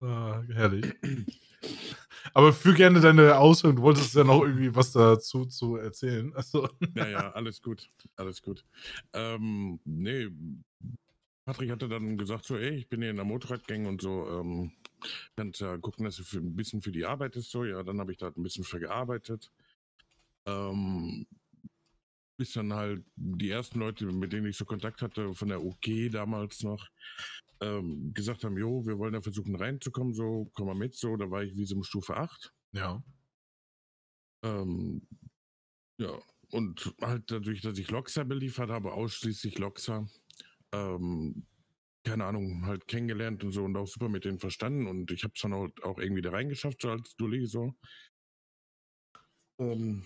Ah, 0.00 0.42
herrlich. 0.54 0.94
Aber 2.34 2.52
führ 2.52 2.74
gerne 2.74 3.00
deine 3.00 3.38
Ausführung, 3.38 3.76
du 3.76 3.82
wolltest 3.82 4.14
ja 4.14 4.24
noch 4.24 4.42
irgendwie 4.42 4.74
was 4.74 4.92
dazu 4.92 5.46
zu 5.46 5.76
erzählen. 5.76 6.32
Also, 6.34 6.68
ja, 6.94 7.30
alles 7.32 7.60
gut. 7.62 7.90
Alles 8.16 8.42
gut. 8.42 8.64
Ähm, 9.12 9.80
nee, 9.84 10.28
Patrick 11.44 11.70
hatte 11.70 11.88
dann 11.88 12.18
gesagt, 12.18 12.44
so, 12.44 12.56
ey, 12.56 12.76
ich 12.76 12.88
bin 12.88 13.00
hier 13.00 13.10
in 13.10 13.16
der 13.16 13.24
Motorradgang 13.24 13.86
und 13.86 14.02
so, 14.02 14.28
ähm, 14.28 14.72
kannst 15.34 15.60
ja 15.60 15.78
gucken, 15.78 16.04
dass 16.04 16.16
du 16.16 16.22
für, 16.22 16.38
ein 16.38 16.54
bisschen 16.54 16.82
für 16.82 16.92
die 16.92 17.06
arbeitest, 17.06 17.50
so, 17.50 17.64
ja, 17.64 17.82
dann 17.82 18.00
habe 18.00 18.12
ich 18.12 18.18
da 18.18 18.28
ein 18.28 18.42
bisschen 18.42 18.64
für 18.64 18.78
gearbeitet. 18.78 19.50
Ähm, 20.44 21.26
bis 22.36 22.52
dann 22.52 22.72
halt 22.72 23.02
die 23.16 23.50
ersten 23.50 23.80
Leute, 23.80 24.06
mit 24.06 24.32
denen 24.32 24.46
ich 24.46 24.56
so 24.56 24.64
Kontakt 24.64 25.02
hatte, 25.02 25.34
von 25.34 25.48
der 25.48 25.62
OG 25.62 26.10
damals 26.10 26.62
noch, 26.62 26.86
ähm, 27.62 28.12
gesagt 28.14 28.44
haben, 28.44 28.58
jo, 28.58 28.86
wir 28.86 28.98
wollen 28.98 29.12
da 29.14 29.22
versuchen 29.22 29.56
reinzukommen, 29.56 30.14
so, 30.14 30.50
komm 30.54 30.66
mal 30.68 30.74
mit, 30.74 30.94
so, 30.96 31.16
da 31.16 31.30
war 31.30 31.42
ich 31.44 31.56
wie 31.56 31.64
so 31.66 31.76
um 31.76 31.84
Stufe 31.84 32.16
8. 32.16 32.54
ja. 32.72 33.02
Ähm, 34.42 35.06
ja, 36.00 36.18
und 36.52 36.94
halt 37.02 37.30
dadurch, 37.30 37.62
dass 37.62 37.78
ich 37.78 37.90
Loxa 37.90 38.24
beliefert 38.24 38.70
habe, 38.70 38.92
ausschließlich 38.94 39.58
Loxa, 39.58 40.08
ähm, 40.72 41.46
keine 42.04 42.26
Ahnung, 42.26 42.66
halt 42.66 42.88
kennengelernt 42.88 43.44
und 43.44 43.52
so 43.52 43.64
und 43.64 43.76
auch 43.76 43.88
super 43.88 44.08
mit 44.10 44.24
denen 44.26 44.40
verstanden 44.40 44.86
und 44.88 45.10
ich 45.12 45.24
habe 45.24 45.34
es 45.36 45.42
dann 45.42 45.54
auch, 45.54 45.68
auch 45.82 45.98
irgendwie 45.98 46.22
da 46.22 46.30
reingeschafft, 46.32 46.82
so 46.82 46.90
als 46.90 47.16
Dulli 47.16 47.46
so. 47.46 47.74
Ähm, 49.58 50.04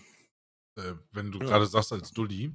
Äh, 0.75 0.93
wenn 1.11 1.31
du 1.31 1.39
Ja. 1.39 1.45
gerade 1.45 1.65
sagst 1.65 1.91
als 1.93 2.11
Dulli. 2.11 2.53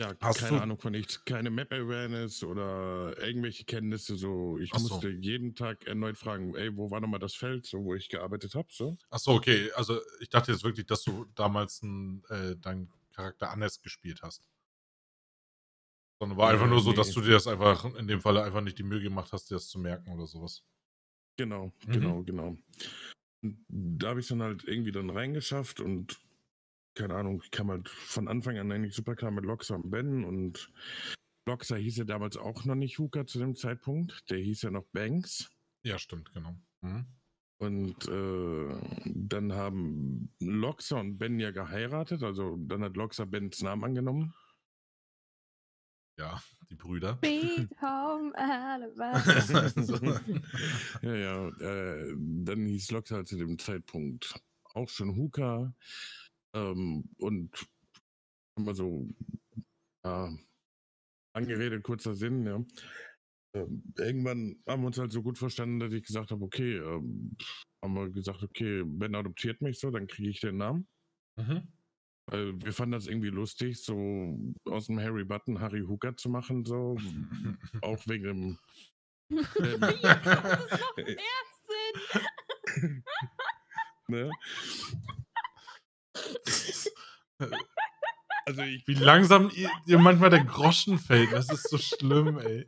Ja, 0.00 0.14
Hast 0.20 0.40
keine 0.40 0.56
du- 0.56 0.62
Ahnung 0.62 0.78
von 0.78 0.92
nichts, 0.92 1.24
keine 1.24 1.50
Map-Awareness 1.50 2.42
oder 2.44 3.16
irgendwelche 3.22 3.64
Kenntnisse, 3.64 4.16
so. 4.16 4.58
Ich 4.58 4.70
Ach 4.74 4.78
so. 4.78 4.94
musste 4.94 5.08
jeden 5.10 5.54
Tag 5.54 5.86
erneut 5.86 6.16
fragen, 6.16 6.54
ey, 6.56 6.76
wo 6.76 6.90
war 6.90 7.00
nochmal 7.00 7.20
das 7.20 7.34
Feld, 7.34 7.66
so, 7.66 7.84
wo 7.84 7.94
ich 7.94 8.08
gearbeitet 8.08 8.54
habe, 8.54 8.68
so. 8.70 8.96
Achso, 9.10 9.34
okay. 9.34 9.70
Also 9.76 10.00
ich 10.20 10.28
dachte 10.28 10.52
jetzt 10.52 10.64
wirklich, 10.64 10.86
dass 10.86 11.02
du 11.04 11.26
damals 11.34 11.82
ein, 11.82 12.22
äh, 12.28 12.56
deinen 12.56 12.90
Charakter 13.12 13.50
anders 13.50 13.80
gespielt 13.80 14.20
hast. 14.22 14.42
Sondern 16.20 16.38
war 16.38 16.50
Äh, 16.50 16.54
einfach 16.54 16.68
nur 16.68 16.80
so, 16.80 16.92
dass 16.92 17.08
nee. 17.08 17.14
du 17.14 17.20
dir 17.22 17.32
das 17.32 17.46
einfach 17.46 17.84
in 17.96 18.06
dem 18.08 18.20
Falle 18.20 18.42
einfach 18.42 18.60
nicht 18.60 18.78
die 18.78 18.82
Mühe 18.84 19.00
gemacht 19.02 19.32
hast, 19.32 19.50
dir 19.50 19.54
das 19.54 19.68
zu 19.68 19.78
merken 19.78 20.12
oder 20.12 20.26
sowas. 20.26 20.64
Genau, 21.36 21.66
Mhm. 21.86 21.92
genau, 21.92 22.22
genau. 22.22 22.56
Und 23.42 23.64
da 23.68 24.08
habe 24.08 24.20
ich 24.20 24.28
dann 24.28 24.42
halt 24.42 24.64
irgendwie 24.64 24.92
dann 24.92 25.10
reingeschafft 25.10 25.80
und 25.80 26.18
keine 26.94 27.14
Ahnung, 27.14 27.40
ich 27.42 27.50
kam 27.50 27.70
halt 27.70 27.88
von 27.88 28.28
Anfang 28.28 28.58
an 28.58 28.70
eigentlich 28.72 28.94
super 28.94 29.14
klar 29.16 29.30
mit 29.30 29.44
Loxa 29.44 29.74
und 29.74 29.90
Ben 29.90 30.24
und 30.24 30.70
Loxa 31.46 31.76
hieß 31.76 31.98
ja 31.98 32.04
damals 32.04 32.36
auch 32.36 32.64
noch 32.64 32.74
nicht 32.74 32.98
Hooker 32.98 33.26
zu 33.26 33.38
dem 33.38 33.54
Zeitpunkt, 33.54 34.30
der 34.30 34.38
hieß 34.38 34.62
ja 34.62 34.70
noch 34.70 34.84
Banks. 34.92 35.50
Ja, 35.82 35.98
stimmt, 35.98 36.32
genau. 36.32 36.54
Mhm. 36.80 37.06
Und 37.58 38.08
äh, 38.08 39.02
dann 39.04 39.52
haben 39.52 40.34
Loxa 40.40 40.98
und 40.98 41.18
Ben 41.18 41.38
ja 41.38 41.50
geheiratet, 41.50 42.22
also 42.22 42.56
dann 42.58 42.82
hat 42.82 42.96
Loxa 42.96 43.24
Bens 43.24 43.62
Namen 43.62 43.84
angenommen. 43.84 44.34
Ja, 46.18 46.42
die 46.70 46.76
Brüder. 46.76 47.14
Beat 47.16 47.70
Home 47.82 48.32
Alabama. 48.36 49.68
So. 49.70 49.96
ja, 51.02 51.14
ja, 51.14 51.48
äh, 51.48 52.14
dann 52.16 52.66
hieß 52.66 52.90
Loxa 52.92 53.16
halt 53.16 53.28
zu 53.28 53.36
dem 53.36 53.58
Zeitpunkt 53.58 54.34
auch 54.74 54.88
schon 54.88 55.16
Hooker. 55.16 55.74
Ähm, 56.54 57.04
und 57.18 57.66
immer 58.56 58.74
so 58.74 59.08
ja, 60.04 60.32
angeredet, 61.34 61.82
kurzer 61.82 62.14
Sinn, 62.14 62.46
ja. 62.46 62.64
Ähm, 63.56 63.82
irgendwann 63.98 64.62
haben 64.68 64.82
wir 64.82 64.88
uns 64.88 64.98
halt 64.98 65.12
so 65.12 65.22
gut 65.22 65.38
verstanden, 65.38 65.78
dass 65.80 65.92
ich 65.92 66.04
gesagt 66.04 66.30
habe, 66.30 66.44
okay, 66.44 66.76
ähm, 66.76 67.36
haben 67.82 67.94
wir 67.94 68.10
gesagt, 68.10 68.42
okay, 68.42 68.82
Ben 68.84 69.14
adoptiert 69.14 69.60
mich 69.62 69.78
so, 69.78 69.90
dann 69.90 70.06
kriege 70.06 70.30
ich 70.30 70.40
den 70.40 70.56
Namen. 70.56 70.88
Mhm. 71.36 71.68
Weil 72.30 72.60
wir 72.60 72.72
fanden 72.72 72.92
das 72.92 73.06
irgendwie 73.06 73.28
lustig, 73.28 73.82
so 73.82 74.38
aus 74.64 74.86
dem 74.86 74.98
Harry 74.98 75.24
Button 75.24 75.60
Harry 75.60 75.82
Hooker 75.82 76.16
zu 76.16 76.30
machen, 76.30 76.64
so. 76.64 76.96
Auch 77.82 78.06
wegen 78.06 78.24
dem. 78.24 78.58
Ähm, 79.30 79.80
Ja, 80.02 80.14
das 80.22 80.80
macht 80.80 80.96
mehr 80.96 81.16
Sinn. 82.74 83.04
ne? 84.08 84.30
Also 88.46 88.60
ich 88.60 88.86
Wie 88.86 88.94
langsam 88.94 89.50
ihr, 89.54 89.70
ihr 89.86 89.98
manchmal 89.98 90.28
der 90.28 90.44
Groschen 90.44 90.98
fällt. 90.98 91.32
Das 91.32 91.50
ist 91.50 91.70
so 91.70 91.78
schlimm, 91.78 92.38
ey. 92.38 92.66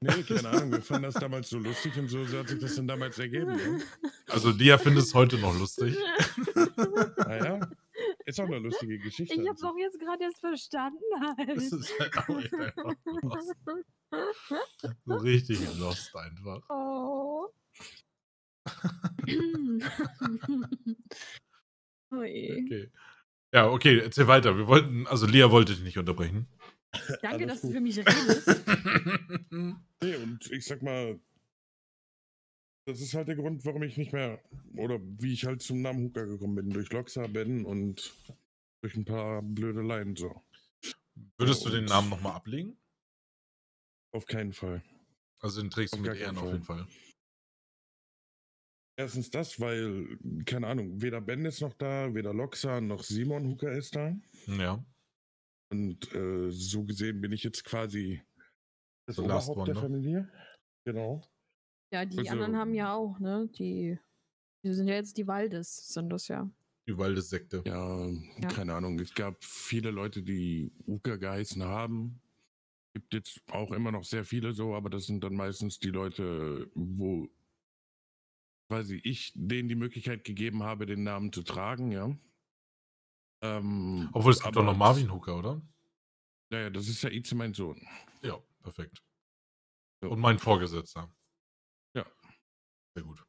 Nee, 0.00 0.22
keine 0.24 0.48
Ahnung, 0.48 0.72
wir 0.72 0.82
fanden 0.82 1.04
das 1.04 1.14
damals 1.14 1.48
so 1.48 1.58
lustig 1.58 1.96
und 1.96 2.08
so, 2.08 2.24
so 2.24 2.38
hat 2.38 2.48
sich 2.48 2.58
das 2.58 2.74
dann 2.74 2.88
damals 2.88 3.20
ergeben. 3.20 3.54
Ne? 3.54 3.80
Also 4.28 4.50
Lia 4.50 4.76
findet 4.76 5.04
es 5.04 5.14
heute 5.14 5.38
noch 5.38 5.56
lustig. 5.58 5.96
Naja, 7.16 7.60
ist 8.24 8.40
auch 8.40 8.46
eine 8.46 8.58
lustige 8.58 8.98
Geschichte. 8.98 9.40
Ich 9.40 9.48
hab's 9.48 9.60
sich. 9.60 9.68
auch 9.68 9.76
jetzt 9.76 9.98
gerade 9.98 10.24
erst 10.24 10.40
verstanden 10.40 10.98
halt. 11.20 11.48
Das 11.48 11.72
ist 11.72 12.00
halt 12.00 12.18
auch 12.18 12.28
echt 12.38 12.54
einfach 12.54 12.94
lost. 13.22 13.54
So 15.04 15.14
richtig 15.14 15.60
lost 15.78 16.16
einfach. 16.16 16.68
Oh. 16.68 17.48
oh. 22.10 22.16
Okay. 22.16 22.90
Ja, 23.54 23.68
okay, 23.68 23.98
erzähl 23.98 24.26
weiter. 24.28 24.56
Wir 24.56 24.66
wollten, 24.66 25.06
also 25.06 25.26
Lia 25.26 25.50
wollte 25.50 25.72
dich 25.74 25.82
nicht 25.82 25.98
unterbrechen. 25.98 26.46
Danke, 27.22 27.44
Alles 27.44 27.46
dass 27.46 27.60
du 27.62 27.66
gut. 27.68 27.76
für 27.76 27.80
mich 27.80 27.98
redest. 27.98 28.62
Nee, 30.02 30.16
und 30.16 30.50
ich 30.50 30.64
sag 30.64 30.82
mal, 30.82 31.20
Das 32.86 33.00
ist 33.00 33.14
halt 33.14 33.28
der 33.28 33.36
Grund, 33.36 33.64
warum 33.64 33.82
ich 33.84 33.96
nicht 33.96 34.12
mehr, 34.12 34.42
oder 34.76 34.98
wie 35.00 35.32
ich 35.32 35.46
halt 35.46 35.62
zum 35.62 35.80
Namen 35.82 36.04
Hooker 36.06 36.26
gekommen 36.26 36.56
bin. 36.56 36.70
Durch 36.70 36.90
Loxa, 36.90 37.26
Ben 37.28 37.64
und 37.64 38.12
durch 38.82 38.96
ein 38.96 39.04
paar 39.04 39.42
Blödeleien 39.42 40.16
so. 40.16 40.42
Würdest 41.38 41.64
du 41.64 41.70
den 41.70 41.84
Namen 41.84 42.10
nochmal 42.10 42.34
ablegen? 42.34 42.76
Auf 44.12 44.26
keinen 44.26 44.52
Fall. 44.52 44.82
Also 45.40 45.60
den 45.60 45.70
trägst 45.70 45.94
du 45.94 45.98
Auf 45.98 46.02
mit 46.02 46.08
gar 46.08 46.16
keinen 46.16 46.36
Ehren 46.36 46.38
auf 46.38 46.44
Fall. 46.44 46.52
jeden 46.52 46.64
Fall. 46.64 46.86
Erstens 49.02 49.30
das, 49.30 49.58
weil, 49.60 50.16
keine 50.46 50.68
Ahnung, 50.68 51.02
weder 51.02 51.20
Ben 51.20 51.44
ist 51.44 51.60
noch 51.60 51.74
da, 51.74 52.14
weder 52.14 52.32
Loxa 52.32 52.80
noch 52.80 53.02
Simon 53.02 53.48
Hooker 53.48 53.72
ist 53.72 53.96
da. 53.96 54.14
Ja. 54.46 54.84
Und 55.72 56.12
äh, 56.14 56.50
so 56.50 56.84
gesehen 56.84 57.20
bin 57.20 57.32
ich 57.32 57.42
jetzt 57.42 57.64
quasi 57.64 58.22
das 59.06 59.16
last 59.16 59.48
Oberhaupt 59.48 59.56
one, 59.58 59.64
der 59.66 59.74
ne? 59.74 59.80
Familie. 59.80 60.28
Genau. 60.86 61.20
Ja, 61.92 62.04
die 62.04 62.18
Also- 62.18 62.30
anderen 62.30 62.56
haben 62.56 62.74
ja 62.74 62.94
auch, 62.94 63.18
ne? 63.18 63.48
Die, 63.58 63.98
die 64.64 64.72
sind 64.72 64.86
ja 64.86 64.94
jetzt 64.94 65.16
die 65.16 65.26
Waldes, 65.26 65.88
sind 65.88 66.08
das 66.10 66.28
ja. 66.28 66.48
Die 66.86 66.96
Waldessekte. 66.96 67.62
Ja, 67.66 68.06
Ja. 68.06 68.48
keine 68.48 68.74
Ahnung. 68.74 69.00
Es 69.00 69.12
gab 69.14 69.42
viele 69.42 69.90
Leute, 69.90 70.22
die 70.22 70.72
Uka 70.86 71.16
geheißen 71.16 71.62
haben. 71.64 72.20
Gibt 72.94 73.14
jetzt 73.14 73.40
auch 73.50 73.72
immer 73.72 73.90
noch 73.90 74.04
sehr 74.04 74.24
viele 74.24 74.52
so, 74.52 74.74
aber 74.74 74.90
das 74.90 75.06
sind 75.06 75.24
dann 75.24 75.34
meistens 75.34 75.78
die 75.80 75.90
Leute, 75.90 76.70
wo 76.74 77.28
quasi 78.68 79.00
ich 79.02 79.32
denen 79.34 79.68
die 79.68 79.74
Möglichkeit 79.74 80.24
gegeben 80.24 80.62
habe, 80.62 80.86
den 80.86 81.02
Namen 81.02 81.32
zu 81.32 81.42
tragen, 81.42 81.92
ja. 81.92 82.16
Ähm, 83.42 84.08
Obwohl 84.12 84.32
es 84.32 84.42
gibt 84.42 84.56
doch 84.56 84.64
noch 84.64 84.76
Marvin 84.76 85.12
Hooker, 85.12 85.38
oder? 85.38 85.62
Naja, 86.50 86.70
das 86.70 86.88
ist 86.88 87.02
ja 87.02 87.10
Ize, 87.10 87.34
mein 87.34 87.54
Sohn. 87.54 87.86
Ja, 88.22 88.38
perfekt. 88.62 89.02
So. 90.02 90.10
Und 90.10 90.20
mein 90.20 90.38
Vorgesetzter. 90.38 91.12
Ja. 91.94 92.06
Sehr 92.94 93.04
gut. 93.04 93.24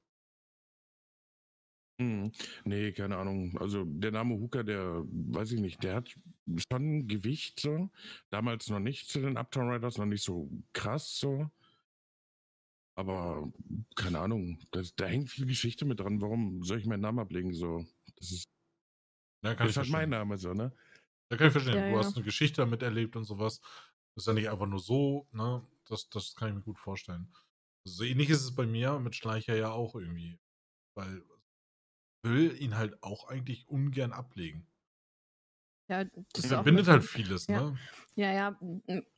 Mhm. 2.00 2.32
Nee, 2.66 2.92
keine 2.92 3.18
Ahnung. 3.18 3.58
Also 3.60 3.86
der 3.86 4.12
Name 4.12 4.36
Hooker, 4.36 4.64
der, 4.64 5.04
weiß 5.06 5.52
ich 5.54 5.62
nicht, 5.62 5.84
der 5.84 5.96
hat 5.96 6.14
schon 6.72 7.08
Gewicht 7.08 7.60
so. 7.60 7.90
Damals 8.30 8.70
noch 8.70 8.80
nicht 8.80 9.10
zu 9.10 9.22
den 9.22 9.38
Uptown 9.38 9.70
Riders, 9.70 9.98
noch 9.98 10.06
nicht 10.06 10.24
so 10.24 10.50
krass 10.74 11.18
so. 11.18 11.50
Aber 12.96 13.52
keine 13.96 14.20
Ahnung, 14.20 14.60
das, 14.72 14.96
da 14.96 15.06
hängt 15.06 15.30
viel 15.30 15.46
Geschichte 15.48 15.86
mit 15.86 16.00
dran. 16.00 16.22
Warum 16.22 16.64
soll 16.64 16.80
ich 16.80 16.86
meinen 16.86 17.02
Namen 17.02 17.20
ablegen 17.20 17.54
so? 17.54 17.86
Das 18.18 18.32
ist, 18.32 18.46
Ja, 19.44 19.56
kann 19.56 19.68
das 19.68 19.72
ich 19.72 19.72
ist 19.72 19.78
halt 19.78 19.90
mein 19.90 20.10
Name 20.10 20.38
so, 20.38 20.54
ne? 20.54 20.74
Ja, 21.32 21.38
kann 21.38 21.48
ich 21.48 21.54
verstehen. 21.54 21.78
Ja, 21.78 21.88
du 21.88 21.92
ja. 21.92 22.00
hast 22.00 22.16
eine 22.16 22.26
Geschichte 22.26 22.58
damit 22.62 22.84
erlebt 22.84 23.16
und 23.16 23.26
sowas. 23.26 23.60
Das 24.16 24.24
ist 24.24 24.28
ja 24.28 24.34
nicht 24.34 24.50
einfach 24.50 24.68
nur 24.68 24.80
so, 24.80 25.28
ne? 25.32 25.66
Das, 25.86 26.10
das 26.10 26.36
kann 26.36 26.50
ich 26.50 26.56
mir 26.56 26.62
gut 26.62 26.80
vorstellen. 26.80 27.34
So 27.86 28.04
ähnlich 28.04 28.30
ist 28.30 28.44
es 28.44 28.56
bei 28.56 28.66
mir 28.66 29.00
mit 29.00 29.16
Schleicher 29.16 29.56
ja 29.56 29.72
auch 29.72 29.96
irgendwie. 29.96 30.40
Weil 30.96 31.24
ich 32.24 32.32
will 32.32 32.62
ihn 32.62 32.76
halt 32.78 33.02
auch 33.04 33.28
eigentlich 33.28 33.68
ungern 33.68 34.14
ablegen. 34.14 34.68
Ja, 35.90 36.06
das 36.34 36.46
verbindet 36.46 36.88
halt 36.88 37.04
vieles, 37.04 37.48
Ja. 37.50 37.62
ne? 37.72 37.78
Ja, 38.16 38.32
ja, 38.32 38.60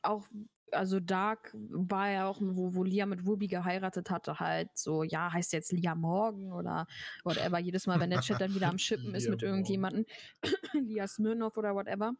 auch, 0.02 0.26
also 0.72 1.00
Dark 1.00 1.54
war 1.54 2.10
ja 2.10 2.28
auch, 2.28 2.38
wo, 2.40 2.74
wo 2.74 2.82
Lia 2.82 3.06
mit 3.06 3.24
Ruby 3.26 3.46
geheiratet 3.46 4.10
hatte, 4.10 4.40
halt 4.40 4.68
so, 4.74 5.02
ja, 5.02 5.32
heißt 5.32 5.52
jetzt 5.52 5.72
Lia 5.72 5.94
Morgan 5.94 6.52
oder 6.52 6.86
whatever. 7.24 7.58
Jedes 7.58 7.86
Mal, 7.86 8.00
wenn 8.00 8.10
der 8.10 8.20
Chat 8.20 8.40
dann 8.40 8.54
wieder 8.54 8.68
am 8.68 8.78
Schippen 8.78 9.14
ist 9.14 9.28
mit 9.28 9.42
irgendjemandem, 9.42 10.06
Lia 10.74 11.06
Smirnov 11.06 11.56
oder 11.56 11.74
whatever. 11.74 12.14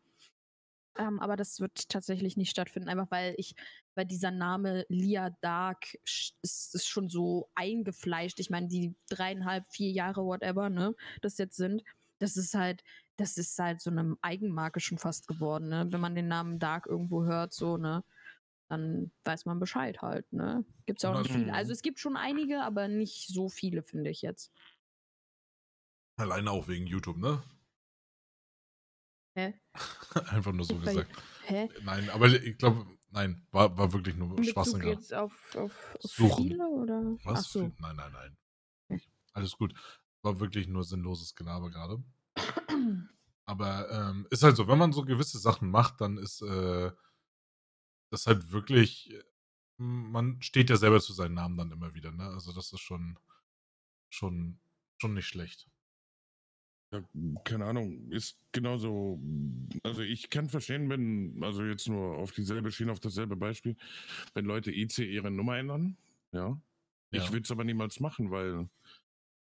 Ähm, 0.98 1.20
aber 1.20 1.36
das 1.36 1.60
wird 1.60 1.89
tatsächlich 1.89 2.36
nicht 2.36 2.51
stattfinden, 2.51 2.89
einfach 2.89 3.10
weil 3.10 3.35
ich, 3.36 3.55
weil 3.94 4.06
dieser 4.06 4.31
Name 4.31 4.86
Lia 4.89 5.31
Dark 5.40 5.94
ist, 6.43 6.74
ist 6.74 6.86
schon 6.86 7.09
so 7.09 7.51
eingefleischt. 7.55 8.40
Ich 8.40 8.51
meine, 8.51 8.68
die 8.68 8.94
dreieinhalb, 9.10 9.64
vier 9.70 9.90
Jahre, 9.90 10.24
whatever, 10.24 10.70
ne, 10.70 10.94
das 11.20 11.39
jetzt 11.39 11.56
sind, 11.56 11.82
das 12.18 12.36
ist 12.36 12.55
halt, 12.55 12.82
das 13.16 13.36
ist 13.36 13.59
halt 13.59 13.81
so 13.81 13.90
eine 13.90 14.16
Eigenmarke 14.23 14.81
schon 14.81 14.98
fast 14.98 15.27
geworden, 15.27 15.68
ne? 15.68 15.86
Wenn 15.90 16.01
man 16.01 16.14
den 16.14 16.28
Namen 16.28 16.59
Dark 16.59 16.86
irgendwo 16.86 17.24
hört, 17.24 17.52
so, 17.52 17.77
ne? 17.77 18.05
Dann 18.68 19.12
weiß 19.24 19.47
man 19.47 19.60
Bescheid 19.60 20.02
halt, 20.02 20.32
ne? 20.32 20.64
Gibt's 20.86 21.05
auch 21.05 21.18
nicht 21.18 21.30
viele. 21.30 21.47
Mhm. 21.47 21.55
Also 21.55 21.72
es 21.72 21.82
gibt 21.82 22.01
schon 22.01 22.16
einige, 22.16 22.62
aber 22.62 22.88
nicht 22.88 23.28
so 23.28 23.48
viele, 23.48 23.82
finde 23.82 24.10
ich 24.10 24.22
jetzt. 24.22 24.52
Alleine 26.16 26.51
auch 26.51 26.66
wegen 26.66 26.86
YouTube, 26.86 27.18
ne? 27.18 27.43
Hä? 29.36 29.55
Einfach 30.30 30.52
nur 30.52 30.64
so 30.64 30.76
gesagt. 30.78 31.10
Hä? 31.44 31.68
Nein, 31.82 32.10
aber 32.10 32.26
ich 32.26 32.56
glaube, 32.59 32.86
nein, 33.10 33.47
war, 33.52 33.76
war 33.76 33.93
wirklich 33.93 34.16
nur 34.16 34.43
Schwachsinn. 34.43 34.82
jetzt 34.82 35.14
auf, 35.14 35.55
auf, 35.56 35.97
auf 36.02 36.10
Suchen. 36.10 36.48
viele 36.48 36.66
oder? 36.68 37.02
Was? 37.22 37.38
Ach 37.38 37.44
so. 37.44 37.72
Nein, 37.78 37.97
nein, 37.97 38.12
nein. 38.12 39.01
Alles 39.32 39.52
gut. 39.56 39.74
War 40.22 40.40
wirklich 40.40 40.66
nur 40.66 40.82
sinnloses 40.82 41.34
Gelaber 41.34 41.70
gerade. 41.70 42.02
Aber 43.44 43.90
ähm, 43.90 44.26
ist 44.30 44.43
halt 44.43 44.56
so, 44.56 44.66
wenn 44.66 44.78
man 44.78 44.93
so 44.93 45.05
gewisse 45.05 45.38
Sachen 45.38 45.70
macht, 45.70 46.01
dann 46.01 46.16
ist 46.16 46.40
äh, 46.43 46.90
das 48.11 48.27
halt 48.27 48.51
wirklich, 48.53 49.12
äh, 49.12 49.23
man 49.78 50.43
steht 50.43 50.70
ja 50.70 50.77
selber 50.77 51.01
zu 51.01 51.12
seinen 51.12 51.35
Namen 51.35 51.59
dann 51.59 51.73
immer 51.73 51.95
wieder, 51.95 52.12
ne? 52.12 52.24
Also 52.24 52.53
das 52.53 52.73
ist 52.73 52.81
schon, 52.81 53.19
schon, 54.11 54.61
schon 55.01 55.15
nicht 55.15 55.28
schlecht. 55.28 55.69
Ja, 56.93 57.03
keine 57.45 57.65
Ahnung, 57.66 58.11
ist 58.12 58.39
genauso. 58.53 59.20
Also 59.83 60.03
ich 60.03 60.31
kann 60.31 60.49
verstehen, 60.49 60.89
wenn, 60.89 61.43
also 61.43 61.65
jetzt 61.65 61.89
nur 61.89 62.16
auf 62.16 62.31
dieselbe 62.33 62.70
Schiene, 62.70 62.93
auf 62.93 63.01
dasselbe 63.01 63.37
Beispiel, 63.37 63.77
wenn 64.35 64.45
Leute 64.45 64.70
IC 64.73 65.05
ihre 65.05 65.31
Nummer 65.31 65.59
ändern, 65.59 65.99
ja. 66.33 66.61
Ich 67.11 67.31
Ja. 67.31 67.33
würde 67.33 67.43
es 67.45 67.51
aber 67.51 67.65
niemals 67.65 68.01
machen, 68.01 68.31
weil, 68.31 68.69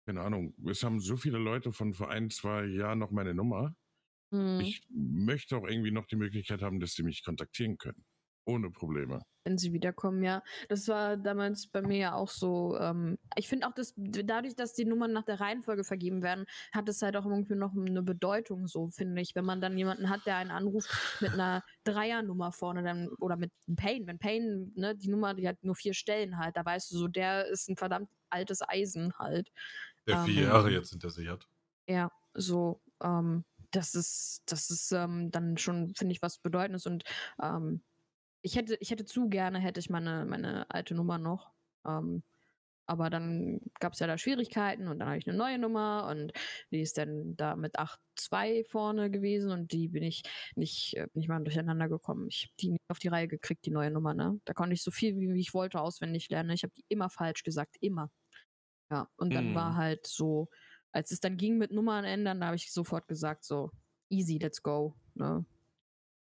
keine 0.07 0.23
Ahnung, 0.23 0.55
es 0.69 0.83
haben 0.85 1.01
so 1.01 1.17
viele 1.17 1.39
Leute 1.39 1.73
von 1.73 1.95
vor 1.95 2.11
ein, 2.11 2.31
zwei 2.31 2.67
Jahren 2.67 2.99
noch 3.01 3.11
meine 3.13 3.35
Nummer. 3.35 3.77
Hm, 4.33 4.61
Ich 4.61 4.83
möchte 4.91 5.57
auch 5.59 5.67
irgendwie 5.69 5.93
noch 5.93 6.07
die 6.07 6.17
Möglichkeit 6.17 6.63
haben, 6.63 6.81
dass 6.81 6.95
sie 6.95 7.05
mich 7.05 7.25
kontaktieren 7.25 7.79
können. 7.79 8.05
Ohne 8.49 8.71
Probleme. 8.71 9.21
wenn 9.45 9.57
sie 9.57 9.73
wiederkommen, 9.73 10.23
ja. 10.23 10.43
Das 10.69 10.89
war 10.89 11.17
damals 11.17 11.69
bei 11.69 11.81
mir 11.81 11.97
ja 11.97 12.15
auch 12.15 12.29
so. 12.29 12.77
Ähm, 12.79 13.17
ich 13.37 13.49
finde 13.49 13.67
auch, 13.67 13.73
dass 13.73 13.95
dadurch, 13.97 14.55
dass 14.57 14.75
die 14.75 14.85
Nummern 14.85 15.13
nach 15.13 15.25
der 15.25 15.41
Reihenfolge 15.41 15.85
vergeben 15.85 16.23
werden, 16.23 16.45
hat 16.73 16.89
es 16.89 17.01
halt 17.01 17.17
auch 17.17 17.25
irgendwie 17.25 17.55
noch 17.55 17.75
eine 17.75 18.03
Bedeutung, 18.03 18.67
so 18.67 18.91
finde 18.91 19.23
ich. 19.23 19.35
Wenn 19.35 19.47
man 19.47 19.63
dann 19.63 19.79
jemanden 19.79 20.11
hat, 20.11 20.27
der 20.27 20.37
einen 20.37 20.51
anruft 20.51 20.91
mit 21.23 21.33
einer 21.33 21.63
Dreiernummer 21.85 22.53
vorne 22.53 22.83
dann 22.83 23.09
oder 23.21 23.37
mit 23.37 23.51
Payne. 23.77 24.07
Wenn 24.07 24.19
Payne, 24.19 24.71
ne, 24.75 24.95
die 24.97 25.09
Nummer, 25.09 25.33
die 25.35 25.49
hat 25.49 25.63
nur 25.63 25.77
vier 25.77 25.95
Stellen 25.95 26.37
halt, 26.39 26.57
da 26.57 26.65
weißt 26.65 26.91
du 26.91 26.99
so, 26.99 27.09
der 27.09 27.47
ist 27.47 27.69
ein 27.71 27.77
verdammt 27.77 28.11
altes 28.31 28.61
Eisen 28.69 29.15
halt. 29.19 29.51
Der 30.07 30.25
vier 30.25 30.43
Ähm, 30.43 30.49
Jahre 30.49 30.71
jetzt 30.71 30.91
hinter 30.91 31.09
sich 31.11 31.29
hat. 31.29 31.49
Ja, 31.87 32.11
so, 32.35 32.83
ähm, 33.03 33.45
das 33.71 33.95
ist, 33.95 34.43
das 34.47 34.69
ist 34.71 34.93
ähm, 34.93 35.31
dann 35.31 35.57
schon, 35.57 35.95
finde 35.95 36.13
ich, 36.13 36.21
was 36.23 36.39
Bedeutendes. 36.39 36.87
Und 36.87 37.05
ähm, 37.43 37.83
ich 38.43 38.57
hätte, 38.57 38.77
ich 38.81 38.91
hätte 38.91 39.05
zu 39.05 39.29
gerne, 39.29 39.59
hätte 39.59 39.81
ich 39.81 39.91
meine, 39.91 40.25
meine 40.27 40.71
alte 40.71 40.95
Nummer 40.95 41.19
noch. 41.19 41.53
Ähm, 41.87 42.23
aber 42.87 43.11
dann 43.11 43.61
gab 43.81 43.93
es 43.93 43.99
ja 43.99 44.07
da 44.07 44.17
Schwierigkeiten 44.17 44.89
und 44.89 44.99
dann 44.99 45.09
habe 45.09 45.19
ich 45.19 45.29
eine 45.29 45.37
neue 45.37 45.59
Nummer 45.59 46.09
und 46.11 46.33
die 46.71 46.81
ist 46.81 46.97
dann 46.97 47.37
da 47.37 47.55
mit 47.55 47.79
8.2 47.79 48.65
vorne 48.65 49.11
gewesen 49.11 49.51
und 49.51 49.73
die 49.73 49.89
bin 49.89 50.03
ich 50.03 50.23
nicht, 50.57 50.97
äh, 50.97 51.07
bin 51.13 51.23
ich 51.23 51.29
mal 51.29 51.43
durcheinander 51.45 51.89
gekommen. 51.89 52.29
Ich 52.29 52.45
habe 52.45 52.55
die 52.61 52.71
nicht 52.71 52.83
auf 52.89 52.99
die 52.99 53.09
Reihe 53.09 53.29
gekriegt, 53.29 53.67
die 53.67 53.71
neue 53.71 53.91
Nummer, 53.91 54.15
ne? 54.15 54.41
Da 54.47 54.55
konnte 54.55 54.73
ich 54.75 54.83
so 54.83 54.91
viel, 54.91 55.19
wie, 55.19 55.39
ich 55.39 55.53
wollte, 55.53 55.81
auswendig 55.81 56.31
lernen. 56.31 56.51
Ich 56.51 56.63
habe 56.63 56.73
die 56.75 56.85
immer 56.89 57.11
falsch 57.11 57.43
gesagt, 57.43 57.77
immer. 57.81 58.11
Ja, 58.91 59.09
und 59.17 59.35
dann 59.35 59.55
war 59.55 59.73
Mhm. 59.73 59.77
halt 59.77 60.07
so, 60.07 60.49
als 60.93 61.11
es 61.11 61.21
dann 61.21 61.37
ging 61.37 61.59
mit 61.59 61.73
Nummern 61.73 62.05
ändern, 62.05 62.41
da 62.41 62.47
habe 62.47 62.57
ich 62.57 62.73
sofort 62.73 63.07
gesagt, 63.09 63.45
so, 63.45 63.71
easy, 64.11 64.39
let's 64.39 64.63
go. 64.63 64.97
Ne? 65.15 65.45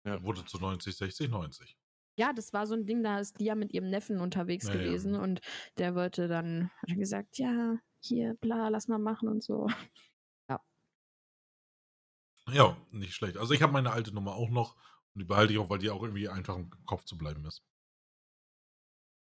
Er 0.05 0.23
wurde 0.23 0.45
zu 0.45 0.59
90, 0.59 0.97
60, 0.97 1.29
90. 1.29 1.77
Ja, 2.23 2.33
das 2.33 2.53
war 2.53 2.69
so 2.69 2.75
ein 2.75 2.87
Ding, 2.87 3.03
da 3.03 3.19
ist 3.19 3.41
Lia 3.41 3.57
mit 3.57 3.73
ihrem 3.73 3.91
Neffen 3.91 4.21
unterwegs 4.21 4.69
Ja, 4.69 4.75
ja. 4.75 4.81
gewesen 4.81 5.17
und 5.17 5.41
der 5.77 5.97
wollte 5.97 6.29
dann, 6.29 6.71
hat 6.77 6.97
gesagt, 6.97 7.37
ja, 7.39 7.79
hier, 8.01 8.35
bla, 8.35 8.69
lass 8.69 8.87
mal 8.87 9.01
machen 9.01 9.29
und 9.29 9.43
so. 9.43 9.67
Ja, 12.49 12.77
nicht 12.93 13.15
schlecht. 13.15 13.37
Also 13.39 13.55
ich 13.55 13.63
habe 13.63 13.73
meine 13.73 13.91
alte 13.93 14.13
Nummer 14.15 14.35
auch 14.35 14.51
noch 14.51 14.77
und 15.15 15.21
die 15.21 15.25
behalte 15.25 15.53
ich 15.53 15.59
auch, 15.59 15.69
weil 15.69 15.79
die 15.81 15.91
auch 15.91 16.03
irgendwie 16.03 16.29
einfach 16.29 16.57
im 16.57 16.71
Kopf 16.87 17.05
zu 17.05 17.19
bleiben 17.19 17.45
ist. 17.45 17.65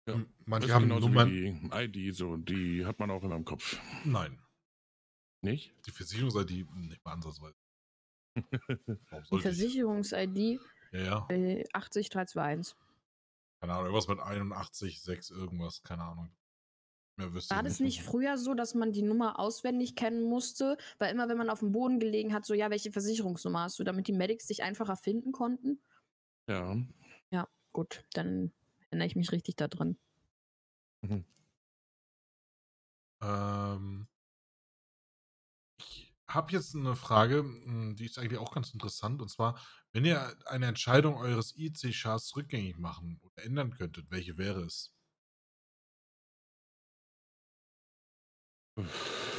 Ja, 0.07 0.15
M- 0.15 0.27
Das 0.39 0.47
Manche 0.47 0.75
haben 0.75 0.83
genauso 0.89 1.09
Nummern. 1.09 1.31
wie 1.31 1.53
die 1.53 2.05
ID, 2.09 2.15
so, 2.15 2.37
die 2.37 2.85
hat 2.85 2.99
man 2.99 3.11
auch 3.11 3.23
immer 3.23 3.37
im 3.37 3.45
Kopf. 3.47 3.79
Nein, 4.05 4.43
Nicht? 5.43 5.75
die 5.87 5.91
Versicherungs-ID 5.91 6.67
nicht 6.75 7.03
mal 7.05 7.13
ansatzweise. 7.13 7.55
Die? 9.31 9.39
Versicherungs-ID 9.41 10.61
Ja, 10.95 11.01
ja. 11.01 11.27
äh, 11.29 11.65
80321. 11.73 12.77
Keine 13.61 13.73
Ahnung, 13.73 13.87
irgendwas 13.87 14.09
mit 14.09 14.21
81, 14.21 15.03
6, 15.03 15.31
irgendwas, 15.31 15.83
keine 15.83 16.05
Ahnung. 16.05 16.31
Mehr 17.17 17.33
wüsste 17.33 17.55
War 17.55 17.63
ich 17.63 17.69
das 17.69 17.81
nicht 17.81 18.03
früher 18.03 18.39
so, 18.39 18.55
dass 18.55 18.75
man 18.75 18.93
die 18.93 19.03
Nummer 19.03 19.39
auswendig 19.39 19.97
kennen 19.97 20.23
musste? 20.23 20.77
Weil 20.99 21.13
immer, 21.13 21.29
wenn 21.29 21.39
man 21.39 21.51
auf 21.51 21.61
dem 21.61 21.73
Boden 21.73 22.01
gelegen 22.01 22.33
hat, 22.33 22.45
so, 22.45 22.55
ja, 22.55 22.71
welche 22.71 22.93
Versicherungsnummer 22.93 23.61
hast 23.63 23.79
du, 23.79 23.85
damit 23.85 24.09
die 24.09 24.13
Medics 24.13 24.47
dich 24.47 24.63
einfacher 24.63 24.97
finden 24.97 25.33
konnten? 25.33 25.81
Ja. 26.49 26.77
Gut, 27.75 28.05
dann 28.13 28.53
erinnere 28.89 29.09
ich 29.09 29.17
mich 29.17 29.33
richtig 29.33 29.57
da 29.57 29.67
drin. 29.67 29.99
Ähm, 33.21 34.07
ich 34.07 34.14
habe 36.35 36.53
jetzt 36.53 36.75
eine 36.75 36.97
Frage, 36.97 37.39
hm, 37.39 37.97
die 37.97 38.07
ist 38.07 38.19
eigentlich 38.19 38.39
auch 38.39 38.53
ganz 38.53 38.73
interessant. 38.73 39.23
Und 39.23 39.29
zwar, 39.29 39.59
wenn 39.93 40.05
ihr 40.05 40.37
eine 40.47 40.67
Entscheidung 40.67 41.17
eures 41.17 41.57
IC-Charts 41.57 42.37
rückgängig 42.37 42.79
machen 42.79 43.21
oder 43.23 43.45
ändern 43.45 43.73
könntet, 43.73 44.11
welche 44.11 44.37
wäre 44.39 44.63
es? 44.63 44.95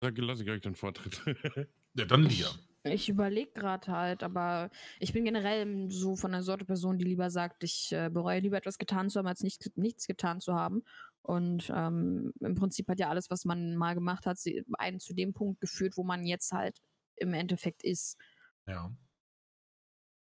Da 0.00 0.10
lasse 0.10 0.42
ich 0.42 0.50
euch 0.50 0.60
den 0.60 0.74
Vortritt. 0.74 1.22
Ja, 1.96 2.04
dann 2.04 2.24
Lia. 2.24 2.48
Ich 2.82 3.08
überlege 3.08 3.52
gerade 3.52 3.86
halt, 3.90 4.24
aber 4.24 4.68
ich 4.98 5.12
bin 5.12 5.24
generell 5.24 5.88
so 5.90 6.16
von 6.16 6.32
der 6.32 6.42
Sorte 6.42 6.64
Person, 6.64 6.98
die 6.98 7.04
lieber 7.04 7.30
sagt, 7.30 7.62
ich 7.62 7.92
äh, 7.92 8.10
bereue 8.12 8.40
lieber 8.40 8.56
etwas 8.56 8.78
getan 8.78 9.08
zu 9.08 9.20
haben, 9.20 9.28
als 9.28 9.42
nicht, 9.42 9.70
nichts 9.76 10.08
getan 10.08 10.40
zu 10.40 10.54
haben. 10.54 10.82
Und 11.24 11.72
ähm, 11.74 12.34
im 12.40 12.54
Prinzip 12.54 12.86
hat 12.88 13.00
ja 13.00 13.08
alles, 13.08 13.30
was 13.30 13.46
man 13.46 13.76
mal 13.76 13.94
gemacht 13.94 14.26
hat, 14.26 14.38
einen 14.74 15.00
zu 15.00 15.14
dem 15.14 15.32
Punkt 15.32 15.58
geführt, 15.58 15.96
wo 15.96 16.04
man 16.04 16.26
jetzt 16.26 16.52
halt 16.52 16.82
im 17.16 17.32
Endeffekt 17.32 17.82
ist. 17.82 18.18
Ja. 18.66 18.94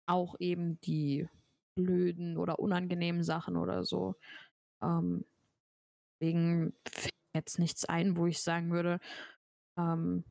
Auch 0.07 0.35
eben 0.39 0.81
die 0.81 1.29
blöden 1.75 2.37
oder 2.37 2.59
unangenehmen 2.59 3.23
Sachen 3.23 3.55
oder 3.55 3.85
so. 3.85 4.15
Ähm, 4.81 5.23
deswegen 6.19 6.73
fällt 6.85 7.13
mir 7.33 7.39
jetzt 7.39 7.59
nichts 7.59 7.85
ein, 7.85 8.17
wo 8.17 8.27
ich 8.27 8.41
sagen 8.41 8.69
würde, 8.69 8.99
ähm, 9.77 10.25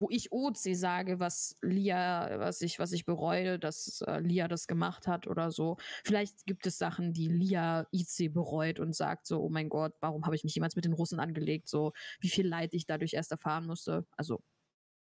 wo 0.00 0.08
ich 0.10 0.32
OC 0.32 0.74
sage, 0.74 1.20
was 1.20 1.56
Lia, 1.62 2.38
was 2.40 2.62
ich, 2.62 2.78
was 2.80 2.92
ich 2.92 3.04
bereue, 3.04 3.58
dass 3.58 4.00
äh, 4.02 4.20
Lia 4.20 4.48
das 4.48 4.66
gemacht 4.66 5.06
hat 5.06 5.26
oder 5.28 5.52
so. 5.52 5.76
Vielleicht 6.04 6.46
gibt 6.46 6.66
es 6.66 6.78
Sachen, 6.78 7.12
die 7.12 7.28
Lia 7.28 7.86
IC 7.92 8.30
bereut 8.30 8.80
und 8.80 8.96
sagt 8.96 9.26
so, 9.26 9.40
oh 9.42 9.50
mein 9.50 9.68
Gott, 9.68 9.94
warum 10.00 10.24
habe 10.26 10.36
ich 10.36 10.44
mich 10.44 10.54
jemals 10.54 10.76
mit 10.76 10.84
den 10.86 10.94
Russen 10.94 11.20
angelegt? 11.20 11.68
So, 11.68 11.92
wie 12.20 12.30
viel 12.30 12.48
Leid 12.48 12.74
ich 12.74 12.86
dadurch 12.86 13.14
erst 13.14 13.30
erfahren 13.32 13.66
musste. 13.66 14.06
Also, 14.16 14.42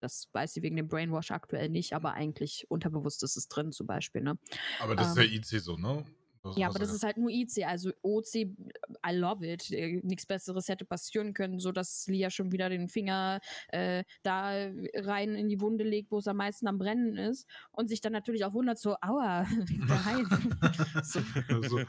das 0.01 0.29
weiß 0.33 0.53
sie 0.53 0.63
wegen 0.63 0.77
dem 0.77 0.87
Brainwash 0.89 1.31
aktuell 1.31 1.69
nicht, 1.69 1.93
aber 1.93 2.13
eigentlich 2.13 2.65
unterbewusst 2.69 3.23
ist 3.23 3.37
es 3.37 3.47
drin 3.49 3.71
zum 3.71 3.87
Beispiel, 3.87 4.21
ne? 4.23 4.37
Aber 4.77 4.95
das 4.97 5.07
Ähm, 5.07 5.15
ist 5.15 5.17
ja 5.17 5.23
IC 5.23 5.59
so, 5.61 5.77
ne? 5.77 6.05
Das 6.43 6.57
Ja, 6.57 6.69
aber 6.69 6.79
das 6.79 6.91
ist 6.91 7.03
halt 7.03 7.17
nur 7.17 7.29
IC, 7.29 7.65
also 7.67 7.91
OC, 8.01 8.35
I 8.35 9.11
love 9.11 9.45
it. 9.45 9.71
Äh, 9.71 9.99
Nichts 10.03 10.25
Besseres 10.25 10.67
hätte 10.69 10.85
passieren 10.85 11.33
können, 11.33 11.59
so 11.59 11.71
dass 11.71 12.07
Lia 12.07 12.31
schon 12.31 12.51
wieder 12.51 12.69
den 12.69 12.89
Finger 12.89 13.39
äh, 13.67 14.03
da 14.23 14.71
rein 14.95 15.35
in 15.35 15.49
die 15.49 15.61
Wunde 15.61 15.83
legt, 15.83 16.11
wo 16.11 16.17
es 16.17 16.27
am 16.27 16.37
meisten 16.37 16.67
am 16.67 16.79
Brennen 16.79 17.15
ist 17.17 17.47
und 17.71 17.89
sich 17.89 18.01
dann 18.01 18.13
natürlich 18.13 18.43
auch 18.43 18.53
wundert, 18.53 18.79
so, 18.79 18.95
aua, 19.01 19.43
geheim. 19.87 20.27
so, 21.03 21.21
so, 21.61 21.79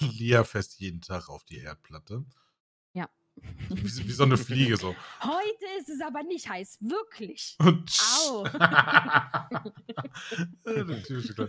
Lia 0.00 0.44
fest 0.44 0.78
jeden 0.78 1.00
Tag 1.00 1.28
auf 1.28 1.42
die 1.44 1.60
Herdplatte. 1.60 2.24
Ja. 2.92 3.10
Wie, 3.34 3.82
wie 3.82 4.12
so 4.12 4.22
eine 4.22 4.36
Fliege 4.36 4.76
so. 4.76 4.94
Heute 5.22 5.66
ist 5.78 5.88
es 5.88 6.00
aber 6.00 6.22
nicht 6.22 6.48
heiß, 6.48 6.78
wirklich. 6.80 7.56
Und 7.58 7.90
Au. 8.00 8.44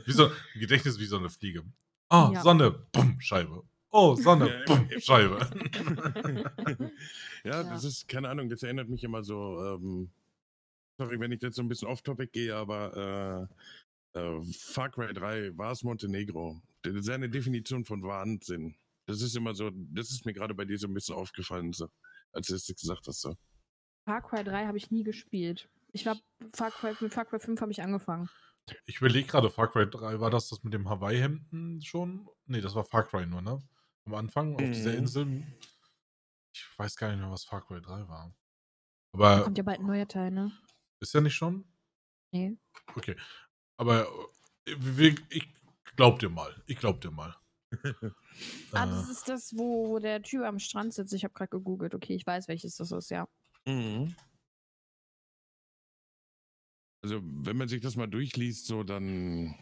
Wie 0.05 0.11
so 0.11 0.25
ein 0.25 0.31
Gedächtnis 0.55 0.99
wie 0.99 1.05
so 1.05 1.17
eine 1.17 1.29
Fliege. 1.29 1.63
Oh, 2.09 2.29
Ja. 2.33 2.41
Sonne, 2.41 2.71
bumm, 2.91 3.19
Scheibe. 3.19 3.63
Oh, 3.91 4.15
Sonne, 4.15 4.63
bumm, 4.65 4.87
Scheibe. 4.99 5.39
ja, 7.43 7.51
Ja. 7.51 7.63
das 7.63 7.83
ist, 7.83 8.07
keine 8.07 8.29
Ahnung, 8.29 8.49
das 8.49 8.63
erinnert 8.63 8.89
mich 8.89 9.03
immer 9.03 9.23
so, 9.23 9.63
ähm, 9.75 10.09
sorry, 10.97 11.19
wenn 11.19 11.31
ich 11.31 11.41
jetzt 11.41 11.55
so 11.55 11.61
ein 11.61 11.67
bisschen 11.67 11.87
off-topic 11.87 12.31
gehe, 12.31 12.55
aber 12.55 13.49
äh, 14.15 14.19
äh, 14.19 14.41
Far 14.53 14.89
Cry 14.89 15.13
3 15.13 15.57
war 15.57 15.71
es 15.71 15.83
Montenegro. 15.83 16.61
Das 16.83 16.93
ist 16.93 17.09
eine 17.09 17.29
Definition 17.29 17.83
von 17.85 18.01
Wahnsinn. 18.03 18.75
Das 19.05 19.21
ist 19.21 19.35
immer 19.35 19.53
so, 19.53 19.69
das 19.73 20.11
ist 20.11 20.25
mir 20.25 20.33
gerade 20.33 20.53
bei 20.53 20.65
dir 20.65 20.77
so 20.77 20.87
ein 20.87 20.93
bisschen 20.93 21.15
aufgefallen, 21.15 21.71
so, 21.73 21.89
als 22.33 22.47
du 22.47 22.55
es 22.55 22.67
gesagt 22.67 23.07
hast. 23.07 23.21
So. 23.21 23.35
Far 24.05 24.21
Cry 24.21 24.43
3 24.43 24.65
habe 24.67 24.77
ich 24.77 24.91
nie 24.91 25.03
gespielt. 25.03 25.69
Ich 25.93 26.05
war 26.05 26.17
Far 26.53 26.71
Cry, 26.71 26.93
mit 26.99 27.13
Far 27.13 27.25
Cry 27.25 27.39
5 27.39 27.59
habe 27.61 27.71
ich 27.71 27.81
angefangen. 27.81 28.29
Ich 28.85 28.97
überlege 28.97 29.27
gerade, 29.27 29.49
Far 29.49 29.71
Cry 29.71 29.89
3, 29.89 30.19
war 30.19 30.29
das 30.29 30.49
das 30.49 30.63
mit 30.63 30.73
dem 30.73 30.89
Hawaii-Hemden 30.89 31.81
schon? 31.81 32.27
Nee, 32.45 32.61
das 32.61 32.75
war 32.75 32.85
Far 32.85 33.03
Cry 33.03 33.25
nur, 33.25 33.41
ne? 33.41 33.59
Am 34.05 34.13
Anfang 34.13 34.55
auf 34.55 34.69
dieser 34.71 34.93
Mhm. 34.93 34.97
Insel. 34.97 35.43
Ich 36.53 36.65
weiß 36.77 36.95
gar 36.97 37.09
nicht 37.09 37.19
mehr, 37.19 37.31
was 37.31 37.45
Far 37.45 37.65
Cry 37.65 37.81
3 37.81 38.07
war. 38.07 38.33
Da 39.31 39.39
Aber 39.39 39.43
kommt 39.43 39.57
ja 39.57 39.63
bald 39.63 39.79
ein 39.79 39.85
neuer 39.85 40.07
Teil, 40.07 40.31
ne? 40.31 40.51
ist 40.99 41.13
ja 41.13 41.21
nicht 41.21 41.35
schon? 41.35 41.65
Nee. 42.33 42.57
Okay. 42.95 43.15
Aber 43.77 44.07
äh, 44.67 45.15
ich 45.29 45.49
glaub 45.95 46.19
dir 46.19 46.29
mal. 46.29 46.63
Ich 46.67 46.77
glaub 46.79 47.01
dir 47.01 47.11
mal. 47.11 47.35
Ah, 48.73 48.85
Äh, 48.85 48.87
das 48.87 49.09
ist 49.09 49.27
das, 49.27 49.57
wo, 49.57 49.89
wo 49.89 49.99
der 49.99 50.21
Typ 50.21 50.43
am 50.43 50.59
Strand 50.59 50.93
sitzt. 50.93 51.13
Ich 51.13 51.23
habe 51.23 51.33
gerade 51.33 51.49
gegoogelt. 51.49 51.95
Okay, 51.95 52.13
ich 52.15 52.25
weiß, 52.25 52.47
welches 52.47 52.75
das 52.77 52.91
ist, 52.91 53.09
ja. 53.09 53.27
Mhm. 53.67 54.15
Also, 57.07 57.21
wenn 57.23 57.55
man 57.55 57.69
sich 57.69 57.79
das 57.79 57.95
mal 57.95 58.07
durchliest, 58.07 58.65
so, 58.65 58.83
dann 58.83 59.55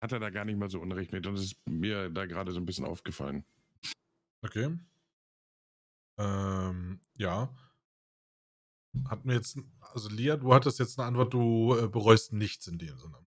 hat 0.00 0.12
er 0.12 0.20
da 0.20 0.30
gar 0.30 0.44
nicht 0.44 0.58
mal 0.58 0.70
so 0.70 0.78
Unrecht 0.78 1.10
mit. 1.10 1.26
Und 1.26 1.34
das 1.34 1.42
ist 1.42 1.56
mir 1.68 2.08
da 2.08 2.24
gerade 2.24 2.52
so 2.52 2.60
ein 2.60 2.66
bisschen 2.66 2.84
aufgefallen. 2.84 3.44
Okay. 4.42 4.78
Ähm, 6.20 7.00
ja. 7.16 7.52
Hatten 9.08 9.28
wir 9.28 9.34
jetzt, 9.34 9.58
also 9.80 10.08
Lia, 10.08 10.36
du 10.36 10.54
hattest 10.54 10.78
jetzt 10.78 11.00
eine 11.00 11.08
Antwort, 11.08 11.34
du 11.34 11.74
äh, 11.76 11.88
bereust 11.88 12.32
nichts 12.32 12.68
in 12.68 12.78
dem 12.78 12.96
Sinne. 12.96 13.26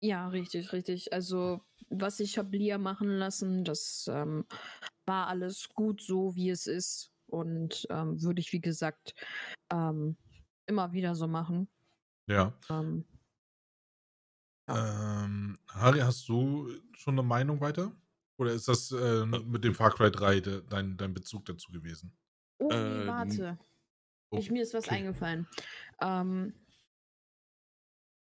Ja, 0.00 0.28
richtig, 0.28 0.72
richtig. 0.72 1.12
Also, 1.12 1.60
was 1.90 2.18
ich 2.18 2.38
habe 2.38 2.56
Lia 2.56 2.78
machen 2.78 3.10
lassen, 3.10 3.62
das 3.62 4.08
ähm, 4.10 4.46
war 5.04 5.26
alles 5.26 5.68
gut 5.68 6.00
so, 6.00 6.34
wie 6.34 6.48
es 6.48 6.66
ist. 6.66 7.12
Und 7.26 7.86
ähm, 7.90 8.22
würde 8.22 8.40
ich, 8.40 8.54
wie 8.54 8.60
gesagt, 8.62 9.14
ähm, 9.70 10.16
immer 10.64 10.94
wieder 10.94 11.14
so 11.14 11.28
machen. 11.28 11.68
Ja. 12.30 12.54
Ähm, 12.70 13.04
Ähm, 14.68 15.58
Harry, 15.68 15.98
hast 15.98 16.28
du 16.28 16.70
schon 16.92 17.14
eine 17.14 17.24
Meinung 17.24 17.60
weiter? 17.60 17.90
Oder 18.38 18.52
ist 18.52 18.68
das 18.68 18.92
äh, 18.92 19.26
mit 19.26 19.64
dem 19.64 19.74
Far 19.74 19.90
Cry 19.90 20.12
3 20.12 20.38
de, 20.40 20.62
dein, 20.68 20.96
dein 20.96 21.12
Bezug 21.12 21.44
dazu 21.44 21.72
gewesen? 21.72 22.16
oh, 22.58 22.68
nee, 22.68 22.76
Ähm, 22.76 23.06
warte. 23.08 23.58
Ich, 24.30 24.48
mir 24.48 24.62
ist 24.62 24.74
was 24.74 24.86
okay. 24.86 24.98
eingefallen. 24.98 25.48
Ähm, 26.00 26.54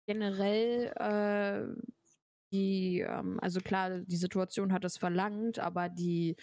generell, 0.08 0.88
äh, 0.96 1.84
die, 2.52 3.02
ähm, 3.02 3.40
also 3.42 3.60
klar, 3.60 4.00
die 4.00 4.18
Situation 4.18 4.74
hat 4.74 4.84
es 4.86 4.98
verlangt, 4.98 5.60
aber 5.60 5.88
die 5.88 6.36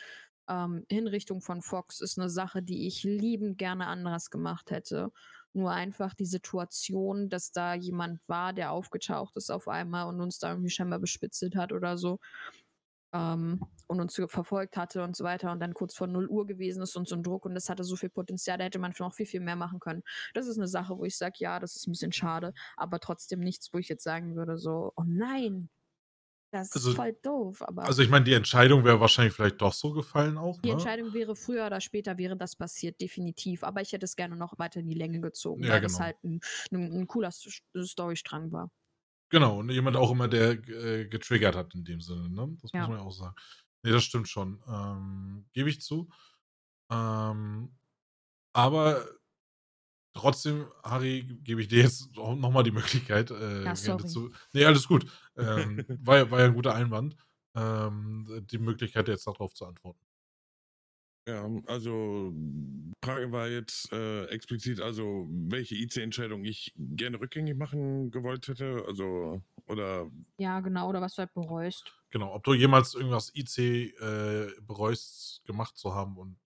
ähm, 0.48 0.86
Hinrichtung 0.88 1.40
von 1.40 1.62
Fox 1.62 2.00
ist 2.00 2.16
eine 2.16 2.30
Sache, 2.30 2.62
die 2.62 2.86
ich 2.86 3.02
liebend 3.02 3.58
gerne 3.58 3.88
anders 3.88 4.30
gemacht 4.30 4.70
hätte. 4.70 5.10
Nur 5.56 5.70
einfach 5.70 6.12
die 6.12 6.26
Situation, 6.26 7.30
dass 7.30 7.50
da 7.50 7.72
jemand 7.72 8.20
war, 8.26 8.52
der 8.52 8.72
aufgetaucht 8.72 9.36
ist 9.36 9.50
auf 9.50 9.68
einmal 9.68 10.06
und 10.06 10.20
uns 10.20 10.38
da 10.38 10.50
irgendwie 10.50 10.68
scheinbar 10.68 10.98
bespitzelt 10.98 11.56
hat 11.56 11.72
oder 11.72 11.96
so. 11.96 12.18
Ähm, 13.14 13.64
und 13.86 14.00
uns 14.00 14.20
verfolgt 14.28 14.76
hatte 14.76 15.02
und 15.02 15.16
so 15.16 15.24
weiter 15.24 15.50
und 15.52 15.60
dann 15.60 15.72
kurz 15.72 15.94
vor 15.94 16.08
0 16.08 16.28
Uhr 16.28 16.46
gewesen 16.46 16.82
ist 16.82 16.94
und 16.94 17.08
so 17.08 17.16
ein 17.16 17.22
Druck 17.22 17.46
und 17.46 17.54
das 17.54 17.70
hatte 17.70 17.84
so 17.84 17.96
viel 17.96 18.10
Potenzial, 18.10 18.58
da 18.58 18.64
hätte 18.64 18.78
man 18.78 18.92
noch 18.98 19.14
viel, 19.14 19.24
viel 19.24 19.40
mehr 19.40 19.56
machen 19.56 19.80
können. 19.80 20.02
Das 20.34 20.46
ist 20.46 20.58
eine 20.58 20.68
Sache, 20.68 20.98
wo 20.98 21.04
ich 21.04 21.16
sage, 21.16 21.36
ja, 21.38 21.58
das 21.58 21.76
ist 21.76 21.86
ein 21.86 21.92
bisschen 21.92 22.12
schade, 22.12 22.52
aber 22.76 23.00
trotzdem 23.00 23.40
nichts, 23.40 23.72
wo 23.72 23.78
ich 23.78 23.88
jetzt 23.88 24.04
sagen 24.04 24.36
würde, 24.36 24.58
so, 24.58 24.92
oh 24.96 25.04
nein, 25.06 25.70
das 26.50 26.72
Also- 26.72 26.90
ist 26.90 26.96
voll 26.96 27.12
doof. 27.22 27.62
Aber 27.62 27.84
Also 27.84 28.02
ich 28.02 28.08
meine, 28.08 28.24
die 28.24 28.32
Entscheidung 28.34 28.84
wäre 28.84 29.00
wahrscheinlich 29.00 29.34
vielleicht 29.34 29.60
doch 29.60 29.72
so 29.72 29.92
gefallen 29.92 30.38
auch, 30.38 30.60
die 30.60 30.68
ne? 30.68 30.74
Entscheidung 30.74 31.12
wäre 31.12 31.34
früher 31.36 31.66
oder 31.66 31.80
später 31.80 32.16
wäre 32.18 32.36
das 32.36 32.56
passiert, 32.56 33.00
definitiv. 33.00 33.62
Aber 33.64 33.80
ich 33.82 33.92
hätte 33.92 34.04
es 34.04 34.16
gerne 34.16 34.36
noch 34.36 34.58
weiter 34.58 34.80
in 34.80 34.88
die 34.88 34.94
Länge 34.94 35.20
gezogen, 35.20 35.62
Ja, 35.64 35.74
weil 35.74 35.80
das 35.82 35.94
genau. 35.94 36.04
halt 36.04 36.24
ein, 36.24 36.40
ein, 36.72 36.92
ein 37.02 37.06
cooler 37.06 37.30
Storystrang 37.32 38.52
war. 38.52 38.70
Genau, 39.28 39.58
und 39.58 39.70
jemand 39.70 39.96
auch 39.96 40.12
immer, 40.12 40.28
der 40.28 40.52
äh, 40.52 41.06
getriggert 41.08 41.56
hat 41.56 41.74
in 41.74 41.84
dem 41.84 42.00
Sinne, 42.00 42.30
ne? 42.30 42.56
Das 42.62 42.70
Ja. 42.72 42.80
muss 42.80 42.88
man 42.90 42.98
ja 42.98 43.04
auch 43.04 43.10
sagen. 43.12 43.34
Nee, 43.82 43.90
das 43.92 44.04
stimmt 44.04 44.28
schon. 44.28 44.62
Ähm, 44.68 45.46
Gebe 45.52 45.68
ich 45.68 45.80
zu. 45.80 46.08
Ähm, 46.90 47.74
aber 48.52 49.04
trotzdem, 50.16 50.66
Harry, 50.82 51.22
gebe 51.44 51.60
ich 51.62 51.68
dir 51.68 51.82
jetzt 51.82 52.16
auch 52.18 52.34
nochmal 52.34 52.62
die 52.64 52.70
Möglichkeit, 52.72 53.30
äh, 53.30 53.62
gerne 53.62 53.76
sorry. 53.76 54.06
zu. 54.06 54.30
Nee, 54.52 54.64
alles 54.64 54.86
gut. 54.88 55.06
Ähm, 55.36 55.84
war, 56.00 56.16
ja- 56.18 56.30
war 56.30 56.40
ja 56.40 56.46
ein 56.46 56.54
guter 56.54 56.74
Einwand. 56.74 57.16
Ähm, 57.54 58.44
die 58.50 58.58
Möglichkeit, 58.58 59.08
jetzt 59.08 59.26
darauf 59.26 59.54
zu 59.54 59.64
antworten. 59.66 60.00
Ja, 61.28 61.48
also 61.66 62.32
Frage 63.04 63.32
war 63.32 63.48
jetzt 63.48 63.92
äh, 63.92 64.26
explizit, 64.26 64.80
also 64.80 65.26
welche 65.28 65.74
IC-Entscheidung 65.74 66.44
ich 66.44 66.72
gerne 66.76 67.18
rückgängig 67.18 67.56
machen 67.56 68.12
gewollt 68.12 68.46
hätte, 68.46 68.84
also 68.86 69.42
oder 69.66 70.08
Ja, 70.38 70.60
genau, 70.60 70.88
oder 70.88 71.00
was 71.00 71.14
du 71.14 71.20
halt 71.22 71.34
bereust. 71.34 71.92
Genau, 72.10 72.32
ob 72.32 72.44
du 72.44 72.54
jemals 72.54 72.94
irgendwas 72.94 73.32
IC 73.34 73.58
äh, 74.00 74.52
bereust, 74.62 75.42
gemacht 75.44 75.76
zu 75.76 75.94
haben 75.94 76.16
und 76.16 76.38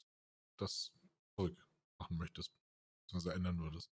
das 0.57 0.93
zurück 1.37 1.63
machen 1.99 2.17
möchtest, 2.17 2.51
beziehungsweise 3.11 3.37
ändern 3.37 3.59
würdest. 3.59 3.91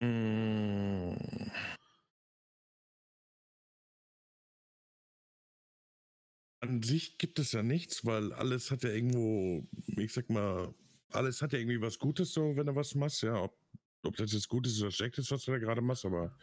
Mm. 0.00 1.50
An 6.60 6.82
sich 6.82 7.18
gibt 7.18 7.38
es 7.38 7.52
ja 7.52 7.62
nichts, 7.62 8.04
weil 8.04 8.32
alles 8.32 8.70
hat 8.70 8.82
ja 8.82 8.90
irgendwo, 8.90 9.68
ich 9.96 10.12
sag 10.12 10.30
mal, 10.30 10.74
alles 11.10 11.40
hat 11.42 11.52
ja 11.52 11.58
irgendwie 11.58 11.80
was 11.80 11.98
Gutes, 11.98 12.32
so 12.32 12.56
wenn 12.56 12.66
du 12.66 12.74
was 12.74 12.94
machst, 12.94 13.22
ja. 13.22 13.40
Ob, 13.40 13.56
ob 14.02 14.16
das 14.16 14.32
jetzt 14.32 14.48
gut 14.48 14.66
ist 14.66 14.80
oder 14.80 14.90
schlecht 14.90 15.18
ist, 15.18 15.30
was 15.30 15.44
du 15.44 15.52
da 15.52 15.58
gerade 15.58 15.80
machst, 15.80 16.04
aber 16.04 16.36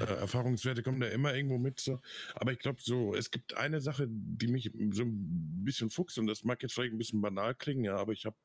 äh, 0.00 0.04
Erfahrungswerte 0.04 0.82
kommen 0.82 1.00
da 1.00 1.08
immer 1.08 1.34
irgendwo 1.34 1.58
mit. 1.58 1.80
So. 1.80 2.00
Aber 2.34 2.52
ich 2.52 2.58
glaube, 2.58 2.80
so, 2.82 3.14
es 3.14 3.30
gibt 3.30 3.54
eine 3.54 3.80
Sache, 3.80 4.06
die 4.08 4.48
mich 4.48 4.70
so 4.90 5.02
ein 5.04 5.64
bisschen 5.64 5.90
fuchst, 5.90 6.18
und 6.18 6.26
das 6.26 6.42
mag 6.44 6.62
jetzt 6.62 6.74
vielleicht 6.74 6.92
ein 6.92 6.98
bisschen 6.98 7.20
banal 7.20 7.54
klingen, 7.54 7.84
ja, 7.84 7.96
aber 7.96 8.12
ich 8.12 8.26
habe, 8.26 8.36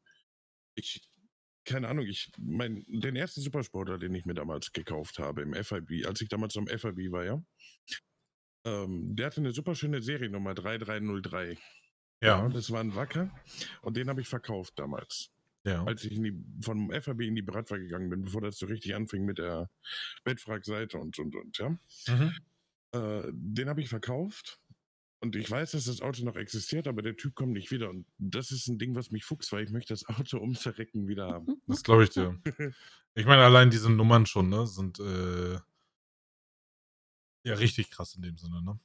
ich, 0.75 1.01
keine 1.65 1.87
Ahnung, 1.87 2.05
ich, 2.05 2.31
mein, 2.37 2.83
den 2.87 3.15
ersten 3.15 3.41
Supersportler, 3.41 3.97
den 3.97 4.13
ich 4.15 4.25
mir 4.25 4.33
damals 4.33 4.71
gekauft 4.71 5.19
habe 5.19 5.41
im 5.41 5.53
FIB, 5.53 6.05
als 6.05 6.21
ich 6.21 6.29
damals 6.29 6.57
am 6.57 6.67
FIB 6.67 7.11
war, 7.11 7.23
ja, 7.23 7.43
ähm, 8.65 9.15
der 9.15 9.27
hatte 9.27 9.41
eine 9.41 9.51
super 9.51 9.75
schöne 9.75 10.01
Seriennummer 10.01 10.53
3303. 10.53 11.57
Ja. 12.21 12.43
Ja, 12.43 12.49
das 12.49 12.71
war 12.71 12.79
ein 12.79 12.95
Wacker 12.95 13.29
und 13.81 13.97
den 13.97 14.07
habe 14.09 14.21
ich 14.21 14.27
verkauft 14.27 14.79
damals. 14.79 15.29
Ja. 15.65 15.83
Als 15.85 16.03
ich 16.03 16.13
in 16.13 16.23
die, 16.23 16.43
vom 16.61 16.91
FAB 16.91 17.21
in 17.21 17.35
die 17.35 17.41
Bratwa 17.41 17.77
gegangen 17.77 18.09
bin, 18.09 18.23
bevor 18.23 18.41
das 18.41 18.57
so 18.57 18.65
richtig 18.65 18.95
anfing 18.95 19.25
mit 19.25 19.37
der 19.37 19.69
Bettfragseite 20.23 20.97
und 20.97 21.19
und 21.19 21.35
und, 21.35 21.57
ja. 21.57 21.69
Mhm. 22.07 22.33
Äh, 22.93 23.31
den 23.33 23.69
habe 23.69 23.81
ich 23.81 23.89
verkauft 23.89 24.59
und 25.23 25.37
ich 25.37 25.49
weiß, 25.49 25.71
dass 25.71 25.85
das 25.85 26.01
Auto 26.01 26.23
noch 26.25 26.35
existiert, 26.35 26.85
aber 26.85 27.01
der 27.01 27.15
Typ 27.15 27.33
kommt 27.33 27.53
nicht 27.53 27.71
wieder 27.71 27.89
und 27.89 28.05
das 28.17 28.51
ist 28.51 28.67
ein 28.67 28.77
Ding, 28.77 28.93
was 28.93 29.09
mich 29.09 29.23
fuchst, 29.23 29.53
weil 29.53 29.63
ich 29.63 29.71
möchte 29.71 29.93
das 29.93 30.05
Auto 30.07 30.37
ums 30.41 30.61
Verrecken 30.61 31.07
wieder 31.07 31.27
haben. 31.27 31.61
Das 31.65 31.81
glaube 31.81 32.03
ich 32.03 32.09
dir. 32.09 32.37
Ich 33.15 33.25
meine, 33.25 33.43
allein 33.43 33.69
diese 33.69 33.91
Nummern 33.91 34.25
schon, 34.25 34.49
ne, 34.49 34.67
sind 34.67 34.99
äh, 34.99 35.53
ja 37.43 37.53
richtig 37.55 37.89
krass 37.89 38.15
in 38.15 38.21
dem 38.23 38.37
Sinne, 38.37 38.61
ne? 38.61 38.79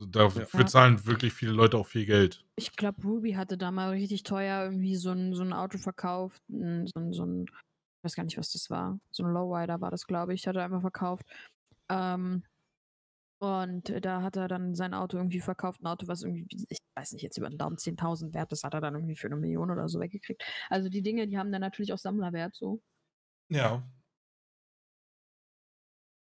Dafür 0.00 0.46
Ja. 0.60 0.66
zahlen 0.66 1.04
wirklich 1.06 1.32
viele 1.32 1.52
Leute 1.52 1.76
auch 1.76 1.86
viel 1.86 2.06
Geld. 2.06 2.44
Ich 2.54 2.76
glaube, 2.76 3.02
Ruby 3.02 3.32
hatte 3.32 3.58
da 3.58 3.72
mal 3.72 3.90
richtig 3.90 4.22
teuer 4.22 4.64
irgendwie 4.64 4.94
so 4.94 5.10
ein, 5.10 5.34
so 5.34 5.42
ein 5.42 5.52
Auto 5.52 5.78
verkauft. 5.78 6.40
So 6.48 6.54
ein, 6.94 7.12
so 7.12 7.24
ein, 7.26 7.46
ich 7.46 8.04
weiß 8.04 8.14
gar 8.14 8.22
nicht, 8.22 8.38
was 8.38 8.52
das 8.52 8.70
war. 8.70 9.00
So 9.10 9.24
ein 9.24 9.32
Lowrider 9.32 9.80
war 9.80 9.90
das, 9.90 10.06
glaube 10.06 10.34
ich. 10.34 10.46
Hat 10.46 10.54
er 10.54 10.64
einfach 10.64 10.82
verkauft. 10.82 11.26
Ähm, 11.88 12.44
und 13.38 14.04
da 14.04 14.22
hat 14.22 14.36
er 14.36 14.48
dann 14.48 14.74
sein 14.74 14.94
Auto 14.94 15.16
irgendwie 15.16 15.40
verkauft. 15.40 15.80
Ein 15.82 15.86
Auto, 15.86 16.08
was 16.08 16.22
irgendwie, 16.22 16.46
ich 16.68 16.78
weiß 16.94 17.12
nicht, 17.12 17.22
jetzt 17.22 17.38
über 17.38 17.48
den 17.48 17.58
Daumen 17.58 17.76
10.000 17.76 18.34
wert 18.34 18.52
ist, 18.52 18.64
hat 18.64 18.74
er 18.74 18.80
dann 18.80 18.94
irgendwie 18.94 19.16
für 19.16 19.28
eine 19.28 19.36
Million 19.36 19.70
oder 19.70 19.88
so 19.88 20.00
weggekriegt. 20.00 20.44
Also 20.70 20.88
die 20.88 21.02
Dinge, 21.02 21.28
die 21.28 21.38
haben 21.38 21.52
dann 21.52 21.60
natürlich 21.60 21.92
auch 21.92 21.98
Sammlerwert 21.98 22.54
so. 22.56 22.82
Ja. 23.48 23.82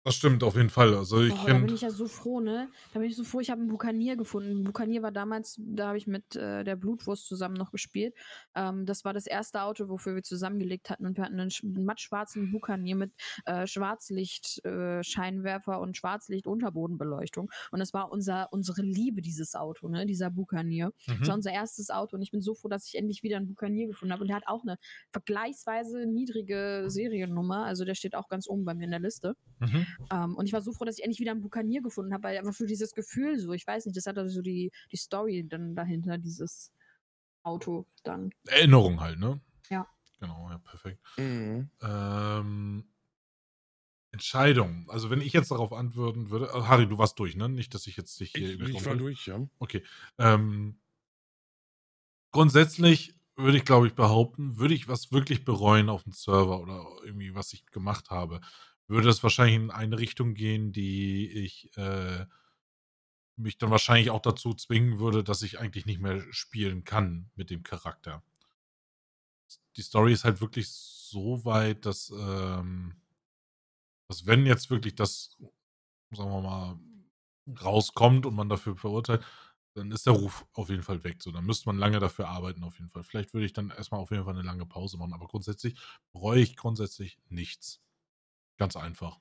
Das 0.05 0.15
stimmt 0.15 0.43
auf 0.43 0.57
jeden 0.57 0.71
Fall. 0.71 0.95
Also 0.95 1.21
ich 1.21 1.35
Oh, 1.35 1.47
da 1.47 1.59
bin 1.59 1.75
ich 1.75 1.83
ja 1.83 1.91
so 1.91 2.07
froh, 2.07 2.41
ne? 2.41 2.71
Da 2.95 3.01
bin 3.01 3.11
ich 3.11 3.17
so 3.17 3.25
froh, 3.25 3.41
ich 3.41 3.51
habe 3.51 3.61
einen 3.61 3.69
Bukanier 3.69 4.17
gefunden. 4.17 4.65
Bukanier 4.65 5.03
war 5.03 5.13
damals, 5.13 5.57
da 5.59 5.89
habe 5.89 5.99
ich 5.99 6.07
mit 6.07 6.35
äh, 6.35 6.65
der 6.65 6.77
Blutwurst 6.77 7.27
zusammen 7.27 7.57
noch 7.57 7.73
gespielt. 7.73 8.15
Ähm, 8.55 8.87
das 8.87 9.05
war 9.05 9.13
das 9.13 9.27
erste 9.27 9.61
Auto, 9.63 9.91
wofür 9.91 10.15
wir 10.15 10.23
zusammengelegt 10.23 10.89
hatten. 10.89 11.05
Und 11.05 11.19
wir 11.19 11.25
hatten 11.25 11.39
einen, 11.39 11.51
einen 11.63 11.85
mattschwarzen 11.85 12.51
Bukanier 12.53 12.97
mit 12.97 13.13
äh, 13.45 13.67
Schwarzlicht-Scheinwerfer 13.67 15.79
und 15.81 15.95
Schwarzlicht-Unterbodenbeleuchtung. 15.97 17.51
Und 17.71 17.81
das 17.81 17.93
war 17.93 18.11
unser, 18.11 18.51
unsere 18.51 18.81
Liebe, 18.83 19.21
dieses 19.21 19.55
Auto, 19.55 19.89
ne? 19.89 20.07
Dieser 20.07 20.31
Bukanier. 20.31 20.95
Das 21.07 21.21
war 21.21 21.27
mhm. 21.27 21.35
unser 21.35 21.53
erstes 21.53 21.91
Auto 21.91 22.17
und 22.17 22.23
ich 22.23 22.31
bin 22.31 22.41
so 22.41 22.55
froh, 22.55 22.69
dass 22.69 22.87
ich 22.87 22.95
endlich 22.95 23.23
wieder 23.23 23.37
einen 23.37 23.49
Bukanier 23.49 23.89
gefunden 23.89 24.13
habe. 24.13 24.23
Und 24.23 24.29
der 24.29 24.37
hat 24.37 24.47
auch 24.47 24.63
eine 24.63 24.79
vergleichsweise 25.11 26.07
niedrige 26.07 26.85
Seriennummer. 26.87 27.67
Also 27.67 27.85
der 27.85 27.95
steht 27.95 28.15
auch 28.15 28.29
ganz 28.29 28.49
oben 28.49 28.65
bei 28.65 28.73
mir 28.75 28.85
in 28.85 28.93
der 28.93 29.01
Liste. 29.01 29.35
Mhm. 29.59 29.87
Ähm, 30.13 30.35
und 30.37 30.47
ich 30.47 30.53
war 30.53 30.61
so 30.61 30.73
froh, 30.73 30.85
dass 30.85 30.99
ich 30.99 31.05
endlich 31.05 31.21
wieder 31.21 31.33
einen 31.33 31.41
Bukanier 31.41 31.83
gefunden 31.83 32.13
habe, 32.13 32.25
weil 32.25 32.39
einfach 32.39 32.53
so 32.53 32.67
dieses 32.67 32.95
Gefühl 32.95 33.39
so, 33.39 33.53
ich 33.53 33.67
weiß 33.67 33.87
nicht, 33.87 33.97
das 33.97 34.07
hat 34.07 34.19
also 34.19 34.35
so 34.35 34.43
die, 34.43 34.71
die 34.93 34.97
Story 34.97 35.47
dann 35.49 35.75
dahinter, 35.75 36.19
dieses 36.19 36.73
Auto 37.43 37.87
dann. 38.05 38.31
Erinnerung 38.47 39.01
halt, 39.01 39.19
ne? 39.19 39.41
Ja. 39.71 39.87
Genau, 40.21 40.51
ja, 40.51 40.59
perfekt. 40.59 41.01
Mhm. 41.17 41.71
Ähm, 41.83 42.85
Entscheidung. 44.11 44.89
Also 44.89 45.11
wenn 45.11 45.21
ich 45.21 45.33
jetzt 45.33 45.51
darauf 45.51 45.73
antworten 45.73 46.31
würde, 46.31 46.47
äh, 46.47 46.63
Harry, 46.63 46.89
du 46.89 46.99
warst 46.99 47.19
durch, 47.19 47.37
ne? 47.37 47.49
Nicht, 47.49 47.75
dass 47.75 47.87
ich 47.87 47.97
jetzt 47.97 48.19
dich 48.21 48.33
hier 48.33 48.61
Ich, 48.61 48.69
ich 48.69 48.85
war 48.85 48.97
durch, 48.97 49.27
ja. 49.27 49.47
Okay. 49.59 49.85
Ähm, 50.19 50.81
grundsätzlich 52.33 53.15
würde 53.37 53.59
ich, 53.59 53.65
glaube 53.65 53.87
ich, 53.87 53.95
behaupten, 53.95 54.59
würde 54.59 54.75
ich 54.75 54.89
was 54.89 55.13
wirklich 55.13 55.45
bereuen 55.45 55.89
auf 55.89 56.03
dem 56.03 56.13
Server 56.13 56.61
oder 56.61 56.85
irgendwie, 57.05 57.35
was 57.35 57.53
ich 57.53 57.67
gemacht 57.67 58.11
habe, 58.11 58.41
würde 58.89 59.07
das 59.07 59.23
wahrscheinlich 59.23 59.57
in 59.57 59.71
eine 59.71 59.99
Richtung 59.99 60.35
gehen, 60.35 60.73
die 60.73 61.29
ich 61.31 61.77
äh, 61.77 62.27
mich 63.37 63.59
dann 63.59 63.71
wahrscheinlich 63.71 64.11
auch 64.11 64.23
dazu 64.23 64.55
zwingen 64.55 64.99
würde, 64.99 65.23
dass 65.23 65.43
ich 65.43 65.59
eigentlich 65.59 65.87
nicht 65.87 66.01
mehr 66.01 66.21
spielen 66.33 66.85
kann 66.85 67.31
mit 67.37 67.51
dem 67.51 67.63
Charakter. 67.63 68.23
Die 69.77 69.83
Story 69.83 70.13
ist 70.13 70.25
halt 70.25 70.41
wirklich 70.41 70.69
so 70.71 71.45
weit, 71.45 71.87
dass, 71.87 72.11
ähm, 72.11 73.01
dass 74.09 74.27
wenn 74.27 74.45
jetzt 74.47 74.71
wirklich 74.71 74.95
das, 74.95 75.37
sagen 76.11 76.31
wir 76.31 76.43
mal, 76.43 76.79
rauskommt 77.63 78.27
und 78.27 78.35
man 78.35 78.49
dafür 78.49 78.77
verurteilt, 78.77 79.25
dann 79.75 79.93
ist 79.93 80.07
der 80.07 80.15
Ruf 80.15 80.45
auf 80.53 80.71
jeden 80.71 80.83
Fall 80.83 81.05
weg. 81.05 81.23
So, 81.23 81.31
dann 81.31 81.47
müsste 81.47 81.69
man 81.69 81.79
lange 81.79 82.01
dafür 82.01 82.29
arbeiten, 82.29 82.65
auf 82.65 82.79
jeden 82.79 82.91
Fall. 82.91 83.05
Vielleicht 83.05 83.33
würde 83.33 83.47
ich 83.47 83.53
dann 83.53 83.71
erstmal 83.71 84.01
auf 84.01 84.11
jeden 84.11 84.25
Fall 84.25 84.35
eine 84.35 84.43
lange 84.43 84.67
Pause 84.67 84.99
machen, 84.99 85.13
aber 85.13 85.29
grundsätzlich 85.29 85.79
bereue 86.13 86.41
ich 86.41 86.57
grundsätzlich 86.57 87.19
nichts. 87.29 87.81
Ganz 88.59 88.77
einfach. 88.77 89.19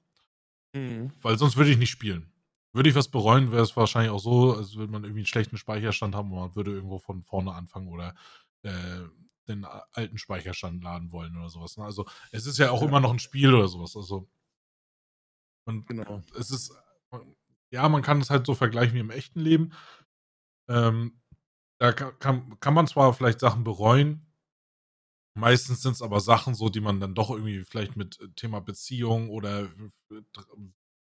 Mhm. 0.73 1.11
Weil 1.21 1.37
sonst 1.37 1.57
würde 1.57 1.71
ich 1.71 1.77
nicht 1.77 1.91
spielen. 1.91 2.33
Würde 2.73 2.89
ich 2.89 2.95
was 2.95 3.09
bereuen, 3.09 3.51
wäre 3.51 3.63
es 3.63 3.75
wahrscheinlich 3.77 4.11
auch 4.11 4.19
so, 4.19 4.53
als 4.55 4.75
würde 4.75 4.91
man 4.91 5.03
irgendwie 5.03 5.21
einen 5.21 5.27
schlechten 5.27 5.57
Speicherstand 5.57 6.13
haben 6.15 6.31
und 6.31 6.39
man 6.39 6.55
würde 6.55 6.71
irgendwo 6.71 6.99
von 6.99 7.23
vorne 7.23 7.53
anfangen 7.53 7.87
oder 7.87 8.15
äh, 8.63 9.01
den 9.47 9.65
alten 9.65 10.17
Speicherstand 10.17 10.83
laden 10.83 11.11
wollen 11.11 11.37
oder 11.37 11.49
sowas. 11.49 11.77
Ne? 11.77 11.85
Also 11.85 12.05
es 12.31 12.45
ist 12.45 12.57
ja 12.57 12.71
auch 12.71 12.81
Ja. 12.81 12.87
immer 12.87 12.99
noch 12.99 13.11
ein 13.11 13.19
Spiel 13.19 13.53
oder 13.53 13.67
sowas. 13.67 13.95
Also 13.95 14.27
man, 15.65 15.85
Genau. 15.85 16.21
es 16.37 16.51
ist, 16.51 16.73
ja, 17.71 17.87
man 17.89 18.01
kann 18.01 18.21
es 18.21 18.29
halt 18.29 18.45
so 18.45 18.55
vergleichen 18.55 18.95
wie 18.95 18.99
im 18.99 19.09
echten 19.11 19.39
Leben. 19.39 19.71
Ähm, 20.69 21.21
da 21.79 21.93
kann, 21.93 22.19
kann, 22.19 22.59
kann 22.59 22.73
man 22.73 22.87
zwar 22.87 23.13
vielleicht 23.13 23.39
Sachen 23.39 23.63
bereuen, 23.63 24.26
meistens 25.37 25.81
sind 25.81 25.93
es 25.93 26.01
aber 26.01 26.19
Sachen 26.19 26.55
so, 26.55 26.69
die 26.69 26.81
man 26.81 26.99
dann 26.99 27.15
doch 27.15 27.29
irgendwie 27.31 27.63
vielleicht 27.63 27.95
mit 27.95 28.19
äh, 28.21 28.29
Thema 28.35 28.59
Beziehung 28.61 29.29
oder 29.29 29.63
äh, 29.63 30.21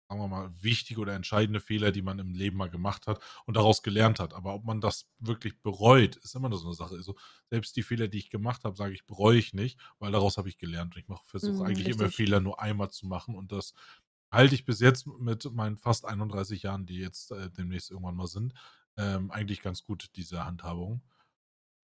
sagen 0.08 0.22
wir 0.22 0.28
mal, 0.28 0.50
wichtige 0.60 1.00
oder 1.00 1.14
entscheidende 1.14 1.60
Fehler, 1.60 1.92
die 1.92 2.02
man 2.02 2.18
im 2.18 2.34
Leben 2.34 2.56
mal 2.56 2.68
gemacht 2.68 3.06
hat 3.06 3.22
und 3.46 3.56
daraus 3.56 3.82
gelernt 3.82 4.18
hat. 4.18 4.34
Aber 4.34 4.54
ob 4.54 4.64
man 4.64 4.80
das 4.80 5.08
wirklich 5.20 5.62
bereut, 5.62 6.16
ist 6.16 6.34
immer 6.34 6.48
nur 6.48 6.58
so 6.58 6.66
eine 6.66 6.74
Sache. 6.74 6.96
Also 6.96 7.14
selbst 7.48 7.76
die 7.76 7.84
Fehler, 7.84 8.08
die 8.08 8.18
ich 8.18 8.28
gemacht 8.30 8.64
habe, 8.64 8.76
sage 8.76 8.92
ich, 8.92 9.06
bereue 9.06 9.38
ich 9.38 9.54
nicht, 9.54 9.78
weil 10.00 10.10
daraus 10.10 10.36
habe 10.36 10.48
ich 10.48 10.58
gelernt. 10.58 10.96
Und 10.96 11.02
ich 11.02 11.06
versuche 11.26 11.62
Mhm, 11.62 11.64
eigentlich 11.64 11.88
immer 11.88 12.08
richtig. 12.08 12.16
Fehler 12.16 12.40
nur 12.40 12.60
einmal 12.60 12.90
zu 12.90 13.06
machen 13.06 13.36
und 13.36 13.52
das 13.52 13.72
halte 14.32 14.54
ich 14.54 14.64
bis 14.64 14.80
jetzt 14.80 15.06
mit 15.06 15.52
meinen 15.52 15.76
fast 15.78 16.04
31 16.04 16.62
Jahren, 16.62 16.86
die 16.86 16.98
jetzt 16.98 17.30
äh, 17.32 17.50
demnächst 17.50 17.90
irgendwann 17.90 18.16
mal 18.16 18.26
sind, 18.26 18.54
ähm, 18.96 19.30
eigentlich 19.30 19.62
ganz 19.62 19.84
gut, 19.84 20.10
diese 20.16 20.44
Handhabung. 20.44 21.02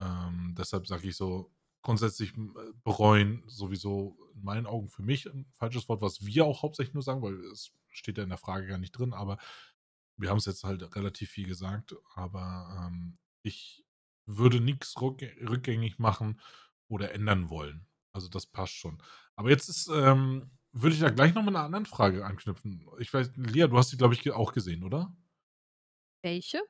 Ähm, 0.01 0.55
deshalb 0.57 0.87
sage 0.87 1.07
ich 1.09 1.15
so, 1.17 1.51
grundsätzlich 1.85 2.35
äh, 2.35 2.73
bereuen 2.83 3.43
sowieso 3.47 4.17
in 4.33 4.43
meinen 4.43 4.65
Augen 4.65 4.89
für 4.89 5.03
mich 5.03 5.27
ein 5.27 5.45
falsches 5.57 5.87
Wort, 5.87 6.01
was 6.01 6.25
wir 6.25 6.45
auch 6.45 6.63
hauptsächlich 6.63 6.93
nur 6.93 7.03
sagen, 7.03 7.21
weil 7.21 7.39
es 7.45 7.71
steht 7.89 8.17
ja 8.17 8.23
in 8.23 8.29
der 8.29 8.37
Frage 8.37 8.67
gar 8.67 8.79
nicht 8.79 8.91
drin, 8.91 9.13
aber 9.13 9.37
wir 10.17 10.29
haben 10.29 10.37
es 10.37 10.45
jetzt 10.45 10.63
halt 10.63 10.95
relativ 10.95 11.29
viel 11.29 11.47
gesagt, 11.47 11.95
aber 12.15 12.87
ähm, 12.87 13.17
ich 13.43 13.85
würde 14.25 14.59
nichts 14.59 14.99
rückgängig 14.99 15.99
machen 15.99 16.41
oder 16.87 17.11
ändern 17.11 17.49
wollen. 17.49 17.85
Also 18.11 18.27
das 18.29 18.47
passt 18.47 18.73
schon. 18.73 19.01
Aber 19.35 19.49
jetzt 19.49 19.69
ist, 19.69 19.87
ähm, 19.93 20.49
würde 20.71 20.95
ich 20.95 21.01
da 21.01 21.09
gleich 21.09 21.35
noch 21.35 21.43
mit 21.43 21.55
einer 21.55 21.65
anderen 21.65 21.85
Frage 21.85 22.25
anknüpfen. 22.25 22.87
Ich 22.97 23.13
weiß, 23.13 23.33
Lia, 23.35 23.67
du 23.67 23.77
hast 23.77 23.91
die, 23.91 23.97
glaube 23.97 24.15
ich, 24.15 24.31
auch 24.31 24.53
gesehen, 24.53 24.83
oder? 24.83 25.15
Welche? 26.23 26.61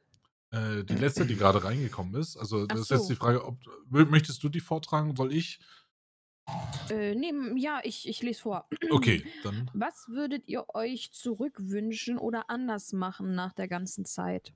Äh, 0.55 0.83
die 0.85 0.95
letzte, 0.95 1.25
die 1.25 1.35
gerade 1.35 1.63
reingekommen 1.63 2.15
ist. 2.15 2.37
Also 2.37 2.65
das 2.65 2.79
ist 2.79 2.91
jetzt 2.91 3.03
so. 3.03 3.09
die 3.09 3.15
Frage, 3.15 3.45
ob 3.45 3.59
mö- 3.91 4.05
möchtest 4.05 4.41
du 4.43 4.49
die 4.49 4.61
vortragen? 4.61 5.15
Soll 5.15 5.33
ich? 5.33 5.59
Äh, 6.89 7.15
nee, 7.15 7.33
ja, 7.57 7.81
ich, 7.83 8.07
ich 8.07 8.21
lese 8.21 8.41
vor. 8.41 8.69
Okay, 8.89 9.25
dann. 9.43 9.69
Was 9.73 10.07
würdet 10.07 10.47
ihr 10.47 10.65
euch 10.73 11.11
zurückwünschen 11.11 12.17
oder 12.17 12.49
anders 12.49 12.93
machen 12.93 13.35
nach 13.35 13.53
der 13.53 13.67
ganzen 13.67 14.05
Zeit? 14.05 14.53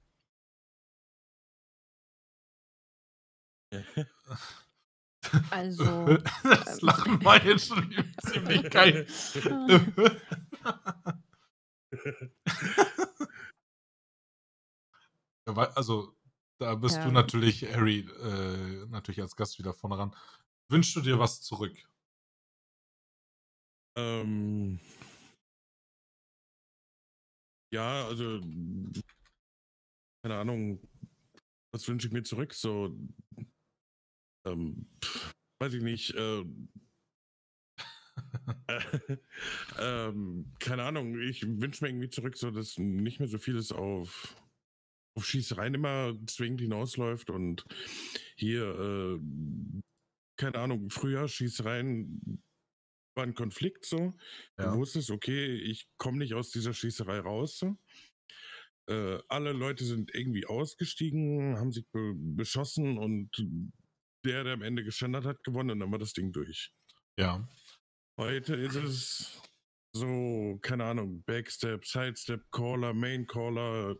Also, 5.51 5.83
das 6.43 6.81
ähm, 6.81 6.87
Lachen 6.87 7.25
war 7.25 7.43
jetzt 7.43 7.67
schon 7.67 7.93
ziemlich 8.31 8.69
geil. 8.69 9.05
Also, 15.57 16.15
da 16.59 16.75
bist 16.75 16.97
du 17.03 17.09
Ja. 17.09 17.11
natürlich, 17.11 17.63
Harry, 17.63 17.99
äh, 17.99 18.85
natürlich 18.87 19.21
als 19.21 19.35
Gast 19.35 19.59
wieder 19.59 19.73
vorne 19.73 19.97
ran. 19.97 20.15
Wünschst 20.69 20.95
du 20.95 21.01
dir 21.01 21.19
was 21.19 21.41
zurück? 21.41 21.75
Ähm, 23.97 24.79
ja, 27.73 28.05
also, 28.07 28.39
keine 30.23 30.37
Ahnung, 30.37 30.79
was 31.71 31.87
wünsche 31.87 32.07
ich 32.07 32.13
mir 32.13 32.23
zurück? 32.23 32.53
So, 32.53 32.95
ähm, 34.45 34.87
pff, 35.03 35.33
weiß 35.61 35.73
ich 35.73 35.83
nicht, 35.83 36.13
äh, 36.15 36.45
ähm, 39.79 40.53
keine 40.59 40.83
Ahnung, 40.83 41.19
ich 41.19 41.41
wünsche 41.43 41.83
mir 41.83 41.89
irgendwie 41.89 42.09
zurück, 42.09 42.37
so 42.37 42.51
dass 42.51 42.77
nicht 42.77 43.19
mehr 43.19 43.29
so 43.29 43.37
vieles 43.37 43.71
auf, 43.71 44.35
auf 45.19 45.25
Schießereien 45.25 45.73
immer 45.73 46.17
zwingend 46.27 46.61
hinausläuft 46.61 47.29
und 47.29 47.65
hier, 48.37 48.63
äh, 48.63 49.19
keine 50.37 50.57
Ahnung, 50.57 50.89
früher 50.89 51.27
Schießereien 51.27 52.41
war 53.15 53.25
ein 53.25 53.35
Konflikt 53.35 53.83
so. 53.83 54.17
Ja. 54.57 54.71
Du 54.71 54.77
wusstest, 54.77 55.11
okay, 55.11 55.55
ich 55.57 55.89
komme 55.97 56.19
nicht 56.19 56.35
aus 56.35 56.51
dieser 56.51 56.73
Schießerei 56.73 57.19
raus. 57.19 57.59
So. 57.59 57.77
Äh, 58.89 59.19
alle 59.27 59.51
Leute 59.51 59.83
sind 59.83 60.15
irgendwie 60.15 60.45
ausgestiegen, 60.45 61.57
haben 61.57 61.73
sich 61.73 61.85
be 61.91 62.13
beschossen 62.15 62.97
und 62.97 63.45
der, 64.23 64.45
der 64.45 64.53
am 64.53 64.61
Ende 64.61 64.85
geschändert 64.85 65.25
hat, 65.25 65.43
gewonnen 65.43 65.71
und 65.71 65.79
dann 65.81 65.91
war 65.91 65.99
das 65.99 66.13
Ding 66.13 66.31
durch. 66.31 66.71
Ja. 67.17 67.45
Heute 68.17 68.55
ist 68.55 68.75
es 68.75 69.41
so, 69.91 70.59
keine 70.61 70.85
Ahnung, 70.85 71.23
Backstep, 71.23 71.85
Sidestep, 71.85 72.49
Caller, 72.51 72.93
Main 72.93 73.27
Caller, 73.27 73.97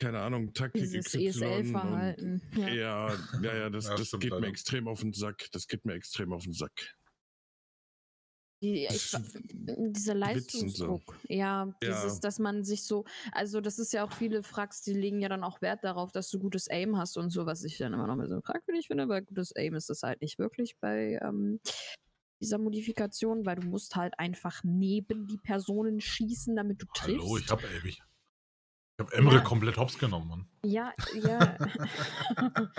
keine 0.00 0.20
Ahnung, 0.20 0.52
Taktik 0.54 0.82
Dieses 0.82 1.14
ESL-Verhalten. 1.14 2.42
Ja. 2.56 2.68
ja, 2.68 3.18
ja, 3.42 3.54
ja, 3.54 3.70
das, 3.70 3.86
ja, 3.86 3.96
das 3.96 4.10
geht 4.12 4.30
leider. 4.30 4.40
mir 4.40 4.48
extrem 4.48 4.88
auf 4.88 5.00
den 5.00 5.12
Sack. 5.12 5.48
Das 5.52 5.68
geht 5.68 5.84
mir 5.84 5.94
extrem 5.94 6.32
auf 6.32 6.44
den 6.44 6.54
Sack. 6.54 6.96
Die, 8.62 8.86
ich, 8.86 9.16
dieser 9.50 10.14
Leistungsdruck, 10.14 11.16
so. 11.22 11.34
ja, 11.34 11.72
dieses, 11.82 12.14
ja. 12.14 12.20
dass 12.20 12.38
man 12.38 12.62
sich 12.62 12.82
so, 12.82 13.06
also 13.32 13.62
das 13.62 13.78
ist 13.78 13.94
ja 13.94 14.04
auch 14.04 14.12
viele 14.12 14.42
Fracks, 14.42 14.82
die 14.82 14.92
legen 14.92 15.20
ja 15.20 15.30
dann 15.30 15.44
auch 15.44 15.62
Wert 15.62 15.82
darauf, 15.82 16.12
dass 16.12 16.28
du 16.28 16.38
gutes 16.38 16.68
Aim 16.68 16.98
hast 16.98 17.16
und 17.16 17.30
so, 17.30 17.46
was 17.46 17.64
ich 17.64 17.78
dann 17.78 17.94
immer 17.94 18.06
noch 18.06 18.16
mal 18.16 18.28
so 18.28 18.38
fragwürdig 18.42 18.88
finde, 18.88 19.08
weil 19.08 19.22
gutes 19.22 19.56
Aim 19.56 19.76
ist 19.76 19.88
es 19.88 20.02
halt 20.02 20.20
nicht 20.20 20.38
wirklich 20.38 20.76
bei 20.78 21.18
ähm, 21.22 21.58
dieser 22.38 22.58
Modifikation, 22.58 23.46
weil 23.46 23.56
du 23.56 23.66
musst 23.66 23.96
halt 23.96 24.18
einfach 24.18 24.62
neben 24.62 25.26
die 25.26 25.38
Personen 25.38 26.02
schießen, 26.02 26.54
damit 26.54 26.82
du 26.82 26.86
triffst. 26.94 27.18
Hallo, 27.18 27.38
ich 27.38 27.48
hab 27.48 27.62
ewig. 27.62 28.02
Ich 29.00 29.06
hab 29.06 29.14
Emre 29.14 29.36
ja. 29.36 29.40
komplett 29.40 29.78
hops 29.78 29.98
genommen, 29.98 30.28
Mann. 30.28 30.46
Ja, 30.62 30.92
ja. 31.14 31.56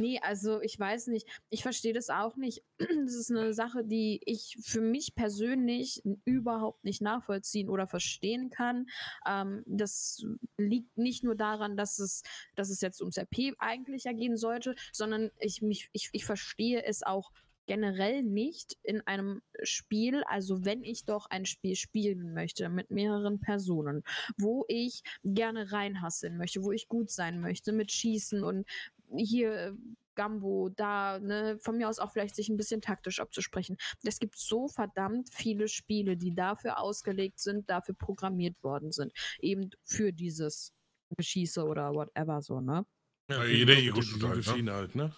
Nee, 0.00 0.20
also 0.22 0.62
ich 0.62 0.78
weiß 0.78 1.08
nicht. 1.08 1.26
Ich 1.50 1.64
verstehe 1.64 1.92
das 1.92 2.08
auch 2.08 2.36
nicht. 2.36 2.62
Das 3.04 3.14
ist 3.14 3.32
eine 3.32 3.52
Sache, 3.52 3.82
die 3.84 4.20
ich 4.24 4.56
für 4.62 4.80
mich 4.80 5.16
persönlich 5.16 6.04
überhaupt 6.24 6.84
nicht 6.84 7.02
nachvollziehen 7.02 7.68
oder 7.68 7.88
verstehen 7.88 8.48
kann. 8.48 8.86
Ähm, 9.26 9.64
das 9.66 10.24
liegt 10.56 10.96
nicht 10.96 11.24
nur 11.24 11.34
daran, 11.34 11.76
dass 11.76 11.98
es, 11.98 12.22
dass 12.54 12.70
es 12.70 12.80
jetzt 12.80 13.00
ums 13.00 13.18
RP 13.18 13.56
eigentlich 13.58 14.04
ja 14.04 14.12
gehen 14.12 14.36
sollte, 14.36 14.76
sondern 14.92 15.32
ich, 15.40 15.62
mich, 15.62 15.90
ich, 15.92 16.10
ich 16.12 16.24
verstehe 16.24 16.84
es 16.84 17.02
auch 17.02 17.32
generell 17.68 18.24
nicht 18.24 18.76
in 18.82 19.06
einem 19.06 19.42
Spiel, 19.62 20.24
also 20.24 20.64
wenn 20.64 20.82
ich 20.82 21.04
doch 21.04 21.26
ein 21.26 21.46
Spiel 21.46 21.76
spielen 21.76 22.34
möchte 22.34 22.68
mit 22.68 22.90
mehreren 22.90 23.38
Personen, 23.38 24.02
wo 24.38 24.64
ich 24.66 25.02
gerne 25.22 25.70
reinhasseln 25.70 26.36
möchte, 26.36 26.64
wo 26.64 26.72
ich 26.72 26.88
gut 26.88 27.10
sein 27.10 27.40
möchte 27.40 27.72
mit 27.72 27.92
Schießen 27.92 28.42
und 28.42 28.66
hier 29.14 29.76
Gambo, 30.16 30.70
da, 30.70 31.20
ne, 31.20 31.58
von 31.60 31.76
mir 31.76 31.88
aus 31.88 32.00
auch 32.00 32.10
vielleicht 32.10 32.34
sich 32.34 32.48
ein 32.48 32.56
bisschen 32.56 32.80
taktisch 32.80 33.20
abzusprechen. 33.20 33.76
Es 34.02 34.18
gibt 34.18 34.36
so 34.36 34.66
verdammt 34.66 35.28
viele 35.32 35.68
Spiele, 35.68 36.16
die 36.16 36.34
dafür 36.34 36.80
ausgelegt 36.80 37.38
sind, 37.38 37.70
dafür 37.70 37.94
programmiert 37.94 38.60
worden 38.64 38.90
sind, 38.90 39.12
eben 39.38 39.70
für 39.84 40.12
dieses 40.12 40.72
Geschieße 41.16 41.64
oder 41.64 41.94
whatever 41.94 42.42
so, 42.42 42.60
ne? 42.60 42.84
Ja, 43.30 43.44
jede 43.44 43.76
Ego-Schiene 43.76 44.72
halt, 44.72 44.94
ne? 44.96 45.14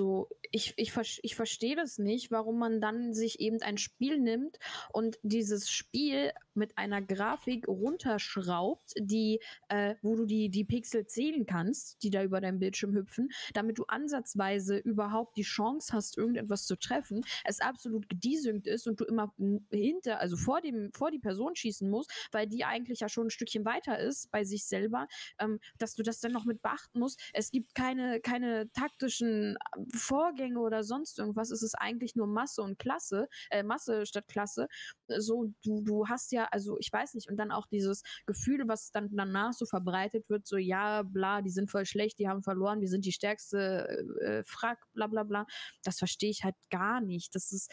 So, 0.00 0.28
ich, 0.52 0.74
ich, 0.76 0.92
ich 1.22 1.34
verstehe 1.34 1.74
das 1.74 1.98
nicht, 1.98 2.30
warum 2.30 2.58
man 2.58 2.80
dann 2.80 3.12
sich 3.12 3.40
eben 3.40 3.60
ein 3.62 3.78
Spiel 3.78 4.18
nimmt 4.18 4.58
und 4.92 5.18
dieses 5.22 5.70
Spiel 5.70 6.32
mit 6.54 6.78
einer 6.78 7.02
Grafik 7.02 7.66
runterschraubt, 7.68 8.92
die, 8.98 9.40
äh, 9.68 9.94
wo 10.02 10.16
du 10.16 10.24
die, 10.24 10.50
die 10.50 10.64
Pixel 10.64 11.06
zählen 11.06 11.46
kannst, 11.46 12.02
die 12.02 12.10
da 12.10 12.22
über 12.22 12.40
deinem 12.40 12.58
Bildschirm 12.58 12.94
hüpfen, 12.94 13.30
damit 13.54 13.78
du 13.78 13.84
ansatzweise 13.84 14.76
überhaupt 14.76 15.36
die 15.36 15.42
Chance 15.42 15.92
hast, 15.92 16.16
irgendetwas 16.16 16.66
zu 16.66 16.76
treffen, 16.76 17.24
es 17.44 17.60
absolut 17.60 18.08
gedesynkt 18.08 18.66
ist 18.66 18.86
und 18.86 19.00
du 19.00 19.04
immer 19.04 19.32
hinter, 19.70 20.20
also 20.20 20.36
vor 20.36 20.60
dem, 20.60 20.92
vor 20.92 21.10
die 21.10 21.20
Person 21.20 21.54
schießen 21.56 21.88
musst, 21.88 22.12
weil 22.32 22.46
die 22.46 22.64
eigentlich 22.64 23.00
ja 23.00 23.08
schon 23.08 23.28
ein 23.28 23.30
Stückchen 23.30 23.64
weiter 23.64 23.98
ist 23.98 24.30
bei 24.30 24.44
sich 24.44 24.64
selber, 24.64 25.08
ähm, 25.38 25.60
dass 25.78 25.94
du 25.94 26.02
das 26.02 26.20
dann 26.20 26.32
noch 26.32 26.44
mit 26.44 26.62
beachten 26.62 26.98
musst. 26.98 27.20
Es 27.32 27.50
gibt 27.50 27.74
keine, 27.74 28.20
keine 28.20 28.70
taktischen 28.72 29.56
Vorgänge 29.94 30.60
oder 30.60 30.84
sonst 30.84 31.18
irgendwas. 31.18 31.50
Es 31.50 31.62
ist 31.62 31.74
eigentlich 31.74 32.16
nur 32.16 32.26
Masse 32.26 32.62
und 32.62 32.78
Klasse, 32.78 33.28
äh, 33.50 33.62
Masse 33.62 34.06
statt 34.06 34.26
Klasse. 34.28 34.68
So, 35.08 35.52
du, 35.64 35.82
du 35.82 36.08
hast 36.08 36.32
ja 36.32 36.48
also 36.50 36.76
ich 36.78 36.92
weiß 36.92 37.14
nicht, 37.14 37.28
und 37.30 37.36
dann 37.36 37.50
auch 37.50 37.66
dieses 37.66 38.02
Gefühl, 38.26 38.64
was 38.66 38.90
dann 38.90 39.08
danach 39.12 39.52
so 39.52 39.66
verbreitet 39.66 40.28
wird, 40.28 40.46
so 40.46 40.56
ja, 40.56 41.02
bla, 41.02 41.42
die 41.42 41.50
sind 41.50 41.70
voll 41.70 41.86
schlecht, 41.86 42.18
die 42.18 42.28
haben 42.28 42.42
verloren, 42.42 42.80
wir 42.80 42.88
sind 42.88 43.04
die 43.04 43.12
stärkste 43.12 43.88
äh, 44.20 44.42
Frack, 44.44 44.78
bla 44.92 45.06
bla 45.06 45.22
bla, 45.24 45.46
das 45.82 45.98
verstehe 45.98 46.30
ich 46.30 46.44
halt 46.44 46.56
gar 46.70 47.00
nicht. 47.00 47.34
Das 47.34 47.52
ist, 47.52 47.70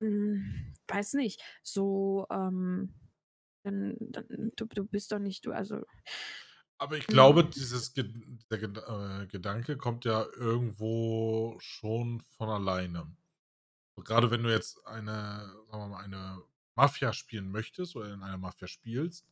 mh, 0.00 0.08
hm, 0.08 0.74
weiß 0.88 1.14
nicht, 1.14 1.42
so, 1.62 2.26
ähm, 2.30 2.94
dann, 3.64 3.96
dann 4.00 4.52
du, 4.56 4.66
du 4.66 4.84
bist 4.84 5.12
doch 5.12 5.18
nicht, 5.18 5.46
du, 5.46 5.52
also. 5.52 5.82
Aber 6.82 6.96
ich 6.96 7.06
glaube, 7.06 7.44
dieses 7.44 7.92
der 7.92 8.06
äh, 8.50 9.26
Gedanke 9.28 9.76
kommt 9.76 10.04
ja 10.04 10.26
irgendwo 10.36 11.56
schon 11.60 12.20
von 12.36 12.48
alleine. 12.48 13.06
Gerade 13.94 14.32
wenn 14.32 14.42
du 14.42 14.50
jetzt 14.50 14.84
eine, 14.84 15.46
sagen 15.70 15.82
wir 15.84 15.86
mal, 15.86 16.02
eine 16.02 16.42
Mafia 16.74 17.12
spielen 17.12 17.52
möchtest 17.52 17.94
oder 17.94 18.12
in 18.12 18.24
einer 18.24 18.36
Mafia 18.36 18.66
spielst, 18.66 19.28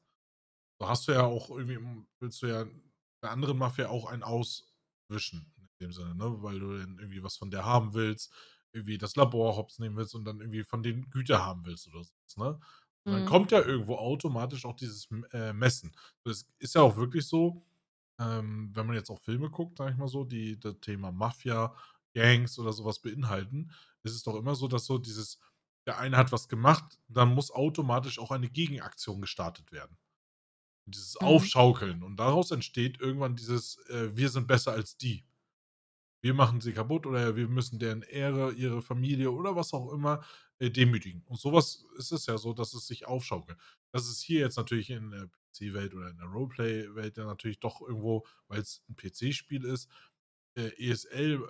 so 0.78 0.88
hast 0.88 1.08
du 1.08 1.12
ja 1.12 1.24
auch 1.24 1.50
irgendwie, 1.50 1.78
hm, 1.78 2.06
willst 2.20 2.40
du 2.40 2.46
ja 2.46 2.66
der 3.20 3.32
anderen 3.32 3.58
Mafia 3.58 3.88
auch 3.88 4.06
ein 4.06 4.22
Auswischen, 4.22 5.52
in 5.56 5.68
dem 5.80 5.92
Sinne, 5.92 6.14
ne? 6.14 6.40
Weil 6.44 6.60
du 6.60 6.78
dann 6.78 7.00
irgendwie 7.00 7.24
was 7.24 7.36
von 7.36 7.50
der 7.50 7.64
haben 7.64 7.94
willst, 7.94 8.32
irgendwie 8.70 8.96
das 8.96 9.16
Labor 9.16 9.56
hops 9.56 9.80
nehmen 9.80 9.96
willst 9.96 10.14
und 10.14 10.24
dann 10.24 10.38
irgendwie 10.38 10.62
von 10.62 10.84
den 10.84 11.10
Güter 11.10 11.44
haben 11.44 11.66
willst 11.66 11.88
oder 11.88 12.04
so, 12.04 12.44
ne? 12.44 12.60
Und 13.04 13.12
dann 13.12 13.22
mhm. 13.22 13.26
kommt 13.26 13.52
ja 13.52 13.60
irgendwo 13.60 13.96
automatisch 13.96 14.64
auch 14.64 14.76
dieses 14.76 15.08
äh, 15.32 15.52
Messen. 15.52 15.92
Das 16.24 16.46
ist 16.58 16.74
ja 16.74 16.82
auch 16.82 16.96
wirklich 16.96 17.26
so, 17.26 17.64
ähm, 18.18 18.70
wenn 18.74 18.86
man 18.86 18.96
jetzt 18.96 19.10
auch 19.10 19.20
Filme 19.20 19.50
guckt, 19.50 19.78
sag 19.78 19.92
ich 19.92 19.96
mal 19.96 20.08
so, 20.08 20.24
die 20.24 20.58
das 20.60 20.80
Thema 20.80 21.10
Mafia, 21.10 21.74
Gangs 22.14 22.58
oder 22.58 22.72
sowas 22.72 22.98
beinhalten, 22.98 23.70
ist 24.02 24.14
es 24.14 24.22
doch 24.22 24.36
immer 24.36 24.54
so, 24.54 24.68
dass 24.68 24.84
so 24.84 24.98
dieses 24.98 25.38
der 25.86 25.98
eine 25.98 26.16
hat 26.16 26.32
was 26.32 26.48
gemacht, 26.48 26.98
dann 27.08 27.34
muss 27.34 27.50
automatisch 27.50 28.18
auch 28.18 28.30
eine 28.30 28.48
Gegenaktion 28.48 29.20
gestartet 29.20 29.72
werden. 29.72 29.96
Dieses 30.86 31.16
Mhm. 31.20 31.26
Aufschaukeln. 31.26 32.02
Und 32.02 32.16
daraus 32.16 32.50
entsteht 32.50 33.00
irgendwann 33.00 33.36
dieses, 33.36 33.78
äh, 33.88 34.14
wir 34.16 34.28
sind 34.28 34.46
besser 34.46 34.72
als 34.72 34.96
die. 34.96 35.24
Wir 36.22 36.34
machen 36.34 36.60
sie 36.60 36.72
kaputt 36.72 37.06
oder 37.06 37.34
wir 37.34 37.48
müssen 37.48 37.78
deren 37.78 38.02
Ehre, 38.02 38.52
ihre 38.52 38.82
Familie 38.82 39.30
oder 39.30 39.56
was 39.56 39.72
auch 39.72 39.92
immer 39.92 40.22
äh, 40.60 40.70
demütigen. 40.70 41.22
Und 41.26 41.40
sowas 41.40 41.84
ist 41.96 42.12
es 42.12 42.26
ja 42.26 42.38
so, 42.38 42.52
dass 42.52 42.74
es 42.74 42.86
sich 42.86 43.06
aufschaukelt. 43.06 43.58
Das 43.92 44.08
ist 44.08 44.22
hier 44.22 44.40
jetzt 44.40 44.56
natürlich 44.56 44.90
in 44.90 45.10
der 45.10 45.26
PC-Welt 45.26 45.94
oder 45.94 46.10
in 46.10 46.18
der 46.18 46.26
Roleplay-Welt 46.28 47.16
ja 47.16 47.24
natürlich 47.24 47.58
doch 47.58 47.80
irgendwo, 47.80 48.24
weil 48.46 48.60
es 48.60 48.82
ein 48.88 48.96
PC-Spiel 48.96 49.64
ist, 49.64 49.90
äh, 50.54 50.70
ESL 50.78 51.46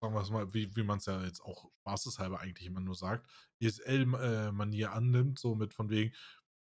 sagen 0.00 0.14
wir 0.14 0.20
es 0.20 0.30
mal, 0.30 0.52
wie, 0.52 0.74
wie 0.76 0.82
man 0.82 0.98
es 0.98 1.06
ja 1.06 1.22
jetzt 1.24 1.40
auch 1.40 1.70
spaßeshalber 1.80 2.40
eigentlich 2.40 2.66
immer 2.66 2.80
nur 2.80 2.94
sagt, 2.94 3.26
ESL-Manier 3.60 4.92
annimmt, 4.92 5.38
so 5.38 5.54
mit 5.54 5.72
von 5.72 5.88
wegen 5.88 6.12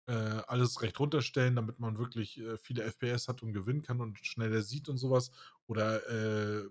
äh, 0.08 0.14
alles 0.48 0.82
recht 0.82 1.00
runterstellen, 1.00 1.56
damit 1.56 1.80
man 1.80 1.98
wirklich 1.98 2.40
äh, 2.40 2.58
viele 2.58 2.84
FPS 2.84 3.28
hat 3.28 3.44
und 3.44 3.54
gewinnen 3.54 3.82
kann 3.82 4.00
und 4.00 4.18
schneller 4.26 4.62
sieht 4.62 4.88
und 4.88 4.98
sowas. 4.98 5.32
Oder 5.68 6.08
äh, 6.10 6.70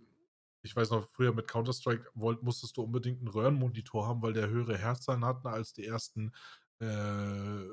ich 0.66 0.76
weiß 0.76 0.90
noch, 0.90 1.08
früher 1.08 1.32
mit 1.32 1.48
Counter-Strike 1.48 2.10
musstest 2.14 2.76
du 2.76 2.82
unbedingt 2.82 3.20
einen 3.20 3.28
Röhrenmonitor 3.28 4.06
haben, 4.06 4.20
weil 4.22 4.32
der 4.32 4.48
höhere 4.48 4.76
Herzzahlen 4.76 5.24
hatte 5.24 5.48
als 5.48 5.72
die 5.72 5.86
ersten 5.86 6.32
äh, 6.80 7.64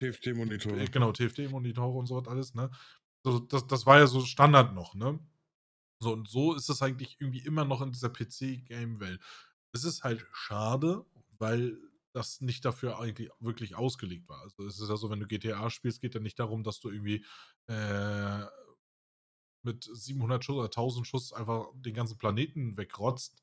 TFT-Monitore. 0.00 0.84
Genau, 0.86 1.12
TFT-Monitore 1.12 1.98
und 1.98 2.06
sowas 2.06 2.28
alles, 2.28 2.54
ne? 2.54 2.70
So, 3.24 3.40
das, 3.40 3.66
das 3.66 3.86
war 3.86 3.98
ja 3.98 4.06
so 4.06 4.20
Standard 4.20 4.74
noch, 4.74 4.94
ne? 4.94 5.18
So, 6.00 6.12
und 6.12 6.28
so 6.28 6.54
ist 6.54 6.68
es 6.68 6.82
eigentlich 6.82 7.16
irgendwie 7.20 7.44
immer 7.44 7.64
noch 7.64 7.82
in 7.82 7.90
dieser 7.90 8.10
PC-Game-Welt. 8.10 9.20
Es 9.72 9.84
ist 9.84 10.04
halt 10.04 10.24
schade, 10.32 11.04
weil 11.38 11.78
das 12.12 12.40
nicht 12.40 12.64
dafür 12.64 13.00
eigentlich 13.00 13.30
wirklich 13.40 13.74
ausgelegt 13.74 14.28
war. 14.28 14.42
Also 14.42 14.66
es 14.66 14.80
ist 14.80 14.88
ja 14.88 14.96
so, 14.96 15.10
wenn 15.10 15.20
du 15.20 15.26
GTA 15.26 15.70
spielst, 15.70 16.00
geht 16.00 16.14
ja 16.14 16.20
nicht 16.20 16.38
darum, 16.38 16.62
dass 16.62 16.80
du 16.80 16.90
irgendwie 16.90 17.24
äh, 17.66 18.44
mit 19.62 19.84
700 19.92 20.44
Schuss 20.44 20.56
oder 20.56 20.70
1000 20.70 21.06
Schuss 21.06 21.32
einfach 21.32 21.68
den 21.74 21.94
ganzen 21.94 22.18
Planeten 22.18 22.76
wegrotzt. 22.76 23.42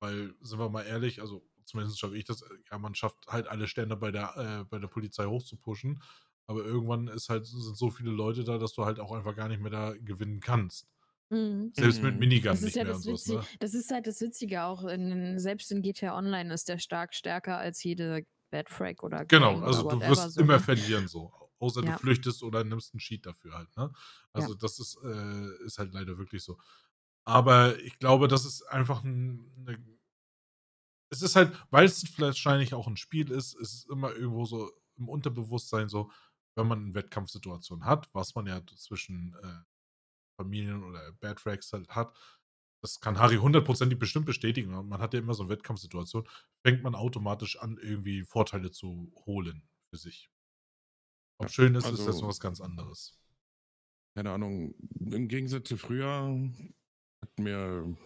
Weil, 0.00 0.34
sind 0.40 0.58
wir 0.58 0.68
mal 0.68 0.82
ehrlich, 0.84 1.20
also 1.20 1.48
zumindest 1.64 1.98
schaffe 2.00 2.16
ich 2.16 2.24
das, 2.24 2.44
ja, 2.70 2.78
man 2.78 2.94
schafft 2.94 3.26
halt 3.28 3.46
alle 3.48 3.68
Sterne 3.68 3.96
bei 3.96 4.10
der, 4.10 4.36
äh, 4.62 4.64
bei 4.64 4.78
der 4.78 4.88
Polizei 4.88 5.26
hochzupushen. 5.26 6.02
Aber 6.46 6.64
irgendwann 6.64 7.06
ist 7.08 7.28
halt, 7.28 7.46
sind 7.46 7.76
so 7.76 7.90
viele 7.90 8.10
Leute 8.10 8.42
da, 8.44 8.58
dass 8.58 8.72
du 8.74 8.84
halt 8.84 8.98
auch 9.00 9.12
einfach 9.12 9.36
gar 9.36 9.48
nicht 9.48 9.60
mehr 9.60 9.70
da 9.70 9.94
gewinnen 9.96 10.40
kannst. 10.40 10.88
Mhm. 11.30 11.72
Selbst 11.72 12.02
mit 12.02 12.18
Mhm. 12.18 12.20
Minigun 12.20 12.42
Das 12.48 12.62
ist 12.62 12.74
nicht 12.74 12.76
ja 12.76 12.84
mehr 12.84 12.94
das 12.94 12.96
und 12.96 13.04
sowas, 13.04 13.26
Witzige, 13.26 13.28
ne? 13.28 13.48
das 13.58 13.72
ist 13.74 13.90
halt 13.90 14.06
das 14.06 14.20
Witzige 14.20 14.64
auch, 14.64 14.84
in, 14.84 15.38
selbst 15.38 15.70
in 15.72 15.80
GTA 15.82 16.16
Online 16.18 16.52
ist 16.52 16.68
der 16.68 16.78
stark 16.78 17.14
stärker 17.14 17.56
als 17.58 17.82
jede 17.82 18.26
Bad 18.50 18.68
Frag 18.68 19.02
oder 19.02 19.24
Genau, 19.28 19.58
Gang 19.58 19.62
also 19.62 19.82
oder 19.82 19.84
du 19.84 20.04
wirst 20.06 20.36
so, 20.36 20.42
immer 20.42 20.58
ne? 20.58 20.60
verlieren 20.60 21.08
so. 21.08 21.32
Außer 21.62 21.84
du 21.84 21.92
Ja. 21.92 21.98
flüchtest 21.98 22.44
oder 22.44 22.64
nimmst 22.64 22.94
einen 22.94 23.00
Cheat 23.00 23.26
dafür 23.26 23.54
halt, 23.54 23.76
ne? 23.78 23.92
Ja. 24.36 24.48
Also 24.48 24.54
das 24.54 24.80
ist, 24.80 24.98
äh, 25.04 25.64
ist 25.66 25.78
halt 25.78 25.94
leider 25.94 26.18
wirklich 26.18 26.44
so. 26.44 26.58
Aber 27.26 27.78
ich 27.80 27.98
glaube, 28.00 28.28
das 28.28 28.46
ist 28.46 28.62
einfach 28.64 29.04
'n 29.04 29.52
'ne 29.58 29.78
es 31.12 31.20
ist 31.20 31.36
halt, 31.36 31.54
weil 31.70 31.84
es 31.84 32.18
wahrscheinlich 32.18 32.72
auch 32.72 32.86
ein 32.88 32.96
Spiel 32.96 33.30
ist, 33.30 33.52
ist 33.54 33.74
es 33.74 33.84
immer 33.84 34.12
irgendwo 34.14 34.46
so 34.46 34.70
im 34.96 35.10
Unterbewusstsein 35.10 35.90
so, 35.90 36.10
wenn 36.56 36.66
man 36.66 36.86
'ne 36.88 36.94
Wettkampfsituation 36.94 37.84
hat, 37.84 38.08
was 38.14 38.34
man 38.34 38.46
ja 38.46 38.62
zwischen, 38.76 39.34
äh, 39.42 39.58
Familien 40.38 40.84
oder 40.84 41.12
Bad 41.14 41.40
Frags 41.40 41.72
halt 41.72 41.90
hat. 41.90 42.18
Das 42.82 43.00
kann 43.00 43.18
Harry 43.20 43.36
hundertprozentig 43.36 43.98
bestimmt 43.98 44.26
bestätigen. 44.26 44.72
ne? 44.72 44.82
Man 44.84 45.00
hat 45.02 45.14
ja 45.14 45.20
immer 45.20 45.34
so 45.34 45.44
'ne 45.44 45.50
Wettkampfsituation, 45.50 46.28
fängt 46.66 46.82
man 46.84 46.94
automatisch 46.96 47.58
an, 47.60 47.78
irgendwie 47.82 48.24
Vorteile 48.24 48.70
zu 48.72 49.12
holen 49.26 49.68
für 49.90 49.98
sich. 49.98 50.28
Ob 51.42 51.50
schön 51.50 51.74
ist, 51.74 51.84
ist 51.86 51.98
das 51.98 52.06
also 52.06 52.20
noch 52.22 52.28
was 52.28 52.40
ganz 52.40 52.60
anderes. 52.60 53.18
keine 54.14 54.30
Ahnung, 54.32 54.74
im 55.00 55.28
Gegensatz 55.28 55.68
zu 55.68 55.76
früher 55.76 56.50
hat 57.22 57.38
mir, 57.38 57.96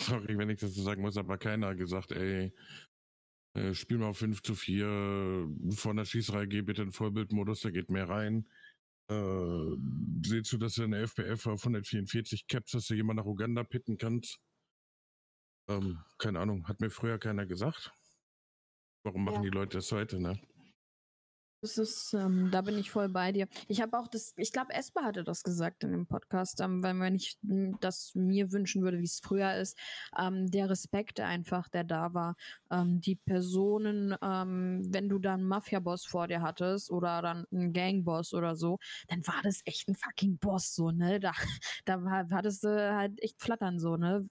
sorry, 0.00 0.36
wenn 0.38 0.50
ich 0.50 0.60
das 0.60 0.74
so 0.74 0.82
sagen 0.82 1.02
muss, 1.02 1.16
aber 1.16 1.38
keiner 1.38 1.74
gesagt, 1.74 2.12
ey, 2.12 2.52
äh, 3.56 3.74
spiel 3.74 3.98
mal 3.98 4.06
auf 4.08 4.18
5 4.18 4.42
zu 4.42 4.54
4, 4.54 5.48
vor 5.76 5.94
der 5.94 6.04
Schießerei 6.04 6.46
geh 6.46 6.62
bitte 6.62 6.82
in 6.82 6.92
Vollbildmodus, 6.92 7.60
da 7.60 7.70
geht 7.70 7.90
mehr 7.90 8.08
rein. 8.08 8.48
Äh, 9.10 9.76
seh 10.26 10.42
zu, 10.42 10.58
dass 10.58 10.74
du 10.74 10.82
eine 10.84 10.98
FPF 11.00 11.46
auf 11.46 11.62
144 11.64 12.46
Caps, 12.48 12.72
dass 12.72 12.86
du 12.86 12.94
jemand 12.94 13.18
nach 13.18 13.26
Uganda 13.26 13.62
pitten 13.64 13.98
kannst. 13.98 14.40
Ähm, 15.68 15.98
keine 16.18 16.40
Ahnung, 16.40 16.66
hat 16.68 16.80
mir 16.80 16.90
früher 16.90 17.18
keiner 17.18 17.46
gesagt. 17.46 17.92
Warum 19.04 19.24
machen 19.24 19.36
Ja. 19.36 19.50
die 19.50 19.56
Leute 19.56 19.78
das 19.78 19.92
heute, 19.92 20.20
ne? 20.20 20.40
Das 21.64 21.78
ist, 21.78 22.12
ähm, 22.12 22.50
da 22.50 22.60
bin 22.60 22.76
ich 22.76 22.90
voll 22.90 23.08
bei 23.08 23.32
dir. 23.32 23.48
Ich 23.68 23.80
habe 23.80 23.98
auch 23.98 24.06
das, 24.06 24.34
ich 24.36 24.52
glaube, 24.52 24.74
Esper 24.74 25.02
hatte 25.02 25.24
das 25.24 25.42
gesagt 25.42 25.82
in 25.82 25.92
dem 25.92 26.06
Podcast, 26.06 26.60
ähm, 26.60 26.82
weil 26.82 27.00
wenn 27.00 27.14
ich 27.14 27.38
m, 27.42 27.78
das 27.80 28.14
mir 28.14 28.52
wünschen 28.52 28.82
würde, 28.82 28.98
wie 28.98 29.04
es 29.06 29.20
früher 29.24 29.54
ist, 29.54 29.78
ähm, 30.18 30.50
der 30.50 30.68
Respekt 30.68 31.20
einfach, 31.20 31.70
der 31.70 31.84
da 31.84 32.12
war. 32.12 32.36
Ähm, 32.70 33.00
die 33.00 33.16
Personen, 33.16 34.14
ähm, 34.20 34.82
wenn 34.92 35.08
du 35.08 35.18
dann 35.18 35.42
Mafia-Boss 35.42 36.04
vor 36.04 36.28
dir 36.28 36.42
hattest 36.42 36.90
oder 36.90 37.22
dann 37.22 37.46
einen 37.50 37.72
Gang-Boss 37.72 38.34
oder 38.34 38.56
so, 38.56 38.78
dann 39.08 39.26
war 39.26 39.40
das 39.42 39.62
echt 39.64 39.88
ein 39.88 39.94
fucking 39.94 40.36
Boss, 40.36 40.74
so, 40.74 40.90
ne? 40.90 41.18
Da, 41.18 41.32
da 41.86 42.04
war, 42.04 42.28
hattest 42.30 42.62
du 42.64 42.94
halt 42.94 43.22
echt 43.22 43.40
flattern, 43.40 43.78
so, 43.78 43.96
ne? 43.96 44.28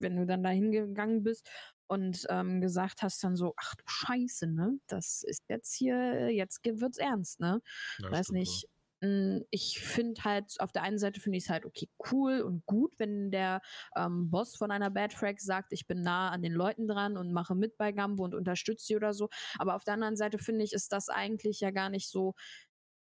Wenn 0.00 0.16
du 0.16 0.26
dann 0.26 0.42
da 0.42 0.50
hingegangen 0.50 1.22
bist 1.22 1.48
und 1.88 2.26
ähm, 2.30 2.60
gesagt 2.60 3.02
hast 3.02 3.22
dann 3.24 3.36
so, 3.36 3.54
ach 3.56 3.74
du 3.74 3.84
Scheiße, 3.86 4.46
ne? 4.48 4.78
Das 4.86 5.22
ist 5.22 5.42
jetzt 5.48 5.74
hier, 5.74 6.30
jetzt 6.30 6.60
wird's 6.64 6.98
ernst, 6.98 7.40
ne? 7.40 7.60
Ja, 7.98 8.10
Weiß 8.10 8.30
nicht. 8.32 8.68
Mm, 9.00 9.40
Ich 9.50 9.80
finde 9.80 10.22
halt, 10.24 10.60
auf 10.60 10.72
der 10.72 10.82
einen 10.82 10.98
Seite 10.98 11.20
finde 11.20 11.38
ich 11.38 11.44
es 11.44 11.50
halt 11.50 11.66
okay, 11.66 11.88
cool 12.12 12.40
und 12.40 12.64
gut, 12.66 12.92
wenn 12.98 13.30
der 13.30 13.60
ähm, 13.96 14.30
Boss 14.30 14.56
von 14.56 14.70
einer 14.70 14.90
Bad 14.90 15.12
Frag 15.12 15.40
sagt, 15.40 15.72
ich 15.72 15.86
bin 15.86 16.02
nah 16.02 16.30
an 16.30 16.42
den 16.42 16.52
Leuten 16.52 16.86
dran 16.88 17.16
und 17.16 17.32
mache 17.32 17.54
mit 17.54 17.76
bei 17.76 17.92
Gambo 17.92 18.24
und 18.24 18.34
unterstütze 18.34 18.86
sie 18.86 18.96
oder 18.96 19.12
so. 19.12 19.28
Aber 19.58 19.74
auf 19.74 19.84
der 19.84 19.94
anderen 19.94 20.16
Seite 20.16 20.38
finde 20.38 20.64
ich, 20.64 20.72
ist 20.72 20.92
das 20.92 21.08
eigentlich 21.08 21.60
ja 21.60 21.70
gar 21.70 21.90
nicht 21.90 22.08
so 22.08 22.34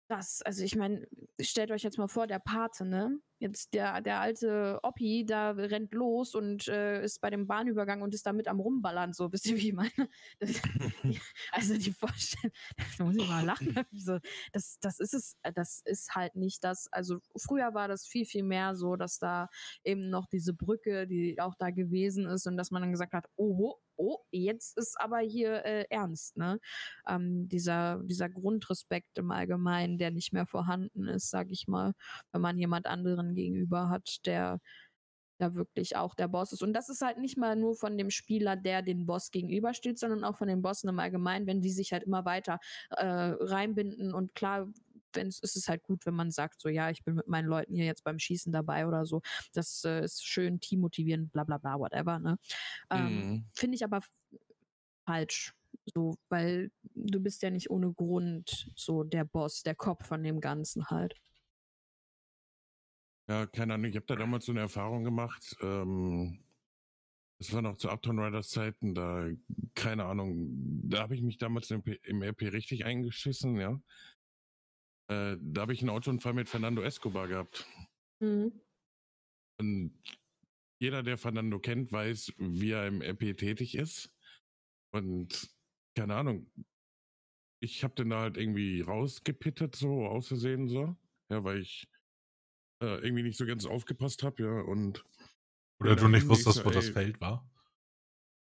das. 0.09 0.42
Also 0.42 0.64
ich 0.64 0.76
meine, 0.76 1.06
stellt 1.40 1.70
euch 1.70 1.82
jetzt 1.82 1.98
mal 1.98 2.09
vor, 2.09 2.26
der 2.26 2.38
Pate, 2.40 2.84
ne? 2.84 3.20
Jetzt 3.40 3.72
der, 3.72 4.02
der 4.02 4.20
alte 4.20 4.78
Oppi, 4.82 5.24
da 5.26 5.52
rennt 5.52 5.94
los 5.94 6.34
und 6.34 6.68
äh, 6.68 7.02
ist 7.02 7.22
bei 7.22 7.30
dem 7.30 7.46
Bahnübergang 7.46 8.02
und 8.02 8.14
ist 8.14 8.26
da 8.26 8.34
mit 8.34 8.46
am 8.48 8.60
Rumballern, 8.60 9.14
so, 9.14 9.32
wisst 9.32 9.46
ihr, 9.46 9.56
wie 9.56 9.68
ich 9.68 9.74
meine? 9.74 9.90
Das, 10.38 10.60
also 11.52 11.76
die 11.76 11.92
Vorstellung, 11.92 12.54
da 12.98 13.04
muss 13.04 13.16
ich 13.16 13.28
mal 13.28 13.44
lachen. 13.44 13.74
So, 13.92 14.18
das, 14.52 14.78
das 14.80 15.00
ist 15.00 15.14
es, 15.14 15.36
das 15.54 15.80
ist 15.84 16.14
halt 16.14 16.36
nicht 16.36 16.62
das. 16.64 16.88
Also 16.92 17.18
früher 17.36 17.72
war 17.74 17.88
das 17.88 18.06
viel, 18.06 18.26
viel 18.26 18.42
mehr 18.42 18.74
so, 18.74 18.96
dass 18.96 19.18
da 19.18 19.48
eben 19.84 20.10
noch 20.10 20.26
diese 20.26 20.52
Brücke, 20.52 21.06
die 21.06 21.40
auch 21.40 21.54
da 21.58 21.70
gewesen 21.70 22.26
ist 22.26 22.46
und 22.46 22.56
dass 22.56 22.70
man 22.70 22.82
dann 22.82 22.92
gesagt 22.92 23.14
hat, 23.14 23.26
oh, 23.36 23.76
oh, 24.00 24.18
jetzt 24.30 24.76
ist 24.78 24.98
aber 24.98 25.18
hier 25.18 25.64
äh, 25.64 25.84
ernst, 25.90 26.36
ne? 26.36 26.58
Ähm, 27.06 27.48
dieser, 27.48 28.00
dieser 28.02 28.28
Grundrespekt 28.28 29.18
im 29.18 29.30
Allgemeinen, 29.30 29.98
der 29.98 30.10
nicht 30.10 30.32
mehr 30.32 30.46
vorhanden 30.46 31.06
ist, 31.06 31.30
sag 31.30 31.50
ich 31.50 31.68
mal, 31.68 31.92
wenn 32.32 32.40
man 32.40 32.58
jemand 32.58 32.86
anderen 32.86 33.30
gegenüber 33.35 33.89
hat, 33.89 34.27
der 34.27 34.61
da 35.39 35.55
wirklich 35.55 35.97
auch 35.97 36.15
der 36.15 36.28
Boss 36.28 36.52
ist. 36.52 36.62
Und 36.62 36.74
das 36.74 36.89
ist 36.89 37.01
halt 37.01 37.19
nicht 37.19 37.39
mal 37.39 37.57
nur 37.57 37.74
von 37.74 37.97
dem 37.97 38.11
Spieler, 38.11 38.57
der 38.57 38.82
den 38.82 39.07
Boss 39.07 39.31
gegenübersteht, 39.31 39.98
sondern 39.98 40.23
auch 40.23 40.36
von 40.36 40.48
den 40.48 40.62
Bossen 40.62 40.89
im 40.89 40.98
Allgemeinen, 40.98 41.47
wenn 41.47 41.62
die 41.62 41.70
sich 41.70 41.93
halt 41.93 42.05
immer 42.05 42.24
weiter 42.24 42.61
äh, 42.90 43.05
reinbinden. 43.05 44.12
Und 44.12 44.35
klar, 44.35 44.69
wenn 45.15 45.28
es 45.28 45.40
ist 45.40 45.57
es 45.57 45.69
halt 45.69 45.82
gut, 45.82 46.07
wenn 46.07 46.15
man 46.15 46.31
sagt, 46.31 46.61
so 46.61 46.69
ja, 46.69 46.90
ich 46.90 47.02
bin 47.05 47.15
mit 47.15 47.27
meinen 47.27 47.48
Leuten 47.48 47.74
hier 47.74 47.85
jetzt 47.85 48.05
beim 48.05 48.19
Schießen 48.19 48.52
dabei 48.52 48.86
oder 48.86 49.07
so. 49.07 49.23
Das 49.52 49.82
äh, 49.85 50.05
ist 50.05 50.24
schön, 50.27 50.61
teammotivierend, 50.61 51.32
bla 51.32 51.44
bla 51.44 51.59
bla, 51.59 51.78
whatever. 51.78 52.19
Ne? 52.19 52.39
Ähm, 52.90 53.16
Mhm. 53.16 53.44
Finde 53.55 53.74
ich 53.77 53.85
aber 53.85 54.01
falsch. 55.07 55.55
So, 55.94 56.16
weil 56.28 56.70
du 56.94 57.20
bist 57.20 57.43
ja 57.43 57.51
nicht 57.51 57.70
ohne 57.70 57.93
Grund 57.93 58.70
so 58.77 59.05
der 59.05 59.24
Boss, 59.24 59.62
der 59.62 59.74
Kopf 59.74 60.07
von 60.07 60.23
dem 60.23 60.40
Ganzen 60.40 60.86
halt. 60.86 61.15
Ja, 63.31 63.47
keine 63.47 63.74
Ahnung, 63.74 63.89
ich 63.89 63.94
habe 63.94 64.07
da 64.07 64.16
damals 64.16 64.44
so 64.47 64.51
eine 64.51 64.62
Erfahrung 64.62 65.05
gemacht. 65.05 65.57
Ähm, 65.61 66.43
das 67.39 67.52
war 67.52 67.62
noch 67.62 67.77
zu 67.77 67.89
Uptown 67.89 68.19
Riders 68.19 68.48
Zeiten, 68.48 68.93
da, 68.93 69.31
keine 69.77 70.05
Ahnung, 70.07 70.51
da 70.82 71.02
habe 71.02 71.15
ich 71.15 71.23
mich 71.23 71.39
damals 71.39 71.70
im, 71.70 71.81
im 72.02 72.23
RP 72.24 72.52
richtig 72.52 72.85
eingeschissen, 72.85 73.57
ja. 73.57 73.81
Äh, 75.09 75.36
da 75.40 75.61
habe 75.61 75.73
ich 75.73 75.81
einen 75.81 75.90
Autounfall 75.90 76.32
mit 76.32 76.48
Fernando 76.48 76.82
Escobar 76.82 77.28
gehabt. 77.28 77.65
Mhm. 78.19 78.61
Und 79.61 80.02
jeder, 80.81 81.05
der 81.05 81.16
Fernando 81.16 81.61
kennt, 81.61 81.93
weiß, 81.93 82.32
wie 82.36 82.73
er 82.73 82.89
im 82.89 83.01
RP 83.01 83.36
tätig 83.36 83.77
ist. 83.77 84.12
Und 84.93 85.48
keine 85.94 86.16
Ahnung, 86.16 86.51
ich 87.62 87.85
habe 87.85 87.94
den 87.94 88.11
da 88.11 88.23
halt 88.23 88.36
irgendwie 88.36 88.81
rausgepittet, 88.81 89.77
so 89.77 90.05
auszusehen, 90.09 90.66
so. 90.66 90.97
Ja, 91.31 91.44
weil 91.44 91.61
ich 91.61 91.86
äh, 92.81 92.98
irgendwie 93.05 93.23
nicht 93.23 93.39
so 93.39 93.47
ganz 93.47 93.66
aufgepasst 93.66 94.23
habe, 94.23 94.43
ja. 94.43 94.61
Und 94.62 95.05
Oder 95.81 95.97
du 95.97 96.07
nicht 96.09 96.28
ich 96.28 96.28
wusstest, 96.28 96.59
so, 96.59 96.65
wo 96.65 96.70
das 96.70 96.89
Feld 96.89 97.20
war? 97.20 97.51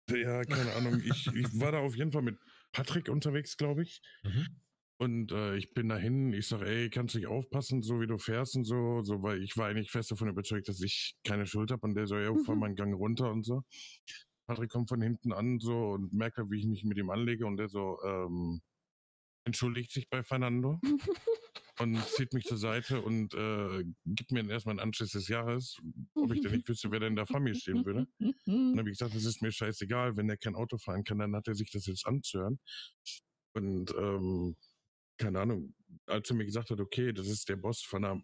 Ja, 0.09 0.43
keine 0.43 0.73
Ahnung. 0.73 0.99
Ich, 1.03 1.33
ich 1.33 1.59
war 1.59 1.71
da 1.71 1.79
auf 1.79 1.95
jeden 1.95 2.11
Fall 2.11 2.21
mit 2.23 2.37
Patrick 2.71 3.09
unterwegs, 3.09 3.55
glaube 3.57 3.83
ich. 3.83 4.01
Mhm. 4.23 4.63
Und 4.99 5.31
äh, 5.31 5.55
ich 5.57 5.73
bin 5.73 5.89
dahin, 5.89 6.33
ich 6.33 6.47
sage, 6.47 6.65
ey, 6.67 6.89
kannst 6.89 7.15
du 7.15 7.19
nicht 7.19 7.27
aufpassen, 7.27 7.81
so 7.81 7.99
wie 7.99 8.07
du 8.07 8.17
fährst 8.17 8.55
und 8.55 8.63
so, 8.63 9.01
so, 9.01 9.21
weil 9.23 9.41
ich 9.43 9.57
war 9.57 9.67
eigentlich 9.67 9.91
fest 9.91 10.11
davon 10.11 10.29
überzeugt, 10.29 10.67
dass 10.69 10.81
ich 10.81 11.15
keine 11.23 11.45
Schuld 11.47 11.71
habe 11.71 11.81
und 11.87 11.95
der 11.95 12.07
so, 12.07 12.17
ja, 12.17 12.35
fahr 12.37 12.55
Mhm. 12.55 12.59
mal 12.59 12.67
einen 12.67 12.75
Gang 12.75 12.93
runter 12.95 13.31
und 13.31 13.43
so. 13.43 13.63
Patrick 14.47 14.69
kommt 14.71 14.89
von 14.89 15.01
hinten 15.01 15.33
an 15.33 15.59
so 15.59 15.91
und 15.91 16.13
merkt, 16.13 16.37
halt, 16.37 16.51
wie 16.51 16.59
ich 16.59 16.67
mich 16.67 16.83
mit 16.83 16.97
ihm 16.97 17.09
anlege 17.09 17.45
und 17.45 17.57
der 17.57 17.69
so, 17.69 17.97
ähm, 18.05 18.61
entschuldigt 19.45 19.91
sich 19.91 20.09
bei 20.09 20.23
Fernando 20.23 20.79
und 21.79 22.03
zieht 22.07 22.33
mich 22.33 22.45
zur 22.45 22.57
Seite 22.57 23.01
und 23.01 23.33
äh, 23.33 23.83
gibt 24.05 24.31
mir 24.31 24.47
erstmal 24.49 24.73
einen 24.73 24.79
Anschluss 24.87 25.11
des 25.11 25.27
Jahres, 25.27 25.77
ob 26.15 26.33
ich 26.33 26.41
denn 26.41 26.51
nicht 26.51 26.67
wüsste, 26.67 26.91
wer 26.91 26.99
denn 26.99 27.15
da 27.15 27.25
vor 27.25 27.39
mir 27.39 27.55
stehen 27.55 27.85
würde. 27.85 28.07
Und 28.19 28.35
dann 28.45 28.79
habe 28.79 28.89
ich 28.89 28.97
gesagt, 28.97 29.15
das 29.15 29.25
ist 29.25 29.41
mir 29.41 29.51
scheißegal, 29.51 30.17
wenn 30.17 30.27
der 30.27 30.37
kein 30.37 30.55
Auto 30.55 30.77
fahren 30.77 31.03
kann, 31.03 31.19
dann 31.19 31.35
hat 31.35 31.47
er 31.47 31.55
sich 31.55 31.71
das 31.71 31.85
jetzt 31.85 32.05
anzuhören. 32.05 32.59
Und 33.53 33.93
ähm, 33.97 34.55
keine 35.17 35.41
Ahnung, 35.41 35.75
als 36.07 36.29
er 36.29 36.35
mir 36.35 36.45
gesagt 36.45 36.69
hat, 36.69 36.79
okay, 36.79 37.13
das 37.13 37.27
ist 37.27 37.49
der 37.49 37.55
Boss 37.55 37.81
von 37.81 38.03
einer 38.03 38.21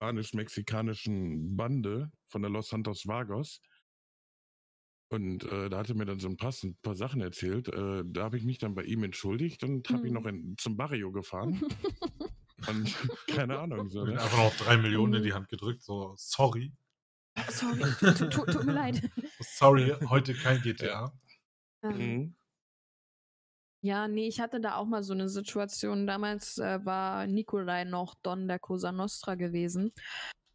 spanisch-mexikanischen 0.00 1.56
Bande 1.56 2.10
von 2.28 2.42
der 2.42 2.50
Los 2.50 2.68
Santos 2.68 3.06
Vagos. 3.06 3.60
Und 5.10 5.44
äh, 5.44 5.68
da 5.68 5.78
hat 5.78 5.88
er 5.88 5.96
mir 5.96 6.04
dann 6.06 6.20
so 6.20 6.28
ein 6.28 6.36
paar, 6.36 6.52
ein 6.62 6.76
paar 6.82 6.94
Sachen 6.94 7.20
erzählt. 7.20 7.68
Äh, 7.68 8.04
da 8.06 8.22
habe 8.24 8.36
ich 8.38 8.44
mich 8.44 8.58
dann 8.58 8.74
bei 8.74 8.84
ihm 8.84 9.02
entschuldigt 9.02 9.64
und 9.64 9.92
habe 9.92 10.06
ihn 10.06 10.12
Mhm. 10.12 10.14
noch 10.14 10.26
in, 10.26 10.54
zum 10.58 10.76
Barrio 10.76 11.12
gefahren. 11.12 11.60
Und 12.66 12.94
keine 13.26 13.58
Ahnung. 13.58 13.88
So, 13.88 14.02
Und 14.02 14.10
ne? 14.10 14.22
einfach 14.22 14.36
noch 14.38 14.56
drei 14.56 14.76
Millionen 14.76 15.14
in 15.14 15.20
Mhm. 15.20 15.24
die 15.24 15.32
Hand 15.32 15.48
gedrückt, 15.48 15.82
so, 15.82 16.14
sorry. 16.16 16.72
Sorry, 17.48 17.82
tut, 17.98 18.30
tut, 18.32 18.50
tut, 18.52 18.64
mir 18.64 18.72
leid. 18.72 19.00
Sorry, 19.40 19.94
heute 20.08 20.34
kein 20.34 20.60
GTA. 20.62 21.12
Ähm, 21.82 21.98
Mhm. 21.98 22.34
Ja, 23.82 24.08
nee, 24.08 24.28
ich 24.28 24.40
hatte 24.40 24.60
da 24.60 24.76
auch 24.76 24.84
mal 24.84 25.02
so 25.02 25.14
eine 25.14 25.28
Situation. 25.30 26.06
Damals 26.06 26.58
äh, 26.58 26.84
war 26.84 27.26
Nikolai 27.26 27.84
noch 27.84 28.14
Don 28.22 28.46
der 28.46 28.58
Cosa 28.58 28.92
Nostra 28.92 29.36
gewesen. 29.36 29.92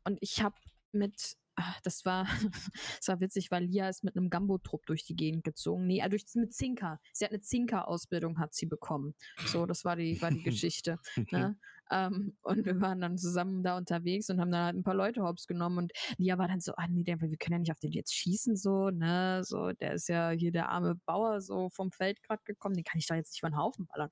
Und 0.03 0.19
ich 0.21 0.43
habe 0.43 0.55
mit 0.91 1.35
ach, 1.55 1.79
das 1.81 2.05
war, 2.05 2.25
das 2.99 3.07
war 3.07 3.19
witzig, 3.19 3.51
weil 3.51 3.65
Lia 3.65 3.89
ist 3.89 4.03
mit 4.03 4.15
einem 4.15 4.29
Gambo-Trupp 4.29 4.85
durch 4.85 5.05
die 5.05 5.15
Gegend 5.15 5.43
gezogen. 5.43 5.85
Nee, 5.87 5.99
äh, 5.99 6.09
durch, 6.09 6.25
mit 6.35 6.53
Zinker. 6.53 6.99
Sie 7.13 7.25
hat 7.25 7.31
eine 7.31 7.41
Zinker-Ausbildung, 7.41 8.39
hat 8.39 8.53
sie 8.53 8.65
bekommen. 8.65 9.15
So, 9.45 9.65
das 9.65 9.85
war 9.85 9.95
die, 9.95 10.21
war 10.21 10.31
die 10.31 10.43
Geschichte. 10.43 10.99
ne? 11.31 11.57
ähm, 11.91 12.35
und 12.41 12.65
wir 12.65 12.81
waren 12.81 12.99
dann 12.99 13.17
zusammen 13.17 13.63
da 13.63 13.77
unterwegs 13.77 14.29
und 14.29 14.39
haben 14.39 14.51
dann 14.51 14.65
halt 14.65 14.75
ein 14.75 14.83
paar 14.83 14.95
Leute 14.95 15.21
hops 15.21 15.47
genommen 15.47 15.77
und 15.77 15.93
Lia 16.17 16.37
war 16.37 16.47
dann 16.47 16.59
so, 16.59 16.73
ah 16.75 16.87
nee, 16.87 17.03
der, 17.03 17.21
wir 17.21 17.37
können 17.37 17.53
ja 17.53 17.59
nicht 17.59 17.71
auf 17.71 17.79
den 17.79 17.91
jetzt 17.91 18.13
schießen, 18.13 18.55
so, 18.55 18.89
ne, 18.89 19.43
so, 19.43 19.71
der 19.71 19.93
ist 19.93 20.09
ja 20.09 20.31
hier 20.31 20.51
der 20.51 20.69
arme 20.69 20.95
Bauer 21.05 21.41
so 21.41 21.69
vom 21.69 21.91
Feld 21.91 22.21
gerade 22.23 22.41
gekommen, 22.43 22.75
den 22.75 22.83
kann 22.83 22.99
ich 22.99 23.07
da 23.07 23.15
jetzt 23.15 23.33
nicht 23.33 23.41
von 23.41 23.51
den 23.51 23.57
Haufen 23.59 23.85
ballern. 23.85 24.09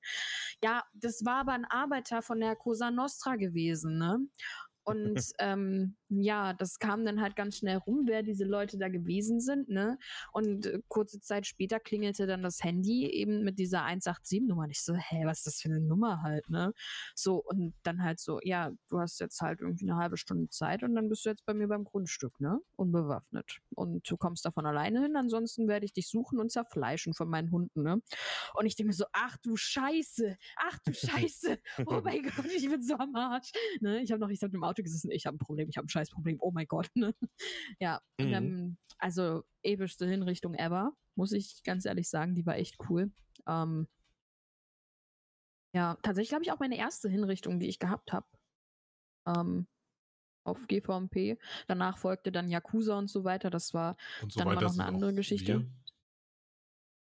Ja, 0.63 0.83
das 0.93 1.25
war 1.25 1.41
aber 1.41 1.53
ein 1.53 1.65
Arbeiter 1.65 2.21
von 2.21 2.39
der 2.39 2.55
Cosa 2.55 2.91
Nostra 2.91 3.35
gewesen, 3.35 3.97
ne? 3.97 4.19
Und 4.83 5.15
ähm, 5.39 5.95
ja, 6.09 6.53
das 6.53 6.79
kam 6.79 7.05
dann 7.05 7.21
halt 7.21 7.35
ganz 7.35 7.57
schnell 7.57 7.77
rum, 7.77 8.03
wer 8.05 8.23
diese 8.23 8.45
Leute 8.45 8.77
da 8.77 8.89
gewesen 8.89 9.39
sind, 9.39 9.69
ne? 9.69 9.97
Und 10.31 10.65
äh, 10.65 10.79
kurze 10.87 11.19
Zeit 11.19 11.47
später 11.47 11.79
klingelte 11.79 12.27
dann 12.27 12.43
das 12.43 12.63
Handy 12.63 13.07
eben 13.07 13.43
mit 13.43 13.59
dieser 13.59 13.85
187-Nummer. 13.85 14.63
Und 14.63 14.71
ich 14.71 14.83
so, 14.83 14.93
hä, 14.93 15.23
was 15.25 15.39
ist 15.39 15.47
das 15.47 15.61
für 15.61 15.69
eine 15.69 15.79
Nummer 15.79 16.21
halt, 16.21 16.49
ne? 16.49 16.73
So, 17.15 17.41
und 17.43 17.73
dann 17.83 18.03
halt 18.03 18.19
so, 18.19 18.39
ja, 18.43 18.71
du 18.89 18.99
hast 18.99 19.19
jetzt 19.19 19.41
halt 19.41 19.61
irgendwie 19.61 19.89
eine 19.89 19.97
halbe 19.97 20.17
Stunde 20.17 20.49
Zeit 20.49 20.83
und 20.83 20.95
dann 20.95 21.09
bist 21.09 21.25
du 21.25 21.29
jetzt 21.29 21.45
bei 21.45 21.53
mir 21.53 21.67
beim 21.67 21.83
Grundstück, 21.83 22.39
ne? 22.39 22.59
Unbewaffnet. 22.75 23.59
Und 23.75 24.09
du 24.09 24.17
kommst 24.17 24.45
davon 24.45 24.65
alleine 24.65 25.01
hin, 25.01 25.15
ansonsten 25.15 25.67
werde 25.67 25.85
ich 25.85 25.93
dich 25.93 26.09
suchen 26.09 26.39
und 26.39 26.51
zerfleischen 26.51 27.13
von 27.13 27.29
meinen 27.29 27.51
Hunden, 27.51 27.83
ne? 27.83 28.01
Und 28.55 28.65
ich 28.65 28.75
denke 28.75 28.87
mir 28.87 28.93
so, 28.93 29.05
ach 29.13 29.37
du 29.37 29.55
Scheiße, 29.55 30.37
ach 30.57 30.79
du 30.85 30.93
Scheiße, 30.93 31.57
oh 31.85 32.01
mein 32.03 32.23
Gott, 32.23 32.45
ich 32.45 32.69
bin 32.69 32.81
so 32.81 32.95
am 32.95 33.15
Arsch. 33.15 33.51
Ne? 33.81 34.01
Ich 34.01 34.11
habe 34.11 34.19
noch, 34.19 34.29
ich 34.29 34.41
habe 34.43 34.55
im 34.55 34.63
Auto 34.63 34.72
gesessen, 34.81 35.11
ich 35.11 35.25
habe 35.25 35.35
ein 35.35 35.39
Problem, 35.39 35.69
ich 35.69 35.77
habe 35.77 35.85
ein 35.85 35.89
Scheißproblem, 35.89 36.37
oh 36.39 36.51
mein 36.51 36.67
Gott. 36.67 36.89
Ne? 36.95 37.13
Ja, 37.79 38.01
mhm. 38.17 38.33
ähm, 38.33 38.77
also 38.97 39.43
epischste 39.61 40.07
Hinrichtung 40.07 40.55
ever, 40.55 40.93
muss 41.15 41.33
ich 41.33 41.61
ganz 41.63 41.85
ehrlich 41.85 42.09
sagen, 42.09 42.33
die 42.33 42.45
war 42.45 42.55
echt 42.55 42.77
cool. 42.89 43.11
Ähm, 43.47 43.87
ja, 45.75 45.97
tatsächlich 46.01 46.29
glaube 46.29 46.43
ich 46.43 46.51
auch 46.51 46.59
meine 46.59 46.77
erste 46.77 47.09
Hinrichtung, 47.09 47.59
die 47.59 47.67
ich 47.67 47.79
gehabt 47.79 48.13
habe. 48.13 48.27
Ähm, 49.27 49.67
auf 50.45 50.67
GVMP. 50.67 51.37
Danach 51.67 51.97
folgte 51.97 52.31
dann 52.31 52.49
Yakuza 52.49 52.97
und 52.97 53.09
so 53.09 53.23
weiter. 53.23 53.49
Das 53.49 53.73
war 53.73 53.95
so 54.21 54.39
dann 54.39 54.51
immer 54.51 54.61
noch 54.61 54.73
eine 54.73 54.85
andere 54.85 55.13
Geschichte. 55.13 55.67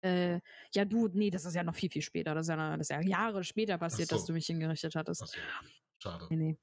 Äh, 0.01 0.39
ja, 0.73 0.85
du, 0.85 1.07
nee, 1.07 1.31
das 1.31 1.45
ist 1.45 1.55
ja 1.55 1.63
noch 1.63 1.73
viel, 1.73 1.89
viel 1.89 2.03
später. 2.03 2.35
Das 2.35 2.45
ist 2.45 2.49
ja, 2.49 2.77
das 2.77 2.89
ist 2.89 2.91
ja 2.91 3.01
Jahre 3.01 3.43
später 3.43 3.77
passiert, 3.77 4.09
so. 4.09 4.15
dass 4.15 4.25
du 4.25 4.33
mich 4.33 4.45
hingerichtet 4.45 4.95
hattest. 4.95 5.27
So. 5.27 5.39
Schade. 5.97 6.27
Nee, 6.29 6.35
nee. 6.35 6.57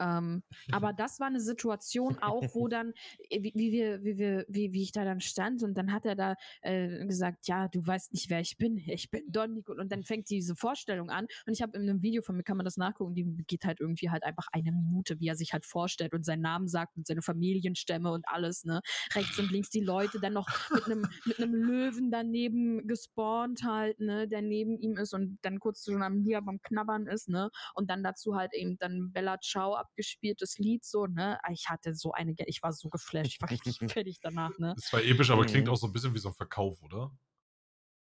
Ähm, 0.00 0.42
aber 0.72 0.92
das 0.96 1.20
war 1.20 1.28
eine 1.28 1.40
Situation 1.40 2.18
auch, 2.18 2.42
wo 2.54 2.68
dann, 2.68 2.92
äh, 3.30 3.42
wie, 3.42 3.52
wie 3.54 3.72
wir, 3.72 4.02
wie 4.04 4.18
wir, 4.18 4.44
wie, 4.48 4.72
wie 4.72 4.82
ich 4.82 4.92
da 4.92 5.04
dann 5.04 5.20
stand 5.20 5.62
und 5.62 5.74
dann 5.74 5.92
hat 5.92 6.06
er 6.06 6.14
da 6.14 6.34
äh, 6.62 7.06
gesagt, 7.06 7.48
ja, 7.48 7.68
du 7.68 7.86
weißt 7.86 8.12
nicht, 8.12 8.30
wer 8.30 8.40
ich 8.40 8.56
bin, 8.56 8.76
ich 8.86 9.10
bin 9.10 9.22
Don 9.28 9.54
Nico 9.54 9.72
und 9.72 9.90
dann 9.90 10.02
fängt 10.02 10.30
diese 10.30 10.56
Vorstellung 10.56 11.10
an 11.10 11.26
und 11.46 11.52
ich 11.52 11.62
habe 11.62 11.76
in 11.76 11.88
einem 11.88 12.02
Video 12.02 12.22
von 12.22 12.36
mir 12.36 12.42
kann 12.42 12.56
man 12.56 12.64
das 12.64 12.76
nachgucken, 12.76 13.14
die 13.14 13.24
geht 13.46 13.64
halt 13.64 13.80
irgendwie 13.80 14.10
halt 14.10 14.24
einfach 14.24 14.48
eine 14.52 14.72
Minute, 14.72 15.20
wie 15.20 15.28
er 15.28 15.36
sich 15.36 15.52
halt 15.52 15.66
vorstellt 15.66 16.12
und 16.12 16.24
seinen 16.24 16.42
Namen 16.42 16.68
sagt 16.68 16.96
und 16.96 17.06
seine 17.06 17.22
Familienstämme 17.22 18.10
und 18.10 18.28
alles, 18.28 18.64
ne, 18.64 18.80
rechts 19.14 19.38
und 19.38 19.50
links 19.50 19.70
die 19.70 19.80
Leute, 19.80 20.20
dann 20.20 20.32
noch 20.32 20.48
mit 20.70 20.84
einem 20.84 21.06
mit 21.24 21.38
einem 21.38 21.54
Löwen 21.54 22.10
daneben 22.10 22.86
gespawnt 22.86 23.62
halt, 23.64 24.00
ne, 24.00 24.28
der 24.28 24.42
neben 24.42 24.78
ihm 24.78 24.96
ist 24.96 25.14
und 25.14 25.38
dann 25.42 25.58
kurz 25.60 25.84
schon 25.84 26.02
am 26.02 26.22
Lia 26.22 26.40
beim 26.40 26.60
Knabbern 26.60 27.06
ist, 27.06 27.28
ne, 27.28 27.50
und 27.74 27.90
dann 27.90 28.02
dazu 28.02 28.36
halt 28.36 28.54
eben 28.54 28.78
dann 28.78 29.12
Bella 29.12 29.38
Ciao 29.40 29.74
abgespieltes 29.86 30.58
Lied, 30.58 30.84
so, 30.84 31.06
ne? 31.06 31.38
Ah, 31.42 31.52
ich 31.52 31.68
hatte 31.68 31.94
so 31.94 32.12
eine, 32.12 32.34
ich 32.46 32.62
war 32.62 32.72
so 32.72 32.88
geflasht, 32.88 33.26
ich 33.26 33.40
war 33.40 33.50
richtig 33.50 33.78
fertig 33.90 34.18
danach, 34.20 34.58
ne? 34.58 34.74
Es 34.76 34.92
war 34.92 35.02
episch, 35.02 35.30
aber 35.30 35.46
klingt 35.46 35.66
mhm. 35.66 35.72
auch 35.72 35.76
so 35.76 35.86
ein 35.86 35.92
bisschen 35.92 36.14
wie 36.14 36.18
so 36.18 36.28
ein 36.28 36.34
Verkauf, 36.34 36.82
oder? 36.82 37.10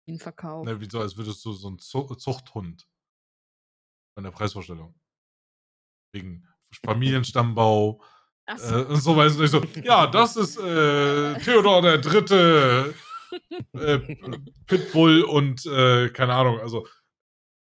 Wie 0.06 0.14
ein 0.14 0.20
Verkauf. 0.20 0.66
Ne, 0.66 0.80
wie 0.80 0.90
so, 0.90 1.00
als 1.00 1.18
würdest 1.18 1.44
du 1.44 1.52
so 1.52 1.70
ein 1.70 1.80
Zuchthund 1.80 2.88
von 4.16 4.24
der 4.24 4.32
Preisvorstellung. 4.32 4.96
Wegen 6.14 6.48
Familienstammbau. 6.86 8.02
So. 8.56 8.78
Äh, 8.78 8.86
und 8.86 9.02
so 9.02 9.18
weiter. 9.18 9.46
So, 9.46 9.62
ja, 9.84 10.08
das 10.08 10.38
ist 10.38 10.58
äh, 10.58 11.38
Theodor 11.40 11.82
der 11.82 11.98
Dritte, 11.98 12.96
äh, 13.74 14.00
Pitbull 14.68 15.24
und 15.24 15.66
äh, 15.66 16.08
keine 16.12 16.34
Ahnung, 16.34 16.58
also 16.62 16.88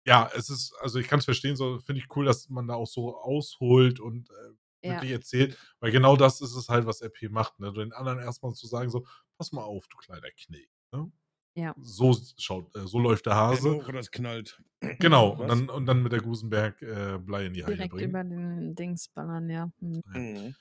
ja, 0.09 0.31
es 0.35 0.49
ist, 0.49 0.75
also 0.81 0.99
ich 0.99 1.07
kann 1.07 1.19
es 1.19 1.27
verstehen, 1.27 1.55
so 1.55 1.79
finde 1.81 2.01
ich 2.01 2.17
cool, 2.17 2.25
dass 2.25 2.49
man 2.49 2.67
da 2.67 2.75
auch 2.75 2.87
so 2.87 3.15
ausholt 3.17 4.01
und 4.01 4.31
äh, 4.31 4.89
wirklich 4.91 5.11
ja. 5.11 5.17
erzählt, 5.17 5.59
weil 5.81 5.93
genau 5.93 6.17
das 6.17 6.41
ist 6.41 6.55
es 6.55 6.71
halt, 6.71 6.87
was 6.87 7.03
RP 7.03 7.31
macht, 7.31 7.61
ne? 7.61 7.73
Den 7.73 7.93
anderen 7.93 8.19
erstmal 8.19 8.55
zu 8.55 8.67
sagen, 8.67 8.89
so, 8.89 9.07
pass 9.37 9.53
mal 9.53 9.63
auf, 9.63 9.87
du 9.89 9.99
kleiner 9.99 10.31
Knecht, 10.31 10.71
ne? 10.93 11.13
Ja. 11.55 11.75
So 11.83 12.17
schaut, 12.39 12.75
äh, 12.75 12.87
so 12.87 12.99
läuft 12.99 13.27
der 13.27 13.35
Hase. 13.35 13.75
Hoch 13.75 13.93
das 13.93 14.11
knallt. 14.11 14.63
Genau, 14.99 15.31
und 15.39 15.49
dann, 15.49 15.69
und 15.69 15.87
dann 15.87 16.03
mit 16.03 16.13
der 16.13 16.23
Gusenberg 16.23 16.81
äh, 16.81 17.19
Blei 17.19 17.47
in 17.47 17.53
die 17.53 17.65
Haie 17.65 17.75
Direkt 17.75 17.93
bringen. 17.93 18.09
über 18.09 18.25
den 18.25 18.75
Dings 18.75 19.09
ballern, 19.09 19.51
ja. 19.51 19.71
Mhm. 19.81 20.03
ja. 20.15 20.21
Mhm. 20.21 20.55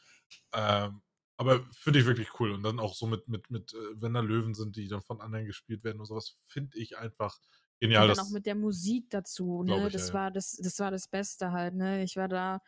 Ähm, 0.53 1.02
aber 1.38 1.64
finde 1.72 1.99
ich 1.99 2.06
wirklich 2.06 2.40
cool. 2.40 2.52
Und 2.52 2.64
dann 2.64 2.80
auch 2.80 2.95
so 2.95 3.06
mit, 3.06 3.30
mit, 3.30 3.49
mit, 3.49 3.74
äh, 3.74 4.02
wenn 4.02 4.14
da 4.14 4.19
Löwen 4.19 4.56
sind, 4.56 4.76
die 4.76 4.90
dann 4.90 5.03
von 5.03 5.22
anderen 5.22 5.45
gespielt 5.45 5.84
werden 5.86 5.99
und 5.99 6.06
sowas, 6.06 6.36
finde 6.48 6.78
ich 6.80 6.98
einfach 6.98 7.40
Genial. 7.80 8.10
Und 8.10 8.18
dann 8.18 8.26
auch 8.26 8.32
mit 8.32 8.45
der 8.45 8.56
Musik 8.56 9.10
dazu, 9.10 9.64
ne? 9.64 9.86
Ich, 9.86 9.94
das 9.94 10.10
ja, 10.10 10.14
war 10.14 10.32
das, 10.32 10.58
das 10.62 10.80
war 10.80 10.91
das 10.91 11.08
Beste 11.08 11.52
halt, 11.52 11.76
ne? 11.76 12.04
Ich 12.04 12.16
war 12.16 12.28
da, 12.28 12.60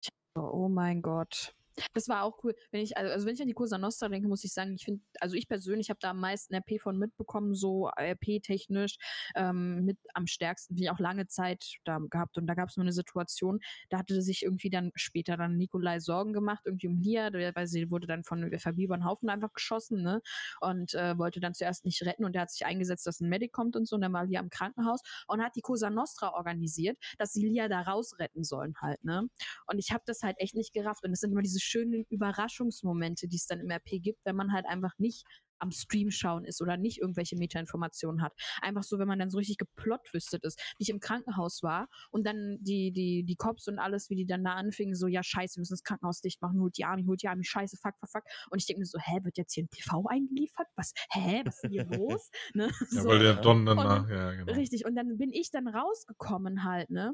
ich, 0.00 0.08
oh 0.34 0.68
mein 0.68 1.02
Gott. 1.02 1.54
Das 1.92 2.08
war 2.08 2.22
auch 2.22 2.42
cool. 2.44 2.54
Wenn 2.70 2.80
ich, 2.82 2.96
also, 2.96 3.12
also 3.12 3.26
wenn 3.26 3.34
ich 3.34 3.40
an 3.42 3.48
die 3.48 3.54
Cosa 3.54 3.78
Nostra 3.78 4.08
denke, 4.08 4.28
muss 4.28 4.44
ich 4.44 4.52
sagen, 4.52 4.74
ich 4.74 4.84
finde, 4.84 5.02
also 5.20 5.34
ich 5.36 5.48
persönlich 5.48 5.90
habe 5.90 5.98
da 6.00 6.10
am 6.10 6.20
meisten 6.20 6.54
RP 6.54 6.80
von 6.80 6.98
mitbekommen, 6.98 7.54
so 7.54 7.88
RP-technisch, 7.98 8.96
ähm, 9.34 9.84
mit 9.84 9.98
am 10.14 10.26
stärksten, 10.26 10.76
wie 10.78 10.90
auch 10.90 10.98
lange 10.98 11.26
Zeit 11.26 11.76
da 11.84 11.98
gehabt. 12.10 12.38
Und 12.38 12.46
da 12.46 12.54
gab 12.54 12.68
es 12.70 12.76
nur 12.76 12.84
eine 12.84 12.92
Situation, 12.92 13.60
da 13.90 13.98
hatte 13.98 14.20
sich 14.22 14.42
irgendwie 14.42 14.70
dann 14.70 14.90
später 14.94 15.36
dann 15.36 15.56
Nikolai 15.56 16.00
Sorgen 16.00 16.32
gemacht, 16.32 16.62
irgendwie 16.64 16.88
um 16.88 17.00
Lia, 17.00 17.30
weil 17.54 17.66
sie 17.66 17.90
wurde 17.90 18.06
dann 18.06 18.24
von 18.24 18.40
den 18.50 19.04
Haufen 19.04 19.28
einfach 19.28 19.52
geschossen, 19.52 20.02
ne? 20.02 20.20
Und 20.60 20.94
äh, 20.94 21.18
wollte 21.18 21.40
dann 21.40 21.54
zuerst 21.54 21.84
nicht 21.84 22.02
retten 22.02 22.24
und 22.24 22.34
der 22.34 22.42
hat 22.42 22.50
sich 22.50 22.64
eingesetzt, 22.66 23.06
dass 23.06 23.20
ein 23.20 23.28
Medic 23.28 23.52
kommt 23.52 23.76
und 23.76 23.86
so, 23.86 23.96
und 23.96 24.02
dann 24.02 24.12
war 24.12 24.24
Lia 24.24 24.40
im 24.40 24.50
Krankenhaus 24.50 25.00
und 25.26 25.42
hat 25.42 25.56
die 25.56 25.60
Cosa 25.60 25.90
Nostra 25.90 26.32
organisiert, 26.32 26.98
dass 27.18 27.32
sie 27.32 27.46
Lia 27.46 27.68
da 27.68 27.82
rausretten 27.82 28.44
sollen 28.44 28.74
halt, 28.80 29.02
ne? 29.04 29.28
Und 29.66 29.78
ich 29.78 29.92
habe 29.92 30.02
das 30.06 30.22
halt 30.22 30.36
echt 30.38 30.54
nicht 30.54 30.72
gerafft. 30.72 31.04
Und 31.04 31.12
es 31.12 31.20
sind 31.20 31.32
immer 31.32 31.42
diese 31.42 31.60
schönen 31.66 32.04
Überraschungsmomente, 32.08 33.28
die 33.28 33.36
es 33.36 33.46
dann 33.46 33.60
im 33.60 33.70
RP 33.70 34.02
gibt, 34.02 34.24
wenn 34.24 34.36
man 34.36 34.52
halt 34.52 34.66
einfach 34.66 34.92
nicht 34.98 35.24
am 35.58 35.70
Stream 35.70 36.10
schauen 36.10 36.44
ist 36.44 36.60
oder 36.60 36.76
nicht 36.76 37.00
irgendwelche 37.00 37.36
Meta-Informationen 37.36 38.22
hat. 38.22 38.32
Einfach 38.60 38.82
so, 38.82 38.98
wenn 38.98 39.08
man 39.08 39.18
dann 39.18 39.30
so 39.30 39.38
richtig 39.38 39.58
geplotwistet 39.58 40.44
ist, 40.44 40.60
wie 40.78 40.82
ich 40.82 40.90
im 40.90 41.00
Krankenhaus 41.00 41.62
war 41.62 41.88
und 42.10 42.26
dann 42.26 42.58
die, 42.60 42.92
die, 42.92 43.24
die 43.24 43.36
Cops 43.36 43.68
und 43.68 43.78
alles, 43.78 44.10
wie 44.10 44.16
die 44.16 44.26
dann 44.26 44.44
da 44.44 44.54
anfingen, 44.54 44.94
so, 44.94 45.06
ja, 45.06 45.22
scheiße, 45.22 45.56
wir 45.56 45.60
müssen 45.60 45.74
das 45.74 45.82
Krankenhaus 45.82 46.20
dicht 46.20 46.42
machen, 46.42 46.60
holt 46.60 46.76
die 46.76 46.84
Army, 46.84 47.04
holt 47.06 47.22
die 47.22 47.28
Army, 47.28 47.44
scheiße, 47.44 47.76
fuck, 47.76 47.94
fuck, 48.00 48.10
fuck. 48.10 48.22
Und 48.50 48.60
ich 48.60 48.66
denke 48.66 48.80
mir 48.80 48.86
so, 48.86 48.98
hä, 48.98 49.20
wird 49.22 49.36
jetzt 49.36 49.54
hier 49.54 49.64
ein 49.64 49.70
TV 49.70 50.04
eingeliefert? 50.08 50.68
Was, 50.76 50.92
hä, 51.10 51.42
was 51.44 51.62
ist 51.62 51.70
hier 51.70 51.84
los? 51.86 52.30
Ne? 52.54 52.70
Ja, 52.90 53.04
weil 53.04 53.18
der 53.18 53.34
Don 53.34 53.64
dann 53.66 53.76
nach, 53.76 54.08
ja, 54.08 54.32
genau. 54.32 54.52
Richtig, 54.52 54.84
und 54.84 54.94
dann 54.94 55.16
bin 55.16 55.32
ich 55.32 55.50
dann 55.50 55.68
rausgekommen 55.68 56.64
halt, 56.64 56.90
ne? 56.90 57.12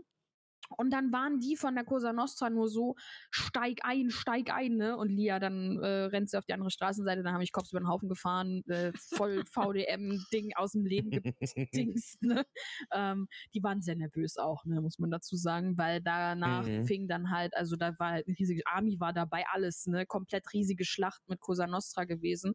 Und 0.77 0.91
dann 0.91 1.13
waren 1.13 1.39
die 1.39 1.57
von 1.57 1.75
der 1.75 1.85
Cosa 1.85 2.13
Nostra 2.13 2.51
nur 2.51 2.69
so, 2.69 2.95
steig 3.31 3.81
ein, 3.83 4.11
steig 4.11 4.53
ein, 4.53 4.77
ne? 4.77 4.97
Und 4.97 5.11
Lia, 5.11 5.39
dann 5.39 5.79
äh, 5.79 6.05
rennt 6.05 6.31
sie 6.31 6.39
auf 6.39 6.45
die 6.45 6.55
andere 6.55 6.71
Straßenseite, 6.71 7.23
dann 7.23 7.35
habe 7.35 7.45
ich 7.45 7.53
Cops 7.53 7.73
über 7.73 7.81
den 7.81 7.89
Haufen 7.89 8.09
gefahren, 8.09 8.63
äh, 8.69 8.93
voll 9.15 9.45
VDM-Ding 9.53 10.53
aus 10.57 10.73
dem 10.73 10.85
Leben 10.85 11.11
gedingst, 11.11 12.23
ne? 12.23 12.45
Ähm, 12.93 13.29
die 13.55 13.63
waren 13.63 13.83
sehr 13.83 13.97
nervös 13.97 14.37
auch, 14.37 14.65
ne, 14.65 14.81
muss 14.81 14.99
man 14.99 15.11
dazu 15.11 15.37
sagen, 15.37 15.77
weil 15.77 16.01
danach 16.01 16.67
mhm. 16.67 16.87
fing 16.87 17.09
dann 17.09 17.31
halt, 17.31 17.57
also 17.57 17.77
da 17.77 17.99
war 17.99 18.13
halt 18.13 18.27
eine 18.27 18.39
riesige 18.39 18.63
Army 18.67 18.99
war 18.99 19.13
dabei, 19.13 19.45
alles, 19.53 19.87
ne? 19.87 20.07
Komplett 20.07 20.53
riesige 20.53 20.85
Schlacht 20.85 21.23
mit 21.29 21.41
Cosa 21.41 21.67
Nostra 21.67 22.05
gewesen. 22.05 22.55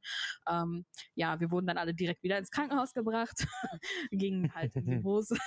Ähm, 0.49 0.85
ja, 1.15 1.39
wir 1.39 1.51
wurden 1.51 1.67
dann 1.67 1.77
alle 1.77 1.93
direkt 1.93 2.23
wieder 2.23 2.37
ins 2.37 2.51
Krankenhaus 2.51 2.93
gebracht, 2.93 3.47
gingen 4.11 4.53
halt 4.53 4.75
in 4.75 4.85
die 4.85 4.97
Hose. 5.03 5.37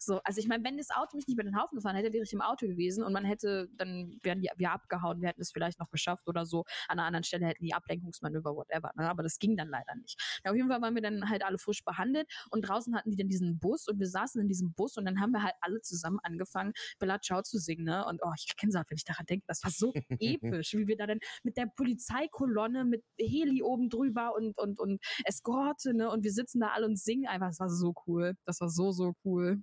so, 0.00 0.20
also 0.24 0.40
ich 0.40 0.48
meine, 0.48 0.64
wenn 0.64 0.76
das 0.76 0.90
Auto 0.90 1.16
mich 1.16 1.26
nicht 1.26 1.34
über 1.34 1.44
den 1.44 1.60
Haufen 1.60 1.76
gefahren 1.76 1.96
hätte, 1.98 2.12
wäre 2.12 2.24
ich 2.24 2.32
im 2.32 2.40
Auto 2.40 2.66
gewesen 2.66 3.04
und 3.04 3.12
man 3.12 3.24
hätte, 3.24 3.68
dann 3.76 4.18
wären 4.22 4.40
die, 4.40 4.48
wir 4.56 4.72
abgehauen, 4.72 5.20
wir 5.20 5.28
hätten 5.28 5.42
es 5.42 5.52
vielleicht 5.52 5.78
noch 5.78 5.90
geschafft 5.90 6.28
oder 6.28 6.46
so. 6.46 6.64
An 6.88 6.98
einer 6.98 7.06
anderen 7.06 7.24
Stelle 7.24 7.46
hätten 7.46 7.64
die 7.64 7.74
Ablenkungsmanöver, 7.74 8.54
whatever. 8.54 8.90
Ne? 8.96 9.08
Aber 9.08 9.22
das 9.22 9.38
ging 9.38 9.56
dann 9.56 9.68
leider 9.68 9.94
nicht. 9.96 10.20
Ja, 10.44 10.50
auf 10.50 10.56
jeden 10.56 10.68
Fall 10.68 10.80
waren 10.80 10.94
wir 10.94 11.02
dann 11.02 11.28
halt 11.28 11.44
alle 11.44 11.58
frisch 11.58 11.84
behandelt 11.84 12.28
und 12.50 12.62
draußen 12.62 12.94
hatten 12.96 13.10
die 13.10 13.16
dann 13.16 13.28
diesen 13.28 13.58
Bus 13.58 13.88
und 13.88 13.98
wir 13.98 14.08
saßen 14.08 14.40
in 14.40 14.48
diesem 14.48 14.72
Bus 14.72 14.96
und 14.96 15.04
dann 15.04 15.20
haben 15.20 15.32
wir 15.32 15.42
halt 15.42 15.54
alle 15.60 15.80
zusammen 15.80 16.18
angefangen, 16.22 16.72
Bella 16.98 17.20
Ciao 17.20 17.42
zu 17.42 17.58
singen. 17.58 17.84
Ne? 17.84 18.04
Und 18.06 18.20
oh, 18.22 18.32
ich 18.36 18.56
kenne 18.56 18.70
es 18.70 18.76
halt, 18.76 18.90
wenn 18.90 18.96
ich 18.96 19.04
daran 19.04 19.26
denke, 19.26 19.44
das 19.46 19.62
war 19.64 19.70
so 19.70 19.92
episch, 20.20 20.74
wie 20.74 20.86
wir 20.86 20.96
da 20.96 21.06
dann 21.06 21.18
mit 21.42 21.56
der 21.56 21.66
Polizeikolonne, 21.66 22.84
mit 22.84 23.04
Heli 23.18 23.62
oben 23.62 23.88
drüber 23.88 24.34
und, 24.34 24.56
und, 24.58 24.78
und 24.78 25.00
Eskorte, 25.24 25.94
ne? 25.94 26.10
Und 26.10 26.24
wir 26.24 26.32
sitzen 26.32 26.60
da 26.60 26.68
alle 26.68 26.86
und 26.86 26.98
singen 26.98 27.26
einfach. 27.26 27.48
Das 27.48 27.60
war 27.60 27.70
so 27.70 27.94
cool. 28.06 28.34
Das 28.44 28.60
war 28.60 28.68
so, 28.68 28.92
so 28.92 29.14
cool. 29.24 29.62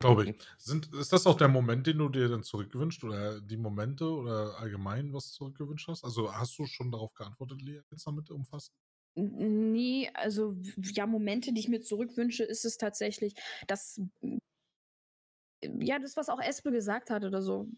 Glaube 0.00 0.24
ich. 0.26 0.34
Sind, 0.58 0.92
ist 0.94 1.12
das 1.14 1.26
auch 1.26 1.36
der 1.36 1.48
Moment, 1.48 1.86
den 1.86 1.98
du 1.98 2.08
dir 2.10 2.28
dann 2.28 2.42
zurückgewünscht 2.42 3.04
oder 3.04 3.40
die 3.40 3.56
Momente 3.56 4.04
oder 4.10 4.58
allgemein 4.58 5.12
was 5.14 5.32
zurückgewünscht 5.32 5.88
hast? 5.88 6.04
Also 6.04 6.32
hast 6.34 6.58
du 6.58 6.66
schon 6.66 6.90
darauf 6.92 7.14
geantwortet, 7.14 7.62
Lea, 7.62 7.80
jetzt 7.90 8.06
damit 8.06 8.30
umfassen? 8.30 8.72
N 9.16 9.72
ne, 9.72 10.08
also 10.14 10.56
ja, 10.94 11.06
Momente, 11.06 11.52
die 11.52 11.60
ich 11.60 11.68
mir 11.68 11.80
zurückwünsche, 11.80 12.44
ist 12.44 12.64
es 12.64 12.76
tatsächlich, 12.78 13.34
dass 13.66 14.00
ja, 15.62 15.98
das, 15.98 16.16
was 16.16 16.28
auch 16.28 16.40
Espe 16.40 16.70
gesagt 16.70 17.10
hat 17.10 17.24
oder 17.24 17.42
so, 17.42 17.68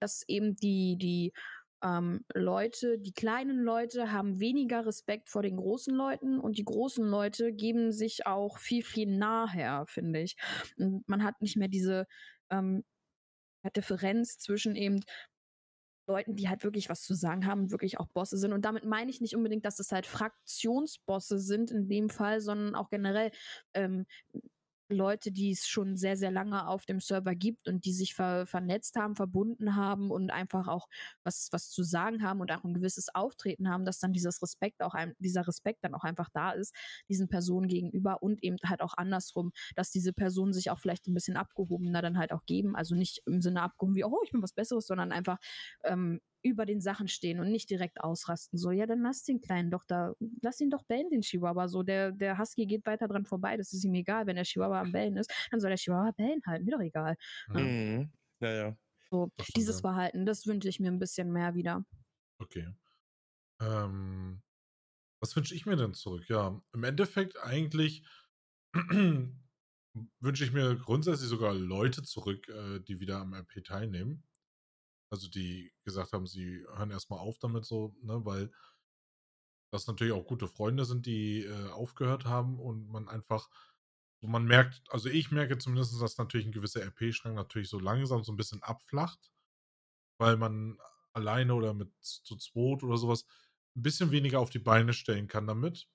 dass 0.00 0.22
eben 0.28 0.54
die 0.56 0.96
die, 0.98 1.32
ähm, 1.82 2.24
Leute 2.34 2.98
die 2.98 3.12
kleinen 3.12 3.62
Leute 3.62 4.12
haben 4.12 4.40
weniger 4.40 4.86
Respekt 4.86 5.28
vor 5.28 5.42
den 5.42 5.56
großen 5.56 5.94
Leuten 5.94 6.38
und 6.40 6.58
die 6.58 6.64
großen 6.64 7.04
Leute 7.04 7.52
geben 7.52 7.92
sich 7.92 8.26
auch 8.26 8.58
viel, 8.58 8.82
viel 8.84 9.16
nachher, 9.16 9.84
finde 9.88 10.20
ich. 10.20 10.36
Und 10.78 11.06
man 11.08 11.22
hat 11.24 11.40
nicht 11.40 11.56
mehr 11.56 11.68
diese, 11.68 12.06
ähm, 12.50 12.84
Differenz 13.76 14.38
zwischen 14.38 14.74
eben 14.74 15.00
Leuten, 16.08 16.34
die 16.34 16.48
halt 16.48 16.64
wirklich 16.64 16.88
was 16.88 17.02
zu 17.02 17.14
sagen 17.14 17.46
haben, 17.46 17.70
wirklich 17.70 18.00
auch 18.00 18.08
Bosse 18.08 18.36
sind. 18.36 18.52
Und 18.52 18.64
damit 18.64 18.84
meine 18.84 19.10
ich 19.10 19.20
nicht 19.20 19.36
unbedingt, 19.36 19.64
dass 19.64 19.78
es 19.78 19.92
halt 19.92 20.06
Fraktionsbosse 20.06 21.38
sind 21.38 21.70
in 21.70 21.88
dem 21.88 22.10
Fall, 22.10 22.40
sondern 22.40 22.74
auch 22.74 22.90
generell, 22.90 23.30
ähm, 23.74 24.06
Leute, 24.92 25.32
die 25.32 25.50
es 25.52 25.66
schon 25.66 25.96
sehr, 25.96 26.16
sehr 26.16 26.30
lange 26.30 26.66
auf 26.68 26.86
dem 26.86 27.00
Server 27.00 27.34
gibt 27.34 27.68
und 27.68 27.84
die 27.84 27.92
sich 27.92 28.14
ver 28.14 28.46
vernetzt 28.46 28.96
haben, 28.96 29.16
verbunden 29.16 29.76
haben 29.76 30.10
und 30.10 30.30
einfach 30.30 30.68
auch 30.68 30.88
was 31.24 31.48
was 31.52 31.70
zu 31.70 31.82
sagen 31.82 32.22
haben 32.22 32.40
und 32.40 32.50
auch 32.52 32.64
ein 32.64 32.74
gewisses 32.74 33.14
Auftreten 33.14 33.68
haben, 33.68 33.84
dass 33.84 33.98
dann 33.98 34.12
dieses 34.12 34.42
Respekt 34.42 34.82
auch 34.82 34.94
ein 34.94 35.14
dieser 35.18 35.46
Respekt 35.46 35.84
dann 35.84 35.94
auch 35.94 36.04
einfach 36.04 36.28
da 36.32 36.52
ist, 36.52 36.74
diesen 37.08 37.28
Personen 37.28 37.68
gegenüber 37.68 38.22
und 38.22 38.42
eben 38.42 38.56
halt 38.64 38.82
auch 38.82 38.94
andersrum, 38.96 39.52
dass 39.76 39.90
diese 39.90 40.12
Personen 40.12 40.52
sich 40.52 40.70
auch 40.70 40.78
vielleicht 40.78 41.06
ein 41.08 41.14
bisschen 41.14 41.36
abgehobener 41.36 42.02
dann 42.02 42.18
halt 42.18 42.32
auch 42.32 42.44
geben. 42.46 42.76
Also 42.76 42.94
nicht 42.94 43.22
im 43.26 43.40
Sinne 43.40 43.62
abgehoben 43.62 43.94
wie: 43.96 44.04
„Oh, 44.04 44.18
ich 44.24 44.32
bin 44.32 44.42
was 44.42 44.52
Besseres“, 44.52 44.86
sondern 44.86 45.12
einfach, 45.12 45.38
ähm, 45.84 46.20
über 46.42 46.66
den 46.66 46.80
Sachen 46.80 47.08
stehen 47.08 47.40
und 47.40 47.50
nicht 47.50 47.70
direkt 47.70 48.00
ausrasten. 48.00 48.58
So: 48.58 48.70
„Ja, 48.70 48.86
dann 48.86 49.02
lass 49.02 49.24
den 49.24 49.40
Kleinen 49.40 49.70
doch 49.70 49.84
da 49.84 50.14
lass 50.42 50.60
ihn 50.60 50.70
doch 50.70 50.84
bellen, 50.84 51.10
den 51.10 51.22
Chihuahua 51.22 51.68
so. 51.68 51.82
Der 51.82 52.12
der 52.12 52.38
Husky 52.38 52.66
geht 52.66 52.86
weiter 52.86 53.08
dran 53.08 53.24
vorbei. 53.26 53.56
Das 53.56 53.72
ist 53.72 53.84
ihm 53.84 53.94
egal. 53.94 54.26
Wenn 54.26 54.36
der 54.36 54.44
Chihuahua 54.44 54.80
am 54.80 54.92
Bellen 54.92 55.16
ist, 55.16 55.32
dann 55.50 55.60
soll 55.60 55.70
der 55.70 55.78
Chihuahua 55.78 56.12
bellen 56.12 56.40
halt. 56.46 56.64
Mir 56.64 56.72
doch 56.72 56.80
egal.“ 56.82 57.16
Ne? 57.52 57.72
Mhm. 57.72 58.12
Ja, 58.40 58.48
ja. 58.52 58.76
So, 59.12 59.30
stimmt, 59.38 59.56
dieses 59.56 59.78
ja. 59.78 59.80
Verhalten, 59.80 60.26
das 60.26 60.44
wünsche 60.48 60.68
ich 60.68 60.80
mir 60.80 60.90
ein 60.90 60.98
bisschen 60.98 61.30
mehr 61.32 61.54
wieder. 61.54 61.84
Okay. 62.40 62.74
Ähm, 63.60 64.42
was 65.20 65.36
wünsche 65.36 65.54
ich 65.54 65.66
mir 65.66 65.76
denn 65.76 65.94
zurück? 65.94 66.28
Ja, 66.28 66.62
im 66.72 66.84
Endeffekt 66.84 67.38
eigentlich 67.38 68.04
wünsche 68.74 70.44
ich 70.44 70.52
mir 70.52 70.76
grundsätzlich 70.76 71.28
sogar 71.28 71.54
Leute 71.54 72.02
zurück, 72.02 72.48
äh, 72.48 72.80
die 72.80 73.00
wieder 73.00 73.18
am 73.20 73.34
RP 73.34 73.62
teilnehmen. 73.62 74.24
Also, 75.12 75.28
die 75.28 75.74
gesagt 75.84 76.12
haben, 76.14 76.26
sie 76.26 76.64
hören 76.74 76.90
erst 76.90 77.10
mal 77.10 77.18
auf 77.18 77.38
damit 77.38 77.66
so, 77.66 77.94
ne, 78.02 78.24
weil 78.24 78.50
das 79.72 79.86
natürlich 79.86 80.12
auch 80.12 80.26
gute 80.26 80.48
Freunde 80.48 80.84
sind, 80.84 81.06
die, 81.06 81.44
äh, 81.44 81.68
aufgehört 81.70 82.26
haben 82.26 82.60
und 82.60 82.88
man 82.88 83.08
einfach 83.08 83.48
man 84.24 84.44
merkt 84.44 84.82
also, 84.90 85.08
ich 85.08 85.32
merke 85.32 85.58
zumindest, 85.58 86.00
dass 86.00 86.16
natürlich 86.18 86.46
'n 86.46 86.52
gewisser 86.52 86.80
RP-Strang 86.82 87.34
natürlich 87.34 87.68
so 87.68 87.80
langsam 87.80 88.22
so 88.24 88.30
'n 88.32 88.36
bisschen 88.36 88.62
abflacht, 88.62 89.32
weil 90.18 90.36
man 90.38 90.78
alleine 91.14 91.54
oder 91.54 91.74
mit 91.74 91.92
zu 92.02 92.36
zweit 92.36 92.82
oder 92.84 92.96
so 92.98 93.08
was 93.08 93.24
'n 93.76 93.82
bisschen 93.82 94.10
weniger 94.12 94.40
auf 94.40 94.50
die 94.50 94.58
Beine 94.60 94.92
stellen 94.94 95.28
kann 95.28 95.46
damit. 95.48 95.88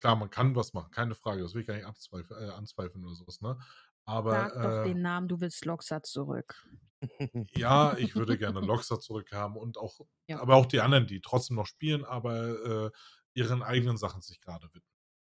Klar, 0.00 0.16
man 0.16 0.30
kann 0.30 0.56
was 0.56 0.74
machen, 0.74 0.90
keine 0.92 1.14
Frage, 1.16 1.42
das 1.42 1.54
will 1.54 1.62
ich 1.62 1.68
gar 1.68 1.74
nicht 1.76 1.84
äh, 2.32 2.50
anzweifeln 2.50 3.04
oder 3.06 3.14
so 3.16 3.26
was, 3.28 3.40
ne? 3.42 3.58
Aber, 4.06 4.48
Sag 4.48 4.60
doch 4.60 4.76
äh 4.94 4.94
den 4.94 5.02
Namen, 5.02 5.28
du 5.28 5.40
willst 5.40 5.64
Loxa 5.64 6.02
zurück. 6.02 6.66
Ja, 7.56 7.96
ich 7.98 8.14
würde 8.16 8.38
gerne 8.38 8.60
Loxa 8.60 8.98
zurückhaben 8.98 9.56
und 9.56 9.78
auch 9.78 10.00
Ja. 10.28 10.40
aber 10.40 10.56
auch 10.56 10.66
die 10.66 10.80
anderen, 10.80 11.06
die 11.06 11.20
trotzdem 11.20 11.56
noch 11.56 11.66
spielen, 11.66 12.04
aber, 12.04 12.86
äh, 12.86 12.90
ihren 13.34 13.62
eigenen 13.62 13.96
Sachen 13.98 14.22
sich 14.22 14.40
grade 14.40 14.66
widmen. 14.72 14.82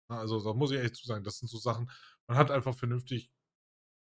Ne, 0.10 0.18
also, 0.18 0.44
da 0.44 0.53
muss 0.53 0.72
ich 0.72 0.77
ehrlich 0.77 0.94
zu 0.95 1.06
sagen, 1.07 1.23
das 1.23 1.38
sind 1.40 1.48
so 1.49 1.57
Sachen 1.57 1.90
man 2.27 2.38
hat 2.38 2.52
einfach 2.52 2.76
vernünftig 2.76 3.31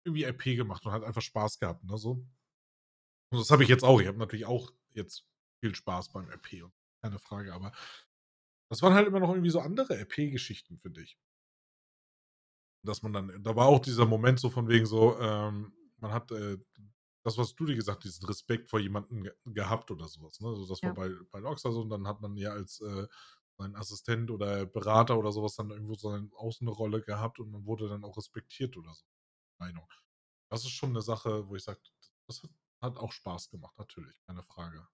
irgendwie 0.06 0.24
RP 0.26 0.56
gemacht 0.58 0.86
und 0.86 0.92
hat 0.94 1.04
einfach 1.04 1.22
Spaß 1.22 1.60
gehabt, 1.60 1.84
ne, 1.86 1.98
so. 1.98 2.26
Und 3.32 3.40
das 3.40 3.52
habe 3.52 3.64
ich 3.64 3.70
jetzt 3.70 3.84
auch. 3.84 4.02
Ich 4.02 4.08
habe 4.08 4.18
natürlich 4.18 4.46
auch 4.46 4.72
jetzt 4.94 5.26
viel 5.62 5.76
Spaß 5.76 6.12
beim 6.12 6.30
RP 6.30 6.64
und 6.64 6.74
keine 7.02 7.20
Frage, 7.20 7.54
aber 7.54 7.72
das 8.72 8.82
waren 8.82 8.94
halt 8.94 9.08
immer 9.08 9.20
noch 9.20 9.30
irgendwie 9.32 9.50
so 9.52 9.60
andere 9.62 9.96
RP-Geschichten, 10.00 10.80
finde 10.80 11.02
ich. 11.02 11.16
Dass 12.86 13.02
man 13.04 13.12
dann 13.14 13.44
da 13.44 13.56
war 13.56 13.68
auch 13.68 13.80
dieser 13.80 14.06
Moment 14.06 14.40
so 14.40 14.50
von 14.50 14.68
wegen 14.70 14.86
so, 14.86 15.20
ähm, 15.20 15.74
man 15.98 16.14
hat, 16.14 16.32
äh, 16.32 16.58
das, 17.24 17.38
was 17.38 17.56
du 17.56 17.66
dir 17.66 17.76
gesagt 17.76 18.04
diesen 18.06 18.26
Respekt 18.28 18.70
vor 18.70 18.80
jemandem 18.80 19.24
ge 19.24 19.34
gehabt 19.46 19.91
oder 19.91 20.08
so 20.08 20.22
was, 20.24 20.40
ne? 20.41 20.50
Also, 20.50 20.68
das 20.68 20.84
war 20.86 20.91
Ja. 20.91 20.96
bei 20.96 21.10
bei 21.32 21.40
Loxa 21.40 21.72
so 21.72 21.82
und 21.82 21.90
dann 21.90 22.08
hat 22.08 22.22
man 22.22 22.36
ja 22.38 22.52
als, 22.52 22.82
äh, 22.82 23.08
sein 23.58 23.76
Assistent 23.76 24.32
oder 24.32 24.66
Berater 24.66 25.18
oder 25.20 25.32
so 25.34 25.44
was 25.44 25.56
dann 25.56 25.72
irgendwo 25.72 25.96
so 25.96 26.10
ein 26.10 26.32
auch 26.38 26.52
so 26.54 26.66
'ne 26.66 26.72
Rolle 26.72 27.02
gehabt 27.02 27.40
und 27.40 27.52
man 27.52 27.66
wurde 27.66 27.90
dann 27.90 28.04
auch 28.06 28.18
respektiert 28.18 28.78
oder 28.78 28.94
so. 28.96 29.06
Meinung. 29.60 29.88
Das 30.50 30.62
ist 30.66 30.72
schon 30.72 30.94
'ne 30.94 31.02
Sache, 31.04 31.50
wo 31.50 31.56
ich 31.58 31.64
sage, 31.66 31.82
das 32.28 32.44
hat 32.44 32.52
hat 32.82 32.98
auch 32.98 33.12
Spaß 33.14 33.50
gemacht, 33.52 33.78
natürlich, 33.80 34.22
keine 34.28 34.44
Frage. 34.44 34.88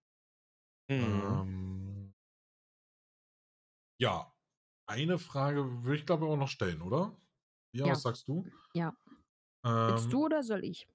Mhm. 0.90 1.46
Ähm 1.80 2.14
ja, 4.00 4.34
eine 4.88 5.18
Frage 5.20 5.84
würde 5.84 5.98
ich, 5.98 6.06
glaube 6.06 6.26
ich, 6.26 6.32
auch 6.32 6.38
noch 6.38 6.50
stellen, 6.50 6.82
oder? 6.82 7.18
Ja, 7.74 7.88
Ja. 7.88 7.92
was 7.92 8.02
sagst 8.02 8.28
du? 8.28 8.52
Ja. 8.74 8.94
Willst 9.86 10.14
Ähm 10.14 10.14
du 10.14 10.26
oder 10.26 10.44
soll 10.44 10.64
ich? 10.66 10.88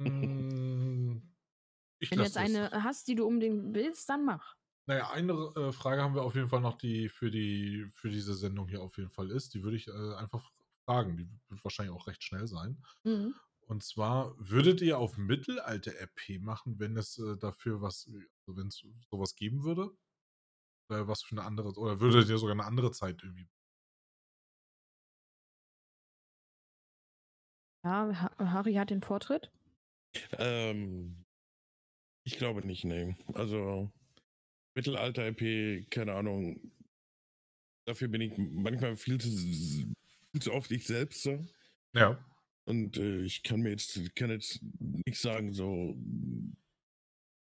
Hm, 0.00 1.22
ich 2.00 2.12
Wenn 2.12 2.18
du 2.18 2.24
jetzt 2.24 2.36
das. 2.36 2.60
eine 2.60 2.70
hast, 2.82 3.06
die 3.06 3.14
du 3.14 3.24
unbedingt 3.24 3.72
willst, 3.74 4.08
dann 4.08 4.24
mach. 4.24 4.56
Na 4.88 4.96
ja, 4.96 5.10
eine 5.10 5.32
äh, 5.56 5.72
Frage 5.72 6.02
haben 6.02 6.14
wir 6.14 6.22
auf 6.22 6.34
jeden 6.34 6.48
Fall 6.48 6.60
noch, 6.60 6.76
die 6.76 7.08
für 7.08 7.30
die 7.30 7.86
für 7.92 8.08
diese 8.10 8.34
Sendung 8.34 8.66
hier 8.68 8.82
auf 8.82 8.96
jeden 8.96 9.10
Fall 9.10 9.30
ist. 9.30 9.54
Die 9.54 9.62
würde 9.62 9.76
ich, 9.76 9.88
äh, 9.88 10.14
einfach 10.14 10.50
fragen. 10.84 11.16
Die 11.16 11.28
wird 11.48 11.62
wahrscheinlich 11.64 11.94
auch 11.94 12.06
recht 12.06 12.22
schnell 12.24 12.46
sein. 12.46 12.82
Mhm. 13.04 13.40
Und 13.60 13.84
zwar, 13.84 14.34
würdet 14.38 14.80
ihr 14.82 14.98
auf 14.98 15.18
Mittelalter-RP 15.18 16.40
machen, 16.40 16.78
wenn 16.80 16.96
es, 16.96 17.18
äh, 17.18 17.36
dafür 17.38 17.82
was 17.82 18.08
äh, 18.08 18.26
wenn's 18.46 18.78
so 19.10 19.20
was 19.20 19.34
geben 19.36 19.64
würde? 19.64 19.90
Äh, 20.90 21.06
was 21.08 21.22
für 21.22 21.36
'ne 21.36 21.44
andere 21.44 21.70
oder 21.78 22.00
würdet 22.00 22.28
ihr 22.30 22.38
sogar 22.38 22.56
'ne 22.56 22.64
andere 22.66 22.92
Zeit 22.92 23.22
irgendwie 23.24 23.48
Ja, 27.84 28.12
Ha 28.12 28.30
Harry 28.52 28.74
hat 28.74 28.90
den 28.90 29.02
Vortritt. 29.02 29.50
Ähm, 30.38 31.24
ich 32.24 32.38
glaube 32.38 32.66
nicht, 32.66 32.84
ne. 32.84 33.16
Also, 33.34 33.90
Mittelalter-RP, 34.76 35.86
keine 35.90 36.14
Ahnung. 36.14 36.72
Dafür 37.88 38.08
bin 38.08 38.20
ich 38.20 38.32
manchmal 38.36 38.96
viel 38.96 39.18
zu 39.18 39.28
viel 40.32 40.42
zu 40.42 40.52
oft 40.52 40.70
ich 40.70 40.86
selbst 40.86 41.22
so. 41.22 41.44
Ja. 41.94 42.20
Und, 42.68 42.96
äh, 42.98 43.20
ich 43.22 43.42
kann 43.42 43.60
mir 43.60 43.70
jetzt 43.70 43.98
kann 44.14 44.30
jetzt 44.30 44.60
nicht 45.06 45.20
sagen, 45.20 45.52
so 45.52 45.96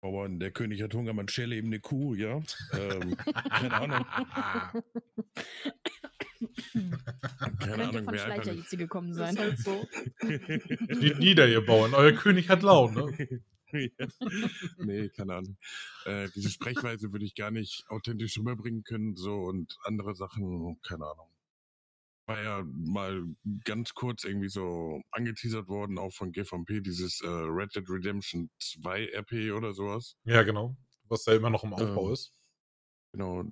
Bauern, 0.02 0.40
der 0.40 0.50
König 0.50 0.82
hat 0.82 0.94
Hunger, 0.94 1.12
man 1.12 1.28
schäle 1.28 1.56
ihm 1.56 1.68
'ne 1.68 1.78
Kuh, 1.80 2.14
ja? 2.14 2.42
Ähm, 2.72 3.18
keine 3.54 3.76
Ahnung. 3.76 4.06
Keine 7.58 7.88
Ahnung, 7.88 8.04
von 8.04 8.14
wäre 8.14 8.24
einfach 8.24 8.42
Schleicher 8.42 8.52
nicht 8.52 8.64
Itze 8.64 8.76
gekommen 8.76 9.10
Ist 9.10 9.16
sein. 9.18 9.38
halt 9.38 9.58
so. 9.58 9.86
Steht 10.20 11.18
nieder, 11.18 11.48
ihr 11.48 11.64
Bauern, 11.64 11.94
euer 11.94 12.12
König 12.12 12.48
hat 12.48 12.62
Laune. 12.62 13.12
Ja. 13.72 14.08
Ne, 14.78 15.10
keine 15.10 15.36
Ahnung. 15.36 15.56
Äh, 16.04 16.28
diese 16.34 16.50
Sprechweise 16.50 17.12
würde 17.12 17.24
ich 17.24 17.36
gar 17.36 17.52
nicht 17.52 17.84
authentisch 17.88 18.36
rüberbringen 18.36 18.82
können, 18.82 19.14
so 19.14 19.44
und 19.44 19.78
andere 19.84 20.16
Sachen, 20.16 20.80
keine 20.82 21.04
Ahnung. 21.06 21.28
War 22.26 22.42
ja 22.42 22.64
mal 22.64 23.22
ganz 23.62 23.94
kurz 23.94 24.24
irgendwie 24.24 24.48
so 24.48 25.00
angeteasert 25.12 25.68
worden, 25.68 25.98
auch 25.98 26.12
von 26.12 26.32
GvP, 26.32 26.80
dieses, 26.80 27.20
äh, 27.20 27.28
Red 27.28 27.76
Dead 27.76 27.88
Redemption 27.88 28.50
2 28.58 29.12
RP 29.14 29.52
oder 29.56 29.72
so 29.72 29.86
was. 29.86 30.16
Ja, 30.24 30.42
genau. 30.42 30.76
Was 31.04 31.26
ja 31.26 31.34
immer 31.34 31.50
noch 31.50 31.62
im 31.62 31.72
Aufbau 31.72 32.08
Ähm, 32.08 32.12
ist. 32.14 32.32
Genau, 33.12 33.44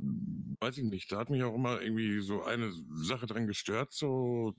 weiß 0.60 0.78
ich 0.78 0.84
nicht. 0.84 1.12
Da 1.12 1.18
hat 1.18 1.30
mich 1.30 1.42
auch 1.42 1.54
immer 1.54 1.80
irgendwie 1.82 2.20
so 2.20 2.42
eine 2.44 2.72
Sache 2.94 3.26
dran 3.26 3.46
gestört, 3.46 3.92
so 3.92 4.54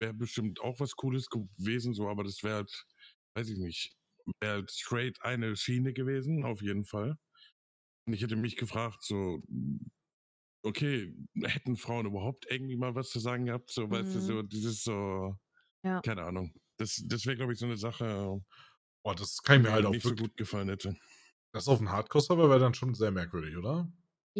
wäre 0.00 0.14
bestimmt 0.14 0.60
auch 0.60 0.80
was 0.80 0.96
Cooles 0.96 1.28
gewesen, 1.30 1.94
so, 1.94 2.08
aber 2.08 2.24
das 2.24 2.42
wäre 2.42 2.56
halt, 2.56 2.86
weiß 3.36 3.50
ich 3.50 3.58
nicht, 3.58 3.96
wäre 4.40 4.54
halt 4.54 4.70
straight 4.72 5.22
eine 5.22 5.56
Schiene 5.56 5.92
gewesen, 5.94 6.44
auf 6.44 6.62
jeden 6.62 6.84
Fall. 6.84 7.18
Und 8.06 8.14
ich 8.14 8.22
hätte 8.22 8.36
mich 8.36 8.56
gefragt, 8.56 9.02
so, 9.04 9.42
okay, 10.62 11.14
hätten 11.42 11.76
Frauen 11.76 12.06
überhaupt 12.06 12.46
irgendwie 12.50 12.76
mal 12.76 12.94
was 12.94 13.10
zu 13.10 13.18
sagen 13.20 13.46
gehabt, 13.46 13.70
so, 13.70 13.90
weißt 13.90 14.14
du, 14.16 14.20
so 14.20 14.42
Mhm. 14.42 14.42
dieses 14.42 14.82
so, 14.84 15.36
Ja. 15.84 16.04
keine 16.04 16.24
Ahnung. 16.24 16.54
Das 16.78 17.02
das 17.06 17.26
wäre, 17.26 17.36
glaube 17.36 17.54
ich, 17.54 17.58
so 17.60 17.66
'ne 17.66 17.76
Sache, 17.78 18.40
Boah, 19.04 19.14
das 19.16 19.42
kann 19.44 19.62
mir 19.62 19.72
halt 19.72 19.86
auch 19.86 19.96
nicht 19.96 20.06
so 20.06 20.16
gut 20.16 20.36
gefallen 20.36 20.68
hätte. 20.70 20.96
Das 21.52 21.68
auf 21.68 21.80
'n 21.80 21.90
Hardcore-Server 21.92 22.50
wäre 22.50 22.60
dann 22.60 22.74
schon 22.74 22.94
sehr 22.94 23.12
merkwürdig, 23.12 23.56
oder? 23.56 23.92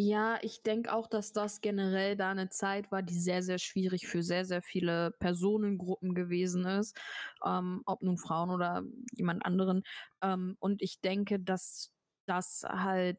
Ja, 0.02 0.38
ich 0.42 0.62
denke 0.62 0.92
auch, 0.94 1.08
dass 1.08 1.32
das 1.32 1.60
generell 1.60 2.16
da 2.16 2.30
eine 2.30 2.48
Zeit 2.48 2.90
war, 2.90 3.02
die 3.02 3.18
sehr, 3.18 3.42
sehr 3.42 3.58
schwierig 3.58 4.06
für 4.06 4.22
sehr, 4.22 4.44
sehr 4.46 4.62
viele 4.62 5.10
Personengruppen 5.18 6.14
gewesen 6.14 6.64
ist, 6.64 6.96
ähm, 7.44 7.82
ob 7.84 8.00
nun 8.02 8.16
Frauen 8.16 8.50
oder 8.50 8.82
jemand 9.16 9.44
anderen. 9.44 9.82
Ähm, 10.22 10.56
und 10.58 10.80
ich 10.80 11.00
denke, 11.02 11.38
dass 11.40 11.92
das 12.26 12.62
halt 12.66 13.18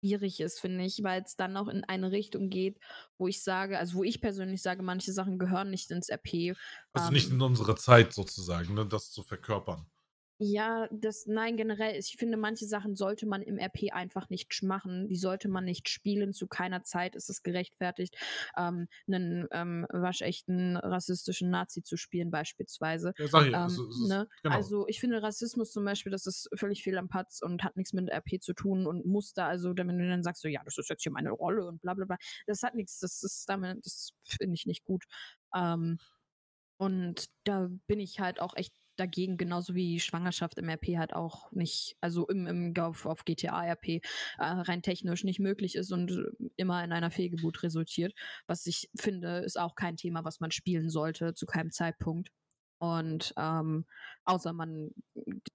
schwierig 0.00 0.40
ist, 0.40 0.60
finde 0.60 0.84
ich, 0.84 1.02
weil 1.02 1.22
es 1.22 1.36
dann 1.36 1.56
auch 1.56 1.68
in 1.68 1.84
eine 1.84 2.10
Richtung 2.10 2.50
geht, 2.50 2.78
wo 3.18 3.28
ich 3.28 3.42
sage, 3.42 3.78
also 3.78 3.98
wo 3.98 4.04
ich 4.04 4.20
persönlich 4.20 4.62
sage, 4.62 4.82
manche 4.82 5.12
Sachen 5.12 5.38
gehören 5.38 5.70
nicht 5.70 5.90
ins 5.90 6.08
RP. 6.08 6.54
Also 6.94 7.12
nicht 7.12 7.28
Ähm, 7.28 7.30
in 7.30 7.42
unsere 7.42 7.74
Zeit 7.76 8.14
sozusagen, 8.14 8.72
ne, 8.74 8.86
das 8.86 9.10
zu 9.12 9.22
verkörpern. 9.22 9.90
Ja, 10.44 10.88
das, 10.90 11.26
nein, 11.26 11.56
generell, 11.56 11.96
ich 11.96 12.16
finde, 12.18 12.36
manche 12.36 12.66
Sachen 12.66 12.96
sollte 12.96 13.26
man 13.26 13.42
im 13.42 13.58
RP 13.58 13.92
einfach 13.92 14.28
nicht 14.28 14.60
machen. 14.64 15.06
Die 15.08 15.16
sollte 15.16 15.48
man 15.48 15.64
nicht 15.64 15.88
spielen. 15.88 16.32
Zu 16.32 16.48
keiner 16.48 16.82
Zeit 16.82 17.14
ist 17.14 17.30
es 17.30 17.44
gerechtfertigt, 17.44 18.16
ähm, 18.56 18.88
einen 19.06 19.46
ähm, 19.52 19.86
waschechten 19.90 20.76
rassistischen 20.76 21.48
Nazi 21.50 21.84
zu 21.84 21.96
spielen, 21.96 22.32
beispielsweise. 22.32 23.14
Ja, 23.18 23.28
sag 23.28 23.42
ich, 23.42 23.48
Ähm, 23.48 23.54
also, 23.54 23.88
ist, 23.88 24.08
ne? 24.08 24.28
genau. 24.42 24.56
Also 24.56 24.88
ich 24.88 24.98
finde 24.98 25.22
Rassismus 25.22 25.70
zum 25.70 25.84
Beispiel, 25.84 26.10
das 26.10 26.26
ist 26.26 26.50
völlig 26.56 26.82
fehl 26.82 26.98
am 26.98 27.08
Platz 27.08 27.40
und 27.40 27.62
hat 27.62 27.76
nichts 27.76 27.92
mit 27.92 28.10
RP 28.10 28.40
zu 28.40 28.52
tun 28.52 28.88
und 28.88 29.06
Muster. 29.06 29.46
Also 29.46 29.76
wenn 29.76 29.86
du 29.86 30.08
dann 30.08 30.24
sagst, 30.24 30.42
so 30.42 30.48
ja, 30.48 30.62
das 30.64 30.76
ist 30.76 30.90
jetzt 30.90 31.04
hier 31.04 31.12
meine 31.12 31.30
Rolle 31.30 31.64
und 31.64 31.80
bla 31.82 31.94
bla 31.94 32.04
bla, 32.04 32.16
das 32.48 32.64
hat 32.64 32.74
nichts, 32.74 32.98
das 32.98 33.22
ist 33.22 33.48
damit, 33.48 33.86
das 33.86 34.10
finde 34.24 34.54
ich 34.54 34.66
nicht 34.66 34.84
gut. 34.84 35.04
Ähm, 35.54 35.98
und 36.78 37.26
da 37.44 37.68
bin 37.86 38.00
ich 38.00 38.18
halt 38.18 38.40
auch 38.40 38.56
echt 38.56 38.74
dagegen, 38.96 39.36
genauso 39.36 39.74
wie 39.74 40.00
Schwangerschaft 40.00 40.58
im 40.58 40.68
RP 40.68 40.98
halt 40.98 41.14
auch 41.14 41.50
nicht, 41.52 41.96
also 42.00 42.26
im, 42.28 42.46
im 42.46 42.74
auf, 42.78 43.06
auf 43.06 43.24
GTA 43.24 43.64
RP 43.64 43.88
äh, 43.88 44.00
rein 44.38 44.82
technisch 44.82 45.24
nicht 45.24 45.40
möglich 45.40 45.76
ist 45.76 45.92
und 45.92 46.10
äh, 46.10 46.50
immer 46.56 46.82
in 46.84 46.92
einer 46.92 47.10
Fehlgeburt 47.10 47.62
resultiert. 47.62 48.14
Was 48.46 48.66
ich 48.66 48.90
finde, 48.98 49.38
ist 49.38 49.58
auch 49.58 49.74
kein 49.74 49.96
Thema, 49.96 50.24
was 50.24 50.40
man 50.40 50.50
spielen 50.50 50.90
sollte 50.90 51.34
zu 51.34 51.46
keinem 51.46 51.70
Zeitpunkt. 51.70 52.30
Und 52.78 53.32
ähm, 53.38 53.84
außer 54.24 54.52
man 54.52 54.90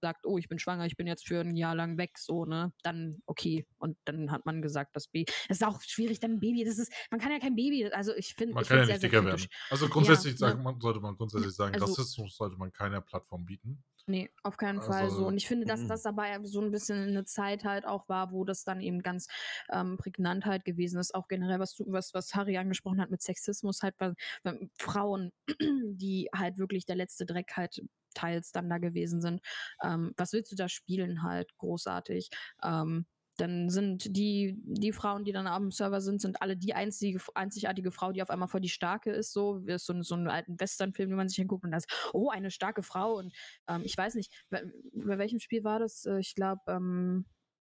sagt, 0.02 0.26
oh, 0.26 0.38
ich 0.38 0.48
bin 0.48 0.58
schwanger, 0.58 0.86
ich 0.86 0.96
bin 0.96 1.06
jetzt 1.06 1.26
für 1.26 1.40
ein 1.40 1.56
Jahr 1.56 1.74
lang 1.74 1.98
weg, 1.98 2.18
so, 2.18 2.44
ne, 2.44 2.72
dann 2.82 3.22
okay. 3.26 3.66
Und 3.78 3.96
dann 4.04 4.30
hat 4.30 4.46
man 4.46 4.62
gesagt, 4.62 4.96
das 4.96 5.08
Baby. 5.08 5.32
Das 5.48 5.58
ist 5.58 5.66
auch 5.66 5.80
schwierig, 5.82 6.20
dann 6.20 6.32
ein 6.32 6.40
Baby, 6.40 6.64
das 6.64 6.78
ist, 6.78 6.92
man 7.10 7.20
kann 7.20 7.32
ja 7.32 7.38
kein 7.38 7.56
Baby, 7.56 7.86
also 7.92 8.14
ich 8.14 8.34
finde, 8.34 8.54
Man 8.54 8.62
ich 8.62 8.68
kann 8.68 8.78
ja 8.78 8.84
nicht 8.86 9.00
sehr, 9.00 9.10
dicker 9.10 9.24
werden. 9.24 9.46
Also 9.70 9.88
grundsätzlich 9.88 10.34
ne? 10.34 10.38
sagen, 10.38 10.62
man, 10.62 10.80
sollte 10.80 11.00
man 11.00 11.16
grundsätzlich 11.16 11.54
sagen, 11.54 11.74
Also- 11.74 11.86
Rassismus 11.86 12.36
sollte 12.36 12.56
man 12.56 12.72
keiner 12.72 13.00
Plattform 13.00 13.44
bieten. 13.44 13.82
Nee, 14.08 14.30
auf 14.42 14.56
keinen 14.56 14.80
Fall 14.80 15.04
Also, 15.04 15.18
so. 15.18 15.26
Und 15.26 15.36
ich 15.36 15.46
finde, 15.46 15.66
dass 15.66 15.82
mhm. 15.82 15.88
das 15.88 16.06
aber 16.06 16.24
so 16.44 16.62
ein 16.62 16.70
bisschen 16.70 17.08
eine 17.08 17.24
Zeit 17.26 17.64
halt 17.64 17.84
auch 17.84 18.08
war, 18.08 18.32
wo 18.32 18.42
das 18.44 18.64
dann 18.64 18.80
eben 18.80 19.02
ganz 19.02 19.28
ähm, 19.70 19.98
prägnant 19.98 20.46
halt 20.46 20.64
gewesen 20.64 20.98
ist. 20.98 21.14
Auch 21.14 21.28
generell, 21.28 21.60
was 21.60 21.76
du, 21.76 21.84
was, 21.88 22.14
was 22.14 22.34
Harry 22.34 22.56
angesprochen 22.56 23.02
hat 23.02 23.10
mit 23.10 23.20
Sexismus, 23.20 23.82
halt 23.82 23.98
bei, 23.98 24.14
bei 24.42 24.58
Frauen, 24.78 25.30
die 25.60 26.30
halt 26.34 26.56
wirklich 26.56 26.86
der 26.86 26.96
letzte 26.96 27.26
Dreck 27.26 27.52
halt 27.54 27.82
teils 28.14 28.52
dann 28.52 28.68
da 28.68 28.78
gewesen 28.78 29.20
sind. 29.20 29.40
Ähm, 29.82 30.12
was 30.16 30.32
willst 30.32 30.52
du 30.52 30.56
da 30.56 30.68
spielen 30.68 31.22
halt 31.22 31.56
großartig? 31.58 32.30
Ähm, 32.62 33.06
dann 33.38 33.70
sind 33.70 34.16
die, 34.16 34.56
die 34.64 34.92
Frauen, 34.92 35.24
die 35.24 35.30
dann 35.32 35.46
am 35.46 35.70
Server 35.70 36.00
sind, 36.00 36.20
sind 36.20 36.42
alle 36.42 36.56
die 36.56 36.74
einzige, 36.74 37.20
einzigartige 37.34 37.92
Frau, 37.92 38.10
die 38.10 38.20
auf 38.20 38.30
einmal 38.30 38.48
voll 38.48 38.60
die 38.60 38.68
starke 38.68 39.12
ist, 39.12 39.32
so, 39.32 39.64
wie 39.64 39.78
so, 39.78 40.02
so 40.02 40.16
einen 40.16 40.26
alten 40.28 40.58
Western-Film, 40.58 41.10
den 41.10 41.16
man 41.16 41.28
sich 41.28 41.36
hinguckt 41.36 41.64
und 41.64 41.70
das, 41.70 41.86
oh, 42.12 42.30
eine 42.30 42.50
starke 42.50 42.82
Frau 42.82 43.14
und 43.16 43.32
ähm, 43.68 43.82
ich 43.84 43.96
weiß 43.96 44.16
nicht, 44.16 44.32
bei, 44.50 44.64
bei 44.92 45.18
welchem 45.18 45.38
Spiel 45.38 45.62
war 45.62 45.78
das? 45.78 46.04
Äh, 46.04 46.18
Ich 46.18 46.34
glaube, 46.34 46.60
ähm, 46.66 47.26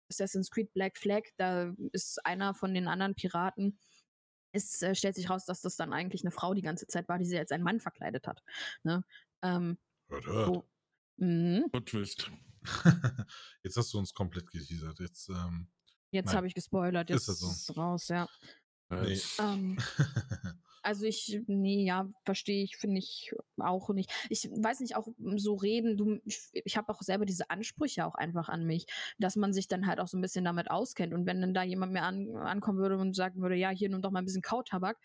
Assassin's 0.10 0.52
Creed 0.52 0.74
Black 0.74 0.98
Flag, 0.98 1.24
da 1.38 1.74
ist 1.94 2.24
einer 2.26 2.54
von 2.54 2.74
den 2.74 2.88
anderen 2.90 3.16
Piraten. 3.16 3.80
Es 4.52 4.82
äh, 4.82 4.96
stellt 4.96 5.16
sich 5.16 5.30
raus, 5.30 5.46
dass 5.46 5.62
das 5.62 5.78
dann 5.78 5.94
eigentlich 5.94 6.24
eine 6.24 6.32
Frau 6.32 6.54
die 6.54 6.62
ganze 6.62 6.88
Zeit 6.88 7.08
war, 7.08 7.18
die 7.18 7.26
sie 7.26 7.40
als 7.40 7.52
einen 7.52 7.64
Mann 7.64 7.80
verkleidet 7.80 8.28
hat. 8.28 8.44
Ne? 8.84 9.04
Ähm, 9.42 9.78
Hört, 10.14 10.26
hört. 10.28 10.48
wo, 10.50 10.64
Mhm. 11.18 11.66
Twist. 11.86 12.30
Jetzt 13.64 13.78
hast 13.78 13.94
du 13.94 13.98
uns 14.00 14.14
komplett 14.14 14.50
geteasert. 14.52 15.00
Jetzt, 15.00 15.30
ähm, 15.30 15.70
Jetzt 16.12 16.34
habe 16.36 16.46
ich 16.48 16.54
gespoilert, 16.54 17.10
jetzt 17.10 17.26
so? 17.26 17.32
ist 17.32 17.70
es 17.70 17.76
raus, 17.78 18.08
ja. 18.10 18.28
Nee. 19.02 19.22
Ähm, 19.40 19.78
Also 20.84 21.06
ich, 21.06 21.42
nee, 21.48 21.86
ja, 21.86 22.10
verstehe 22.26 22.62
ich, 22.62 22.76
finde 22.76 23.00
ich 23.00 23.34
auch 23.58 23.90
nicht. 23.90 24.12
Ich 24.30 24.50
weiß 24.52 24.82
nicht, 24.82 24.98
auch 24.98 25.08
so 25.38 25.56
reden, 25.56 25.96
du, 25.96 26.20
ich, 26.26 26.50
ich 26.52 26.76
habe 26.76 26.92
auch 26.92 27.02
selber 27.02 27.26
diese 27.26 27.50
Ansprüche 27.50 28.06
auch 28.06 28.16
einfach 28.16 28.50
an 28.50 28.66
mich, 28.66 28.86
dass 29.18 29.38
man 29.38 29.54
sich 29.54 29.70
dann 29.70 29.88
halt 29.88 30.02
auch 30.02 30.10
so 30.10 30.18
ein 30.18 30.22
bisschen 30.22 30.44
damit 30.44 30.70
auskennt. 30.70 31.14
Und 31.14 31.26
wenn 31.26 31.40
dann 31.40 31.54
da 31.54 31.64
jemand 31.64 31.94
mir 31.94 32.04
an, 32.04 32.36
ankommen 32.36 32.80
würde 32.80 32.98
und 32.98 33.16
sagen 33.16 33.42
würde, 33.42 33.56
ja, 33.56 33.70
hier 33.70 33.88
nimm 33.90 34.02
doch 34.02 34.12
mal 34.12 34.20
ein 34.20 34.26
bisschen 34.26 34.42
Kautabak, 34.42 34.98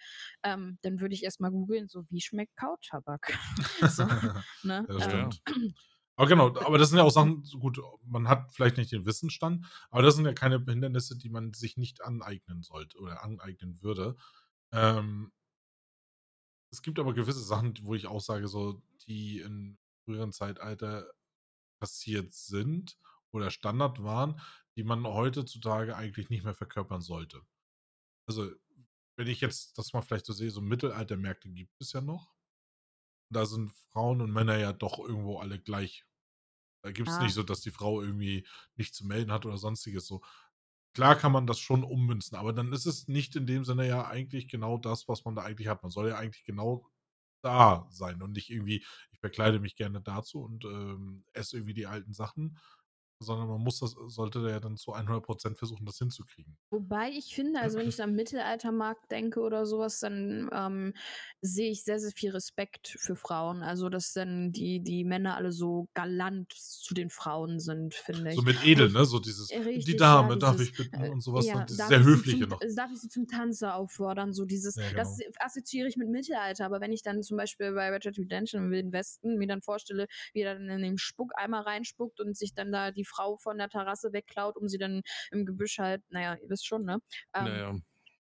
ähm, 0.42 0.78
dann 0.82 1.00
würde 1.00 1.14
ich 1.14 1.22
erstmal 1.22 1.52
googeln, 1.52 1.86
so, 1.86 2.04
wie 2.10 2.20
schmeckt 2.20 2.56
Kautabak? 2.56 3.38
so, 3.88 4.04
ne? 4.64 4.84
Ja, 4.88 4.94
das 4.94 5.04
ähm, 5.04 5.30
stimmt. 5.32 5.42
Aber 6.18 6.26
genau, 6.28 6.48
aber 6.48 6.78
das 6.78 6.88
sind 6.88 6.98
ja 6.98 7.04
auch 7.04 7.10
Sachen, 7.12 7.44
gut, 7.60 7.80
man 8.04 8.26
hat 8.28 8.52
vielleicht 8.52 8.76
nicht 8.76 8.90
den 8.90 9.06
Wissensstand, 9.06 9.64
aber 9.88 10.02
das 10.02 10.16
sind 10.16 10.24
ja 10.24 10.32
keine 10.32 10.58
Hindernisse, 10.64 11.16
die 11.16 11.28
man 11.28 11.54
sich 11.54 11.76
nicht 11.76 12.02
aneignen 12.02 12.62
sollte 12.62 12.98
oder 12.98 13.22
aneignen 13.22 13.80
würde. 13.82 14.16
Ähm, 14.72 15.30
es 16.72 16.82
gibt 16.82 16.98
aber 16.98 17.14
gewisse 17.14 17.42
Sachen, 17.42 17.78
wo 17.82 17.94
ich 17.94 18.08
auch 18.08 18.20
sage, 18.20 18.48
so, 18.48 18.82
die 19.06 19.38
in 19.40 19.78
früheren 20.04 20.32
Zeitalter 20.32 21.08
passiert 21.80 22.34
sind 22.34 22.98
oder 23.32 23.50
Standard 23.50 24.02
waren, 24.02 24.40
die 24.76 24.84
man 24.84 25.06
heutzutage 25.06 25.96
eigentlich 25.96 26.30
nicht 26.30 26.44
mehr 26.44 26.54
verkörpern 26.54 27.02
sollte. 27.02 27.42
Also, 28.28 28.50
wenn 29.16 29.28
ich 29.28 29.40
jetzt 29.40 29.78
das 29.78 29.92
mal 29.92 30.02
vielleicht 30.02 30.26
so 30.26 30.32
sehe, 30.34 30.50
so 30.50 30.62
Mittelaltermärkte 30.62 31.50
gibt 31.50 31.80
es 31.80 31.92
ja 31.92 32.00
noch. 32.02 32.34
Da 33.30 33.46
sind 33.46 33.72
Frauen 33.92 34.20
und 34.20 34.32
Männer 34.32 34.58
ja 34.58 34.72
doch 34.72 34.98
irgendwo 34.98 35.38
alle 35.38 35.58
gleich. 35.60 36.04
Da 36.82 36.92
gibt 36.92 37.08
es 37.10 37.18
Ja. 37.18 37.18
nicht 37.18 37.34
so, 37.34 37.42
dass 37.42 37.60
die 37.60 37.70
Frau 37.70 38.02
irgendwie 38.02 38.46
nicht 38.76 38.94
zu 38.94 39.06
melden 39.06 39.32
hat 39.32 39.46
oder 39.46 39.58
sonstiges 39.58 40.06
so. 40.06 40.22
Klar 40.94 41.16
kann 41.16 41.32
man 41.32 41.46
das 41.46 41.58
schon 41.60 41.84
ummünzen, 41.84 42.36
aber 42.36 42.52
dann 42.52 42.72
ist 42.72 42.86
es 42.86 43.08
nicht 43.08 43.36
in 43.36 43.46
dem 43.46 43.64
Sinne 43.64 43.86
ja 43.86 44.06
eigentlich 44.08 44.48
genau 44.48 44.78
das, 44.78 45.08
was 45.08 45.24
man 45.24 45.34
da 45.36 45.42
eigentlich 45.42 45.68
hat. 45.68 45.82
Man 45.82 45.90
soll 45.92 46.08
ja 46.08 46.16
eigentlich 46.18 46.44
genau 46.44 46.88
da 47.42 47.86
sein 47.90 48.22
und 48.22 48.32
nicht 48.32 48.50
irgendwie, 48.50 48.84
ich 49.12 49.20
verkleide 49.20 49.60
mich 49.60 49.76
gerne 49.76 50.00
dazu 50.02 50.42
und 50.42 50.64
ähm, 50.64 51.24
esse 51.34 51.56
irgendwie 51.58 51.74
die 51.74 51.86
alten 51.86 52.12
Sachen, 52.14 52.58
sondern 53.20 53.48
man 53.48 53.60
muss 53.60 53.80
das, 53.80 53.92
sollte 54.08 54.40
ja 54.48 54.60
dann 54.60 54.76
zu 54.76 54.94
100% 54.94 55.56
versuchen, 55.58 55.86
das 55.86 55.98
hinzukriegen. 55.98 56.56
Wobei 56.70 57.10
ich 57.10 57.34
finde, 57.34 57.60
also 57.60 57.78
wenn 57.78 57.88
ich 57.88 58.02
am 58.02 58.12
Mittelaltermarkt 58.12 59.10
denke 59.10 59.40
oder 59.40 59.64
sowas, 59.64 60.00
dann 60.00 60.50
ähm, 60.52 60.92
sehe 61.40 61.70
ich 61.70 61.82
sehr, 61.82 61.98
sehr 61.98 62.10
viel 62.12 62.30
Respekt 62.30 62.88
für 63.00 63.16
Frauen. 63.16 63.62
Also, 63.62 63.88
dass 63.88 64.12
dann 64.12 64.52
die, 64.52 64.80
die 64.82 65.04
Männer 65.04 65.36
alle 65.36 65.50
so 65.50 65.88
galant 65.94 66.52
zu 66.52 66.92
den 66.92 67.08
Frauen 67.08 67.58
sind, 67.58 67.94
finde 67.94 68.34
ich. 68.34 68.36
So 68.36 68.42
mit 68.42 68.62
edel, 68.64 68.90
ne? 68.90 69.04
So 69.04 69.18
dieses, 69.18 69.48
Äh, 69.50 69.60
die 69.74 69.94
richtig, 69.94 69.96
Dame, 69.96 70.34
ja, 70.34 70.38
darf 70.38 70.56
dieses, 70.56 70.68
ich 70.68 70.74
bitten 70.76 71.04
äh, 71.04 71.08
und 71.08 71.20
sowas. 71.22 71.46
ja, 71.46 71.54
und 71.54 71.70
dieses 71.70 71.78
darf 71.78 71.88
sehr 71.88 72.04
höfliche 72.04 72.44
zum, 72.44 72.50
noch. 72.50 72.60
Darf 72.76 72.90
ich 72.92 73.00
sie 73.00 73.08
zum 73.08 73.26
Tanze 73.26 73.72
auffordern? 73.74 74.32
So 74.34 74.44
dieses, 74.44 74.76
Ja, 74.76 74.90
das 74.94 75.18
genau. 75.18 75.32
assoziiere 75.38 75.88
ich 75.88 75.96
mit 75.96 76.08
Mittelalter. 76.10 76.66
Aber 76.66 76.80
wenn 76.80 76.92
ich 76.92 77.02
dann 77.02 77.22
zum 77.22 77.36
Beispiel 77.38 77.72
bei 77.72 77.98
Dead 77.98 78.18
Redemption 78.18 78.64
im 78.64 78.70
Wilden 78.70 78.92
Westen 78.92 79.38
mir 79.38 79.46
dann 79.48 79.62
vorstelle, 79.62 80.06
wie 80.34 80.40
er 80.42 80.54
dann 80.54 80.68
in 80.68 80.82
den 80.82 80.98
Spuckeimer 80.98 81.64
reinspuckt 81.66 82.20
und 82.20 82.36
sich 82.36 82.54
dann 82.54 82.72
da 82.72 82.90
die 82.90 83.04
Frau 83.08 83.36
von 83.36 83.58
der 83.58 83.68
Terrasse 83.68 84.12
wegklaut, 84.12 84.56
um 84.56 84.68
sie 84.68 84.78
dann 84.78 85.02
im 85.30 85.46
Gebüsch 85.46 85.78
halt, 85.78 86.02
naja, 86.10 86.36
ihr 86.40 86.48
wisst 86.48 86.66
schon, 86.66 86.84
ne? 86.84 87.00
Ähm, 87.34 87.44
naja. 87.44 87.76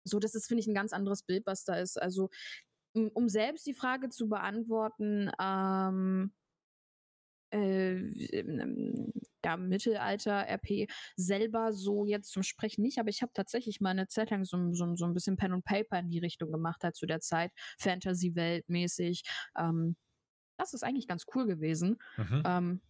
so, 0.04 0.20
das 0.20 0.36
ist, 0.36 0.48
finde 0.48 0.62
ich, 0.62 0.68
ein 0.68 0.76
ganz 0.76 0.94
anderes 0.94 1.24
Bild, 1.24 1.46
was 1.46 1.64
da 1.64 1.76
ist. 1.76 2.02
Also, 2.02 2.30
um, 2.94 3.30
selbst 3.30 3.66
die 3.66 3.74
Frage 3.74 4.10
zu 4.10 4.30
beantworten, 4.30 5.32
ähm, 5.42 6.32
äh, 7.52 7.98
ja, 9.46 9.58
Mittelalter-RP 9.58 10.90
selber 11.16 11.74
so 11.74 12.06
jetzt 12.06 12.32
zum 12.32 12.44
Sprechen 12.44 12.82
nicht, 12.82 13.00
aber 13.00 13.10
ich 13.10 13.22
habe 13.22 13.34
tatsächlich 13.34 13.82
mal 13.82 13.90
eine 13.90 14.08
Zeit 14.08 14.30
lang 14.30 14.46
so, 14.46 14.74
so, 14.74 14.96
so 14.96 15.06
ein 15.06 15.14
bisschen 15.14 15.38
Pen 15.38 15.54
und 15.54 15.66
Paper 15.66 16.00
in 16.00 16.10
die 16.10 16.20
Richtung 16.20 16.52
gemacht, 16.52 16.84
halt 16.84 16.96
zu 16.96 17.06
der 17.06 17.20
Zeit, 17.20 17.52
Fantasy-Welt 17.78 18.70
mäßig. 18.70 19.24
Ähm, 19.58 19.96
das 20.58 20.74
ist 20.74 20.84
eigentlich 20.84 21.08
ganz 21.08 21.26
cool 21.36 21.46
gewesen. 21.46 21.98
Mhm. 22.18 22.44
Ähm, 22.46 22.82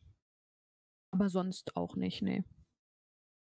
aber 1.14 1.30
sonst 1.30 1.76
auch 1.76 1.96
nicht, 1.96 2.22
nee. 2.22 2.44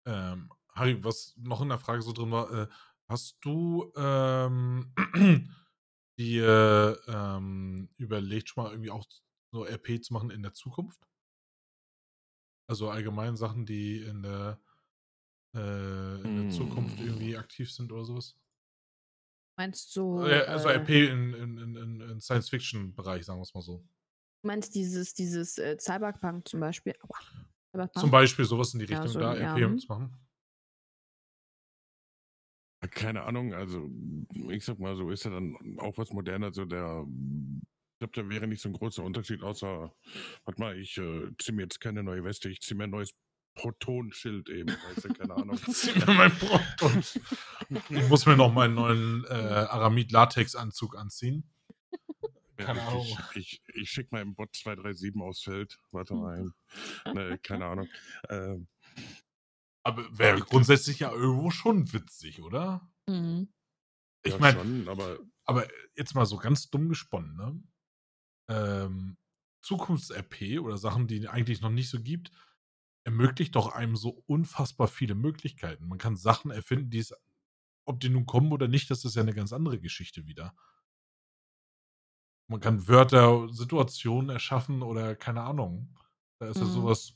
Ähm, 0.06 0.52
Harry, 0.74 1.04
was 1.04 1.36
noch 1.38 1.62
in 1.62 1.70
der 1.70 1.78
Frage 1.78 2.02
so 2.02 2.14
drin 2.14 2.32
war, 2.32 2.52
äh, 2.52 2.68
hast 3.08 3.38
du 3.42 3.92
ähm, 3.96 4.94
dir 6.20 7.00
ähm, 7.08 7.90
überlegt, 7.98 8.50
schon 8.50 8.64
mal 8.64 8.72
irgendwie 8.72 8.92
auch 8.92 9.06
so 9.52 9.66
RP 9.66 10.04
zu 10.04 10.14
machen 10.14 10.32
in 10.32 10.42
der 10.42 10.54
Zukunft? 10.54 11.00
Also 12.70 12.90
allgemein 12.90 13.36
Sachen, 13.36 13.66
die 13.66 14.02
in 14.02 14.22
der, 14.22 14.60
äh, 15.56 16.22
in 16.22 16.36
der 16.36 16.50
Zukunft 16.52 17.00
irgendwie 17.00 17.34
Hm. 17.34 17.40
aktiv 17.40 17.72
sind 17.72 17.92
oder 17.92 18.06
sowas? 18.06 18.36
Meinst 19.58 19.96
du, 19.96 20.20
also 20.20 20.70
äh, 20.70 20.78
RP 20.78 20.90
in, 20.90 21.34
in, 21.34 21.58
in, 21.58 21.76
in, 21.76 22.02
in 22.02 22.22
Science-Fiction-Bereich, 22.22 23.26
sagen 23.26 23.40
wir 23.40 23.44
es 23.44 23.54
mal 23.54 23.62
so. 23.62 23.84
meinst 24.42 24.74
dieses, 24.74 25.14
dieses 25.14 25.58
äh, 25.58 25.78
Cyberpunk 25.78 26.48
zum 26.48 26.62
Beispiel? 26.62 26.94
Aua. 27.02 27.20
Zum 27.96 28.12
Beispiel 28.12 28.46
sowas 28.46 28.74
in 28.74 28.80
die 28.80 28.86
Ja, 28.86 29.02
Richtung, 29.02 29.14
so, 29.14 29.20
da 29.20 29.36
ja, 29.36 29.54
RP 29.54 29.62
hm. 29.62 29.78
zu 29.78 29.88
machen. 29.88 30.14
Keine 32.92 33.24
Ahnung, 33.24 33.54
also 33.54 33.90
ich 34.50 34.64
sag 34.64 34.80
mal, 34.80 34.96
so 34.96 35.10
ist 35.10 35.26
er 35.26 35.32
dann 35.32 35.78
auch 35.80 35.98
was 35.98 36.12
moderner, 36.14 36.54
so 36.54 36.64
der 36.64 37.06
ich 38.02 38.12
glaube, 38.12 38.30
da 38.30 38.34
wäre 38.34 38.48
nicht 38.48 38.62
so 38.62 38.70
ein 38.70 38.74
großer 38.74 39.04
Unterschied, 39.04 39.44
außer, 39.44 39.94
warte 40.46 40.62
mal, 40.62 40.78
ich 40.80 40.98
äh, 40.98 41.30
ziehe 41.38 41.54
mir 41.54 41.64
jetzt 41.64 41.82
keine 41.82 42.02
neue 42.02 42.24
Weste, 42.24 42.48
ich 42.48 42.62
ziehe 42.62 42.78
mir 42.78 42.86
ein 42.86 42.92
neues 42.92 43.12
Protonschild 43.56 44.48
eben, 44.48 44.70
weißt 44.70 45.04
du, 45.04 45.14
keine 45.14 45.34
Ahnung. 45.36 45.58
Zieh 45.58 46.00
mir 46.00 46.14
mein 46.14 46.32
Proton. 46.32 47.04
Ich 47.90 48.08
muss 48.08 48.26
mir 48.26 48.38
noch 48.38 48.54
meinen 48.54 48.76
neuen 48.76 49.26
äh, 49.28 49.34
Aramid-Latex-Anzug 49.34 50.98
anziehen. 50.98 51.44
Keine 52.66 52.82
Ahnung. 52.82 53.06
Ich, 53.36 53.36
ich, 53.36 53.62
ich 53.74 53.90
schicke 53.90 54.10
mal 54.12 54.22
im 54.22 54.36
Bot 54.36 54.56
237 54.56 55.22
aufs 55.22 55.42
Feld. 55.42 55.80
Warte 55.92 56.14
mal. 56.14 56.52
Nee, 57.14 57.38
keine 57.40 57.66
Ahnung. 57.66 57.88
Ähm, 58.30 58.68
Aber 59.84 60.06
wäre 60.18 60.40
grundsätzlich 60.42 61.00
ja 61.00 61.12
irgendwo 61.12 61.52
schon 61.52 61.92
witzig, 61.94 62.42
oder? 62.42 62.90
Mhm. 63.08 63.50
Ich 64.24 64.34
ja, 64.34 64.40
meine, 64.40 64.90
aber 64.90 65.20
aber 65.46 65.68
jetzt 65.96 66.14
mal 66.14 66.28
so 66.28 66.38
ganz 66.38 66.70
dumm 66.70 66.90
gesponnen, 66.90 67.36
ne? 67.36 67.64
Ähm, 68.50 69.18
Zukunfts-RP 69.62 70.60
oder 70.60 70.78
Sachen, 70.78 71.08
die 71.08 71.28
eigentlich 71.28 71.62
noch 71.62 71.72
nicht 71.72 71.90
so 71.90 72.02
gibt, 72.02 72.32
ermöglicht 73.04 73.56
doch 73.56 73.74
einem 73.74 73.96
so 73.96 74.24
unfassbar 74.28 74.88
viele 74.88 75.16
Möglichkeiten. 75.16 75.88
Man 75.88 75.98
kann 75.98 76.16
Sachen 76.16 76.52
erfinden, 76.52 76.92
die 76.92 77.00
es, 77.00 77.16
ob 77.86 78.00
die 78.00 78.10
nun 78.10 78.28
kommen 78.28 78.52
oder 78.52 78.68
nicht, 78.68 78.92
das 78.92 79.06
ist 79.06 79.16
ja 79.16 79.24
eine 79.24 79.34
ganz 79.34 79.52
andere 79.52 79.80
Geschichte 79.80 80.28
wieder. 80.28 80.56
Man 82.50 82.60
kann 82.60 82.88
Wörter, 82.88 83.48
Situationen 83.54 84.30
erschaffen 84.32 84.82
oder 84.82 85.16
keine 85.16 85.42
Ahnung. 85.44 85.96
Da 86.40 86.50
ist 86.50 86.58
ja 86.58 86.66
Mhm. 86.66 86.70
sowas. 86.72 87.14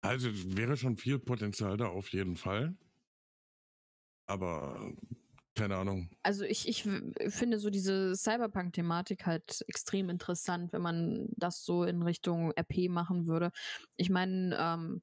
also 0.00 0.28
es 0.28 0.56
wäre 0.56 0.76
schon 0.76 0.96
viel 0.96 1.18
Potenzial 1.18 1.76
da 1.76 1.86
auf 1.88 2.12
jeden 2.12 2.36
Fall. 2.36 2.76
Aber 4.26 4.92
keine 5.54 5.76
Ahnung. 5.76 6.08
Also 6.22 6.44
ich, 6.44 6.66
ich 6.68 6.82
finde 6.82 7.58
so 7.58 7.68
diese 7.68 8.14
Cyberpunk-Thematik 8.16 9.26
halt 9.26 9.62
extrem 9.68 10.08
interessant, 10.08 10.72
wenn 10.72 10.82
man 10.82 11.28
das 11.36 11.64
so 11.64 11.84
in 11.84 12.02
Richtung 12.02 12.52
RP 12.52 12.88
machen 12.88 13.26
würde. 13.26 13.50
Ich 13.96 14.08
meine, 14.08 14.56
ähm, 14.58 15.02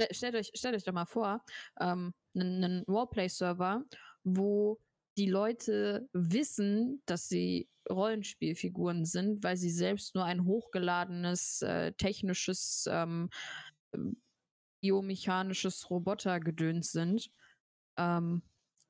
stell- 0.00 0.14
stellt 0.14 0.34
euch, 0.36 0.50
stellt 0.54 0.74
euch 0.76 0.84
doch 0.84 0.92
mal 0.92 1.06
vor, 1.06 1.44
ähm, 1.80 2.14
einen, 2.34 2.64
einen 2.64 2.84
Roleplay-Server, 2.84 3.84
wo 4.24 4.78
die 5.16 5.26
Leute 5.26 6.08
wissen, 6.12 7.02
dass 7.06 7.28
sie 7.28 7.68
Rollenspielfiguren 7.90 9.04
sind, 9.04 9.44
weil 9.44 9.56
sie 9.56 9.70
selbst 9.70 10.14
nur 10.14 10.24
ein 10.24 10.44
hochgeladenes, 10.44 11.62
äh, 11.62 11.92
technisches, 11.92 12.88
ähm, 12.90 13.30
ähm, 13.94 14.20
biomechanisches 14.82 15.90
Robotergedöns 15.90 16.92
sind. 16.92 17.30
Ähm, 17.96 18.42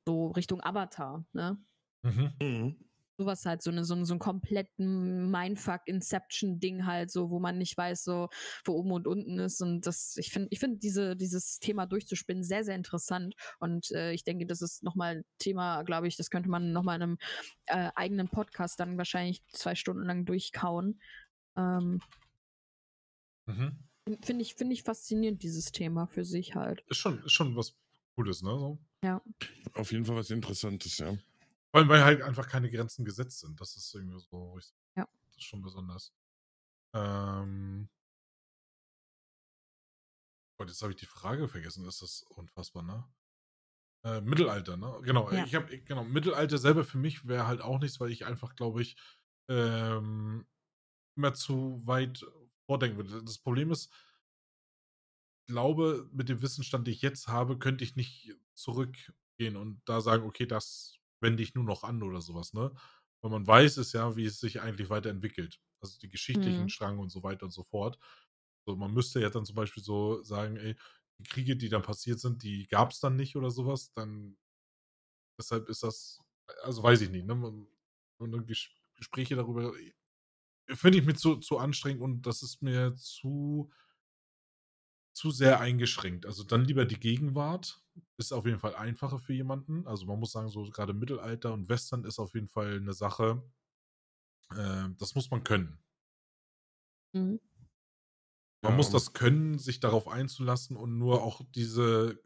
so 0.05 0.27
Richtung 0.27 0.61
Avatar, 0.61 1.25
ne? 1.33 1.57
Mhm. 2.03 2.75
Sowas 3.17 3.45
halt, 3.45 3.61
so, 3.61 3.71
eine, 3.71 3.85
so, 3.85 3.95
ein- 3.95 4.03
so 4.05 4.13
ein 4.13 4.19
kompletten 4.19 5.31
Mindfuck-Inception-Ding 5.31 6.85
halt, 6.85 7.09
so, 7.11 7.29
wo 7.29 7.39
man 7.39 7.57
nicht 7.57 7.77
weiß, 7.77 8.03
so, 8.03 8.27
wo 8.65 8.73
oben 8.73 8.91
und 8.91 9.07
unten 9.07 9.39
ist. 9.39 9.61
Und 9.61 9.87
das, 9.87 10.17
ich 10.17 10.31
finde, 10.31 10.49
ich 10.51 10.59
finde 10.59 10.79
diese, 10.79 11.15
dieses 11.15 11.59
Thema 11.59 11.85
durchzuspinnen 11.85 12.43
sehr, 12.43 12.63
sehr 12.65 12.75
interessant. 12.75 13.35
Und 13.59 13.89
äh, 13.91 14.11
ich 14.11 14.23
denke, 14.25 14.45
das 14.45 14.61
ist 14.61 14.83
nochmal 14.83 15.17
ein 15.17 15.25
Thema, 15.39 15.83
glaube 15.83 16.07
ich, 16.07 16.17
das 16.17 16.29
könnte 16.29 16.49
man 16.49 16.73
nochmal 16.73 16.97
in 16.97 17.03
einem 17.03 17.17
äh, 17.67 17.89
eigenen 17.95 18.27
Podcast 18.27 18.79
dann 18.79 18.97
wahrscheinlich 18.97 19.43
zwei 19.47 19.75
Stunden 19.75 20.03
lang 20.03 20.25
durchkauen. 20.25 20.99
Ähm, 21.55 22.01
Mhm. 23.47 23.77
finde 24.23 24.41
ich, 24.41 24.55
finde 24.55 24.73
ich 24.73 24.83
faszinierend, 24.83 25.43
dieses 25.43 25.71
Thema 25.71 26.07
für 26.07 26.25
sich 26.25 26.55
halt. 26.55 26.83
Ist, 26.87 26.97
schon, 26.97 27.23
ist 27.23 27.31
schon 27.31 27.55
was 27.55 27.75
Cooles, 28.15 28.41
ne? 28.41 28.57
So. 28.57 28.79
Auf 29.75 29.91
jeden 29.91 30.03
Fall 30.05 30.15
was 30.15 30.31
Interessantes, 30.31 30.97
ja. 30.97 31.15
Weil, 31.75 31.89
weil 31.89 32.05
halt 32.05 32.21
einfach 32.21 32.47
keine 32.47 32.71
Grenzen 32.71 33.03
gesetzt 33.03 33.41
sind. 33.41 33.59
Das 33.59 33.75
ist 33.75 33.93
irgendwie 33.93 34.17
so, 34.17 34.27
wo 34.31 34.57
ich, 34.57 34.73
Ja. 34.95 35.05
das 35.27 35.35
ist 35.35 35.43
schon 35.43 35.61
besonders. 35.61 36.13
Ähm, 36.93 37.89
Gott, 40.57 40.69
jetzt 40.69 40.81
habe 40.81 40.93
ich 40.93 40.99
die 40.99 41.05
Frage 41.05 41.49
vergessen. 41.49 41.83
Das 41.83 42.01
ist 42.01 42.23
unfassbar, 42.29 42.81
ne? 42.83 43.03
Äh, 44.05 44.21
Mittelalter, 44.21 44.77
ne? 44.77 45.01
Genau, 45.03 45.29
Ja. 45.29 45.43
ich 45.43 45.53
habe, 45.53 45.77
genau, 45.79 46.05
Mittelalter 46.05 46.57
selber 46.57 46.85
für 46.85 46.97
mich 46.97 47.27
wäre 47.27 47.45
halt 47.45 47.59
auch 47.59 47.79
nichts, 47.79 47.99
weil 47.99 48.09
ich 48.11 48.25
einfach, 48.25 48.55
glaube 48.55 48.81
ich, 48.81 48.95
ähm, 49.49 50.47
immer 51.17 51.33
zu 51.33 51.81
weit 51.85 52.25
vordenken 52.67 52.97
würde. 52.97 53.21
Das 53.25 53.39
Problem 53.39 53.71
ist, 53.71 53.91
ich 55.47 55.53
glaube, 55.53 56.09
mit 56.13 56.29
dem 56.29 56.41
Wissensstand, 56.41 56.87
den 56.87 56.93
ich 56.93 57.01
jetzt 57.01 57.27
habe, 57.27 57.59
könnte 57.59 57.83
ich 57.83 57.97
nicht 57.97 58.33
zurückgehen 58.53 59.57
und 59.57 59.81
da 59.85 59.99
sagen, 59.99 60.23
okay, 60.23 60.45
das 60.45 60.99
wende 61.25 61.43
ich 61.43 61.55
nur 61.55 61.65
noch 61.65 61.83
an 61.85 62.03
oder 62.03 62.21
sowas, 62.21 62.53
ne? 62.53 62.73
Weil 63.21 63.31
man 63.31 63.47
weiß 63.47 63.77
es 63.77 63.93
ja, 63.93 64.15
wie 64.17 64.25
es 64.25 64.39
sich 64.39 64.61
eigentlich 64.61 64.89
weiterentwickelt. 64.91 65.59
Also 65.81 65.99
die 65.99 66.09
geschichtlichen 66.09 66.69
Mhm. 66.69 66.69
Strang 66.69 66.99
und 66.99 67.09
so 67.11 67.23
weiter 67.23 67.45
und 67.45 67.51
so 67.51 67.63
fort. 67.63 67.99
So, 68.67 68.75
man 68.77 68.93
müsste 68.93 69.21
ja 69.21 69.29
dann 69.31 69.45
zum 69.45 69.55
Beispiel 69.55 69.83
so 69.83 70.23
sagen, 70.23 70.57
ey, 70.57 70.75
die 71.19 71.23
Kriege, 71.29 71.57
die 71.57 71.69
dann 71.69 71.83
passiert 71.83 72.19
sind, 72.19 72.43
die 72.43 72.67
gab 72.67 72.91
es 72.91 72.99
dann 72.99 73.15
nicht 73.15 73.35
oder 73.37 73.51
sowas, 73.51 73.93
dann 73.93 74.37
deshalb 75.37 75.69
ist 75.69 75.83
das, 75.83 76.19
also 76.63 76.83
weiß 76.83 77.01
ich 77.01 77.09
nicht, 77.09 77.25
ne? 77.25 77.33
Und 78.17 78.31
dann 78.31 78.45
Ges 78.45 78.69
Gespräche 78.97 79.35
darüber 79.35 79.73
finde 80.73 80.97
ich 80.99 81.05
mir 81.05 81.15
zu, 81.15 81.37
zu 81.37 81.57
anstrengend 81.59 82.01
und 82.01 82.23
das 82.23 82.43
ist 82.43 82.61
mir 82.61 82.95
zu, 82.95 83.71
zu 85.15 85.31
sehr 85.31 85.59
eingeschränkt. 85.61 86.25
Also 86.27 86.43
dann 86.43 86.65
lieber 86.65 86.85
die 86.85 86.99
Gegenwart. 86.99 87.81
Ist 88.17 88.33
auf 88.33 88.45
jeden 88.45 88.59
Fall 88.59 88.75
einfacher 88.75 89.19
für 89.19 89.33
jemanden. 89.33 89.87
Also 89.87 90.05
man 90.05 90.19
muss 90.19 90.33
sagen, 90.33 90.49
so 90.49 90.63
gerade 90.69 90.93
Mittelalter 90.93 91.53
und 91.53 91.69
Western 91.69 92.03
ist 92.05 92.19
auf 92.19 92.33
jeden 92.35 92.49
Fall 92.49 92.75
eine 92.77 92.93
Sache, 92.93 93.43
äh, 94.51 94.89
das 94.97 95.13
muss 95.15 95.29
man 95.31 95.43
können. 95.43 95.77
Mhm. 97.13 97.37
Man 98.63 98.73
Ja, 98.73 98.75
muss 98.75 98.89
das 98.89 99.13
können, 99.13 99.59
sich 99.59 99.79
darauf 99.79 100.07
einzulassen 100.09 100.75
und 100.75 100.97
nur 100.97 101.23
auch 101.23 101.41
diese 101.53 102.21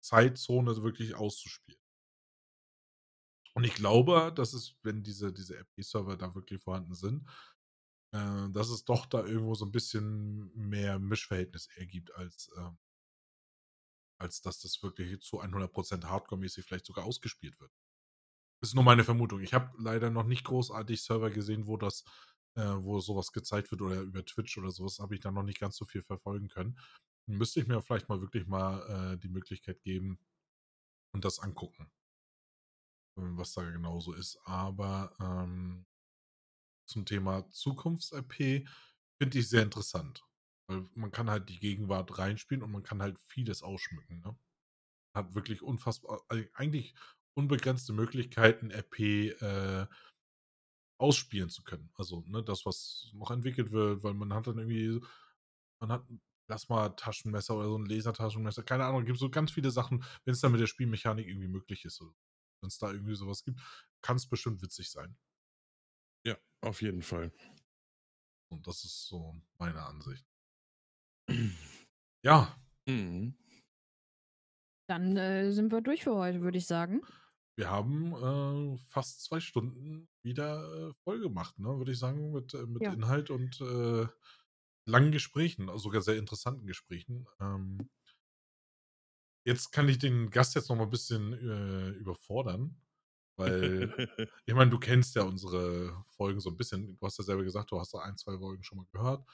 Zeitzone 0.00 0.82
wirklich 0.82 1.14
auszuspielen. 1.14 1.78
Und 3.54 3.64
ich 3.64 3.74
glaube, 3.74 4.32
dass 4.34 4.54
es, 4.54 4.76
wenn 4.82 5.02
diese, 5.02 5.32
diese 5.32 5.56
RP-Server 5.58 6.16
da 6.16 6.34
wirklich 6.34 6.62
vorhanden 6.62 6.94
sind, 6.94 7.28
äh, 8.12 8.50
dass 8.50 8.68
es 8.68 8.84
doch 8.84 9.06
da 9.06 9.24
irgendwo 9.24 9.54
so 9.54 9.64
ein 9.64 9.72
bisschen 9.72 10.52
mehr 10.54 10.98
Mischverhältnis 10.98 11.68
ergibt, 11.76 12.14
als, 12.14 12.50
ähm, 12.58 12.78
als 14.18 14.40
dass 14.40 14.60
das 14.60 14.82
wirklich 14.82 15.20
zu 15.20 15.42
100% 15.42 16.04
Hardcore-mäßig 16.04 16.64
vielleicht 16.64 16.86
sogar 16.86 17.04
ausgespielt 17.04 17.58
wird. 17.60 17.72
Ist 18.62 18.74
nur 18.74 18.84
meine 18.84 19.04
Vermutung. 19.04 19.40
Ich 19.40 19.54
habe 19.54 19.72
leider 19.78 20.10
noch 20.10 20.24
nicht 20.24 20.44
großartig 20.44 21.02
Server 21.02 21.30
gesehen, 21.30 21.66
wo 21.66 21.76
das, 21.76 22.04
äh, 22.54 22.62
wo 22.78 23.00
sowas 23.00 23.32
gezeigt 23.32 23.70
wird 23.72 23.82
oder 23.82 24.00
über 24.02 24.24
Twitch 24.24 24.56
oder 24.58 24.70
sowas 24.70 25.00
habe 25.00 25.14
ich 25.14 25.20
da 25.20 25.32
noch 25.32 25.42
nicht 25.42 25.58
ganz 25.58 25.76
so 25.76 25.84
viel 25.84 26.02
verfolgen 26.02 26.48
können. 26.48 26.78
Müsste 27.26 27.60
ich 27.60 27.66
mir 27.66 27.80
vielleicht 27.82 28.08
mal 28.08 28.20
wirklich 28.20 28.46
mal 28.46 29.14
äh, 29.14 29.18
die 29.18 29.28
Möglichkeit 29.28 29.82
geben 29.82 30.18
und 31.12 31.24
das 31.24 31.40
angucken, 31.40 31.90
äh, 33.16 33.22
was 33.36 33.52
da 33.54 33.68
genau 33.68 34.00
so 34.00 34.12
ist. 34.12 34.38
Aber 34.44 35.14
ähm, 35.20 35.86
zum 36.86 37.04
Thema 37.06 37.48
Zukunfts-RP 37.50 38.66
finde 39.18 39.38
ich 39.38 39.48
sehr 39.48 39.62
interessant. 39.62 40.24
Weil 40.66 40.88
man 40.94 41.10
kann 41.10 41.30
halt 41.30 41.48
die 41.48 41.58
Gegenwart 41.58 42.18
reinspielen 42.18 42.62
und 42.62 42.72
man 42.72 42.82
kann 42.82 43.02
halt 43.02 43.18
vieles 43.20 43.62
ausschmücken. 43.62 44.20
Ne? 44.20 44.36
Hat 45.14 45.34
wirklich 45.34 45.62
unfassbar, 45.62 46.22
eigentlich 46.54 46.94
unbegrenzte 47.34 47.92
Möglichkeiten, 47.92 48.70
RP 48.70 49.00
äh, 49.40 49.86
ausspielen 50.98 51.50
zu 51.50 51.64
können. 51.64 51.90
Also, 51.96 52.22
ne, 52.26 52.42
das, 52.42 52.64
was 52.64 53.10
noch 53.14 53.30
entwickelt 53.30 53.72
wird, 53.72 54.04
weil 54.04 54.14
man 54.14 54.32
hat 54.32 54.46
dann 54.46 54.58
irgendwie, 54.58 55.00
man 55.80 55.90
hat 55.90 56.08
ein 56.08 56.20
Plasma-Taschenmesser 56.46 57.56
oder 57.56 57.68
so 57.68 57.78
ein 57.78 57.86
Lasertaschenmesser, 57.86 58.62
keine 58.62 58.84
Ahnung, 58.84 59.04
gibt 59.04 59.18
so 59.18 59.30
ganz 59.30 59.50
viele 59.50 59.70
Sachen, 59.70 60.04
wenn 60.24 60.34
es 60.34 60.40
dann 60.40 60.52
mit 60.52 60.60
der 60.60 60.66
Spielmechanik 60.66 61.26
irgendwie 61.26 61.48
möglich 61.48 61.84
ist. 61.84 62.00
Wenn 62.00 62.68
es 62.68 62.78
da 62.78 62.92
irgendwie 62.92 63.16
sowas 63.16 63.42
gibt, 63.42 63.60
kann 64.02 64.16
es 64.16 64.28
bestimmt 64.28 64.62
witzig 64.62 64.90
sein. 64.90 65.16
Auf 66.62 66.80
jeden 66.80 67.02
Fall. 67.02 67.32
Und 68.50 68.66
das 68.66 68.84
ist 68.84 69.06
so 69.08 69.34
meine 69.58 69.82
Ansicht. 69.82 70.26
Ja, 72.24 72.56
Mhm. 72.86 73.34
Dann 74.86 75.16
äh, 75.16 75.50
sind 75.52 75.72
wir 75.72 75.80
durch 75.80 76.04
für 76.04 76.14
heute, 76.14 76.40
würde 76.42 76.58
ich 76.58 76.66
sagen. 76.66 77.02
wir 77.56 77.70
haben 77.70 78.12
äh, 78.14 78.78
fast 78.88 79.22
zwei 79.24 79.40
Stunden 79.40 80.08
wieder 80.22 80.88
äh, 80.90 80.92
voll 81.04 81.20
gemacht, 81.20 81.58
ne? 81.58 81.76
würde 81.78 81.92
ich 81.92 81.98
sagen, 81.98 82.32
mit, 82.32 82.54
äh, 82.54 82.66
mit 82.66 82.82
Ja. 82.82 82.92
Inhalt 82.92 83.30
und 83.30 83.60
äh, 83.60 84.06
langen 84.86 85.12
Gesprächen, 85.12 85.68
also 85.68 85.84
sogar 85.84 86.00
sehr 86.02 86.16
interessanten 86.16 86.66
Gesprächen. 86.66 87.26
Ähm, 87.40 87.90
jetzt 89.46 89.70
kann 89.72 89.88
ich 89.88 89.98
den 89.98 90.30
Gast 90.30 90.54
jetzt 90.54 90.68
noch 90.68 90.76
mal 90.76 90.84
ein 90.84 90.90
bisschen 90.90 91.32
äh, 91.32 91.90
überfordern, 91.90 92.80
weil 93.36 93.92
ich 94.46 94.54
meine, 94.54 94.70
du 94.70 94.78
kennst 94.78 95.14
ja 95.14 95.22
unsere 95.22 96.04
Folgen 96.10 96.40
so 96.40 96.50
ein 96.50 96.56
bisschen. 96.56 96.96
Du 96.98 97.06
hast 97.06 97.18
ja 97.18 97.24
selber 97.24 97.44
gesagt, 97.44 97.70
du 97.70 97.78
hast 97.78 97.94
da 97.94 98.00
ein, 98.00 98.16
zwei 98.16 98.36
Folgen 98.38 98.62
schon 98.62 98.78
mal 98.78 98.86
gehört. 98.92 99.24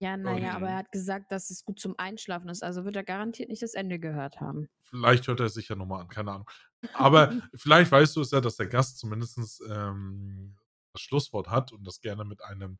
Ja, 0.00 0.16
naja, 0.16 0.54
aber 0.54 0.68
er 0.68 0.76
hat 0.76 0.92
gesagt, 0.92 1.32
dass 1.32 1.50
es 1.50 1.64
gut 1.64 1.80
zum 1.80 1.98
Einschlafen 1.98 2.48
ist. 2.48 2.62
Also 2.62 2.84
wird 2.84 2.94
er 2.94 3.02
garantiert 3.02 3.48
nicht 3.48 3.62
das 3.62 3.74
Ende 3.74 3.98
gehört 3.98 4.40
haben. 4.40 4.68
Vielleicht 4.82 5.26
hört 5.26 5.40
er 5.40 5.48
sich 5.48 5.68
ja 5.68 5.74
nochmal 5.74 6.02
an, 6.02 6.08
keine 6.08 6.30
Ahnung. 6.30 6.50
Aber 6.92 7.32
vielleicht 7.54 7.90
weißt 7.90 8.14
du 8.14 8.20
es 8.20 8.30
ja, 8.30 8.40
dass 8.40 8.56
der 8.56 8.68
Gast 8.68 8.98
zumindest 8.98 9.60
ähm, 9.68 10.56
das 10.92 11.02
Schlusswort 11.02 11.48
hat 11.48 11.72
und 11.72 11.84
das 11.84 12.00
gerne 12.00 12.24
mit 12.24 12.44
einem 12.44 12.78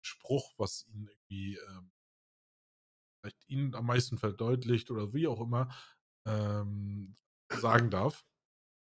Spruch, 0.00 0.54
was 0.56 0.86
ihn 0.86 1.06
irgendwie 1.08 1.58
ähm, 1.68 1.92
vielleicht 3.20 3.48
ihn 3.48 3.74
am 3.74 3.86
meisten 3.86 4.18
verdeutlicht 4.18 4.90
oder 4.90 5.12
wie 5.12 5.26
auch 5.26 5.40
immer, 5.40 5.68
ähm, 6.26 7.16
sagen 7.50 7.90
darf. 7.90 8.24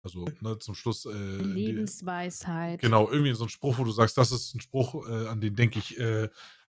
Also 0.06 0.28
ne, 0.42 0.60
zum 0.60 0.76
Schluss. 0.76 1.06
Äh, 1.06 1.10
in 1.10 1.56
die, 1.56 1.66
Lebensweisheit. 1.66 2.80
genau, 2.80 3.10
irgendwie 3.10 3.34
so 3.34 3.46
ein 3.46 3.50
Spruch, 3.50 3.80
wo 3.80 3.84
du 3.84 3.92
sagst, 3.92 4.16
das 4.20 4.32
ist 4.32 4.54
ein 4.54 4.62
Spruch, 4.62 5.08
äh, 5.10 5.28
an 5.28 5.42
den 5.42 5.56
denke 5.56 5.80
ich 5.80 6.00
äh, 6.00 6.30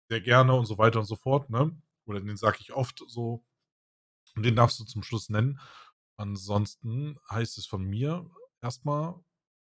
sehr 0.07 0.21
gerne 0.21 0.53
und 0.53 0.67
so 0.67 0.77
weiter 0.77 0.99
und 0.99 1.05
so 1.05 1.15
fort. 1.15 1.49
Ne? 1.49 1.75
Oder 2.05 2.21
den 2.21 2.37
sage 2.37 2.57
ich 2.59 2.73
oft 2.73 3.03
so. 3.07 3.43
Und 4.35 4.43
den 4.43 4.55
darfst 4.55 4.79
du 4.79 4.83
zum 4.83 5.01
Schluss 5.01 5.29
nennen. 5.29 5.59
Ansonsten 6.15 7.17
heißt 7.27 7.57
es 7.57 7.65
von 7.65 7.83
mir 7.83 8.29
erstmal 8.61 9.19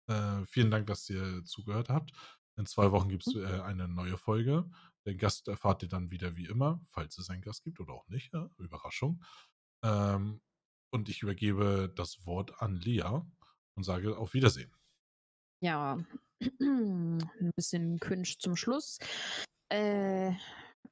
äh, 0.07 0.45
vielen 0.45 0.71
Dank, 0.71 0.87
dass 0.87 1.09
ihr 1.09 1.43
zugehört 1.43 1.89
habt. 1.89 2.13
In 2.55 2.65
zwei 2.65 2.93
Wochen 2.93 3.09
gibt 3.09 3.27
es 3.27 3.35
äh, 3.35 3.59
eine 3.59 3.89
neue 3.89 4.17
Folge. 4.17 4.69
Den 5.05 5.17
Gast 5.17 5.49
erfahrt 5.49 5.83
ihr 5.83 5.89
dann 5.89 6.11
wieder 6.11 6.37
wie 6.37 6.45
immer, 6.45 6.79
falls 6.87 7.17
es 7.17 7.29
einen 7.29 7.41
Gast 7.41 7.65
gibt 7.65 7.81
oder 7.81 7.91
auch 7.91 8.07
nicht. 8.07 8.33
Ja? 8.33 8.49
Überraschung. 8.57 9.21
Ähm, 9.83 10.39
und 10.91 11.09
ich 11.09 11.23
übergebe 11.23 11.91
das 11.93 12.25
Wort 12.25 12.61
an 12.61 12.77
Lea 12.77 13.21
und 13.79 13.85
sage 13.85 14.17
auf 14.17 14.33
Wiedersehen. 14.33 14.69
Ja, 15.63 15.97
ein 16.61 17.51
bisschen 17.55 17.97
cringe 17.99 18.27
zum 18.37 18.57
Schluss. 18.57 18.99
Äh, 19.69 20.33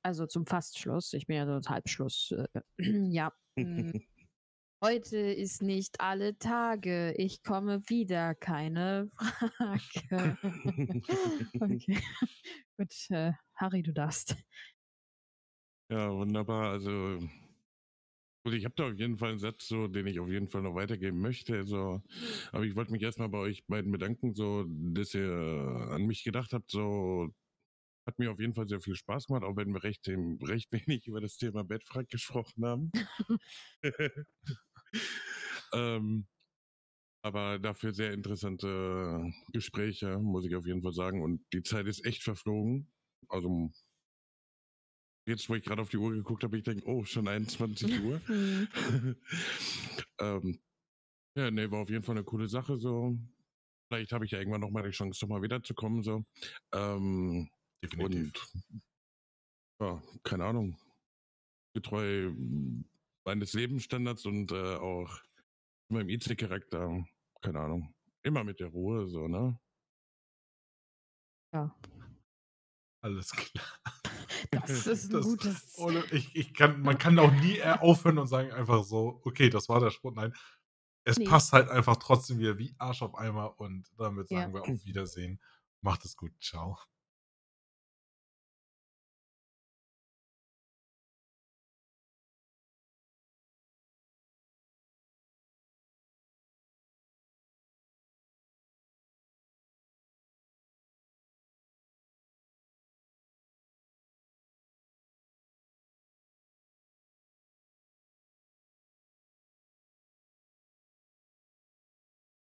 also 0.04 0.26
zum 0.26 0.46
Fastschluss. 0.46 1.12
Ich 1.12 1.28
bin 1.28 1.36
ja 1.36 1.46
so 1.46 1.70
Halbschluss. 1.70 2.32
Äh, 2.32 2.62
ja. 3.12 3.34
mm, 3.58 3.92
Heute 4.82 5.18
ist 5.18 5.62
nicht 5.62 6.00
alle 6.00 6.38
Tage. 6.38 7.14
Ich 7.18 7.44
komme 7.44 7.82
wieder, 7.90 8.36
keine 8.36 9.10
Frage. 9.18 10.38
okay. 11.60 12.02
Gut, 12.78 13.10
äh, 13.10 13.34
Harry, 13.56 13.84
du 13.84 13.92
darfst. 13.92 14.38
Ja, 15.92 16.14
wunderbar. 16.14 16.72
Also, 16.72 17.20
gut, 18.48 18.56
ich 18.56 18.64
habe 18.64 18.76
da 18.78 18.88
auf 18.88 18.98
jeden 18.98 19.18
Fall 19.18 19.32
einen 19.32 19.40
Satz, 19.40 19.68
so, 19.68 19.88
den 19.90 20.08
ich 20.08 20.22
auf 20.22 20.30
jeden 20.30 20.48
Fall 20.48 20.62
noch 20.62 20.74
weitergeben 20.74 21.20
möchte. 21.20 21.66
So. 21.66 22.02
Aber 22.54 22.64
ich 22.64 22.78
wollte 22.78 22.94
mich 22.94 23.02
erstmal 23.02 23.28
bei 23.28 23.40
euch 23.40 23.66
beiden 23.68 23.92
bedanken, 23.92 24.36
so, 24.36 24.64
dass 24.68 25.14
ihr 25.14 25.30
an 25.92 26.06
mich 26.06 26.24
gedacht 26.24 26.54
habt. 26.54 26.72
So, 26.72 27.34
hat 28.06 28.20
mir 28.20 28.32
auf 28.32 28.40
jeden 28.40 28.54
Fall 28.54 28.66
sehr 28.70 28.80
viel 28.80 28.96
Spaß 28.96 29.28
gemacht, 29.28 29.44
auch 29.44 29.58
wenn 29.58 29.74
wir 29.74 29.84
recht, 29.84 30.08
recht 30.08 30.72
wenig 30.72 31.08
über 31.08 31.20
das 31.20 31.36
Thema 31.36 31.66
Bettfrack 31.66 32.08
gesprochen 32.08 32.66
haben. 32.66 32.92
ähm, 35.74 36.26
aber 37.22 37.60
dafür 37.60 37.94
sehr 37.94 38.14
interessante 38.14 39.30
Gespräche, 39.52 40.20
muss 40.20 40.46
ich 40.46 40.56
auf 40.56 40.66
jeden 40.66 40.82
Fall 40.84 40.94
sagen. 40.94 41.22
Und 41.22 41.42
die 41.52 41.64
Zeit 41.64 41.86
ist 41.86 42.06
echt 42.06 42.24
verflogen. 42.24 42.94
Also 43.28 43.74
jetzt, 45.28 45.50
wo 45.50 45.56
ich 45.56 45.64
gerade 45.64 45.82
auf 45.82 45.90
die 45.90 45.98
Uhr 45.98 46.12
geguckt 46.14 46.44
habe, 46.44 46.58
ich 46.58 46.64
denke, 46.64 46.88
oh, 46.88 47.04
schon 47.06 47.28
21 47.28 48.02
Uhr. 48.02 48.22
Hm. 48.28 48.68
ähm, 50.20 50.60
ja, 51.38 51.52
nee, 51.52 51.70
war 51.70 51.82
auf 51.82 51.90
jeden 51.90 52.04
Fall 52.04 52.16
eine 52.18 52.26
coole 52.26 52.48
Sache 52.48 52.78
so. 52.78 53.18
Vielleicht 53.90 54.12
habe 54.12 54.26
ich 54.26 54.32
ja 54.32 54.40
irgendwann 54.40 54.62
nochmal 54.62 54.84
die 54.84 54.92
Chance, 54.92 55.24
nochmal 55.26 55.42
wiederzukommen 55.44 56.04
so. 56.04 56.26
Ähm, 56.74 57.50
Definitiv. 57.84 58.34
und 58.60 58.74
ja, 59.82 60.02
keine 60.24 60.46
Ahnung. 60.46 60.78
Getreu 61.76 62.34
meines 63.26 63.54
Lebensstandards 63.54 64.26
und 64.26 64.52
äh, 64.52 64.76
auch 64.76 65.22
meinem 65.90 66.10
IC-Charakter, 66.10 67.06
keine 67.42 67.60
Ahnung. 67.60 67.94
Immer 68.24 68.44
mit 68.44 68.60
der 68.60 68.70
Ruhe, 68.70 69.08
so, 69.08 69.28
ne? 69.28 69.60
Ja, 71.54 71.76
Alles 73.02 73.32
klar. 73.32 73.97
Das 74.52 74.70
ist 74.88 75.06
ein 75.06 75.14
Das- 75.14 75.26
gutes. 75.26 75.74
Ohne, 75.78 76.04
ich, 76.12 76.36
ich 76.36 76.54
kann, 76.54 76.82
man 76.82 76.98
kann 76.98 77.18
auch 77.20 77.32
nie 77.32 77.58
äh, 77.58 77.76
aufhören 77.80 78.18
und 78.18 78.28
sagen 78.28 78.52
einfach 78.52 78.84
so, 78.84 79.22
okay, 79.26 79.50
das 79.50 79.70
war 79.70 79.80
der 79.80 79.92
Spruch. 79.92 80.14
Nein, 80.14 80.34
es 81.04 81.18
Nee. 81.18 81.26
passt 81.26 81.54
halt 81.54 81.70
einfach 81.70 81.96
trotzdem 81.98 82.40
wieder 82.40 82.58
wie 82.58 82.76
Arsch 82.78 83.02
auf 83.02 83.16
Eimer 83.16 83.60
und 83.60 83.88
damit 83.98 84.30
Ja. 84.30 84.42
sagen 84.42 84.54
wir 84.54 84.62
auf 84.62 84.86
Wiedersehen. 84.86 85.40
Macht 85.82 86.04
es 86.06 86.16
gut. 86.18 86.32
Ciao. 86.42 86.78